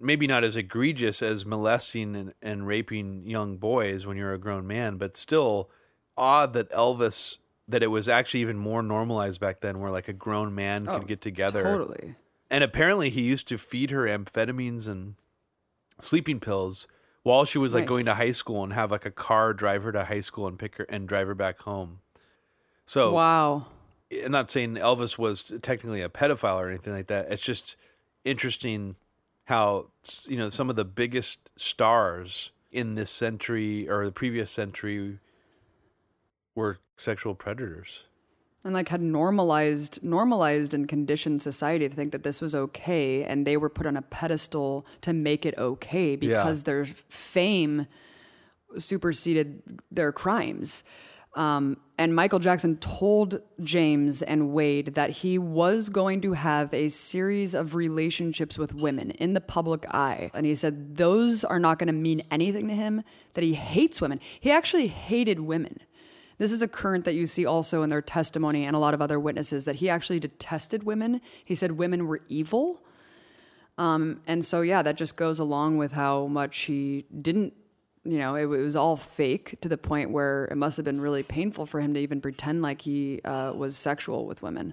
Maybe 0.00 0.26
not 0.28 0.44
as 0.44 0.54
egregious 0.56 1.22
as 1.22 1.44
molesting 1.44 2.14
and, 2.14 2.34
and 2.40 2.66
raping 2.66 3.26
young 3.26 3.56
boys 3.56 4.06
when 4.06 4.16
you're 4.16 4.32
a 4.32 4.38
grown 4.38 4.66
man, 4.66 4.96
but 4.96 5.16
still 5.16 5.70
odd 6.16 6.52
that 6.52 6.70
Elvis 6.70 7.38
that 7.66 7.82
it 7.82 7.88
was 7.88 8.08
actually 8.08 8.40
even 8.40 8.56
more 8.56 8.82
normalized 8.82 9.40
back 9.40 9.60
then 9.60 9.78
where 9.78 9.90
like 9.90 10.08
a 10.08 10.12
grown 10.12 10.54
man 10.54 10.86
could 10.86 11.02
Oh, 11.02 11.04
get 11.04 11.20
together 11.20 11.62
totally. 11.62 12.16
and 12.50 12.64
apparently 12.64 13.10
he 13.10 13.20
used 13.20 13.46
to 13.48 13.58
feed 13.58 13.90
her 13.90 14.04
amphetamines 14.06 14.88
and 14.88 15.16
sleeping 16.00 16.40
pills 16.40 16.88
while 17.24 17.44
she 17.44 17.58
was 17.58 17.74
like 17.74 17.82
Nice. 17.82 17.88
going 17.88 18.04
to 18.06 18.14
high 18.14 18.30
school 18.30 18.64
and 18.64 18.72
have 18.72 18.90
like 18.90 19.04
a 19.04 19.10
car 19.10 19.52
drive 19.52 19.82
her 19.82 19.92
to 19.92 20.04
high 20.04 20.20
school 20.20 20.46
and 20.46 20.58
pick 20.58 20.76
her 20.76 20.84
and 20.88 21.06
drive 21.06 21.26
her 21.26 21.34
back 21.34 21.58
home 21.60 22.00
so 22.86 23.12
wow 23.12 23.66
i'm 24.24 24.32
not 24.32 24.50
saying 24.50 24.76
elvis 24.76 25.18
was 25.18 25.52
technically 25.60 26.00
a 26.00 26.08
pedophile 26.08 26.56
or 26.56 26.68
anything 26.68 26.94
like 26.94 27.08
that 27.08 27.30
it's 27.30 27.42
just 27.42 27.76
interesting 28.24 28.96
how 29.48 29.86
you 30.28 30.36
know 30.36 30.50
some 30.50 30.68
of 30.68 30.76
the 30.76 30.84
biggest 30.84 31.48
stars 31.56 32.52
in 32.70 32.96
this 32.96 33.08
century 33.08 33.88
or 33.88 34.04
the 34.04 34.12
previous 34.12 34.50
century 34.50 35.18
were 36.54 36.78
sexual 36.96 37.34
predators. 37.34 38.04
And 38.62 38.74
like 38.74 38.88
had 38.88 39.00
normalized 39.00 40.04
normalized 40.04 40.74
and 40.74 40.86
conditioned 40.86 41.40
society 41.40 41.88
to 41.88 41.94
think 41.94 42.12
that 42.12 42.24
this 42.24 42.42
was 42.42 42.54
okay 42.54 43.24
and 43.24 43.46
they 43.46 43.56
were 43.56 43.70
put 43.70 43.86
on 43.86 43.96
a 43.96 44.02
pedestal 44.02 44.84
to 45.00 45.14
make 45.14 45.46
it 45.46 45.56
okay 45.56 46.14
because 46.14 46.64
their 46.64 46.84
fame 46.84 47.86
superseded 48.76 49.62
their 49.90 50.12
crimes 50.12 50.84
um, 51.38 51.76
and 51.96 52.16
Michael 52.16 52.40
Jackson 52.40 52.78
told 52.78 53.40
James 53.62 54.22
and 54.22 54.52
Wade 54.52 54.94
that 54.94 55.10
he 55.10 55.38
was 55.38 55.88
going 55.88 56.20
to 56.22 56.32
have 56.32 56.74
a 56.74 56.88
series 56.88 57.54
of 57.54 57.76
relationships 57.76 58.58
with 58.58 58.74
women 58.74 59.12
in 59.12 59.34
the 59.34 59.40
public 59.40 59.86
eye. 59.94 60.32
And 60.34 60.44
he 60.44 60.56
said 60.56 60.96
those 60.96 61.44
are 61.44 61.60
not 61.60 61.78
going 61.78 61.86
to 61.86 61.92
mean 61.92 62.22
anything 62.28 62.66
to 62.66 62.74
him, 62.74 63.04
that 63.34 63.44
he 63.44 63.54
hates 63.54 64.00
women. 64.00 64.18
He 64.40 64.50
actually 64.50 64.88
hated 64.88 65.38
women. 65.38 65.78
This 66.38 66.50
is 66.50 66.60
a 66.60 66.68
current 66.68 67.04
that 67.04 67.14
you 67.14 67.26
see 67.26 67.46
also 67.46 67.84
in 67.84 67.90
their 67.90 68.02
testimony 68.02 68.64
and 68.64 68.74
a 68.74 68.80
lot 68.80 68.94
of 68.94 69.00
other 69.00 69.20
witnesses 69.20 69.64
that 69.64 69.76
he 69.76 69.88
actually 69.88 70.18
detested 70.18 70.82
women. 70.82 71.20
He 71.44 71.54
said 71.54 71.72
women 71.72 72.08
were 72.08 72.20
evil. 72.28 72.82
Um, 73.76 74.22
and 74.26 74.44
so, 74.44 74.62
yeah, 74.62 74.82
that 74.82 74.96
just 74.96 75.14
goes 75.14 75.38
along 75.38 75.78
with 75.78 75.92
how 75.92 76.26
much 76.26 76.58
he 76.62 77.06
didn't, 77.22 77.54
you 78.08 78.16
know, 78.16 78.36
it, 78.36 78.46
was 78.46 78.74
all 78.74 78.96
fake 78.96 79.60
to 79.60 79.68
the 79.68 79.76
point 79.76 80.10
where 80.10 80.46
it 80.46 80.56
must 80.56 80.78
have 80.78 80.84
been 80.84 80.98
really 81.00 81.22
painful 81.22 81.66
for 81.66 81.80
him 81.80 81.92
to 81.92 82.00
even 82.00 82.22
pretend 82.22 82.62
like 82.62 82.80
he 82.80 83.20
uh, 83.22 83.52
was 83.54 83.76
sexual 83.76 84.24
with 84.24 84.42
women. 84.42 84.72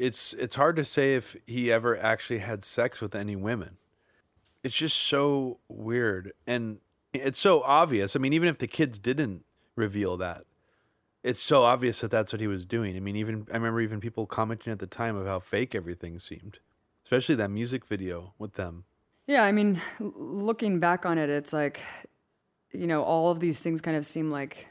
it's 0.00 0.32
it's 0.34 0.56
hard 0.56 0.74
to 0.76 0.84
say 0.84 1.14
if 1.14 1.36
he 1.46 1.70
ever 1.70 1.96
actually 1.96 2.38
had 2.38 2.64
sex 2.64 3.00
with 3.00 3.14
any 3.14 3.36
women. 3.36 3.76
It's 4.64 4.74
just 4.74 4.96
so 4.96 5.60
weird 5.68 6.32
and 6.44 6.80
it's 7.14 7.38
so 7.38 7.62
obvious. 7.62 8.16
I 8.16 8.18
mean, 8.18 8.32
even 8.32 8.48
if 8.48 8.58
the 8.58 8.66
kids 8.66 8.98
didn't 8.98 9.44
reveal 9.76 10.16
that, 10.16 10.44
it's 11.22 11.40
so 11.40 11.62
obvious 11.62 12.00
that 12.00 12.10
that's 12.10 12.32
what 12.32 12.40
he 12.40 12.48
was 12.48 12.66
doing. 12.66 12.96
I 12.96 13.00
mean, 13.00 13.14
even 13.14 13.46
I 13.52 13.54
remember 13.54 13.80
even 13.80 14.00
people 14.00 14.26
commenting 14.26 14.72
at 14.72 14.80
the 14.80 14.88
time 14.88 15.14
of 15.14 15.26
how 15.26 15.38
fake 15.38 15.74
everything 15.76 16.18
seemed, 16.18 16.58
especially 17.04 17.36
that 17.36 17.50
music 17.50 17.86
video 17.86 18.34
with 18.38 18.54
them. 18.54 18.84
Yeah, 19.26 19.44
I 19.44 19.52
mean, 19.52 19.80
looking 20.00 20.80
back 20.80 21.06
on 21.06 21.16
it, 21.16 21.30
it's 21.30 21.52
like, 21.52 21.80
you 22.72 22.86
know, 22.86 23.02
all 23.02 23.30
of 23.30 23.40
these 23.40 23.60
things 23.60 23.80
kind 23.80 23.96
of 23.96 24.04
seem 24.06 24.30
like 24.30 24.68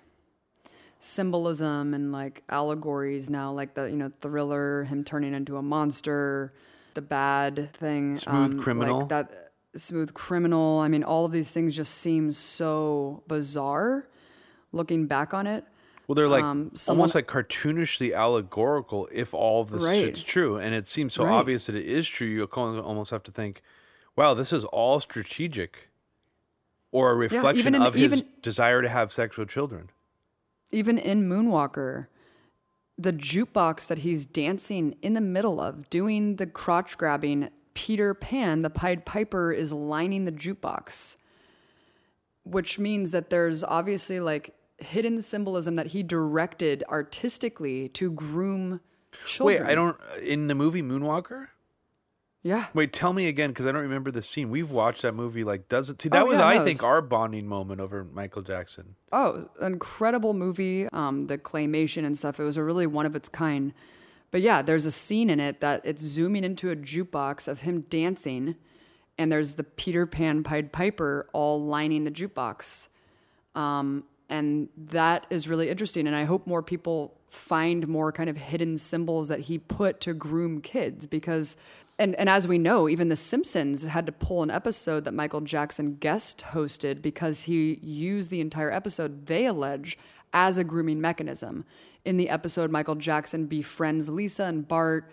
symbolism 1.00 1.94
and 1.94 2.12
like 2.12 2.44
allegories 2.50 3.30
now, 3.30 3.52
like 3.52 3.74
the, 3.74 3.90
you 3.90 3.96
know, 3.98 4.12
thriller, 4.20 4.84
him 4.86 5.04
turning 5.04 5.34
into 5.34 5.58
a 5.58 5.62
monster, 5.62 6.54
the 6.94 7.02
bad 7.02 7.72
thing. 7.74 8.18
Smooth 8.18 8.60
Criminal. 8.60 9.00
Like 9.02 9.10
that 9.10 9.32
smooth 9.76 10.14
criminal. 10.14 10.80
I 10.80 10.88
mean, 10.88 11.04
all 11.04 11.26
of 11.26 11.32
these 11.32 11.52
things 11.52 11.76
just 11.76 11.94
seem 11.96 12.32
so 12.32 13.24
bizarre 13.28 14.08
looking 14.72 15.06
back 15.08 15.34
on 15.34 15.48
it. 15.48 15.64
Well, 16.08 16.16
they're 16.16 16.28
like 16.28 16.44
Um, 16.44 16.72
someone- 16.74 17.02
almost 17.02 17.14
like 17.16 17.28
cartoonishly 17.28 18.16
allegorical 18.16 19.08
if 19.12 19.34
all 19.34 19.62
of 19.62 19.70
this 19.70 19.84
Right. 19.84 20.06
shit's 20.06 20.24
true. 20.24 20.58
And 20.58 20.74
it 20.74 20.88
seems 20.88 21.14
so 21.14 21.24
Right. 21.24 21.34
obvious 21.34 21.68
that 21.68 21.76
it 21.76 21.86
is 21.86 22.08
true. 22.08 22.28
You 22.28 22.44
almost 22.46 23.12
have 23.12 23.22
to 23.24 23.32
think, 23.32 23.62
wow, 24.16 24.34
this 24.34 24.52
is 24.52 24.64
all 24.66 25.00
strategic 25.00 25.89
or 26.92 27.12
a 27.12 27.16
reflection 27.16 27.60
even 27.60 27.76
in- 27.76 27.82
of 27.82 27.94
his 27.94 28.14
even- 28.14 28.28
desire 28.42 28.82
to 28.82 28.90
have 28.90 29.12
sex 29.14 29.38
with 29.38 29.50
children. 29.50 29.90
even 30.72 30.98
in 30.98 31.28
Moonwalker, 31.28 32.08
the 32.98 33.12
jukebox 33.14 33.88
that 33.88 34.00
he's 34.00 34.26
dancing 34.26 34.96
in 35.02 35.14
the 35.14 35.22
middle 35.22 35.60
of, 35.60 35.90
doing 35.90 36.36
the 36.36 36.46
crotch 36.46 36.98
grabbing, 36.98 37.50
Peter 37.74 38.14
Pan, 38.14 38.62
the 38.62 38.70
Pied 38.70 39.06
Piper, 39.06 39.52
is 39.52 39.72
lining 39.74 40.26
the 40.26 40.32
jukebox, 40.32 41.16
which 42.44 42.78
means 42.78 43.12
that 43.12 43.30
there's 43.30 43.64
obviously 43.64 44.20
like 44.20 44.54
hidden 44.80 45.22
symbolism 45.22 45.76
that 45.76 45.88
he 45.88 46.04
directed 46.04 46.84
artistically 46.90 47.90
to 47.90 48.12
groom 48.12 48.82
children. 49.26 49.64
Wait, 49.64 49.72
I 49.72 49.76
don't. 49.76 49.98
In 50.22 50.48
the 50.48 50.56
movie 50.56 50.82
Moonwalker? 50.82 51.48
Yeah. 52.42 52.68
Wait, 52.74 52.94
tell 52.94 53.12
me 53.12 53.28
again 53.28 53.50
because 53.50 53.66
I 53.66 53.72
don't 53.74 53.82
remember 53.82 54.12
the 54.12 54.22
scene. 54.22 54.50
We've 54.50 54.72
watched 54.72 55.02
that 55.02 55.14
movie 55.14 55.44
like 55.44 55.68
does 55.68 55.90
it? 55.90 56.02
See, 56.02 56.10
that 56.10 56.24
Oh, 56.24 56.28
was 56.28 56.40
yeah, 56.40 56.48
I 56.48 56.58
no, 56.60 56.64
think 56.66 56.84
our 56.84 57.02
bonding 57.02 57.48
moment 57.48 57.82
over 57.82 58.06
Michael 58.06 58.42
Jackson. 58.42 58.96
Oh, 59.12 59.50
incredible 59.62 60.34
movie. 60.34 60.88
Um, 60.94 61.28
the 61.28 61.38
claymation 61.38 62.06
and 62.06 62.18
stuff. 62.18 62.40
It 62.40 62.44
was 62.44 62.56
a 62.56 62.64
really 62.64 62.88
one 62.88 63.06
of 63.06 63.16
its 63.16 63.28
kind. 63.28 63.74
But 64.32 64.42
yeah, 64.42 64.62
there's 64.62 64.86
a 64.86 64.92
scene 64.92 65.30
in 65.30 65.40
it 65.40 65.60
that 65.60 65.82
it's 65.84 66.02
zooming 66.02 66.44
into 66.44 66.70
a 66.70 66.76
jukebox 66.76 67.48
of 67.48 67.62
him 67.62 67.82
dancing, 67.90 68.56
and 69.18 69.32
there's 69.32 69.56
the 69.56 69.64
Peter 69.64 70.06
Pan 70.06 70.44
Pied 70.44 70.72
Piper 70.72 71.28
all 71.34 71.62
lining 71.62 72.04
the 72.06 72.12
jukebox. 72.12 72.88
Um, 73.56 74.06
and 74.30 74.70
that 74.78 75.26
is 75.30 75.50
really 75.50 75.70
interesting. 75.70 76.06
And 76.08 76.16
I 76.16 76.24
hope 76.24 76.46
more 76.48 76.62
people 76.64 77.18
find 77.28 77.88
more 77.88 78.12
kind 78.12 78.30
of 78.30 78.38
hidden 78.38 78.78
symbols 78.78 79.28
that 79.28 79.42
he 79.42 79.58
put 79.58 80.00
to 80.02 80.14
groom 80.14 80.62
kids 80.62 81.08
because 81.08 81.58
and 82.00 82.16
and 82.16 82.30
as 82.30 82.48
we 82.48 82.58
know, 82.58 82.90
even 82.90 83.10
The 83.10 83.16
Simpsons 83.16 83.84
had 83.84 84.06
to 84.06 84.12
pull 84.12 84.42
an 84.42 84.50
episode 84.50 85.04
that 85.04 85.14
Michael 85.14 85.42
Jackson 85.42 85.96
guest 85.96 86.46
hosted 86.52 87.02
because 87.02 87.44
he 87.44 87.80
used 87.84 88.32
the 88.32 88.42
entire 88.42 88.72
episode, 88.72 89.28
they 89.28 89.46
allege, 89.46 89.98
as 90.34 90.58
a 90.58 90.64
grooming 90.64 91.02
mechanism. 91.02 91.66
In 92.06 92.18
the 92.18 92.30
episode, 92.30 92.72
Michael 92.72 92.96
Jackson 92.96 93.46
befriends 93.46 94.10
Lisa 94.10 94.46
and 94.46 94.68
Bart 94.68 95.12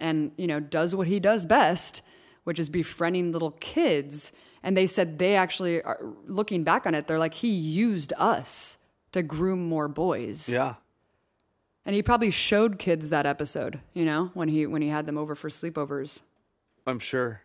and, 0.00 0.32
you 0.36 0.46
know, 0.46 0.60
does 0.60 0.94
what 0.94 1.06
he 1.06 1.20
does 1.20 1.46
best, 1.46 2.02
which 2.44 2.58
is 2.58 2.68
befriending 2.68 3.32
little 3.32 3.52
kids. 3.52 4.32
And 4.62 4.76
they 4.76 4.86
said 4.86 5.18
they 5.18 5.36
actually 5.36 5.82
are 5.82 6.00
looking 6.26 6.64
back 6.64 6.86
on 6.86 6.94
it, 6.94 7.06
they're 7.06 7.18
like, 7.18 7.34
he 7.34 7.48
used 7.48 8.12
us 8.18 8.78
to 9.12 9.22
groom 9.22 9.68
more 9.68 9.88
boys. 9.88 10.48
Yeah. 10.48 10.74
And 11.86 11.94
he 11.94 12.02
probably 12.02 12.32
showed 12.32 12.80
kids 12.80 13.10
that 13.10 13.26
episode, 13.26 13.80
you 13.94 14.04
know, 14.04 14.32
when 14.34 14.48
he 14.48 14.66
when 14.66 14.82
he 14.82 14.88
had 14.88 15.06
them 15.06 15.16
over 15.16 15.36
for 15.36 15.48
sleepovers. 15.48 16.22
I'm 16.84 16.98
sure. 16.98 17.42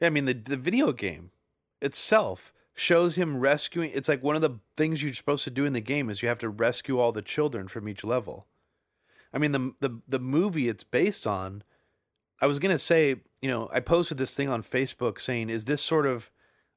Yeah, 0.00 0.06
I 0.06 0.10
mean 0.10 0.26
the 0.26 0.34
the 0.34 0.56
video 0.56 0.92
game 0.92 1.32
itself 1.82 2.52
shows 2.72 3.16
him 3.16 3.40
rescuing. 3.40 3.90
It's 3.92 4.08
like 4.08 4.22
one 4.22 4.36
of 4.36 4.42
the 4.42 4.60
things 4.76 5.02
you're 5.02 5.12
supposed 5.12 5.42
to 5.44 5.50
do 5.50 5.64
in 5.64 5.72
the 5.72 5.80
game 5.80 6.08
is 6.08 6.22
you 6.22 6.28
have 6.28 6.38
to 6.38 6.48
rescue 6.48 7.00
all 7.00 7.10
the 7.10 7.20
children 7.20 7.66
from 7.66 7.88
each 7.88 8.04
level. 8.04 8.46
I 9.32 9.38
mean 9.38 9.50
the 9.50 9.74
the 9.80 10.00
the 10.06 10.20
movie 10.20 10.68
it's 10.68 10.84
based 10.84 11.26
on. 11.26 11.64
I 12.40 12.46
was 12.46 12.60
gonna 12.60 12.78
say, 12.78 13.16
you 13.42 13.48
know, 13.48 13.68
I 13.72 13.80
posted 13.80 14.18
this 14.18 14.36
thing 14.36 14.48
on 14.48 14.62
Facebook 14.62 15.20
saying, 15.20 15.50
is 15.50 15.64
this 15.64 15.82
sort 15.82 16.06
of 16.06 16.30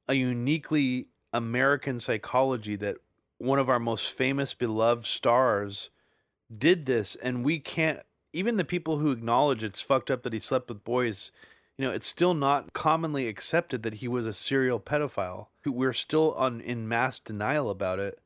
a 0.08 0.14
uniquely 0.14 1.10
American 1.32 2.00
psychology 2.00 2.74
that 2.74 2.96
one 3.38 3.60
of 3.60 3.68
our 3.68 3.78
most 3.78 4.10
famous 4.10 4.52
beloved 4.52 5.06
stars 5.06 5.90
did 6.56 6.86
this 6.86 7.16
and 7.16 7.44
we 7.44 7.58
can't 7.58 8.00
even 8.32 8.56
the 8.56 8.64
people 8.64 8.98
who 8.98 9.10
acknowledge 9.10 9.64
it's 9.64 9.80
fucked 9.80 10.10
up 10.10 10.22
that 10.22 10.32
he 10.32 10.38
slept 10.38 10.68
with 10.68 10.84
boys 10.84 11.30
you 11.80 11.86
know 11.86 11.92
it's 11.92 12.06
still 12.06 12.34
not 12.34 12.74
commonly 12.74 13.26
accepted 13.26 13.82
that 13.82 13.94
he 13.94 14.06
was 14.06 14.26
a 14.26 14.34
serial 14.34 14.78
pedophile. 14.78 15.46
We're 15.64 15.94
still 15.94 16.34
on 16.34 16.60
in 16.60 16.86
mass 16.86 17.18
denial 17.18 17.70
about 17.70 17.98
it. 17.98 18.20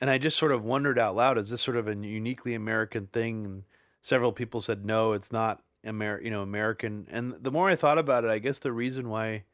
And 0.00 0.08
i 0.08 0.16
just 0.16 0.38
sort 0.38 0.52
of 0.52 0.64
wondered 0.64 0.98
out 0.98 1.14
loud 1.14 1.36
is 1.36 1.50
this 1.50 1.60
sort 1.60 1.76
of 1.76 1.86
a 1.86 1.94
uniquely 1.94 2.54
american 2.54 3.08
thing? 3.08 3.44
And 3.44 3.64
several 4.00 4.32
people 4.32 4.62
said 4.62 4.86
no 4.86 5.12
it's 5.12 5.30
not 5.30 5.62
Amer- 5.84 6.22
you 6.22 6.30
know 6.30 6.40
american. 6.40 7.06
And 7.10 7.34
the 7.34 7.50
more 7.50 7.68
i 7.68 7.76
thought 7.76 7.98
about 7.98 8.24
it 8.24 8.30
i 8.30 8.38
guess 8.38 8.58
the 8.58 8.72
reason 8.72 9.10
why 9.10 9.44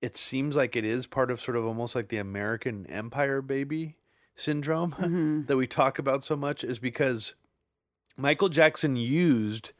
it 0.00 0.16
seems 0.16 0.54
like 0.54 0.76
it 0.76 0.84
is 0.84 1.06
part 1.06 1.32
of 1.32 1.40
sort 1.40 1.56
of 1.56 1.66
almost 1.66 1.96
like 1.96 2.10
the 2.10 2.18
american 2.18 2.86
empire 2.86 3.42
baby 3.42 3.96
syndrome 4.42 4.92
Mhm. 4.98 5.46
that 5.46 5.56
we 5.56 5.66
talk 5.66 5.98
about 5.98 6.22
so 6.24 6.36
much 6.36 6.64
is 6.64 6.78
because 6.78 7.34
Michael 8.16 8.48
Jackson 8.48 8.96
used 8.96 9.72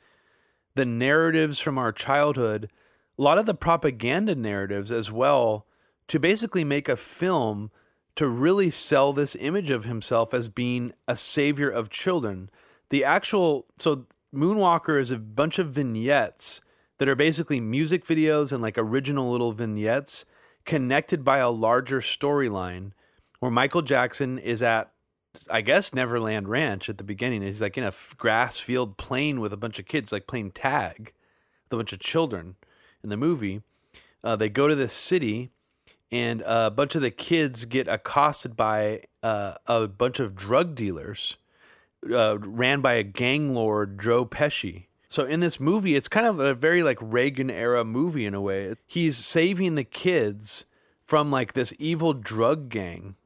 the 0.75 0.87
narratives 0.87 1.59
from 1.59 1.77
our 1.77 1.93
childhood, 1.93 2.71
a 3.19 3.23
lot 3.23 3.39
of 3.39 3.45
the 3.47 3.55
propaganda 3.55 4.35
narratives 4.35 4.91
as 4.91 5.13
well, 5.13 5.67
to 6.09 6.19
basically 6.19 6.65
make 6.65 6.89
a 6.89 6.97
film 6.97 7.71
to 8.15 8.27
really 8.27 8.71
sell 8.71 9.13
this 9.13 9.37
image 9.37 9.71
of 9.71 9.85
himself 9.85 10.33
as 10.35 10.49
being 10.49 10.93
a 11.09 11.17
savior 11.17 11.69
of 11.69 11.91
children. 11.91 12.51
The 12.91 13.05
actual, 13.05 13.67
so 13.79 14.07
Moonwalker 14.35 14.99
is 15.01 15.11
a 15.11 15.19
bunch 15.19 15.59
of 15.59 15.71
vignettes 15.73 16.61
that 16.99 17.09
are 17.09 17.15
basically 17.15 17.61
music 17.61 18.05
videos 18.05 18.53
and 18.53 18.63
like 18.63 18.79
original 18.79 19.31
little 19.31 19.53
vignettes 19.53 20.25
connected 20.65 21.25
by 21.25 21.39
a 21.39 21.51
larger 21.51 22.01
storyline 22.01 22.93
where 23.43 23.51
Michael 23.51 23.83
Jackson 23.83 24.39
is 24.39 24.63
at, 24.63 24.93
I 25.51 25.63
guess, 25.63 25.93
Neverland 25.93 26.49
Ranch 26.49 26.89
at 26.89 26.97
the 26.97 27.03
beginning. 27.03 27.43
He's 27.43 27.61
like 27.61 27.77
in 27.77 27.83
a 27.83 27.93
grass 28.17 28.61
field 28.61 28.97
playing 28.97 29.41
with 29.41 29.53
a 29.53 29.57
bunch 29.57 29.81
of 29.81 29.87
kids, 29.87 30.13
like 30.13 30.29
playing 30.29 30.53
tag 30.53 31.13
with 31.65 31.73
a 31.73 31.77
bunch 31.77 31.93
of 31.93 31.99
children 31.99 32.55
in 33.03 33.11
the 33.11 33.17
movie. 33.17 33.63
Uh, 34.23 34.37
they 34.37 34.49
go 34.49 34.69
to 34.69 34.77
this 34.77 34.93
city, 34.93 35.51
and 36.13 36.45
a 36.47 36.71
bunch 36.71 36.95
of 36.95 37.03
the 37.03 37.11
kids 37.11 37.65
get 37.65 37.89
accosted 37.89 38.57
by 38.57 39.01
uh, 39.25 39.55
a 39.67 39.89
bunch 39.89 40.21
of 40.21 40.37
drug 40.37 40.77
dealers 40.77 41.37
uh, 42.15 42.39
ran 42.39 42.81
by 42.81 42.93
a 42.93 43.03
gang 43.03 43.57
lord, 43.57 44.01
Joe 44.01 44.25
Pesci. 44.25 44.87
So 45.09 45.25
in 45.25 45.41
this 45.41 45.59
movie, 45.59 45.97
it's 45.97 46.07
kind 46.07 46.29
of 46.29 46.39
a 46.39 46.55
very 46.55 46.85
like 46.85 46.99
Reagan 47.01 47.51
era 47.51 47.85
movie 47.85 48.25
in 48.25 48.35
a 48.35 48.41
way. 48.41 48.73
He's 48.87 49.17
saving 49.17 49.75
the 49.75 49.83
kids 49.83 50.65
from 51.03 51.33
like 51.33 51.55
this 51.55 51.75
evil 51.81 52.13
drug 52.13 52.69
gang, 52.69 53.17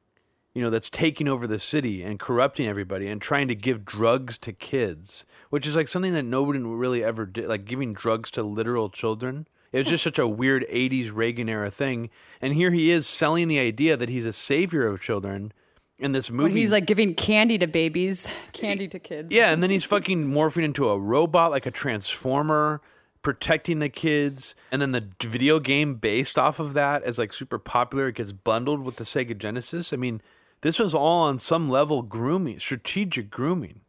you 0.57 0.63
know, 0.63 0.71
that's 0.71 0.89
taking 0.89 1.27
over 1.27 1.45
the 1.45 1.59
city 1.59 2.01
and 2.01 2.19
corrupting 2.19 2.65
everybody 2.65 3.07
and 3.07 3.21
trying 3.21 3.47
to 3.47 3.53
give 3.53 3.85
drugs 3.85 4.39
to 4.39 4.51
kids, 4.51 5.23
which 5.51 5.67
is 5.67 5.75
like 5.75 5.87
something 5.87 6.13
that 6.13 6.23
nobody 6.23 6.57
really 6.57 7.03
ever 7.03 7.27
did, 7.27 7.45
like 7.45 7.63
giving 7.63 7.93
drugs 7.93 8.31
to 8.31 8.41
literal 8.41 8.89
children. 8.89 9.47
It 9.71 9.77
was 9.77 9.85
just 9.85 10.03
such 10.03 10.17
a 10.17 10.27
weird 10.27 10.65
80s 10.67 11.13
Reagan 11.13 11.47
era 11.47 11.69
thing. 11.69 12.09
And 12.41 12.55
here 12.55 12.71
he 12.71 12.89
is 12.89 13.05
selling 13.05 13.49
the 13.49 13.59
idea 13.59 13.95
that 13.97 14.09
he's 14.09 14.25
a 14.25 14.33
savior 14.33 14.87
of 14.87 14.99
children 14.99 15.53
in 15.99 16.13
this 16.13 16.31
movie. 16.31 16.49
When 16.49 16.57
he's 16.57 16.71
like 16.71 16.87
giving 16.87 17.13
candy 17.13 17.59
to 17.59 17.67
babies, 17.67 18.33
candy 18.51 18.87
to 18.87 18.97
kids. 18.97 19.31
Yeah, 19.31 19.53
and 19.53 19.61
then 19.61 19.69
he's 19.69 19.83
fucking 19.83 20.27
morphing 20.27 20.63
into 20.63 20.89
a 20.89 20.97
robot 20.97 21.51
like 21.51 21.67
a 21.67 21.71
transformer, 21.71 22.81
protecting 23.21 23.77
the 23.77 23.89
kids. 23.89 24.55
And 24.71 24.81
then 24.81 24.91
the 24.91 25.07
video 25.21 25.59
game 25.59 25.95
based 25.95 26.39
off 26.39 26.59
of 26.59 26.73
that 26.73 27.05
is 27.05 27.19
like 27.19 27.31
super 27.31 27.59
popular. 27.59 28.07
It 28.07 28.15
gets 28.15 28.31
bundled 28.31 28.81
with 28.81 28.95
the 28.95 29.03
Sega 29.03 29.37
Genesis. 29.37 29.93
I 29.93 29.97
mean, 29.97 30.19
this 30.61 30.79
was 30.79 30.93
all 30.93 31.23
on 31.23 31.39
some 31.39 31.69
level 31.69 32.01
grooming, 32.01 32.59
strategic 32.59 33.29
grooming. 33.29 33.81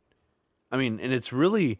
I 0.70 0.76
mean, 0.76 1.00
and 1.00 1.12
it's 1.12 1.32
really, 1.32 1.78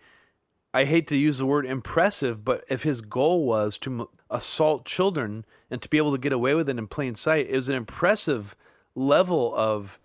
I 0.73 0.85
hate 0.85 1.07
to 1.09 1.17
use 1.17 1.39
the 1.39 1.47
word 1.47 1.67
impressive, 1.67 2.45
but 2.45 2.65
if 2.69 2.83
his 2.83 3.01
goal 3.01 3.45
was 3.45 3.79
to 3.81 4.01
m- 4.01 4.07
assault 4.31 4.85
children 4.85 5.45
and 5.71 5.83
to 5.83 5.89
be 5.89 5.99
able 5.99 6.13
to 6.13 6.19
get 6.19 6.33
away 6.33 6.55
with 6.55 6.69
it 6.69 6.79
in 6.79 6.87
plain 6.87 7.15
sight, 7.15 7.49
it 7.49 7.57
was 7.57 7.69
an 7.69 7.75
impressive 7.75 8.57
level 8.95 9.55
of 9.55 9.99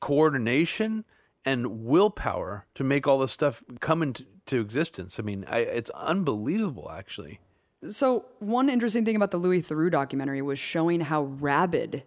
coordination 0.00 1.04
and 1.44 1.84
willpower 1.84 2.66
to 2.74 2.84
make 2.84 3.06
all 3.06 3.18
this 3.18 3.32
stuff 3.32 3.62
come 3.80 4.02
into 4.02 4.24
to 4.46 4.60
existence. 4.60 5.18
I 5.18 5.22
mean, 5.22 5.44
I, 5.48 5.58
it's 5.58 5.90
unbelievable, 5.90 6.90
actually. 6.90 7.40
So, 7.88 8.26
one 8.38 8.68
interesting 8.68 9.04
thing 9.04 9.16
about 9.16 9.32
the 9.32 9.38
Louis 9.38 9.60
Theroux 9.60 9.90
documentary 9.90 10.40
was 10.40 10.58
showing 10.58 11.02
how 11.02 11.24
rabid 11.24 12.04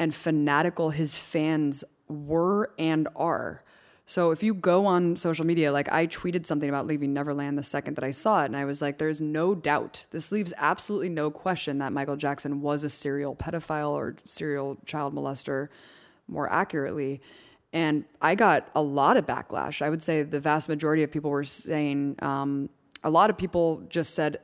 and 0.00 0.14
fanatical 0.14 0.90
his 0.90 1.16
fans 1.16 1.84
were 2.08 2.72
and 2.78 3.06
are. 3.14 3.62
So, 4.06 4.32
if 4.32 4.42
you 4.42 4.54
go 4.54 4.86
on 4.86 5.14
social 5.14 5.46
media, 5.46 5.70
like 5.70 5.92
I 5.92 6.08
tweeted 6.08 6.44
something 6.44 6.68
about 6.68 6.88
leaving 6.88 7.12
Neverland 7.12 7.56
the 7.56 7.62
second 7.62 7.94
that 7.94 8.02
I 8.02 8.10
saw 8.10 8.42
it, 8.42 8.46
and 8.46 8.56
I 8.56 8.64
was 8.64 8.82
like, 8.82 8.98
there's 8.98 9.20
no 9.20 9.54
doubt. 9.54 10.06
This 10.10 10.32
leaves 10.32 10.52
absolutely 10.56 11.10
no 11.10 11.30
question 11.30 11.78
that 11.78 11.92
Michael 11.92 12.16
Jackson 12.16 12.60
was 12.60 12.82
a 12.82 12.88
serial 12.88 13.36
pedophile 13.36 13.90
or 13.90 14.16
serial 14.24 14.78
child 14.84 15.14
molester, 15.14 15.68
more 16.26 16.50
accurately. 16.50 17.20
And 17.72 18.04
I 18.20 18.34
got 18.34 18.68
a 18.74 18.82
lot 18.82 19.16
of 19.16 19.26
backlash. 19.26 19.80
I 19.80 19.88
would 19.88 20.02
say 20.02 20.24
the 20.24 20.40
vast 20.40 20.68
majority 20.68 21.04
of 21.04 21.12
people 21.12 21.30
were 21.30 21.44
saying, 21.44 22.16
um, 22.20 22.68
a 23.04 23.10
lot 23.10 23.30
of 23.30 23.38
people 23.38 23.86
just 23.88 24.14
said 24.14 24.38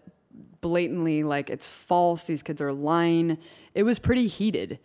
blatantly, 0.60 1.24
like, 1.24 1.50
it's 1.50 1.66
false, 1.66 2.24
these 2.24 2.44
kids 2.44 2.60
are 2.60 2.72
lying. 2.72 3.38
It 3.74 3.82
was 3.82 3.98
pretty 3.98 4.28
heated. 4.28 4.78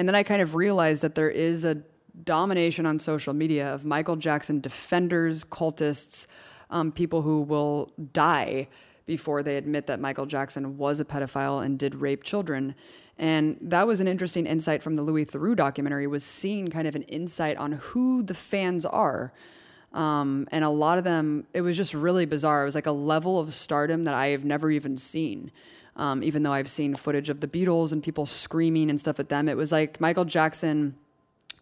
And 0.00 0.08
then 0.08 0.14
I 0.14 0.22
kind 0.22 0.40
of 0.40 0.54
realized 0.54 1.02
that 1.02 1.14
there 1.14 1.28
is 1.28 1.66
a 1.66 1.82
domination 2.24 2.86
on 2.86 2.98
social 2.98 3.34
media 3.34 3.74
of 3.74 3.84
Michael 3.84 4.16
Jackson 4.16 4.58
defenders, 4.58 5.44
cultists, 5.44 6.26
um, 6.70 6.90
people 6.90 7.20
who 7.20 7.42
will 7.42 7.92
die 8.14 8.68
before 9.04 9.42
they 9.42 9.58
admit 9.58 9.88
that 9.88 10.00
Michael 10.00 10.24
Jackson 10.24 10.78
was 10.78 11.00
a 11.00 11.04
pedophile 11.04 11.62
and 11.62 11.78
did 11.78 11.96
rape 11.96 12.22
children. 12.22 12.74
And 13.18 13.58
that 13.60 13.86
was 13.86 14.00
an 14.00 14.08
interesting 14.08 14.46
insight 14.46 14.82
from 14.82 14.94
the 14.94 15.02
Louis 15.02 15.26
Theroux 15.26 15.54
documentary 15.54 16.06
was 16.06 16.24
seeing 16.24 16.68
kind 16.68 16.88
of 16.88 16.96
an 16.96 17.02
insight 17.02 17.58
on 17.58 17.72
who 17.72 18.22
the 18.22 18.32
fans 18.32 18.86
are. 18.86 19.34
Um, 19.92 20.48
and 20.50 20.64
a 20.64 20.70
lot 20.70 20.96
of 20.96 21.04
them, 21.04 21.46
it 21.52 21.60
was 21.60 21.76
just 21.76 21.92
really 21.92 22.24
bizarre. 22.24 22.62
It 22.62 22.64
was 22.64 22.74
like 22.74 22.86
a 22.86 22.90
level 22.92 23.38
of 23.38 23.52
stardom 23.52 24.04
that 24.04 24.14
I 24.14 24.28
have 24.28 24.46
never 24.46 24.70
even 24.70 24.96
seen. 24.96 25.50
Um, 25.96 26.22
even 26.22 26.42
though 26.42 26.52
I've 26.52 26.70
seen 26.70 26.94
footage 26.94 27.28
of 27.28 27.40
the 27.40 27.48
Beatles 27.48 27.92
and 27.92 28.02
people 28.02 28.26
screaming 28.26 28.90
and 28.90 28.98
stuff 28.98 29.20
at 29.20 29.28
them, 29.28 29.48
it 29.48 29.56
was 29.56 29.72
like 29.72 30.00
Michael 30.00 30.24
Jackson 30.24 30.96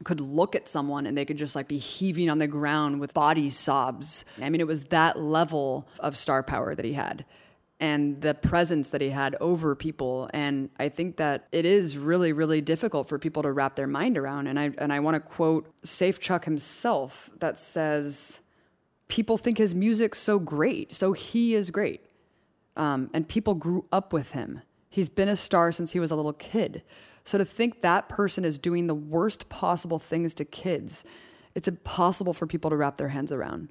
could 0.04 0.20
look 0.20 0.54
at 0.54 0.68
someone 0.68 1.06
and 1.06 1.18
they 1.18 1.24
could 1.24 1.38
just 1.38 1.56
like 1.56 1.66
be 1.66 1.78
heaving 1.78 2.30
on 2.30 2.38
the 2.38 2.46
ground 2.46 3.00
with 3.00 3.14
body 3.14 3.50
sobs. 3.50 4.24
I 4.40 4.48
mean, 4.48 4.60
it 4.60 4.66
was 4.66 4.84
that 4.84 5.18
level 5.18 5.88
of 5.98 6.16
star 6.16 6.42
power 6.42 6.74
that 6.74 6.84
he 6.84 6.92
had 6.92 7.24
and 7.80 8.20
the 8.20 8.34
presence 8.34 8.90
that 8.90 9.00
he 9.00 9.10
had 9.10 9.36
over 9.40 9.74
people. 9.74 10.28
And 10.32 10.70
I 10.78 10.88
think 10.88 11.16
that 11.16 11.46
it 11.52 11.64
is 11.64 11.96
really, 11.96 12.32
really 12.32 12.60
difficult 12.60 13.08
for 13.08 13.18
people 13.18 13.42
to 13.42 13.52
wrap 13.52 13.76
their 13.76 13.86
mind 13.86 14.16
around. 14.16 14.46
And 14.46 14.58
I 14.58 14.72
and 14.78 14.92
I 14.92 15.00
want 15.00 15.14
to 15.14 15.20
quote 15.20 15.70
Safechuck 15.82 16.44
himself 16.44 17.30
that 17.38 17.58
says, 17.58 18.40
"People 19.08 19.38
think 19.38 19.58
his 19.58 19.74
music's 19.74 20.18
so 20.18 20.38
great, 20.38 20.92
so 20.92 21.12
he 21.12 21.54
is 21.54 21.70
great, 21.70 22.04
um, 22.78 23.10
and 23.12 23.28
people 23.28 23.54
grew 23.54 23.84
up 23.92 24.12
with 24.12 24.32
him. 24.32 24.62
He's 24.88 25.08
been 25.08 25.28
a 25.28 25.36
star 25.36 25.72
since 25.72 25.92
he 25.92 26.00
was 26.00 26.10
a 26.10 26.16
little 26.16 26.32
kid. 26.32 26.82
So 27.24 27.36
to 27.36 27.44
think 27.44 27.82
that 27.82 28.08
person 28.08 28.44
is 28.44 28.58
doing 28.58 28.86
the 28.86 28.94
worst 28.94 29.48
possible 29.48 29.98
things 29.98 30.32
to 30.34 30.44
kids, 30.44 31.04
it's 31.54 31.68
impossible 31.68 32.32
for 32.32 32.46
people 32.46 32.70
to 32.70 32.76
wrap 32.76 32.96
their 32.96 33.08
hands 33.08 33.32
around." 33.32 33.68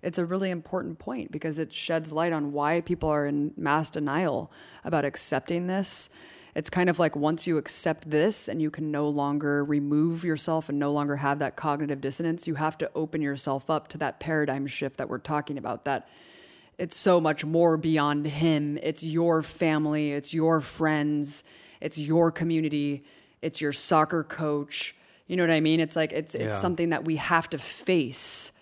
It's 0.00 0.18
a 0.18 0.24
really 0.24 0.50
important 0.50 1.00
point 1.00 1.32
because 1.32 1.58
it 1.58 1.72
sheds 1.72 2.12
light 2.12 2.32
on 2.32 2.52
why 2.52 2.80
people 2.80 3.08
are 3.08 3.26
in 3.26 3.52
mass 3.56 3.90
denial 3.90 4.52
about 4.84 5.04
accepting 5.04 5.66
this. 5.66 6.08
It's 6.54 6.70
kind 6.70 6.88
of 6.88 7.00
like 7.00 7.16
once 7.16 7.48
you 7.48 7.58
accept 7.58 8.08
this 8.08 8.48
and 8.48 8.62
you 8.62 8.70
can 8.70 8.92
no 8.92 9.08
longer 9.08 9.64
remove 9.64 10.24
yourself 10.24 10.68
and 10.68 10.78
no 10.78 10.92
longer 10.92 11.16
have 11.16 11.40
that 11.40 11.56
cognitive 11.56 12.00
dissonance, 12.00 12.46
you 12.46 12.54
have 12.54 12.78
to 12.78 12.90
open 12.94 13.22
yourself 13.22 13.68
up 13.68 13.88
to 13.88 13.98
that 13.98 14.20
paradigm 14.20 14.66
shift 14.66 14.98
that 14.98 15.08
we're 15.08 15.18
talking 15.18 15.58
about. 15.58 15.84
That 15.84 16.08
it's 16.78 16.96
so 16.96 17.20
much 17.20 17.44
more 17.44 17.76
beyond 17.76 18.26
him. 18.26 18.78
It's 18.82 19.02
your 19.04 19.42
family, 19.42 20.12
it's 20.12 20.32
your 20.32 20.60
friends, 20.60 21.44
it's 21.80 21.98
your 21.98 22.30
community, 22.30 23.04
it's 23.42 23.60
your 23.60 23.72
soccer 23.72 24.22
coach. 24.24 24.94
You 25.26 25.36
know 25.36 25.42
what 25.42 25.50
I 25.50 25.60
mean? 25.60 25.80
It's 25.80 25.96
like 25.96 26.12
it's 26.12 26.34
it's 26.34 26.44
Yeah. 26.44 26.50
something 26.60 26.90
that 26.90 27.04
we 27.04 27.16
have 27.16 27.50
to 27.50 27.58
face. 27.58 28.52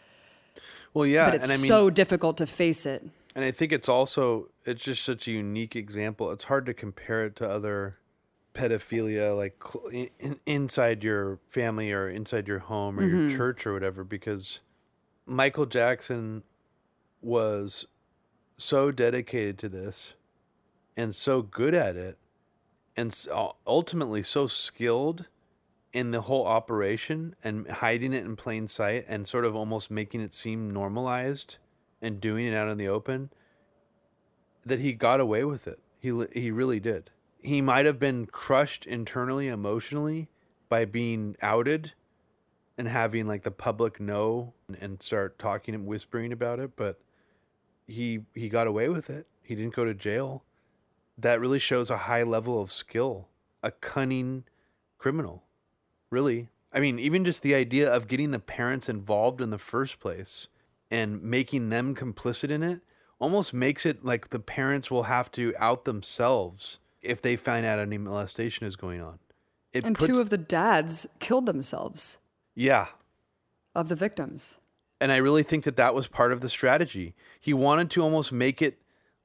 Well, 0.94 1.06
yeah, 1.06 1.26
but 1.26 1.34
it's 1.34 1.44
and 1.44 1.52
I 1.52 1.56
mean, 1.56 1.66
so 1.66 1.90
difficult 1.90 2.38
to 2.38 2.46
face 2.46 2.86
it. 2.86 3.04
And 3.34 3.44
I 3.44 3.50
think 3.50 3.70
it's 3.70 3.88
also 3.88 4.48
it's 4.64 4.82
just 4.82 5.04
such 5.04 5.28
a 5.28 5.30
unique 5.32 5.76
example. 5.76 6.30
It's 6.32 6.44
hard 6.44 6.66
to 6.66 6.74
compare 6.74 7.26
it 7.26 7.36
to 7.36 7.48
other 7.48 7.98
pedophilia 8.54 9.36
like 9.36 9.62
cl- 9.62 9.86
in, 9.88 10.08
in- 10.18 10.40
inside 10.46 11.04
your 11.04 11.38
family 11.50 11.92
or 11.92 12.08
inside 12.08 12.48
your 12.48 12.60
home 12.60 12.98
or 12.98 13.02
Mhm. 13.02 13.28
your 13.28 13.36
church 13.38 13.66
or 13.66 13.74
whatever 13.74 14.02
because 14.02 14.60
Michael 15.26 15.66
Jackson 15.66 16.42
was 17.20 17.86
so 18.56 18.90
dedicated 18.90 19.58
to 19.58 19.68
this 19.68 20.14
and 20.96 21.14
so 21.14 21.42
good 21.42 21.74
at 21.74 21.96
it 21.96 22.18
and 22.96 23.26
ultimately 23.66 24.22
so 24.22 24.46
skilled 24.46 25.28
in 25.92 26.10
the 26.10 26.22
whole 26.22 26.46
operation 26.46 27.34
and 27.42 27.70
hiding 27.70 28.12
it 28.12 28.24
in 28.24 28.36
plain 28.36 28.66
sight 28.68 29.04
and 29.08 29.26
sort 29.26 29.44
of 29.44 29.54
almost 29.54 29.90
making 29.90 30.20
it 30.20 30.32
seem 30.32 30.70
normalized 30.70 31.58
and 32.02 32.20
doing 32.20 32.46
it 32.46 32.54
out 32.54 32.68
in 32.68 32.78
the 32.78 32.88
open 32.88 33.30
that 34.64 34.80
he 34.80 34.92
got 34.92 35.20
away 35.20 35.44
with 35.44 35.66
it. 35.66 35.78
He 35.98 36.08
he 36.32 36.50
really 36.50 36.80
did. 36.80 37.10
He 37.40 37.60
might 37.60 37.86
have 37.86 37.98
been 37.98 38.26
crushed 38.26 38.84
internally 38.84 39.48
emotionally 39.48 40.28
by 40.68 40.84
being 40.84 41.36
outed 41.40 41.92
and 42.76 42.88
having 42.88 43.26
like 43.26 43.44
the 43.44 43.50
public 43.50 44.00
know 44.00 44.52
and 44.80 45.02
start 45.02 45.38
talking 45.38 45.74
and 45.74 45.86
whispering 45.86 46.32
about 46.32 46.58
it, 46.58 46.72
but 46.76 46.98
he 47.86 48.20
he 48.34 48.48
got 48.48 48.66
away 48.66 48.88
with 48.88 49.10
it. 49.10 49.26
He 49.42 49.54
didn't 49.54 49.74
go 49.74 49.84
to 49.84 49.94
jail. 49.94 50.44
That 51.18 51.40
really 51.40 51.58
shows 51.58 51.90
a 51.90 51.96
high 51.98 52.22
level 52.22 52.60
of 52.60 52.72
skill, 52.72 53.28
a 53.62 53.70
cunning 53.70 54.44
criminal. 54.98 55.44
Really. 56.10 56.48
I 56.72 56.80
mean, 56.80 56.98
even 56.98 57.24
just 57.24 57.42
the 57.42 57.54
idea 57.54 57.90
of 57.90 58.06
getting 58.06 58.32
the 58.32 58.38
parents 58.38 58.88
involved 58.88 59.40
in 59.40 59.50
the 59.50 59.58
first 59.58 59.98
place 59.98 60.48
and 60.90 61.22
making 61.22 61.70
them 61.70 61.94
complicit 61.94 62.50
in 62.50 62.62
it 62.62 62.80
almost 63.18 63.54
makes 63.54 63.86
it 63.86 64.04
like 64.04 64.28
the 64.28 64.38
parents 64.38 64.90
will 64.90 65.04
have 65.04 65.30
to 65.32 65.54
out 65.58 65.84
themselves 65.84 66.78
if 67.00 67.22
they 67.22 67.34
find 67.36 67.64
out 67.64 67.78
any 67.78 67.96
molestation 67.96 68.66
is 68.66 68.76
going 68.76 69.00
on. 69.00 69.18
It 69.72 69.84
and 69.84 69.96
puts, 69.96 70.12
two 70.12 70.20
of 70.20 70.28
the 70.28 70.38
dads 70.38 71.06
killed 71.18 71.46
themselves 71.46 72.18
yeah, 72.54 72.86
of 73.74 73.88
the 73.88 73.94
victims. 73.94 74.56
And 75.00 75.12
I 75.12 75.16
really 75.16 75.42
think 75.42 75.64
that 75.64 75.76
that 75.76 75.94
was 75.94 76.08
part 76.08 76.32
of 76.32 76.40
the 76.40 76.48
strategy. 76.48 77.14
He 77.40 77.52
wanted 77.52 77.90
to 77.92 78.02
almost 78.02 78.32
make 78.32 78.62
it 78.62 78.80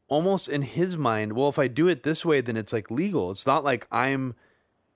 almost 0.07 0.49
in 0.49 0.61
his 0.63 0.97
mind, 0.97 1.33
well, 1.33 1.49
if 1.49 1.57
I 1.57 1.67
do 1.67 1.87
it 1.87 2.03
this 2.03 2.25
way, 2.25 2.41
then 2.41 2.57
it's 2.57 2.73
like 2.73 2.91
legal. 2.91 3.31
It's 3.31 3.47
not 3.47 3.63
like 3.63 3.87
I'm 3.91 4.35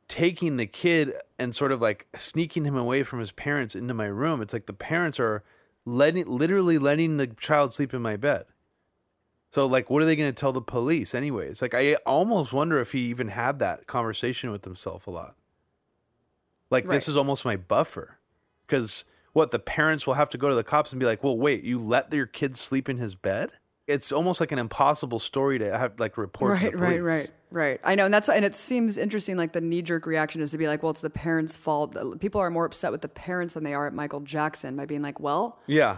taking 0.07 0.57
the 0.57 0.67
kid 0.67 1.13
and 1.39 1.55
sort 1.55 1.71
of 1.71 1.81
like 1.81 2.07
sneaking 2.17 2.65
him 2.65 2.75
away 2.75 3.03
from 3.03 3.19
his 3.19 3.31
parents 3.31 3.75
into 3.75 3.93
my 3.93 4.07
room. 4.07 4.41
It's 4.41 4.53
like 4.53 4.65
the 4.65 4.73
parents 4.73 5.19
are 5.19 5.43
letting, 5.85 6.27
literally 6.27 6.77
letting 6.77 7.17
the 7.17 7.27
child 7.27 7.73
sleep 7.73 7.93
in 7.93 8.01
my 8.01 8.17
bed. 8.17 8.45
So, 9.51 9.65
like, 9.65 9.89
what 9.89 10.03
are 10.03 10.05
they 10.05 10.17
going 10.17 10.29
to 10.29 10.37
tell 10.37 10.51
the 10.51 10.61
police, 10.61 11.15
anyways? 11.15 11.61
Like, 11.61 11.73
I 11.73 11.95
almost 12.05 12.51
wonder 12.51 12.81
if 12.81 12.91
he 12.91 13.05
even 13.05 13.29
had 13.29 13.59
that 13.59 13.87
conversation 13.87 14.51
with 14.51 14.65
himself 14.65 15.07
a 15.07 15.11
lot. 15.11 15.35
Like, 16.69 16.89
this 16.89 17.07
is 17.07 17.15
almost 17.15 17.45
my 17.45 17.55
buffer. 17.55 18.17
Because 18.67 19.05
what 19.35 19.51
the 19.51 19.59
parents 19.59 20.07
will 20.07 20.13
have 20.13 20.29
to 20.29 20.37
go 20.37 20.47
to 20.47 20.55
the 20.55 20.63
cops 20.63 20.93
and 20.93 20.99
be 20.99 21.05
like, 21.05 21.21
well, 21.21 21.37
wait, 21.37 21.61
you 21.61 21.77
let 21.77 22.11
your 22.13 22.25
kid 22.25 22.55
sleep 22.55 22.87
in 22.87 22.97
his 22.99 23.15
bed? 23.15 23.51
It's 23.85 24.09
almost 24.13 24.39
like 24.39 24.53
an 24.53 24.59
impossible 24.59 25.19
story 25.19 25.59
to 25.59 25.77
have, 25.77 25.99
like, 25.99 26.17
report 26.17 26.57
to 26.59 26.65
right, 26.71 26.73
right, 26.75 27.03
right, 27.03 27.31
right. 27.51 27.79
I 27.83 27.95
know, 27.95 28.05
and 28.05 28.13
that's 28.13 28.29
why 28.29 28.35
and 28.35 28.45
it 28.45 28.55
seems 28.55 28.97
interesting. 28.97 29.35
Like 29.35 29.51
the 29.51 29.59
knee 29.59 29.81
jerk 29.81 30.05
reaction 30.05 30.39
is 30.39 30.51
to 30.51 30.57
be 30.57 30.67
like, 30.67 30.81
"Well, 30.81 30.91
it's 30.91 31.01
the 31.01 31.09
parents' 31.09 31.57
fault." 31.57 31.97
People 32.21 32.39
are 32.39 32.49
more 32.49 32.63
upset 32.65 32.93
with 32.93 33.01
the 33.01 33.09
parents 33.09 33.55
than 33.55 33.65
they 33.65 33.73
are 33.73 33.85
at 33.87 33.93
Michael 33.93 34.21
Jackson 34.21 34.77
by 34.77 34.85
being 34.85 35.01
like, 35.01 35.19
"Well, 35.19 35.59
Yeah. 35.67 35.97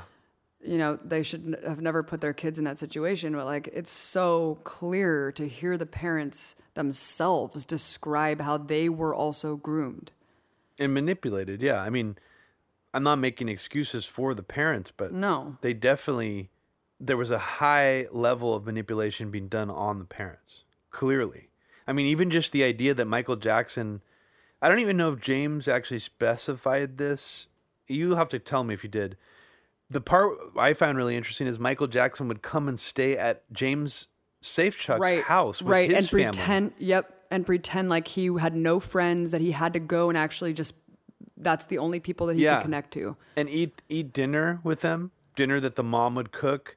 you 0.59 0.79
know, 0.79 0.97
they 1.05 1.21
should 1.21 1.57
have 1.63 1.79
never 1.79 2.01
put 2.01 2.19
their 2.21 2.33
kids 2.33 2.57
in 2.57 2.65
that 2.65 2.79
situation." 2.79 3.33
But 3.33 3.45
like, 3.45 3.69
it's 3.71 3.91
so 3.91 4.59
clear 4.63 5.31
to 5.33 5.47
hear 5.47 5.77
the 5.77 5.85
parents 5.85 6.55
themselves 6.73 7.65
describe 7.65 8.41
how 8.41 8.57
they 8.57 8.89
were 8.89 9.13
also 9.13 9.55
groomed. 9.55 10.11
and 10.79 10.93
manipulated. 10.93 11.61
Yeah, 11.61 11.81
I 11.81 11.89
mean, 11.89 12.17
I'm 12.97 13.03
not 13.03 13.19
making 13.19 13.47
excuses 13.47 14.05
for 14.05 14.33
the 14.33 14.41
parents, 14.41 14.89
but 14.91 15.13
No. 15.13 15.57
they 15.61 15.73
definitely 15.73 16.49
there 16.99 17.15
was 17.15 17.29
a 17.29 17.37
high 17.37 18.07
level 18.11 18.55
of 18.55 18.65
manipulation 18.65 19.29
being 19.29 19.47
done 19.47 19.69
on 19.69 19.99
the 19.99 20.05
parents. 20.05 20.63
Clearly, 20.89 21.49
I 21.85 21.93
mean, 21.93 22.07
even 22.07 22.31
just 22.31 22.51
the 22.51 22.63
idea 22.63 22.95
that 22.95 23.05
Michael 23.05 23.35
Jackson, 23.35 24.01
I 24.63 24.67
don't 24.67 24.79
even 24.79 24.97
know 24.97 25.11
if 25.11 25.21
James 25.21 25.67
actually 25.67 25.99
specified 25.99 26.97
this. 26.97 27.45
You 27.85 28.15
have 28.15 28.29
to 28.29 28.39
tell 28.39 28.63
me 28.63 28.73
if 28.73 28.83
you 28.83 28.89
did. 28.89 29.15
The 29.91 30.01
part 30.01 30.35
I 30.57 30.73
found 30.73 30.97
really 30.97 31.15
interesting 31.15 31.45
is 31.45 31.59
Michael 31.59 31.85
Jackson 31.85 32.27
would 32.29 32.41
come 32.41 32.67
and 32.67 32.79
stay 32.79 33.15
at 33.15 33.43
James 33.53 34.07
Safechuck's 34.41 34.99
right, 34.99 35.21
house 35.23 35.61
with 35.61 35.71
right, 35.71 35.89
his 35.91 35.99
and 35.99 36.09
family. 36.09 36.23
pretend, 36.25 36.73
yep, 36.79 37.21
and 37.29 37.45
pretend 37.45 37.89
like 37.89 38.07
he 38.07 38.25
had 38.39 38.55
no 38.55 38.79
friends 38.79 39.29
that 39.29 39.41
he 39.41 39.51
had 39.51 39.73
to 39.73 39.79
go 39.79 40.09
and 40.09 40.17
actually 40.17 40.53
just. 40.53 40.73
That's 41.37 41.65
the 41.65 41.77
only 41.77 41.99
people 41.99 42.27
that 42.27 42.35
he 42.35 42.43
Yeah. 42.43 42.57
could 42.57 42.63
connect 42.63 42.91
to. 42.93 43.15
and 43.35 43.47
eat 43.49 43.81
eat 43.89 44.11
dinner 44.13 44.59
with 44.63 44.81
them, 44.81 45.11
dinner 45.35 45.59
that 45.59 45.75
the 45.75 45.83
mom 45.83 46.15
would 46.15 46.31
cook. 46.31 46.75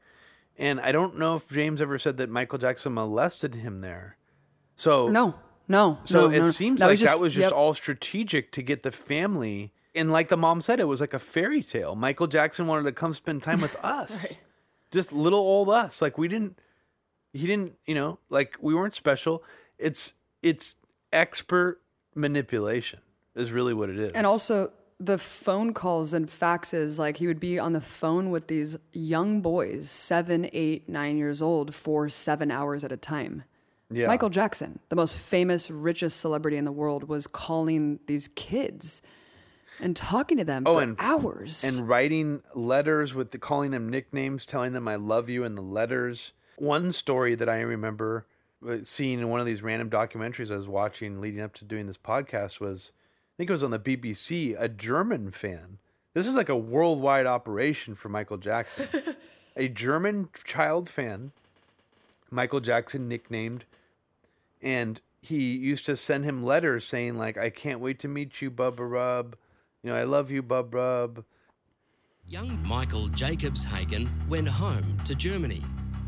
And 0.58 0.78
I 0.80 0.92
don't 0.92 1.18
know 1.18 1.36
if 1.36 1.48
James 1.48 1.80
ever 1.80 1.96
said 1.98 2.18
that 2.18 2.28
Michael 2.28 2.58
Jackson 2.58 2.92
molested 2.94 3.54
him 3.54 3.80
there. 3.80 4.18
So 4.76 5.08
No, 5.08 5.36
no. 5.68 5.98
so 6.04 6.28
no, 6.28 6.34
it 6.34 6.38
no. 6.40 6.46
seems 6.50 6.80
That 6.80 6.86
like 6.86 6.92
was 6.92 7.00
just- 7.00 7.16
that 7.16 7.22
was 7.22 7.32
just 7.34 7.44
yep. 7.44 7.52
all 7.52 7.72
strategic 7.74 8.52
to 8.52 8.62
get 8.62 8.82
the 8.82 8.92
family. 8.92 9.72
And 9.94 10.12
like 10.12 10.28
the 10.28 10.36
mom 10.36 10.60
said, 10.60 10.78
it 10.78 10.86
was 10.88 11.00
like 11.00 11.14
a 11.14 11.18
fairy 11.18 11.62
tale. 11.62 11.96
Michael 11.96 12.26
Jackson 12.26 12.66
wanted 12.66 12.84
to 12.84 12.92
come 12.92 13.12
spend 13.14 13.42
time 13.42 13.60
with 13.60 13.74
us, 13.84 14.36
just 14.92 15.12
little 15.12 15.40
old 15.40 15.68
us. 15.70 16.00
Like 16.02 16.16
we 16.18 16.28
didn't, 16.28 16.58
he 17.32 17.46
didn't, 17.46 17.76
you 17.86 17.94
know, 17.94 18.18
like 18.28 18.56
we 18.60 18.74
weren't 18.74 18.94
special. 18.94 19.42
It's 19.78 20.14
it's 20.42 20.76
expert 21.12 21.80
manipulation 22.14 23.00
is 23.34 23.52
really 23.52 23.74
what 23.74 23.90
it 23.90 23.98
is. 23.98 24.12
And 24.12 24.26
also 24.26 24.72
the 24.98 25.18
phone 25.18 25.72
calls 25.72 26.12
and 26.12 26.28
faxes, 26.28 26.98
like 26.98 27.16
he 27.16 27.26
would 27.26 27.40
be 27.40 27.58
on 27.58 27.72
the 27.72 27.80
phone 27.80 28.30
with 28.30 28.48
these 28.48 28.78
young 28.92 29.40
boys, 29.40 29.88
seven, 29.88 30.48
eight, 30.52 30.88
nine 30.88 31.16
years 31.16 31.40
old, 31.40 31.74
for 31.74 32.08
seven 32.08 32.50
hours 32.50 32.84
at 32.84 32.92
a 32.92 32.96
time. 32.96 33.44
Yeah. 33.90 34.06
Michael 34.06 34.30
Jackson, 34.30 34.78
the 34.88 34.96
most 34.96 35.18
famous, 35.18 35.70
richest 35.70 36.20
celebrity 36.20 36.56
in 36.56 36.64
the 36.64 36.72
world, 36.72 37.08
was 37.08 37.26
calling 37.26 37.98
these 38.06 38.28
kids 38.28 39.02
and 39.80 39.96
talking 39.96 40.36
to 40.36 40.44
them 40.44 40.64
oh, 40.66 40.78
for 40.78 40.94
hours. 40.98 41.64
Oh, 41.64 41.68
and 41.68 41.88
writing 41.88 42.42
letters 42.54 43.14
with 43.14 43.32
the, 43.32 43.38
calling 43.38 43.70
them 43.70 43.88
nicknames, 43.88 44.46
telling 44.46 44.74
them 44.74 44.86
I 44.86 44.96
love 44.96 45.28
you 45.28 45.44
in 45.44 45.54
the 45.54 45.62
letters. 45.62 46.32
One 46.56 46.92
story 46.92 47.34
that 47.34 47.48
I 47.48 47.62
remember 47.62 48.26
uh, 48.66 48.76
seeing 48.84 49.18
in 49.18 49.28
one 49.28 49.40
of 49.40 49.46
these 49.46 49.62
random 49.62 49.88
documentaries 49.88 50.52
I 50.52 50.56
was 50.56 50.68
watching 50.68 51.20
leading 51.20 51.40
up 51.40 51.54
to 51.54 51.64
doing 51.64 51.86
this 51.86 51.96
podcast 51.96 52.60
was 52.60 52.92
think 53.40 53.48
it 53.48 53.54
was 53.54 53.64
on 53.64 53.70
the 53.70 53.78
BBC, 53.78 54.54
a 54.58 54.68
German 54.68 55.30
fan. 55.30 55.78
This 56.12 56.26
is 56.26 56.34
like 56.34 56.50
a 56.50 56.56
worldwide 56.56 57.24
operation 57.24 57.94
for 57.94 58.10
Michael 58.10 58.36
Jackson. 58.36 58.86
a 59.56 59.66
German 59.66 60.28
child 60.44 60.90
fan, 60.90 61.32
Michael 62.30 62.60
Jackson 62.60 63.08
nicknamed, 63.08 63.64
and 64.60 65.00
he 65.22 65.56
used 65.56 65.86
to 65.86 65.96
send 65.96 66.26
him 66.26 66.44
letters 66.44 66.86
saying 66.86 67.16
like, 67.16 67.38
"I 67.38 67.48
can't 67.48 67.80
wait 67.80 67.98
to 68.00 68.08
meet 68.08 68.42
you, 68.42 68.50
Bubba 68.50 68.80
Rub. 68.80 69.36
You 69.82 69.88
know, 69.88 69.96
I 69.96 70.02
love 70.02 70.30
you, 70.30 70.42
Bub 70.42 70.74
Rub." 70.74 71.24
Young 72.28 72.62
Michael 72.62 73.08
Jacobshagen 73.08 74.06
went 74.28 74.48
home 74.48 74.98
to 75.06 75.14
Germany, 75.14 75.62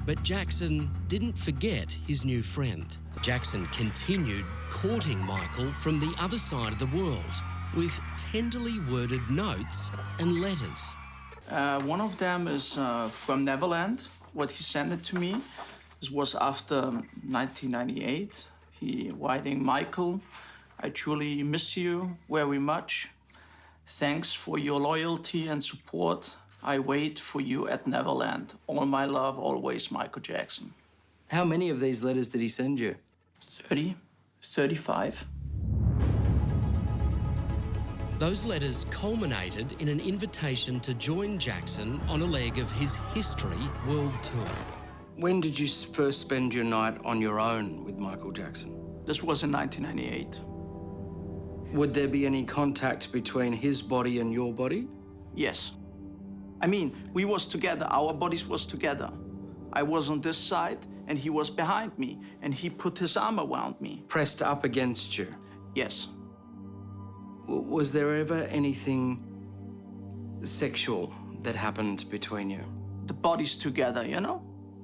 but 0.06 0.22
Jackson 0.22 0.90
didn't 1.08 1.36
forget 1.36 1.90
his 2.06 2.24
new 2.24 2.42
friend. 2.42 2.86
Jackson 3.22 3.66
continued 3.68 4.44
courting 4.70 5.18
Michael 5.18 5.72
from 5.74 6.00
the 6.00 6.12
other 6.20 6.38
side 6.38 6.72
of 6.72 6.78
the 6.78 6.96
world 6.96 7.34
with 7.76 7.98
tenderly 8.16 8.78
worded 8.90 9.22
notes 9.30 9.90
and 10.18 10.40
letters. 10.40 10.94
Uh, 11.50 11.80
one 11.82 12.00
of 12.00 12.18
them 12.18 12.48
is 12.48 12.78
uh, 12.78 13.08
from 13.08 13.44
Neverland. 13.44 14.08
What 14.32 14.50
he 14.50 14.62
sent 14.62 14.92
it 14.92 15.04
to 15.04 15.18
me. 15.18 15.36
This 16.00 16.10
was 16.10 16.34
after 16.34 16.80
1998. 16.80 18.46
He 18.72 19.12
writing, 19.16 19.64
Michael, 19.64 20.20
I 20.80 20.88
truly 20.88 21.42
miss 21.42 21.76
you 21.76 22.16
very 22.28 22.58
much. 22.58 23.10
Thanks 23.86 24.32
for 24.32 24.58
your 24.58 24.80
loyalty 24.80 25.48
and 25.48 25.62
support 25.62 26.34
I 26.64 26.78
wait 26.78 27.18
for 27.18 27.40
you 27.40 27.66
at 27.66 27.86
Neverland. 27.88 28.54
All 28.68 28.86
my 28.86 29.04
love, 29.04 29.38
always 29.38 29.90
Michael 29.90 30.22
Jackson. 30.22 30.72
How 31.26 31.44
many 31.44 31.70
of 31.70 31.80
these 31.80 32.04
letters 32.04 32.28
did 32.28 32.40
he 32.40 32.48
send 32.48 32.78
you? 32.78 32.94
30, 33.40 33.96
35. 34.42 35.26
Those 38.18 38.44
letters 38.44 38.86
culminated 38.90 39.74
in 39.80 39.88
an 39.88 39.98
invitation 39.98 40.78
to 40.80 40.94
join 40.94 41.36
Jackson 41.36 42.00
on 42.08 42.22
a 42.22 42.24
leg 42.24 42.60
of 42.60 42.70
his 42.70 42.94
History 43.12 43.68
World 43.88 44.12
Tour. 44.22 44.46
When 45.16 45.40
did 45.40 45.58
you 45.58 45.66
first 45.66 46.20
spend 46.20 46.54
your 46.54 46.64
night 46.64 46.96
on 47.04 47.20
your 47.20 47.40
own 47.40 47.84
with 47.84 47.98
Michael 47.98 48.30
Jackson? 48.30 48.78
This 49.04 49.20
was 49.20 49.42
in 49.42 49.50
1998. 49.50 50.40
Would 51.74 51.92
there 51.92 52.06
be 52.06 52.24
any 52.24 52.44
contact 52.44 53.10
between 53.10 53.52
his 53.52 53.82
body 53.82 54.20
and 54.20 54.32
your 54.32 54.52
body? 54.52 54.86
Yes. 55.34 55.72
I 56.62 56.68
mean, 56.68 56.94
we 57.12 57.24
was 57.24 57.48
together. 57.48 57.86
Our 57.90 58.14
bodies 58.14 58.46
was 58.46 58.66
together. 58.66 59.10
I 59.72 59.82
was 59.82 60.08
on 60.10 60.20
this 60.20 60.38
side, 60.38 60.78
and 61.08 61.18
he 61.18 61.28
was 61.28 61.50
behind 61.50 61.98
me, 61.98 62.20
and 62.40 62.54
he 62.54 62.70
put 62.70 62.96
his 62.98 63.16
arm 63.16 63.40
around 63.40 63.80
me. 63.80 64.04
Pressed 64.06 64.42
up 64.42 64.64
against 64.64 65.18
you? 65.18 65.26
Yes. 65.74 66.08
W- 67.46 67.62
was 67.62 67.90
there 67.90 68.14
ever 68.14 68.42
anything 68.44 69.24
sexual 70.42 71.12
that 71.40 71.56
happened 71.56 72.04
between 72.10 72.48
you? 72.48 72.64
The 73.06 73.14
bodies 73.14 73.56
together, 73.56 74.06
you 74.06 74.20
know? 74.20 74.42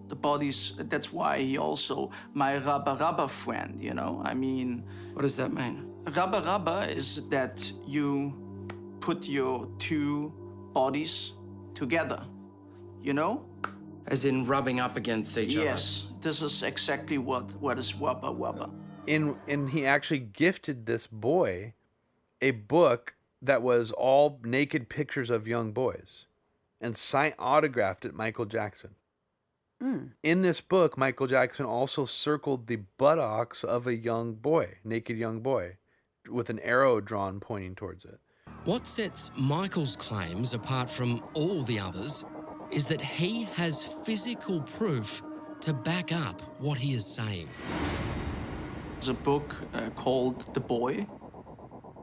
The 0.09 0.17
bodies, 0.17 0.73
that's 0.77 1.13
why 1.13 1.39
he 1.39 1.59
also 1.59 2.11
my 2.33 2.57
rubber 2.59 2.97
rubber 2.99 3.29
friend, 3.29 3.81
you 3.81 3.95
know? 3.95 4.21
I 4.25 4.35
mean... 4.35 4.83
What 5.13 5.23
does 5.23 5.37
that 5.37 5.53
mean? 5.53 5.87
Rubber 6.17 6.41
rubber 6.41 6.87
is 6.89 7.29
that 7.29 7.71
you 7.87 8.35
put 9.01 9.29
your 9.29 9.69
two 9.79 10.33
bodies 10.73 11.33
together, 11.79 12.21
you 13.01 13.15
know? 13.15 13.45
As 14.09 14.25
in 14.25 14.45
rubbing 14.45 14.81
up 14.81 14.97
against 14.97 15.39
each 15.39 15.55
other? 15.55 15.65
Yes, 15.65 16.09
this 16.21 16.43
is 16.43 16.63
exactly 16.63 17.19
what, 17.19 17.55
what 17.61 17.79
is 17.79 17.95
rubber 17.95 18.33
rubber. 18.33 18.69
in 19.07 19.37
and 19.47 19.71
he 19.71 19.87
actually 19.87 20.19
gifted 20.19 20.87
this 20.87 21.07
boy 21.07 21.75
a 22.43 22.51
book 22.51 23.15
that 23.41 23.63
was 23.63 23.93
all 23.93 24.41
naked 24.43 24.89
pictures 24.89 25.31
of 25.31 25.47
young 25.47 25.73
boys 25.73 26.27
and 26.81 26.97
signed 26.97 27.35
autographed 27.39 28.05
it 28.05 28.15
Michael 28.15 28.45
Jackson. 28.47 28.95
Mm. 29.83 30.11
In 30.23 30.43
this 30.43 30.61
book, 30.61 30.99
Michael 30.99 31.29
Jackson 31.29 31.67
also 31.67 32.05
circled 32.05 32.67
the 32.67 32.81
buttocks 32.97 33.63
of 33.63 33.87
a 33.87 33.95
young 33.95 34.35
boy, 34.35 34.79
naked 34.83 35.17
young 35.17 35.41
boy, 35.41 35.77
with 36.29 36.51
an 36.51 36.59
arrow 36.61 37.01
drawn 37.01 37.39
pointing 37.39 37.77
towards 37.77 38.05
it. 38.05 38.19
What 38.65 38.87
sets 38.87 39.31
Michael's 39.37 39.97
claims 39.97 40.53
apart 40.53 40.91
from 40.91 41.23
all 41.33 41.63
the 41.63 41.79
others 41.79 42.25
is 42.71 42.85
that 42.87 43.01
he 43.01 43.45
has 43.55 43.83
physical 43.83 44.61
proof 44.61 45.23
to 45.61 45.73
back 45.73 46.13
up 46.13 46.43
what 46.61 46.77
he 46.77 46.93
is 46.93 47.07
saying. 47.07 47.49
There's 48.95 49.09
a 49.09 49.15
book 49.15 49.55
uh, 49.73 49.89
called 49.91 50.53
The 50.55 50.61
Boy. 50.61 51.07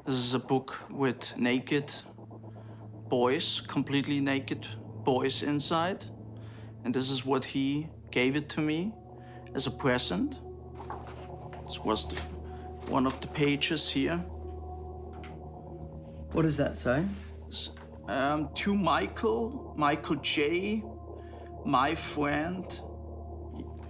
This 0.05 0.15
is 0.15 0.33
a 0.33 0.39
book 0.39 0.79
with 0.89 1.37
naked 1.37 1.91
boys, 3.09 3.61
completely 3.61 4.19
naked 4.19 4.65
boys 5.03 5.43
inside. 5.43 6.05
And 6.83 6.93
this 6.93 7.11
is 7.11 7.25
what 7.25 7.43
he 7.43 7.89
gave 8.11 8.35
it 8.35 8.49
to 8.49 8.61
me 8.61 8.93
as 9.53 9.67
a 9.67 9.71
present. 9.71 10.39
This 11.65 11.79
was 11.83 12.07
the, 12.07 12.15
one 12.89 13.05
of 13.05 13.19
the 13.21 13.27
pages 13.27 13.89
here. 13.89 14.23
What 16.35 16.41
does 16.41 16.57
that 16.57 16.75
say? 16.75 17.05
Um, 18.09 18.49
to 18.55 18.75
Michael, 18.75 19.73
Michael 19.77 20.17
J, 20.17 20.83
my 21.65 21.95
friend, 21.95 22.65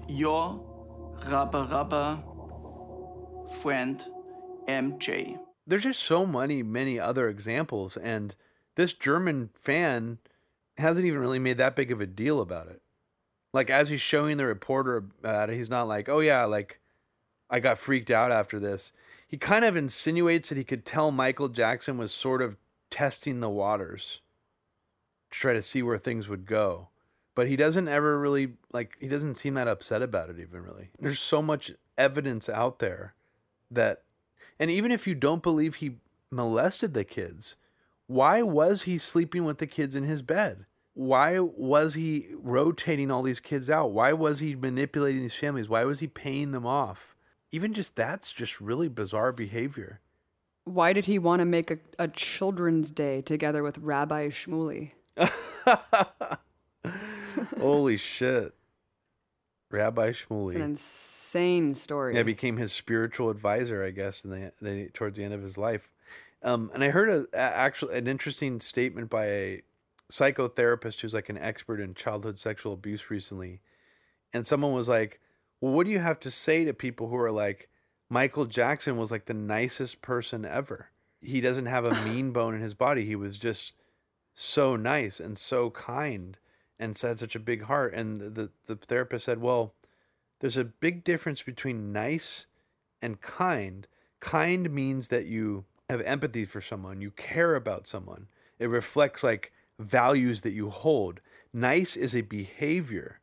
your 0.08 0.64
rubber 1.28 1.64
rubber 1.64 2.24
friend, 3.62 4.06
MJ. 4.68 5.40
There's 5.66 5.86
just 5.86 6.04
so 6.04 6.28
many, 6.28 6.62
many 6.62 7.00
other 7.00 7.30
examples, 7.30 7.98
and 7.98 8.36
this 8.76 8.94
German 8.94 9.50
fan 9.56 10.20
hasn't 10.78 11.08
even 11.08 11.20
really 11.20 11.40
made 11.40 11.58
that 11.58 11.76
big 11.76 11.92
of 11.92 12.00
a 12.00 12.06
deal 12.06 12.40
about 12.40 12.68
it. 12.68 12.84
Like 13.54 13.72
as 13.72 13.90
he's 13.90 14.02
showing 14.02 14.38
the 14.38 14.46
reporter 14.46 14.98
about 14.98 15.50
it, 15.50 15.56
he's 15.56 15.72
not 15.72 15.88
like, 15.88 16.08
"Oh 16.08 16.20
yeah, 16.20 16.46
like 16.46 16.80
I 17.50 17.60
got 17.60 17.80
freaked 17.80 18.12
out 18.12 18.32
after 18.32 18.60
this." 18.60 18.92
He 19.36 19.40
kind 19.40 19.66
of 19.66 19.76
insinuates 19.76 20.48
that 20.48 20.58
he 20.58 20.64
could 20.64 20.86
tell 20.86 21.12
Michael 21.12 21.50
Jackson 21.50 21.98
was 21.98 22.14
sort 22.14 22.42
of 22.42 22.56
testing 22.90 23.42
the 23.42 23.50
waters 23.50 24.22
to 25.30 25.38
try 25.38 25.52
to 25.52 25.62
see 25.62 25.84
where 25.84 25.98
things 25.98 26.30
would 26.30 26.46
go. 26.46 26.88
But 27.36 27.50
he 27.50 27.58
doesn't 27.58 27.90
ever 27.90 28.18
really 28.18 28.54
like 28.72 28.96
he 28.98 29.10
doesn't 29.10 29.36
seem 29.36 29.56
that 29.56 29.68
upset 29.68 30.02
about 30.02 30.30
it 30.30 30.40
even 30.40 30.64
really. 30.64 30.92
There's 30.98 31.20
so 31.20 31.42
much 31.42 31.74
evidence 31.98 32.48
out 32.48 32.80
there 32.80 33.14
that 33.70 34.04
and 34.58 34.72
even 34.72 34.90
if 34.90 35.06
you 35.06 35.14
don't 35.14 35.44
believe 35.44 35.76
he 35.76 35.98
molested 36.32 36.94
the 36.94 37.04
kids, 37.04 37.58
why 38.08 38.42
was 38.42 38.84
he 38.84 38.98
sleeping 38.98 39.44
with 39.44 39.58
the 39.58 39.68
kids 39.68 39.96
in 39.96 40.06
his 40.06 40.22
bed? 40.22 40.66
Why 40.94 41.40
was 41.40 41.96
he 41.96 42.28
rotating 42.38 43.12
all 43.12 43.22
these 43.22 43.42
kids 43.42 43.70
out? 43.70 43.92
Why 43.92 44.14
was 44.14 44.40
he 44.40 44.56
manipulating 44.56 45.20
these 45.20 45.36
families? 45.36 45.68
Why 45.68 45.84
was 45.84 46.00
he 46.00 46.08
paying 46.08 46.54
them 46.54 46.66
off? 46.66 47.15
Even 47.56 47.74
just 47.74 47.96
that's 47.96 48.34
just 48.34 48.60
really 48.60 48.90
bizarre 48.90 49.32
behavior. 49.32 50.02
Why 50.66 50.92
did 50.92 51.06
he 51.06 51.18
want 51.18 51.40
to 51.40 51.46
make 51.46 51.72
a, 51.72 51.78
a 51.98 52.10
children's 52.10 52.92
day 52.92 53.22
together 53.22 53.64
with 53.64 53.78
Rabbi 53.78 54.28
Shmuley? 54.28 54.92
Holy 57.58 57.96
shit. 57.96 58.54
Rabbi 59.72 60.08
It's 60.10 60.32
an 60.32 60.62
insane 60.62 61.74
story. 61.76 62.16
Yeah, 62.16 62.24
became 62.24 62.58
his 62.58 62.74
spiritual 62.74 63.30
advisor, 63.30 63.86
I 63.86 63.92
guess, 63.92 64.26
in 64.26 64.32
the, 64.32 64.52
the 64.62 64.90
towards 64.90 65.18
the 65.18 65.24
end 65.24 65.34
of 65.34 65.42
his 65.42 65.58
life. 65.58 65.90
Um, 66.44 66.70
and 66.74 66.84
I 66.84 66.90
heard 66.90 67.10
a, 67.10 67.26
a 67.34 67.40
actually 67.40 67.98
an 67.98 68.08
interesting 68.08 68.60
statement 68.60 69.10
by 69.10 69.26
a 69.28 69.62
psychotherapist 70.12 71.00
who's 71.00 71.14
like 71.14 71.30
an 71.30 71.38
expert 71.38 71.80
in 71.80 71.94
childhood 71.94 72.38
sexual 72.38 72.74
abuse 72.74 73.10
recently, 73.10 73.62
and 74.34 74.46
someone 74.46 74.74
was 74.74 74.90
like, 74.90 75.22
"Well, 75.22 75.25
what 75.60 75.86
do 75.86 75.92
you 75.92 76.00
have 76.00 76.20
to 76.22 76.32
say 76.32 76.66
to 76.66 76.74
people 76.74 77.08
who 77.08 77.18
are 77.18 77.32
like, 77.32 77.70
Michael 78.10 78.46
Jackson 78.46 78.98
was 78.98 79.12
like 79.12 79.26
the 79.26 79.34
nicest 79.34 80.02
person 80.02 80.46
ever. 80.46 80.92
He 81.22 81.42
doesn't 81.42 81.66
have 81.66 81.86
a 81.86 82.06
mean 82.06 82.32
bone 82.32 82.54
in 82.54 82.62
his 82.62 82.74
body. 82.74 83.06
He 83.06 83.16
was 83.16 83.38
just 83.38 83.74
so 84.34 84.76
nice 84.76 85.20
and 85.20 85.38
so 85.38 85.70
kind 85.72 86.38
and 86.78 87.00
had 87.00 87.20
such 87.20 87.36
a 87.36 87.40
big 87.40 87.64
heart." 87.64 87.94
And 87.94 88.22
the 88.22 88.52
the 88.66 88.76
therapist 88.76 89.26
said, 89.26 89.42
"Well." 89.42 89.74
there's 90.40 90.58
a 90.58 90.64
big 90.64 91.04
difference 91.04 91.42
between 91.42 91.92
nice 91.92 92.48
and 93.02 93.22
kind. 93.22 93.88
Kind 94.20 94.70
means 94.70 95.08
that 95.10 95.26
you 95.26 95.66
have 95.90 96.02
empathy 96.02 96.46
for 96.46 96.62
someone, 96.62 97.02
you 97.02 97.12
care 97.12 97.56
about 97.56 97.88
someone. 97.88 98.28
It 98.60 98.68
reflects 98.68 99.24
like 99.24 99.52
values 99.80 100.42
that 100.42 100.54
you 100.54 100.70
hold. 100.70 101.22
Nice 101.54 101.96
is 101.96 102.16
a 102.16 102.22
behavior 102.22 103.20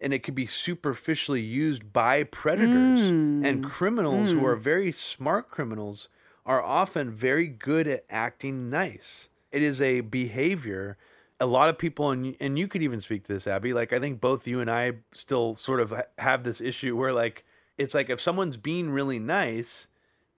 and 0.00 0.12
it 0.12 0.20
could 0.20 0.34
be 0.34 0.46
superficially 0.46 1.40
used 1.40 1.92
by 1.92 2.24
predators. 2.24 3.08
And 3.08 3.44
mm. 3.44 3.64
criminals 3.64 4.30
who 4.30 4.40
mm. 4.40 4.44
are 4.44 4.56
very 4.56 4.92
smart 4.92 5.50
criminals 5.50 6.08
are 6.46 6.62
often 6.62 7.10
very 7.10 7.46
good 7.46 7.86
at 7.86 8.04
acting 8.10 8.68
nice. 8.68 9.28
It 9.50 9.62
is 9.62 9.80
a 9.80 10.00
behavior. 10.00 10.98
A 11.40 11.46
lot 11.46 11.68
of 11.68 11.78
people 11.78 12.10
and 12.10 12.36
and 12.40 12.58
you 12.58 12.68
could 12.68 12.82
even 12.82 13.00
speak 13.00 13.24
to 13.24 13.32
this 13.32 13.46
abby 13.46 13.74
like 13.74 13.92
i 13.92 13.98
think 13.98 14.20
both 14.20 14.46
you 14.46 14.60
and 14.60 14.70
i 14.70 14.92
still 15.12 15.56
sort 15.56 15.80
of 15.80 15.92
have 16.18 16.44
this 16.44 16.60
issue 16.60 16.96
where 16.96 17.12
like 17.12 17.44
it's 17.76 17.92
like 17.92 18.08
if 18.08 18.20
someone's 18.20 18.56
being 18.56 18.88
really 18.88 19.18
nice 19.18 19.88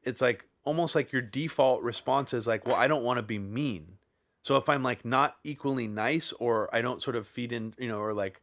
it's 0.03 0.23
like 0.23 0.47
almost 0.65 0.95
like 0.95 1.13
your 1.13 1.23
default 1.23 1.83
response 1.83 2.33
is 2.33 2.47
like 2.47 2.67
well 2.67 2.75
i 2.75 2.89
don't 2.89 3.05
want 3.05 3.19
to 3.19 3.23
be 3.23 3.39
mean. 3.39 3.99
So 4.41 4.57
if 4.57 4.69
i'm 4.69 4.83
like 4.83 5.05
not 5.05 5.37
equally 5.45 5.87
nice 5.87 6.33
or 6.33 6.75
i 6.75 6.81
don't 6.81 7.03
sort 7.03 7.15
of 7.15 7.29
feed 7.29 7.53
in 7.53 7.75
you 7.79 7.89
know 7.89 7.99
or 7.99 8.15
like 8.15 8.41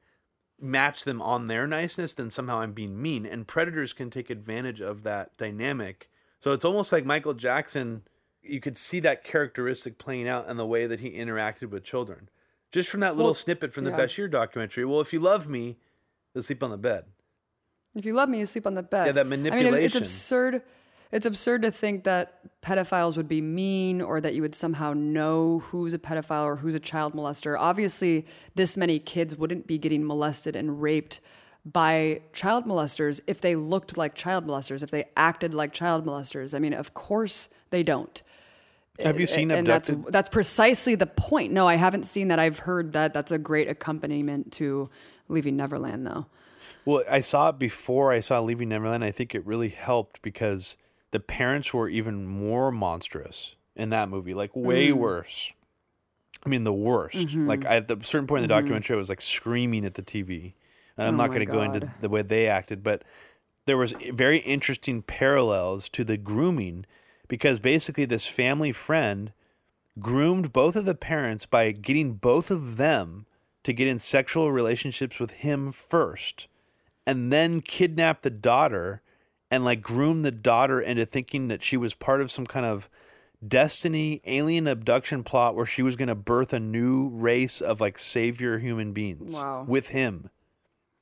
match 0.59 1.03
them 1.03 1.21
on 1.21 1.47
their 1.47 1.67
niceness 1.67 2.13
then 2.13 2.29
somehow 2.29 2.59
i'm 2.59 2.73
being 2.73 3.01
mean 3.01 3.25
and 3.25 3.47
predators 3.47 3.93
can 3.93 4.09
take 4.09 4.29
advantage 4.29 4.81
of 4.81 5.03
that 5.03 5.35
dynamic 5.37 6.09
so 6.39 6.51
it's 6.51 6.65
almost 6.65 6.91
like 6.91 7.05
michael 7.05 7.33
jackson 7.33 8.03
you 8.41 8.59
could 8.59 8.77
see 8.77 8.99
that 8.99 9.23
characteristic 9.23 9.97
playing 9.97 10.27
out 10.27 10.47
in 10.47 10.57
the 10.57 10.65
way 10.65 10.85
that 10.85 10.99
he 10.99 11.11
interacted 11.11 11.69
with 11.69 11.83
children 11.83 12.29
just 12.73 12.89
from 12.89 13.01
that 13.01 13.15
little 13.15 13.27
Well, 13.27 13.33
snippet 13.35 13.71
from 13.71 13.83
the 13.85 13.91
yeah. 13.91 13.99
Bashir 13.99 14.29
documentary. 14.29 14.83
Well, 14.83 14.99
if 14.99 15.13
you 15.13 15.19
love 15.19 15.47
me, 15.47 15.77
you'll 16.33 16.41
sleep 16.41 16.63
on 16.63 16.71
the 16.71 16.77
bed. 16.77 17.05
If 17.95 18.03
you 18.03 18.15
love 18.15 18.27
me, 18.27 18.39
you 18.39 18.47
sleep 18.47 18.65
on 18.65 18.73
the 18.73 18.81
bed. 18.81 19.05
Yeah, 19.05 19.11
that 19.11 19.27
I 19.27 19.29
mean, 19.29 19.45
it's 19.45 19.95
absurd. 19.95 20.63
It's 21.13 21.27
absurd 21.27 21.61
to 21.61 21.69
think 21.69 22.05
that 22.05 22.39
pedophiles 22.63 23.15
would 23.17 23.27
be 23.27 23.39
mean 23.39 24.01
or 24.01 24.19
that 24.19 24.33
you 24.33 24.41
would 24.41 24.55
somehow 24.55 24.93
know 24.93 25.59
who's 25.59 25.93
a 25.93 25.99
pedophile 25.99 26.43
or 26.43 26.55
who's 26.55 26.73
a 26.73 26.79
child 26.79 27.13
molester. 27.13 27.55
Obviously, 27.57 28.25
this 28.55 28.75
many 28.75 28.97
kids 28.97 29.37
wouldn't 29.37 29.67
be 29.67 29.77
getting 29.77 30.07
molested 30.07 30.55
and 30.55 30.81
raped 30.81 31.19
by 31.63 32.21
child 32.33 32.65
molesters 32.65 33.21
if 33.27 33.39
they 33.39 33.55
looked 33.55 33.95
like 33.95 34.15
child 34.15 34.47
molesters, 34.47 34.81
if 34.81 34.89
they 34.89 35.05
acted 35.15 35.53
like 35.53 35.71
child 35.71 36.03
molesters. 36.03 36.55
I 36.55 36.59
mean, 36.59 36.73
of 36.73 36.95
course 36.95 37.47
they 37.69 37.83
don't. 37.83 38.23
Have 38.99 39.19
you 39.19 39.27
seen 39.27 39.51
and 39.51 39.67
that's 39.67 39.89
Abducted? 39.89 40.13
that's 40.13 40.29
precisely 40.29 40.95
the 40.95 41.05
point. 41.05 41.53
No, 41.53 41.67
I 41.67 41.75
haven't 41.75 42.07
seen 42.07 42.29
that. 42.29 42.39
I've 42.39 42.59
heard 42.59 42.93
that 42.93 43.13
that's 43.13 43.31
a 43.31 43.37
great 43.37 43.69
accompaniment 43.69 44.51
to 44.53 44.89
Leaving 45.29 45.57
Neverland, 45.57 46.07
though. 46.07 46.25
Well, 46.85 47.03
I 47.07 47.19
saw 47.21 47.49
it 47.49 47.59
before 47.59 48.11
I 48.11 48.19
saw 48.19 48.41
Leaving 48.41 48.69
Neverland. 48.69 49.03
I 49.03 49.11
think 49.11 49.35
it 49.35 49.45
really 49.45 49.69
helped 49.69 50.23
because 50.23 50.75
the 51.13 51.19
parents 51.19 51.73
were 51.73 51.87
even 51.87 52.25
more 52.25 52.71
monstrous 52.71 53.55
in 53.75 53.91
that 53.91 54.09
movie, 54.09 54.33
like 54.33 54.55
way 54.55 54.89
Mm. 54.89 54.97
worse. 54.97 55.53
I 56.45 56.49
mean, 56.49 56.63
the 56.63 56.73
worst. 56.73 57.27
Mhm. 57.27 57.47
Like 57.47 57.63
at 57.65 57.89
a 57.89 58.03
certain 58.03 58.27
point 58.27 58.43
in 58.43 58.49
the 58.49 58.53
Mhm. 58.53 58.57
documentary, 58.59 58.95
I 58.95 58.97
was 58.97 59.09
like 59.09 59.21
screaming 59.21 59.85
at 59.85 59.93
the 59.93 60.01
TV, 60.01 60.55
and 60.97 61.07
I'm 61.07 61.13
Oh 61.13 61.17
not 61.17 61.27
going 61.27 61.39
to 61.39 61.45
go 61.45 61.61
into 61.61 61.89
the 62.01 62.09
way 62.09 62.23
they 62.23 62.47
acted, 62.47 62.83
but 62.83 63.03
there 63.65 63.77
was 63.77 63.93
very 64.11 64.39
interesting 64.39 65.03
parallels 65.03 65.87
to 65.89 66.03
the 66.03 66.17
grooming 66.17 66.85
because 67.27 67.59
basically 67.59 68.05
this 68.05 68.25
family 68.25 68.71
friend 68.71 69.31
groomed 69.99 70.51
both 70.51 70.75
of 70.75 70.85
the 70.85 70.95
parents 70.95 71.45
by 71.45 71.71
getting 71.71 72.13
both 72.15 72.49
of 72.49 72.77
them 72.77 73.27
to 73.63 73.71
get 73.71 73.87
in 73.87 73.99
sexual 73.99 74.51
relationships 74.51 75.19
with 75.19 75.31
him 75.31 75.71
first 75.71 76.47
and 77.05 77.31
then 77.31 77.61
kidnap 77.61 78.21
the 78.21 78.31
daughter 78.31 79.02
and 79.53 79.63
like 79.63 79.81
groom 79.81 80.23
the 80.23 80.31
daughter 80.31 80.81
into 80.81 81.05
thinking 81.05 81.47
that 81.49 81.61
she 81.61 81.77
was 81.77 81.93
part 81.93 82.21
of 82.21 82.31
some 82.31 82.45
kind 82.47 82.65
of 82.65 82.89
destiny 83.45 84.21
alien 84.25 84.67
abduction 84.67 85.23
plot 85.23 85.55
where 85.55 85.65
she 85.65 85.81
was 85.83 85.95
going 85.95 86.07
to 86.07 86.15
birth 86.15 86.53
a 86.53 86.59
new 86.59 87.09
race 87.09 87.61
of 87.61 87.81
like 87.81 87.99
savior 87.99 88.57
human 88.59 88.93
beings 88.93 89.33
Wow. 89.33 89.65
with 89.67 89.89
him 89.89 90.29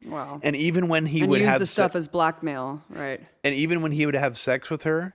Wow. 0.06 0.40
and 0.42 0.56
even 0.56 0.88
when 0.88 1.06
he 1.06 1.22
and 1.22 1.30
would 1.30 1.42
use 1.42 1.50
have 1.50 1.60
the 1.60 1.66
se- 1.68 1.74
stuff 1.74 1.96
as 1.96 2.08
blackmail, 2.08 2.82
right? 2.90 3.22
and 3.44 3.54
even 3.54 3.82
when 3.84 3.92
he 3.92 4.06
would 4.08 4.16
have 4.16 4.38
sex 4.38 4.70
with 4.72 4.84
her, 4.84 5.14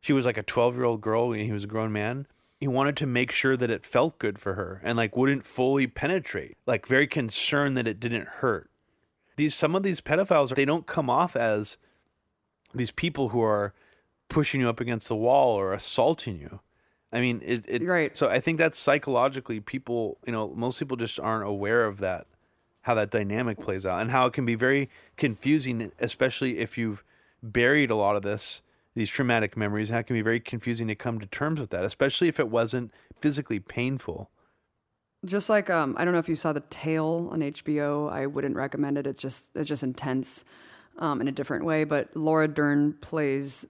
she 0.00 0.12
was 0.12 0.24
like 0.24 0.38
a 0.38 0.44
12 0.44 0.76
year 0.76 0.84
old 0.84 1.00
girl 1.00 1.32
and 1.32 1.42
he 1.42 1.50
was 1.52 1.64
a 1.64 1.68
grown 1.68 1.92
man. 1.92 2.26
He 2.60 2.68
wanted 2.68 2.96
to 2.98 3.06
make 3.06 3.32
sure 3.32 3.56
that 3.56 3.70
it 3.70 3.84
felt 3.84 4.18
good 4.18 4.38
for 4.38 4.54
her 4.54 4.80
and 4.84 4.96
like 4.96 5.16
wouldn't 5.16 5.44
fully 5.44 5.88
penetrate, 5.88 6.56
like 6.66 6.86
very 6.86 7.06
concerned 7.08 7.76
that 7.76 7.88
it 7.88 7.98
didn't 7.98 8.28
hurt. 8.28 8.70
These 9.36 9.54
some 9.56 9.74
of 9.74 9.82
these 9.82 10.00
pedophiles 10.00 10.54
they 10.54 10.64
don't 10.64 10.86
come 10.86 11.10
off 11.10 11.34
as 11.34 11.76
these 12.74 12.90
people 12.90 13.30
who 13.30 13.42
are 13.42 13.74
pushing 14.28 14.60
you 14.60 14.68
up 14.68 14.80
against 14.80 15.08
the 15.08 15.16
wall 15.16 15.54
or 15.54 15.72
assaulting 15.72 16.38
you. 16.38 16.60
I 17.12 17.20
mean, 17.20 17.42
it, 17.44 17.64
it 17.66 17.82
right. 17.82 18.14
So 18.16 18.28
I 18.28 18.38
think 18.40 18.58
that's 18.58 18.78
psychologically 18.78 19.60
people, 19.60 20.18
you 20.26 20.32
know, 20.32 20.52
most 20.54 20.78
people 20.78 20.96
just 20.96 21.18
aren't 21.18 21.48
aware 21.48 21.86
of 21.86 21.98
that, 21.98 22.26
how 22.82 22.94
that 22.94 23.10
dynamic 23.10 23.58
plays 23.58 23.86
out, 23.86 24.00
and 24.00 24.10
how 24.10 24.26
it 24.26 24.34
can 24.34 24.44
be 24.44 24.54
very 24.54 24.90
confusing, 25.16 25.90
especially 25.98 26.58
if 26.58 26.76
you've 26.76 27.02
buried 27.42 27.90
a 27.90 27.96
lot 27.96 28.16
of 28.16 28.22
this, 28.22 28.60
these 28.94 29.08
traumatic 29.08 29.56
memories. 29.56 29.88
How 29.88 29.98
it 29.98 30.06
can 30.06 30.14
be 30.14 30.22
very 30.22 30.40
confusing 30.40 30.86
to 30.88 30.94
come 30.94 31.18
to 31.18 31.26
terms 31.26 31.60
with 31.60 31.70
that, 31.70 31.84
especially 31.84 32.28
if 32.28 32.38
it 32.38 32.50
wasn't 32.50 32.92
physically 33.16 33.58
painful. 33.58 34.30
Just 35.24 35.48
like 35.48 35.70
um, 35.70 35.96
I 35.98 36.04
don't 36.04 36.12
know 36.12 36.20
if 36.20 36.28
you 36.28 36.36
saw 36.36 36.52
the 36.52 36.62
Tale 36.68 37.28
on 37.32 37.40
HBO. 37.40 38.12
I 38.12 38.26
wouldn't 38.26 38.54
recommend 38.54 38.98
it. 38.98 39.06
It's 39.06 39.20
just 39.20 39.56
it's 39.56 39.68
just 39.68 39.82
intense 39.82 40.44
um, 40.98 41.20
in 41.20 41.28
a 41.28 41.32
different 41.32 41.64
way. 41.64 41.84
But 41.84 42.14
Laura 42.14 42.48
Dern 42.48 42.92
plays 42.94 43.66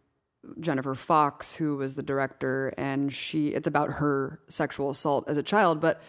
Jennifer 0.61 0.95
Fox, 0.95 1.57
who 1.57 1.77
was 1.77 1.97
the 1.97 2.03
director, 2.03 2.73
and 2.77 3.13
she 3.13 3.49
it's 3.49 3.67
about 3.67 3.93
her 3.93 4.41
sexual 4.49 4.91
assault 4.91 5.29
as 5.29 5.37
a 5.37 5.43
child. 5.43 5.81
But 5.81 6.03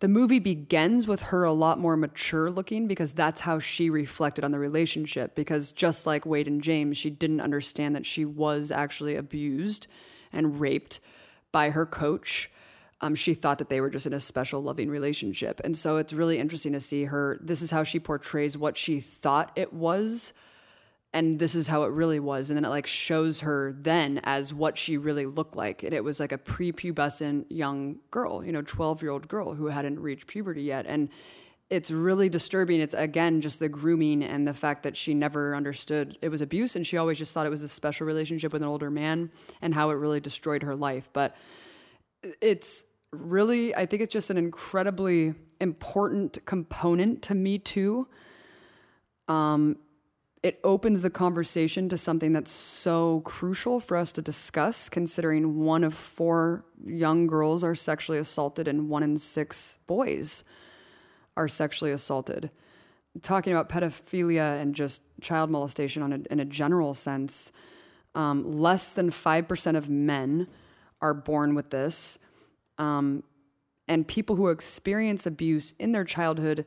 the 0.00 0.08
movie 0.08 0.38
begins 0.38 1.06
with 1.06 1.22
her 1.22 1.44
a 1.44 1.52
lot 1.52 1.78
more 1.78 1.96
mature 1.96 2.50
looking 2.50 2.86
because 2.86 3.12
that's 3.12 3.42
how 3.42 3.58
she 3.58 3.88
reflected 3.88 4.44
on 4.44 4.50
the 4.50 4.58
relationship. 4.58 5.34
Because 5.34 5.72
just 5.72 6.06
like 6.06 6.26
Wade 6.26 6.48
and 6.48 6.62
James, 6.62 6.96
she 6.96 7.10
didn't 7.10 7.40
understand 7.40 7.94
that 7.94 8.04
she 8.04 8.24
was 8.24 8.70
actually 8.70 9.16
abused 9.16 9.86
and 10.32 10.60
raped 10.60 11.00
by 11.52 11.70
her 11.70 11.86
coach. 11.86 12.50
Um, 13.00 13.14
she 13.14 13.34
thought 13.34 13.58
that 13.58 13.68
they 13.68 13.80
were 13.80 13.90
just 13.90 14.06
in 14.06 14.12
a 14.12 14.20
special 14.20 14.62
loving 14.62 14.88
relationship. 14.88 15.60
And 15.62 15.76
so 15.76 15.96
it's 15.98 16.12
really 16.12 16.38
interesting 16.38 16.72
to 16.72 16.80
see 16.80 17.04
her. 17.04 17.38
This 17.40 17.62
is 17.62 17.70
how 17.70 17.84
she 17.84 18.00
portrays 18.00 18.58
what 18.58 18.76
she 18.76 18.98
thought 19.00 19.52
it 19.56 19.72
was. 19.72 20.32
And 21.14 21.38
this 21.38 21.54
is 21.54 21.68
how 21.68 21.84
it 21.84 21.92
really 21.92 22.20
was. 22.20 22.50
And 22.50 22.56
then 22.56 22.64
it 22.64 22.68
like 22.68 22.86
shows 22.86 23.40
her 23.40 23.74
then 23.78 24.20
as 24.24 24.52
what 24.52 24.76
she 24.76 24.98
really 24.98 25.24
looked 25.24 25.56
like. 25.56 25.82
And 25.82 25.94
it 25.94 26.04
was 26.04 26.20
like 26.20 26.32
a 26.32 26.38
prepubescent 26.38 27.46
young 27.48 28.00
girl, 28.10 28.44
you 28.44 28.52
know, 28.52 28.62
12 28.62 29.00
year 29.00 29.12
old 29.12 29.28
girl 29.28 29.54
who 29.54 29.68
hadn't 29.68 30.00
reached 30.00 30.26
puberty 30.26 30.62
yet. 30.62 30.84
And 30.86 31.08
it's 31.70 31.90
really 31.90 32.28
disturbing. 32.28 32.80
It's 32.80 32.94
again 32.94 33.40
just 33.40 33.60
the 33.60 33.68
grooming 33.70 34.22
and 34.22 34.46
the 34.46 34.52
fact 34.52 34.82
that 34.82 34.96
she 34.96 35.14
never 35.14 35.54
understood 35.54 36.18
it 36.20 36.28
was 36.28 36.42
abuse. 36.42 36.76
And 36.76 36.86
she 36.86 36.98
always 36.98 37.18
just 37.18 37.32
thought 37.32 37.46
it 37.46 37.50
was 37.50 37.62
a 37.62 37.68
special 37.68 38.06
relationship 38.06 38.52
with 38.52 38.62
an 38.62 38.68
older 38.68 38.90
man 38.90 39.30
and 39.62 39.72
how 39.72 39.90
it 39.90 39.94
really 39.94 40.20
destroyed 40.20 40.62
her 40.62 40.76
life. 40.76 41.08
But 41.12 41.36
it's 42.40 42.84
really 43.20 43.74
i 43.74 43.86
think 43.86 44.02
it's 44.02 44.12
just 44.12 44.30
an 44.30 44.36
incredibly 44.36 45.34
important 45.60 46.38
component 46.46 47.22
to 47.22 47.34
me 47.34 47.58
too 47.58 48.08
um, 49.26 49.78
it 50.44 50.60
opens 50.62 51.00
the 51.00 51.08
conversation 51.08 51.88
to 51.88 51.96
something 51.96 52.34
that's 52.34 52.50
so 52.50 53.20
crucial 53.20 53.80
for 53.80 53.96
us 53.96 54.12
to 54.12 54.20
discuss 54.20 54.90
considering 54.90 55.64
one 55.64 55.82
of 55.82 55.94
four 55.94 56.66
young 56.84 57.26
girls 57.26 57.64
are 57.64 57.74
sexually 57.74 58.18
assaulted 58.18 58.68
and 58.68 58.90
one 58.90 59.02
in 59.02 59.16
six 59.16 59.78
boys 59.86 60.44
are 61.34 61.48
sexually 61.48 61.90
assaulted. 61.90 62.50
Talking 63.22 63.54
about 63.54 63.70
pedophilia 63.70 64.60
and 64.60 64.74
just 64.74 65.02
child 65.22 65.50
molestation 65.50 66.02
on 66.02 66.12
a, 66.12 66.18
in 66.30 66.40
a 66.40 66.44
general 66.44 66.92
sense 66.92 67.50
um, 68.14 68.44
less 68.44 68.92
than 68.92 69.08
5% 69.08 69.76
of 69.76 69.88
men 69.88 70.46
are 71.00 71.14
born 71.14 71.54
with 71.54 71.70
this. 71.70 72.18
Um, 72.76 73.22
and 73.88 74.06
people 74.06 74.36
who 74.36 74.48
experience 74.48 75.24
abuse 75.24 75.72
in 75.78 75.92
their 75.92 76.04
childhood 76.04 76.66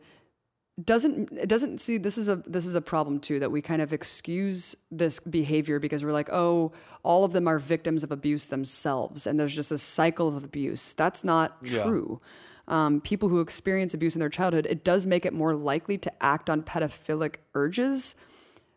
doesn't 0.83 1.31
it 1.31 1.49
doesn't 1.49 1.79
see 1.79 1.97
this 1.97 2.17
is 2.19 2.29
a 2.29 2.35
this 2.45 2.65
is 2.65 2.75
a 2.75 2.81
problem 2.81 3.19
too 3.19 3.39
that 3.39 3.51
we 3.51 3.61
kind 3.63 3.81
of 3.81 3.91
excuse 3.93 4.75
this 4.91 5.19
behavior 5.19 5.79
because 5.79 6.05
we're 6.05 6.11
like 6.11 6.29
oh 6.31 6.71
all 7.01 7.25
of 7.25 7.31
them 7.33 7.47
are 7.47 7.57
victims 7.57 8.03
of 8.03 8.11
abuse 8.11 8.47
themselves 8.47 9.25
and 9.25 9.39
there's 9.39 9.55
just 9.55 9.71
a 9.71 9.77
cycle 9.77 10.27
of 10.35 10.43
abuse. 10.43 10.93
That's 10.93 11.23
not 11.23 11.57
Yeah. 11.63 11.83
true. 11.83 12.21
Um, 12.67 12.99
people 13.01 13.29
who 13.29 13.39
experience 13.39 13.93
abuse 13.93 14.13
in 14.15 14.19
their 14.19 14.29
childhood 14.29 14.67
it 14.69 14.83
does 14.83 15.07
make 15.07 15.25
it 15.25 15.33
more 15.33 15.55
likely 15.55 15.97
to 15.97 16.11
act 16.23 16.47
on 16.49 16.61
pedophilic 16.61 17.35
urges 17.55 18.13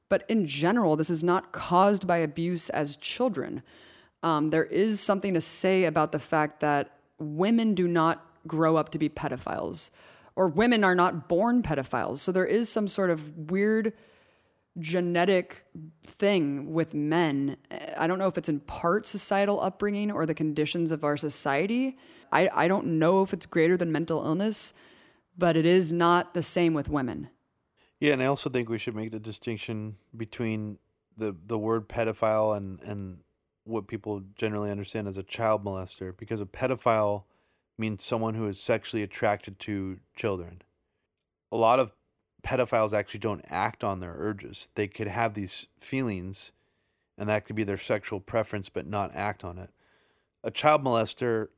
but 0.08 0.24
in 0.28 0.46
general 0.46 0.96
this 0.96 1.10
is 1.10 1.22
not 1.22 1.52
caused 1.52 2.06
by 2.06 2.16
abuse 2.18 2.70
as 2.70 2.96
children. 2.96 3.62
Um, 4.22 4.48
there 4.50 4.64
is 4.64 5.00
something 5.00 5.34
to 5.34 5.40
say 5.40 5.84
about 5.84 6.12
the 6.12 6.18
fact 6.18 6.60
that 6.60 6.96
women 7.18 7.74
do 7.74 7.86
not 7.86 8.24
grow 8.46 8.76
up 8.76 8.88
to 8.90 8.98
be 8.98 9.08
pedophiles 9.10 9.90
or 10.36 10.48
women 10.48 10.84
are 10.84 10.94
not 10.94 11.28
born 11.28 11.62
pedophiles. 11.62 12.18
So 12.18 12.32
there 12.32 12.46
is 12.46 12.68
some 12.68 12.88
sort 12.88 13.10
of 13.10 13.50
weird 13.50 13.92
genetic 14.78 15.64
thing 16.04 16.72
with 16.72 16.94
men. 16.94 17.56
I 17.98 18.06
don't 18.06 18.18
know 18.18 18.28
if 18.28 18.38
it's 18.38 18.48
in 18.48 18.60
part 18.60 19.06
societal 19.06 19.60
upbringing 19.60 20.10
or 20.10 20.26
the 20.26 20.34
conditions 20.34 20.92
of 20.92 21.04
our 21.04 21.16
society. 21.16 21.98
I, 22.32 22.48
I 22.54 22.68
don't 22.68 22.98
know 22.98 23.22
if 23.22 23.32
it's 23.32 23.46
greater 23.46 23.76
than 23.76 23.90
mental 23.90 24.24
illness, 24.24 24.72
but 25.36 25.56
it 25.56 25.66
is 25.66 25.92
not 25.92 26.34
the 26.34 26.42
same 26.42 26.72
with 26.72 26.88
women. 26.88 27.30
Yeah, 27.98 28.12
and 28.12 28.22
I 28.22 28.26
also 28.26 28.48
think 28.48 28.68
we 28.68 28.78
should 28.78 28.94
make 28.94 29.10
the 29.10 29.20
distinction 29.20 29.96
between 30.16 30.78
the 31.16 31.36
the 31.46 31.58
word 31.58 31.88
pedophile 31.88 32.56
and 32.56 32.80
and 32.82 33.18
what 33.64 33.86
people 33.86 34.22
generally 34.36 34.70
understand 34.70 35.06
as 35.06 35.18
a 35.18 35.22
child 35.22 35.64
molester, 35.64 36.16
because 36.16 36.40
a 36.40 36.46
pedophile 36.46 37.24
means 37.80 38.04
someone 38.04 38.34
who 38.34 38.46
is 38.46 38.60
sexually 38.60 39.02
attracted 39.02 39.58
to 39.60 39.98
children. 40.14 40.62
A 41.50 41.56
lot 41.56 41.80
of 41.80 41.92
pedophiles 42.44 42.92
actually 42.92 43.20
don't 43.20 43.44
act 43.48 43.82
on 43.82 44.00
their 44.00 44.14
urges. 44.16 44.68
They 44.74 44.86
could 44.86 45.08
have 45.08 45.34
these 45.34 45.66
feelings, 45.78 46.52
and 47.18 47.28
that 47.28 47.44
could 47.44 47.56
be 47.56 47.64
their 47.64 47.78
sexual 47.78 48.20
preference, 48.20 48.68
but 48.68 48.86
not 48.86 49.14
act 49.14 49.42
on 49.42 49.58
it. 49.58 49.70
A 50.44 50.50
child 50.50 50.84
molester, 50.84 51.48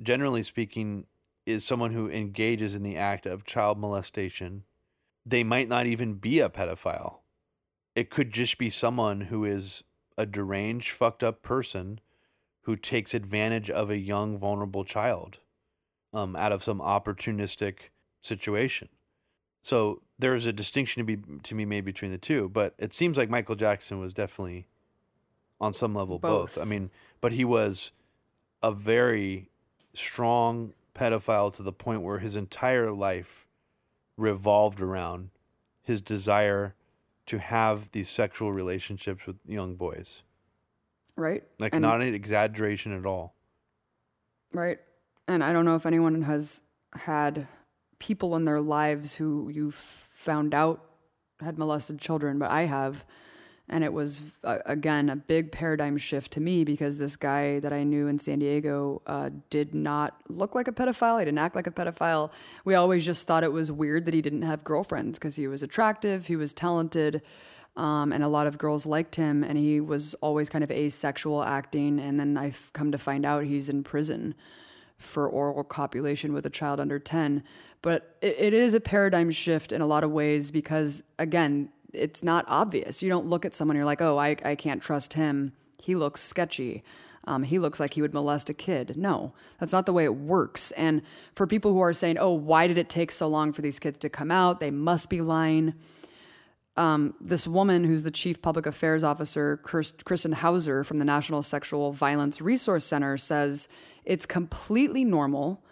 generally 0.00 0.42
speaking, 0.42 1.06
is 1.44 1.64
someone 1.64 1.92
who 1.92 2.08
engages 2.08 2.74
in 2.74 2.82
the 2.82 2.96
act 2.96 3.26
of 3.26 3.44
child 3.44 3.78
molestation 3.78 4.64
they 5.26 5.44
might 5.44 5.68
not 5.68 5.86
even 5.86 6.14
be 6.14 6.40
a 6.40 6.48
pedophile. 6.48 7.18
It 7.94 8.10
could 8.10 8.32
just 8.32 8.58
be 8.58 8.70
someone 8.70 9.22
who 9.22 9.44
is 9.44 9.84
a 10.16 10.26
deranged, 10.26 10.90
fucked 10.90 11.22
up 11.22 11.42
person 11.42 12.00
who 12.62 12.76
takes 12.76 13.14
advantage 13.14 13.70
of 13.70 13.90
a 13.90 13.98
young, 13.98 14.36
vulnerable 14.36 14.84
child 14.84 15.38
um, 16.12 16.36
out 16.36 16.52
of 16.52 16.62
some 16.62 16.80
opportunistic 16.80 17.90
situation. 18.20 18.88
So 19.62 20.02
there's 20.18 20.46
a 20.46 20.52
distinction 20.52 21.04
to 21.04 21.16
be 21.16 21.38
to 21.42 21.54
be 21.54 21.64
made 21.64 21.84
between 21.84 22.10
the 22.10 22.18
two, 22.18 22.48
but 22.48 22.74
it 22.78 22.92
seems 22.92 23.18
like 23.18 23.30
Michael 23.30 23.56
Jackson 23.56 24.00
was 24.00 24.14
definitely 24.14 24.66
on 25.60 25.72
some 25.72 25.94
level 25.94 26.18
both. 26.18 26.56
Both. 26.56 26.62
I 26.62 26.68
mean, 26.68 26.90
but 27.20 27.32
he 27.32 27.44
was 27.44 27.92
a 28.62 28.72
very 28.72 29.48
strong 29.92 30.72
pedophile 30.94 31.52
to 31.54 31.62
the 31.62 31.72
point 31.72 32.02
where 32.02 32.18
his 32.18 32.36
entire 32.36 32.90
life 32.90 33.46
revolved 34.16 34.80
around 34.80 35.30
his 35.82 36.00
desire 36.00 36.74
to 37.26 37.38
have 37.38 37.90
these 37.92 38.08
sexual 38.08 38.52
relationships 38.52 39.26
with 39.26 39.36
young 39.46 39.76
boys. 39.76 40.22
Right? 41.16 41.42
Like 41.58 41.74
And- 41.74 41.82
not 41.82 42.00
an 42.00 42.14
exaggeration 42.14 42.92
at 42.96 43.04
all. 43.06 43.34
right? 44.52 44.78
And 45.28 45.44
I 45.44 45.52
don't 45.52 45.64
know 45.64 45.76
if 45.76 45.86
anyone 45.86 46.22
has 46.22 46.62
had 46.94 47.46
people 48.00 48.34
in 48.34 48.44
their 48.46 48.60
lives 48.60 49.14
who 49.16 49.48
you 49.48 49.70
found 49.70 50.54
out 50.54 50.84
had 51.40 51.56
molested 51.58 51.98
children, 52.00 52.38
but 52.38 52.50
I 52.50 52.62
have. 52.62 53.04
And 53.68 53.84
it 53.84 53.92
was, 53.92 54.22
uh, 54.42 54.58
again, 54.66 55.08
a 55.08 55.14
big 55.14 55.52
paradigm 55.52 55.96
shift 55.98 56.32
to 56.32 56.40
me 56.40 56.64
because 56.64 56.98
this 56.98 57.14
guy 57.14 57.60
that 57.60 57.72
I 57.72 57.84
knew 57.84 58.08
in 58.08 58.18
San 58.18 58.40
Diego 58.40 59.00
uh, 59.06 59.30
did 59.48 59.72
not 59.72 60.20
look 60.28 60.56
like 60.56 60.66
a 60.66 60.72
pedophile. 60.72 61.20
He 61.20 61.24
didn't 61.26 61.38
act 61.38 61.54
like 61.54 61.68
a 61.68 61.70
pedophile. 61.70 62.32
We 62.64 62.74
always 62.74 63.06
just 63.06 63.28
thought 63.28 63.44
it 63.44 63.52
was 63.52 63.70
weird 63.70 64.06
that 64.06 64.14
he 64.14 64.20
didn't 64.22 64.42
have 64.42 64.64
girlfriends 64.64 65.20
because 65.20 65.36
he 65.36 65.46
was 65.46 65.62
attractive, 65.62 66.26
he 66.26 66.34
was 66.34 66.52
talented, 66.52 67.22
um, 67.76 68.12
and 68.12 68.22
a 68.22 68.28
lot 68.28 68.46
of 68.46 68.58
girls 68.58 68.86
liked 68.86 69.16
him. 69.16 69.42
And 69.44 69.56
he 69.56 69.80
was 69.80 70.14
always 70.14 70.48
kind 70.48 70.64
of 70.64 70.70
asexual 70.70 71.42
acting. 71.42 71.98
And 71.98 72.18
then 72.18 72.36
I've 72.36 72.70
come 72.72 72.92
to 72.92 72.98
find 72.98 73.24
out 73.24 73.44
he's 73.44 73.68
in 73.68 73.82
prison 73.82 74.34
for 74.98 75.28
oral 75.28 75.64
copulation 75.64 76.32
with 76.32 76.44
a 76.44 76.50
child 76.50 76.78
under 76.78 76.98
10. 76.98 77.42
But 77.82 78.16
it, 78.20 78.36
it 78.38 78.54
is 78.54 78.74
a 78.74 78.80
paradigm 78.80 79.30
shift 79.30 79.72
in 79.72 79.80
a 79.80 79.86
lot 79.86 80.04
of 80.04 80.10
ways 80.10 80.50
because, 80.50 81.02
again, 81.18 81.70
it's 81.92 82.22
not 82.22 82.44
obvious. 82.48 83.02
You 83.02 83.08
don't 83.08 83.26
look 83.26 83.44
at 83.44 83.54
someone, 83.54 83.76
you're 83.76 83.86
like, 83.86 84.02
oh, 84.02 84.18
I, 84.18 84.36
I 84.44 84.54
can't 84.54 84.82
trust 84.82 85.14
him. 85.14 85.52
He 85.82 85.94
looks 85.94 86.20
sketchy. 86.20 86.84
Um, 87.26 87.42
he 87.42 87.58
looks 87.58 87.78
like 87.78 87.94
he 87.94 88.02
would 88.02 88.14
molest 88.14 88.50
a 88.50 88.54
kid. 88.54 88.96
No, 88.96 89.34
that's 89.58 89.72
not 89.72 89.86
the 89.86 89.92
way 89.92 90.04
it 90.04 90.14
works. 90.14 90.70
And 90.72 91.02
for 91.34 91.46
people 91.46 91.72
who 91.72 91.80
are 91.80 91.92
saying, 91.92 92.16
oh, 92.18 92.32
why 92.32 92.66
did 92.66 92.78
it 92.78 92.88
take 92.88 93.12
so 93.12 93.28
long 93.28 93.52
for 93.52 93.62
these 93.62 93.78
kids 93.78 93.98
to 93.98 94.08
come 94.08 94.30
out? 94.30 94.60
They 94.60 94.70
must 94.70 95.10
be 95.10 95.20
lying. 95.20 95.74
Um, 96.80 97.12
this 97.20 97.46
woman, 97.46 97.84
who's 97.84 98.04
the 98.04 98.10
chief 98.10 98.40
public 98.40 98.64
affairs 98.64 99.04
officer, 99.04 99.58
Kristen 99.58 100.32
Houser 100.32 100.82
from 100.82 100.96
the 100.96 101.04
National 101.04 101.42
Sexual 101.42 101.92
Violence 101.92 102.40
Resource 102.40 102.86
Center, 102.86 103.18
says 103.18 103.68
it's 104.06 104.24
completely 104.24 105.04
normal 105.04 105.62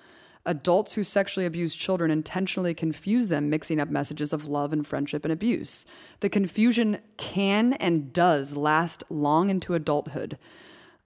adults 0.45 0.97
who 0.97 1.03
sexually 1.03 1.47
abuse 1.47 1.75
children 1.75 2.11
intentionally 2.11 2.75
confuse 2.75 3.31
them, 3.31 3.49
mixing 3.49 3.81
up 3.81 3.89
messages 3.89 4.35
of 4.35 4.49
love 4.49 4.71
and 4.71 4.87
friendship 4.87 5.25
and 5.25 5.33
abuse. 5.33 5.87
The 6.21 6.29
confusion 6.29 6.99
can 7.17 7.73
and 7.73 8.13
does 8.13 8.55
last 8.55 9.03
long 9.09 9.49
into 9.49 9.73
adulthood. 9.73 10.37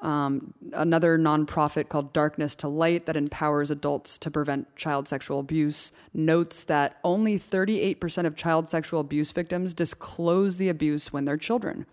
Um, 0.03 0.53
another 0.73 1.17
nonprofit 1.17 1.89
called 1.89 2.13
Darkness 2.13 2.57
to 2.57 2.69
Light 2.69 3.07
that 3.07 3.17
empowers 3.17 3.71
adults 3.71 4.19
to 4.19 4.33
prevent 4.33 4.75
child 4.75 5.07
sexual 5.07 5.39
abuse 5.39 5.93
notes 6.13 6.65
that 6.65 6.99
only 7.05 7.39
38% 7.39 8.27
of 8.27 8.35
child 8.35 8.69
sexual 8.69 8.99
abuse 8.99 9.31
victims 9.31 9.75
disclose 9.75 10.57
the 10.57 10.69
abuse 10.69 11.13
when 11.13 11.25
they're 11.25 11.37
children. 11.37 11.87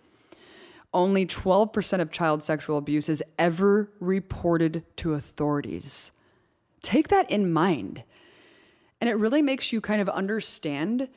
Only 0.92 1.28
12% 1.28 2.00
of 2.00 2.12
child 2.12 2.42
sexual 2.42 2.80
abuse 2.80 3.10
is 3.10 3.24
ever 3.38 3.92
reported 4.00 4.84
to 4.98 5.14
authorities. 5.14 6.12
Take 6.82 7.10
that 7.10 7.30
in 7.30 7.54
mind. 7.54 8.04
And 9.00 9.08
it 9.08 9.18
really 9.18 9.44
makes 9.44 9.72
you 9.72 9.82
kind 9.82 10.02
of 10.02 10.10
understand, 10.10 11.10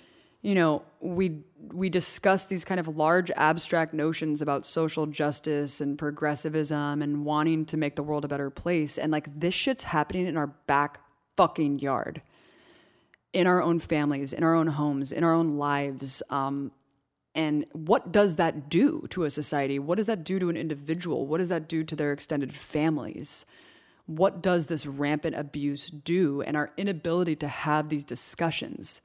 you 0.42 0.54
know, 0.54 0.84
we 1.00 1.38
we 1.72 1.88
discuss 1.88 2.46
these 2.46 2.64
kind 2.64 2.80
of 2.80 2.88
large 2.88 3.30
abstract 3.36 3.94
notions 3.94 4.42
about 4.42 4.66
social 4.66 5.06
justice 5.06 5.80
and 5.80 5.96
progressivism 5.96 7.00
and 7.00 7.24
wanting 7.24 7.64
to 7.64 7.76
make 7.76 7.96
the 7.96 8.02
world 8.02 8.24
a 8.24 8.28
better 8.28 8.50
place 8.50 8.98
and 8.98 9.10
like 9.10 9.38
this 9.38 9.54
shit's 9.54 9.84
happening 9.84 10.26
in 10.26 10.36
our 10.36 10.48
back 10.48 11.00
fucking 11.36 11.78
yard. 11.78 12.20
In 13.32 13.46
our 13.46 13.62
own 13.62 13.78
families, 13.78 14.34
in 14.34 14.44
our 14.44 14.54
own 14.54 14.66
homes, 14.66 15.10
in 15.12 15.24
our 15.24 15.32
own 15.32 15.56
lives. 15.56 16.22
Um, 16.28 16.72
and 17.34 17.64
what 17.72 18.12
does 18.12 18.36
that 18.36 18.68
do 18.68 19.06
to 19.08 19.24
a 19.24 19.30
society? 19.30 19.78
What 19.78 19.96
does 19.96 20.08
that 20.08 20.22
do 20.22 20.38
to 20.38 20.50
an 20.50 20.56
individual? 20.58 21.26
What 21.26 21.38
does 21.38 21.48
that 21.48 21.66
do 21.66 21.82
to 21.82 21.96
their 21.96 22.12
extended 22.12 22.52
families? 22.52 23.46
what 24.06 24.42
does 24.42 24.66
this 24.66 24.86
rampant 24.86 25.36
abuse 25.36 25.88
do 25.88 26.42
and 26.42 26.56
our 26.56 26.70
inability 26.76 27.36
to 27.36 27.48
have 27.48 27.88
these 27.88 28.04
discussions 28.04 29.00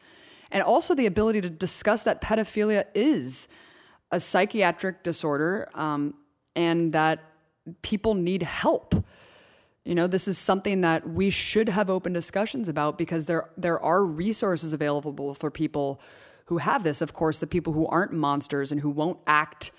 and 0.51 0.63
also 0.63 0.95
the 0.95 1.05
ability 1.05 1.41
to 1.41 1.49
discuss 1.49 2.03
that 2.03 2.21
pedophilia 2.21 2.85
is 2.93 3.47
a 4.11 4.19
psychiatric 4.19 5.03
disorder 5.03 5.67
um, 5.73 6.13
and 6.55 6.93
that 6.93 7.23
people 7.81 8.13
need 8.13 8.43
help 8.43 8.93
you 9.83 9.95
know 9.95 10.07
this 10.07 10.27
is 10.27 10.37
something 10.37 10.81
that 10.81 11.07
we 11.09 11.29
should 11.29 11.69
have 11.69 11.89
open 11.89 12.13
discussions 12.13 12.67
about 12.67 12.97
because 12.97 13.25
there 13.25 13.49
there 13.57 13.79
are 13.79 14.05
resources 14.05 14.73
available 14.73 15.33
for 15.33 15.51
people 15.51 15.99
who 16.45 16.59
have 16.59 16.83
this 16.83 17.01
of 17.01 17.13
course 17.13 17.39
the 17.39 17.47
people 17.47 17.73
who 17.73 17.85
aren't 17.87 18.13
monsters 18.13 18.71
and 18.71 18.81
who 18.81 18.89
won't 18.89 19.19
act 19.27 19.71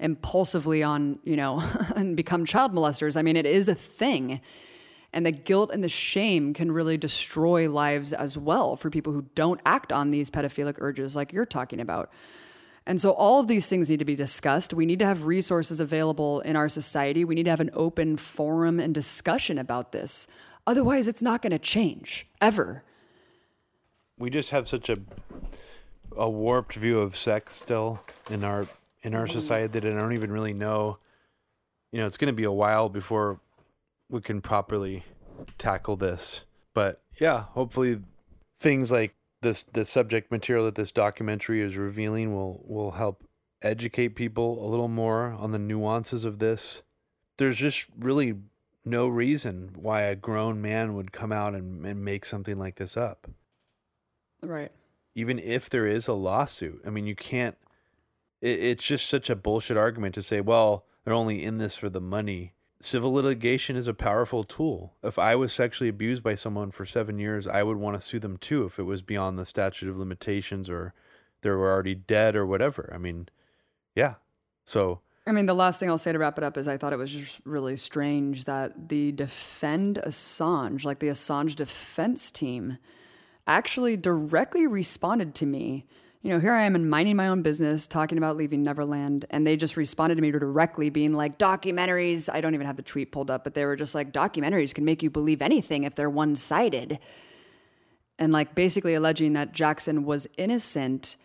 impulsively 0.00 0.82
on, 0.82 1.18
you 1.22 1.36
know, 1.36 1.62
and 1.96 2.16
become 2.16 2.44
child 2.44 2.72
molesters. 2.72 3.16
I 3.16 3.22
mean, 3.22 3.36
it 3.36 3.46
is 3.46 3.68
a 3.68 3.74
thing. 3.74 4.40
And 5.12 5.26
the 5.26 5.32
guilt 5.32 5.70
and 5.72 5.82
the 5.82 5.88
shame 5.88 6.54
can 6.54 6.70
really 6.70 6.96
destroy 6.96 7.68
lives 7.70 8.12
as 8.12 8.38
well 8.38 8.76
for 8.76 8.90
people 8.90 9.12
who 9.12 9.26
don't 9.34 9.60
act 9.66 9.92
on 9.92 10.10
these 10.10 10.30
pedophilic 10.30 10.76
urges 10.78 11.16
like 11.16 11.32
you're 11.32 11.46
talking 11.46 11.80
about. 11.80 12.10
And 12.86 13.00
so 13.00 13.10
all 13.12 13.40
of 13.40 13.46
these 13.46 13.66
things 13.66 13.90
need 13.90 13.98
to 13.98 14.04
be 14.04 14.16
discussed. 14.16 14.72
We 14.72 14.86
need 14.86 15.00
to 15.00 15.06
have 15.06 15.24
resources 15.24 15.80
available 15.80 16.40
in 16.40 16.56
our 16.56 16.68
society. 16.68 17.24
We 17.24 17.34
need 17.34 17.44
to 17.44 17.50
have 17.50 17.60
an 17.60 17.70
open 17.72 18.16
forum 18.16 18.80
and 18.80 18.94
discussion 18.94 19.58
about 19.58 19.92
this. 19.92 20.26
Otherwise, 20.66 21.08
it's 21.08 21.22
not 21.22 21.42
going 21.42 21.52
to 21.52 21.58
change 21.58 22.26
ever. 22.40 22.84
We 24.18 24.30
just 24.30 24.50
have 24.50 24.68
such 24.68 24.88
a 24.88 24.96
a 26.16 26.28
warped 26.28 26.74
view 26.74 27.00
of 27.00 27.16
sex 27.16 27.54
still 27.54 28.02
in 28.30 28.44
our 28.44 28.66
in 29.02 29.14
our 29.14 29.26
society 29.26 29.68
that 29.68 29.84
I 29.84 29.98
don't 29.98 30.12
even 30.12 30.30
really 30.30 30.52
know. 30.52 30.98
You 31.92 32.00
know, 32.00 32.06
it's 32.06 32.16
going 32.16 32.32
to 32.32 32.36
be 32.36 32.44
a 32.44 32.52
while 32.52 32.88
before 32.88 33.40
we 34.10 34.20
can 34.20 34.40
properly 34.40 35.04
tackle 35.58 35.96
this. 35.96 36.44
But 36.74 37.02
yeah, 37.20 37.44
hopefully 37.50 38.00
things 38.58 38.92
like 38.92 39.14
this 39.42 39.62
the 39.62 39.84
subject 39.84 40.30
material 40.30 40.66
that 40.66 40.74
this 40.74 40.92
documentary 40.92 41.62
is 41.62 41.76
revealing 41.76 42.34
will 42.34 42.62
will 42.66 42.92
help 42.92 43.24
educate 43.62 44.10
people 44.10 44.64
a 44.64 44.68
little 44.68 44.88
more 44.88 45.32
on 45.32 45.52
the 45.52 45.58
nuances 45.58 46.24
of 46.24 46.38
this. 46.38 46.82
There's 47.38 47.56
just 47.56 47.88
really 47.98 48.34
no 48.84 49.08
reason 49.08 49.70
why 49.76 50.02
a 50.02 50.16
grown 50.16 50.60
man 50.60 50.94
would 50.94 51.12
come 51.12 51.32
out 51.32 51.54
and, 51.54 51.84
and 51.86 52.04
make 52.04 52.24
something 52.24 52.58
like 52.58 52.76
this 52.76 52.96
up. 52.96 53.28
Right. 54.42 54.72
Even 55.14 55.38
if 55.38 55.68
there 55.68 55.86
is 55.86 56.08
a 56.08 56.14
lawsuit. 56.14 56.80
I 56.86 56.90
mean, 56.90 57.06
you 57.06 57.14
can't 57.14 57.56
it, 58.40 58.60
it's 58.60 58.84
just 58.84 59.08
such 59.08 59.30
a 59.30 59.36
bullshit 59.36 59.76
argument 59.76 60.14
to 60.14 60.22
say, 60.22 60.40
well, 60.40 60.86
they're 61.04 61.14
only 61.14 61.44
in 61.44 61.58
this 61.58 61.76
for 61.76 61.88
the 61.88 62.00
money. 62.00 62.54
Civil 62.80 63.12
litigation 63.12 63.76
is 63.76 63.86
a 63.86 63.94
powerful 63.94 64.42
tool. 64.42 64.94
If 65.02 65.18
I 65.18 65.36
was 65.36 65.52
sexually 65.52 65.90
abused 65.90 66.22
by 66.22 66.34
someone 66.34 66.70
for 66.70 66.86
seven 66.86 67.18
years, 67.18 67.46
I 67.46 67.62
would 67.62 67.76
want 67.76 67.94
to 67.94 68.00
sue 68.00 68.18
them 68.18 68.38
too 68.38 68.64
if 68.64 68.78
it 68.78 68.84
was 68.84 69.02
beyond 69.02 69.38
the 69.38 69.44
statute 69.44 69.88
of 69.88 69.98
limitations 69.98 70.70
or 70.70 70.94
they 71.42 71.50
were 71.50 71.70
already 71.70 71.94
dead 71.94 72.36
or 72.36 72.46
whatever. 72.46 72.90
I 72.94 72.98
mean, 72.98 73.28
yeah. 73.94 74.14
So 74.64 75.00
I 75.26 75.32
mean, 75.32 75.46
the 75.46 75.54
last 75.54 75.78
thing 75.78 75.90
I'll 75.90 75.98
say 75.98 76.12
to 76.12 76.18
wrap 76.18 76.38
it 76.38 76.44
up 76.44 76.56
is 76.56 76.66
I 76.66 76.76
thought 76.76 76.92
it 76.92 76.98
was 76.98 77.12
just 77.12 77.40
really 77.44 77.76
strange 77.76 78.46
that 78.46 78.88
the 78.88 79.12
Defend 79.12 79.96
Assange, 80.06 80.84
like 80.84 80.98
the 80.98 81.08
Assange 81.08 81.54
defense 81.54 82.30
team, 82.30 82.78
actually 83.46 83.96
directly 83.96 84.66
responded 84.66 85.34
to 85.36 85.46
me 85.46 85.86
you 86.22 86.28
know, 86.28 86.38
here 86.38 86.52
I 86.52 86.64
am 86.64 86.74
and 86.74 86.90
minding 86.90 87.16
my 87.16 87.28
own 87.28 87.40
business, 87.40 87.86
talking 87.86 88.18
about 88.18 88.36
leaving 88.36 88.62
Neverland, 88.62 89.24
and 89.30 89.46
they 89.46 89.56
just 89.56 89.78
responded 89.78 90.16
to 90.16 90.22
me 90.22 90.30
directly, 90.30 90.90
being 90.90 91.14
like, 91.14 91.38
documentaries. 91.38 92.28
I 92.30 92.42
don't 92.42 92.52
even 92.52 92.66
have 92.66 92.76
the 92.76 92.82
tweet 92.82 93.10
pulled 93.10 93.30
up, 93.30 93.42
but 93.42 93.54
they 93.54 93.64
were 93.64 93.76
just 93.76 93.94
like, 93.94 94.12
documentaries 94.12 94.74
can 94.74 94.84
make 94.84 95.02
you 95.02 95.08
believe 95.08 95.40
anything 95.40 95.84
if 95.84 95.94
they're 95.94 96.10
one 96.10 96.36
sided. 96.36 96.98
And 98.18 98.32
like 98.32 98.54
basically 98.54 98.94
alleging 98.94 99.32
that 99.32 99.52
Jackson 99.52 100.04
was 100.04 100.26
innocent 100.36 101.16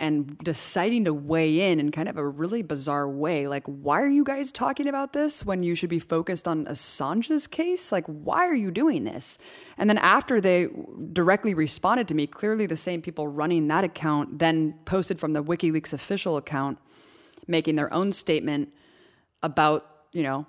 and 0.00 0.38
deciding 0.38 1.04
to 1.04 1.12
weigh 1.12 1.72
in 1.72 1.80
in 1.80 1.90
kind 1.90 2.08
of 2.08 2.16
a 2.16 2.26
really 2.26 2.62
bizarre 2.62 3.08
way. 3.10 3.48
Like, 3.48 3.64
why 3.66 4.00
are 4.00 4.08
you 4.08 4.22
guys 4.22 4.52
talking 4.52 4.86
about 4.86 5.12
this 5.12 5.44
when 5.44 5.64
you 5.64 5.74
should 5.74 5.90
be 5.90 5.98
focused 5.98 6.46
on 6.46 6.66
Assange's 6.66 7.48
case? 7.48 7.90
Like, 7.90 8.06
why 8.06 8.46
are 8.46 8.54
you 8.54 8.70
doing 8.70 9.02
this? 9.04 9.38
And 9.76 9.90
then 9.90 9.98
after 9.98 10.40
they 10.40 10.68
directly 11.12 11.52
responded 11.52 12.06
to 12.08 12.14
me, 12.14 12.28
clearly 12.28 12.66
the 12.66 12.76
same 12.76 13.02
people 13.02 13.26
running 13.26 13.66
that 13.68 13.82
account 13.82 14.38
then 14.38 14.74
posted 14.84 15.18
from 15.18 15.32
the 15.32 15.42
WikiLeaks 15.42 15.92
official 15.92 16.36
account, 16.36 16.78
making 17.48 17.74
their 17.74 17.92
own 17.92 18.12
statement 18.12 18.72
about, 19.42 19.84
you 20.12 20.22
know, 20.22 20.46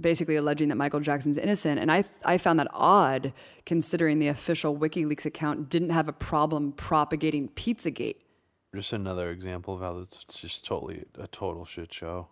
basically 0.00 0.34
alleging 0.34 0.68
that 0.68 0.76
Michael 0.76 1.00
Jackson's 1.00 1.38
innocent. 1.38 1.78
And 1.78 1.92
I, 1.92 2.04
I 2.24 2.38
found 2.38 2.58
that 2.58 2.68
odd 2.72 3.32
considering 3.66 4.18
the 4.18 4.28
official 4.28 4.76
WikiLeaks 4.76 5.26
account 5.26 5.68
didn't 5.68 5.90
have 5.90 6.08
a 6.08 6.12
problem 6.12 6.72
propagating 6.72 7.48
Pizzagate 7.50 8.16
just 8.74 8.92
another 8.92 9.30
example 9.30 9.74
of 9.74 9.80
how 9.80 9.98
it's 10.00 10.24
just 10.24 10.64
totally 10.64 11.04
a 11.18 11.26
total 11.26 11.64
shit 11.64 11.92
show. 11.92 12.28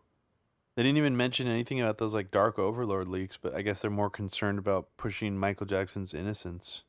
They 0.75 0.83
didn't 0.83 0.99
even 0.99 1.17
mention 1.17 1.49
anything 1.49 1.81
about 1.81 1.99
those 1.99 2.15
like 2.15 2.31
Dark 2.31 2.59
Overlord 2.59 3.09
leaks, 3.09 3.37
but 3.37 3.55
I 3.55 3.63
guess 3.63 3.83
they're 3.83 3.91
more 3.91 4.11
concerned 4.11 4.59
about 4.59 4.89
pushing 4.97 5.37
Michael 5.37 5.67
Jackson's 5.67 6.15
innocence. 6.15 6.83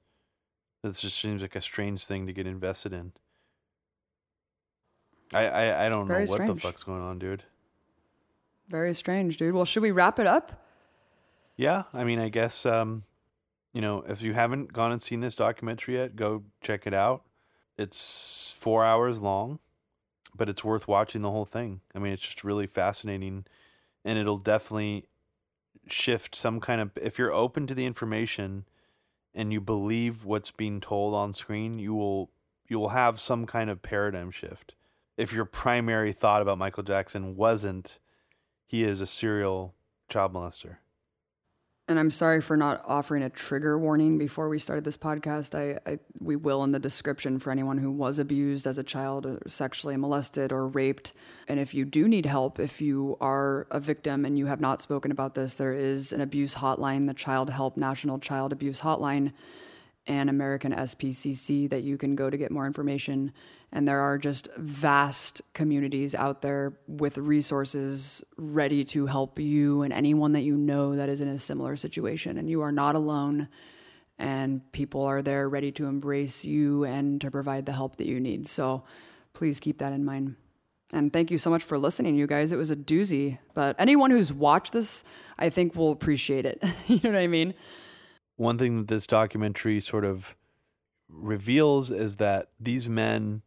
This 0.83 1.01
just 1.01 1.19
seems 1.19 1.41
like 1.41 1.55
a 1.55 1.61
strange 1.61 2.05
thing 2.05 2.25
to 2.27 2.33
get 2.33 2.47
invested 2.47 2.93
in. 2.93 3.13
I 5.33 5.47
I, 5.47 5.85
I 5.85 5.89
don't 5.89 6.07
Very 6.07 6.25
know 6.25 6.31
what 6.31 6.35
strange. 6.41 6.55
the 6.55 6.59
fuck's 6.67 6.83
going 6.83 7.01
on, 7.01 7.19
dude. 7.19 7.43
Very 8.69 8.93
strange, 8.93 9.37
dude. 9.37 9.53
Well, 9.53 9.65
should 9.65 9.83
we 9.83 9.91
wrap 9.91 10.19
it 10.19 10.27
up? 10.27 10.65
Yeah, 11.57 11.83
I 11.93 12.03
mean, 12.03 12.19
I 12.19 12.29
guess 12.29 12.65
um, 12.65 13.03
you 13.73 13.81
know, 13.81 14.03
if 14.07 14.21
you 14.21 14.33
haven't 14.33 14.71
gone 14.71 14.91
and 14.91 15.01
seen 15.01 15.19
this 15.19 15.35
documentary 15.35 15.95
yet, 15.95 16.15
go 16.15 16.43
check 16.61 16.87
it 16.87 16.93
out. 16.93 17.23
It's 17.77 18.55
four 18.57 18.83
hours 18.83 19.19
long, 19.19 19.59
but 20.35 20.49
it's 20.49 20.63
worth 20.63 20.87
watching 20.87 21.21
the 21.21 21.31
whole 21.31 21.45
thing. 21.45 21.81
I 21.95 21.99
mean, 21.99 22.13
it's 22.13 22.21
just 22.21 22.43
really 22.43 22.67
fascinating, 22.67 23.45
and 24.05 24.17
it'll 24.17 24.37
definitely 24.37 25.05
shift 25.87 26.35
some 26.35 26.59
kind 26.59 26.81
of. 26.81 26.91
If 27.01 27.17
you're 27.17 27.33
open 27.33 27.67
to 27.67 27.75
the 27.75 27.85
information, 27.85 28.65
and 29.33 29.51
you 29.51 29.59
believe 29.59 30.23
what's 30.23 30.51
being 30.51 30.79
told 30.79 31.13
on 31.13 31.33
screen, 31.33 31.79
you 31.79 31.93
will 31.93 32.31
you 32.67 32.79
will 32.79 32.89
have 32.89 33.19
some 33.19 33.45
kind 33.45 33.69
of 33.69 33.81
paradigm 33.81 34.31
shift. 34.31 34.75
If 35.17 35.33
your 35.33 35.45
primary 35.45 36.13
thought 36.13 36.41
about 36.41 36.57
Michael 36.57 36.83
Jackson 36.83 37.35
wasn't 37.35 37.99
he 38.65 38.83
is 38.83 39.01
a 39.01 39.05
serial 39.05 39.75
child 40.09 40.33
molester. 40.33 40.77
And 41.89 41.99
I'm 41.99 42.11
sorry 42.11 42.39
for 42.39 42.55
not 42.55 42.81
offering 42.85 43.23
a 43.23 43.29
trigger 43.29 43.77
warning 43.77 44.17
before 44.17 44.47
we 44.47 44.57
started 44.57 44.85
this 44.85 44.97
podcast. 44.97 45.53
I, 45.53 45.79
I 45.89 45.99
we 46.21 46.37
will 46.37 46.63
in 46.63 46.71
the 46.71 46.79
description 46.79 47.39
for 47.39 47.51
anyone 47.51 47.77
who 47.77 47.91
was 47.91 48.19
abused 48.19 48.65
as 48.65 48.77
a 48.77 48.83
child, 48.83 49.25
or 49.25 49.41
sexually 49.47 49.97
molested, 49.97 50.53
or 50.53 50.69
raped. 50.69 51.11
And 51.45 51.59
if 51.59 51.73
you 51.73 51.83
do 51.83 52.07
need 52.07 52.25
help, 52.25 52.57
if 52.57 52.79
you 52.79 53.17
are 53.19 53.67
a 53.69 53.81
victim 53.81 54.23
and 54.23 54.37
you 54.37 54.45
have 54.45 54.61
not 54.61 54.81
spoken 54.81 55.11
about 55.11 55.35
this, 55.35 55.57
there 55.57 55.73
is 55.73 56.13
an 56.13 56.21
abuse 56.21 56.55
hotline, 56.55 57.07
the 57.07 57.13
Childhelp 57.13 57.75
National 57.75 58.17
Child 58.17 58.53
Abuse 58.53 58.79
Hotline, 58.79 59.33
and 60.05 60.29
American 60.29 60.73
SPCC 60.73 61.69
that 61.69 61.83
you 61.83 61.97
can 61.97 62.15
go 62.15 62.29
to 62.29 62.37
get 62.37 62.51
more 62.51 62.67
information. 62.67 63.31
And 63.71 63.87
there 63.87 64.01
are 64.01 64.17
just 64.17 64.49
vast 64.57 65.41
communities 65.53 66.13
out 66.13 66.41
there 66.41 66.77
with 66.87 67.17
resources 67.17 68.23
ready 68.37 68.83
to 68.85 69.05
help 69.05 69.39
you 69.39 69.81
and 69.81 69.93
anyone 69.93 70.33
that 70.33 70.41
you 70.41 70.57
know 70.57 70.95
that 70.95 71.09
is 71.09 71.21
in 71.21 71.27
a 71.27 71.39
similar 71.39 71.77
situation. 71.77 72.37
And 72.37 72.49
you 72.49 72.61
are 72.61 72.71
not 72.71 72.95
alone. 72.95 73.47
And 74.19 74.69
people 74.73 75.03
are 75.03 75.21
there 75.21 75.49
ready 75.49 75.71
to 75.73 75.85
embrace 75.85 76.45
you 76.45 76.83
and 76.83 77.19
to 77.21 77.31
provide 77.31 77.65
the 77.65 77.73
help 77.73 77.95
that 77.95 78.07
you 78.07 78.19
need. 78.19 78.45
So 78.45 78.83
please 79.33 79.59
keep 79.59 79.79
that 79.79 79.93
in 79.93 80.05
mind. 80.05 80.35
And 80.91 81.11
thank 81.11 81.31
you 81.31 81.39
so 81.39 81.49
much 81.49 81.63
for 81.63 81.79
listening, 81.79 82.15
you 82.15 82.27
guys. 82.27 82.51
It 82.51 82.57
was 82.57 82.69
a 82.69 82.75
doozy. 82.75 83.39
But 83.55 83.75
anyone 83.79 84.11
who's 84.11 84.31
watched 84.31 84.73
this, 84.73 85.03
I 85.39 85.49
think 85.49 85.75
will 85.75 85.91
appreciate 85.91 86.45
it. 86.45 86.63
you 86.87 86.99
know 87.03 87.11
what 87.11 87.19
I 87.19 87.27
mean? 87.27 87.55
One 88.35 88.57
thing 88.57 88.77
that 88.77 88.87
this 88.87 89.07
documentary 89.07 89.79
sort 89.79 90.05
of 90.05 90.35
reveals 91.07 91.91
is 91.91 92.17
that 92.17 92.49
these 92.59 92.89
men 92.89 93.43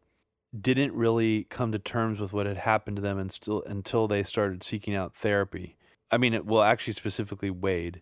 didn't 0.59 0.93
really 0.93 1.43
come 1.45 1.71
to 1.71 1.79
terms 1.79 2.19
with 2.19 2.33
what 2.33 2.45
had 2.45 2.57
happened 2.57 2.95
to 2.97 3.01
them 3.01 3.17
and 3.17 3.31
still 3.31 3.63
until 3.63 4.07
they 4.07 4.23
started 4.23 4.63
seeking 4.63 4.95
out 4.95 5.15
therapy. 5.15 5.75
I 6.09 6.17
mean, 6.17 6.33
it, 6.33 6.45
well, 6.45 6.61
actually, 6.61 6.93
specifically 6.93 7.49
Wade. 7.49 8.01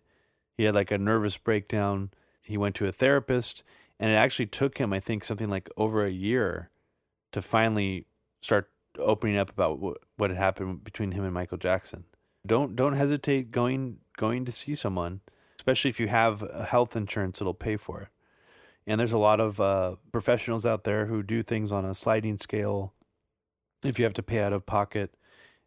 He 0.56 0.64
had 0.64 0.74
like 0.74 0.90
a 0.90 0.98
nervous 0.98 1.36
breakdown. 1.36 2.10
He 2.42 2.56
went 2.56 2.76
to 2.76 2.86
a 2.86 2.92
therapist, 2.92 3.64
and 3.98 4.10
it 4.10 4.14
actually 4.14 4.46
took 4.46 4.78
him, 4.78 4.92
I 4.92 5.00
think, 5.00 5.24
something 5.24 5.50
like 5.50 5.68
over 5.76 6.04
a 6.04 6.10
year 6.10 6.70
to 7.32 7.42
finally 7.42 8.06
start 8.40 8.70
opening 8.98 9.36
up 9.36 9.50
about 9.50 9.78
what, 9.78 9.98
what 10.16 10.30
had 10.30 10.38
happened 10.38 10.84
between 10.84 11.12
him 11.12 11.24
and 11.24 11.34
Michael 11.34 11.58
Jackson. 11.58 12.04
Don't 12.46 12.76
don't 12.76 12.92
hesitate 12.92 13.50
going 13.50 13.98
going 14.16 14.44
to 14.44 14.52
see 14.52 14.74
someone, 14.74 15.20
especially 15.66 15.88
if 15.88 15.98
you 15.98 16.06
have 16.06 16.42
health 16.68 16.94
insurance 16.94 17.40
that'll 17.40 17.52
pay 17.52 17.76
for 17.76 18.02
it. 18.02 18.08
And 18.86 19.00
there's 19.00 19.12
a 19.12 19.18
lot 19.18 19.40
of 19.40 19.60
uh, 19.60 19.96
professionals 20.12 20.64
out 20.64 20.84
there 20.84 21.06
who 21.06 21.24
do 21.24 21.42
things 21.42 21.72
on 21.72 21.84
a 21.84 21.92
sliding 21.92 22.36
scale. 22.36 22.94
If 23.82 23.98
you 23.98 24.04
have 24.04 24.14
to 24.14 24.22
pay 24.22 24.40
out 24.42 24.52
of 24.52 24.64
pocket, 24.64 25.12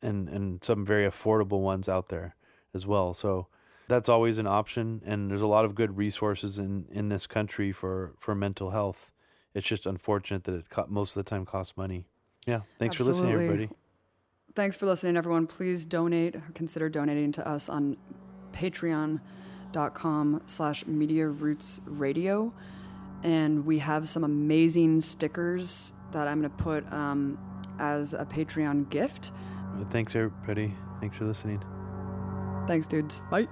and 0.01 0.29
and 0.29 0.63
some 0.63 0.85
very 0.85 1.03
affordable 1.03 1.59
ones 1.59 1.89
out 1.89 2.07
there 2.07 2.35
as 2.73 2.87
well. 2.87 3.13
So 3.13 3.47
that's 3.89 4.07
always 4.07 4.37
an 4.37 4.47
option. 4.47 5.01
And 5.05 5.29
there's 5.29 5.41
a 5.41 5.47
lot 5.47 5.65
of 5.65 5.75
good 5.75 5.97
resources 5.97 6.57
in 6.57 6.85
in 6.89 7.09
this 7.09 7.27
country 7.27 7.73
for 7.73 8.13
for 8.17 8.33
mental 8.33 8.71
health. 8.71 9.11
It's 9.53 9.67
just 9.67 9.85
unfortunate 9.85 10.45
that 10.45 10.55
it 10.55 10.69
co- 10.69 10.85
most 10.87 11.17
of 11.17 11.25
the 11.25 11.29
time 11.29 11.45
costs 11.45 11.75
money. 11.75 12.05
Yeah. 12.45 12.61
Thanks 12.77 12.95
for 12.95 13.03
listening, 13.03 13.33
everybody. 13.33 13.69
Thanks 14.55 14.77
for 14.77 14.85
listening, 14.85 15.17
everyone. 15.17 15.45
Please 15.45 15.85
donate, 15.85 16.37
consider 16.53 16.87
donating 16.87 17.33
to 17.33 17.45
us 17.45 17.67
on 17.67 17.97
patreon.com 19.71 20.41
slash 20.45 20.85
media 20.85 21.27
roots 21.27 21.81
radio. 21.85 22.53
And 23.23 23.65
we 23.65 23.79
have 23.79 24.07
some 24.07 24.23
amazing 24.23 25.01
stickers 25.01 25.93
that 26.11 26.27
I'm 26.27 26.41
going 26.41 26.51
to 26.51 26.63
put 26.63 26.91
um, 26.91 27.37
as 27.79 28.13
a 28.13 28.25
Patreon 28.25 28.89
gift. 28.89 29.31
Thanks, 29.89 30.15
everybody. 30.15 30.73
Thanks 30.99 31.17
for 31.17 31.25
listening. 31.25 31.61
Thanks, 32.67 32.87
dudes. 32.87 33.21
Bye. 33.29 33.47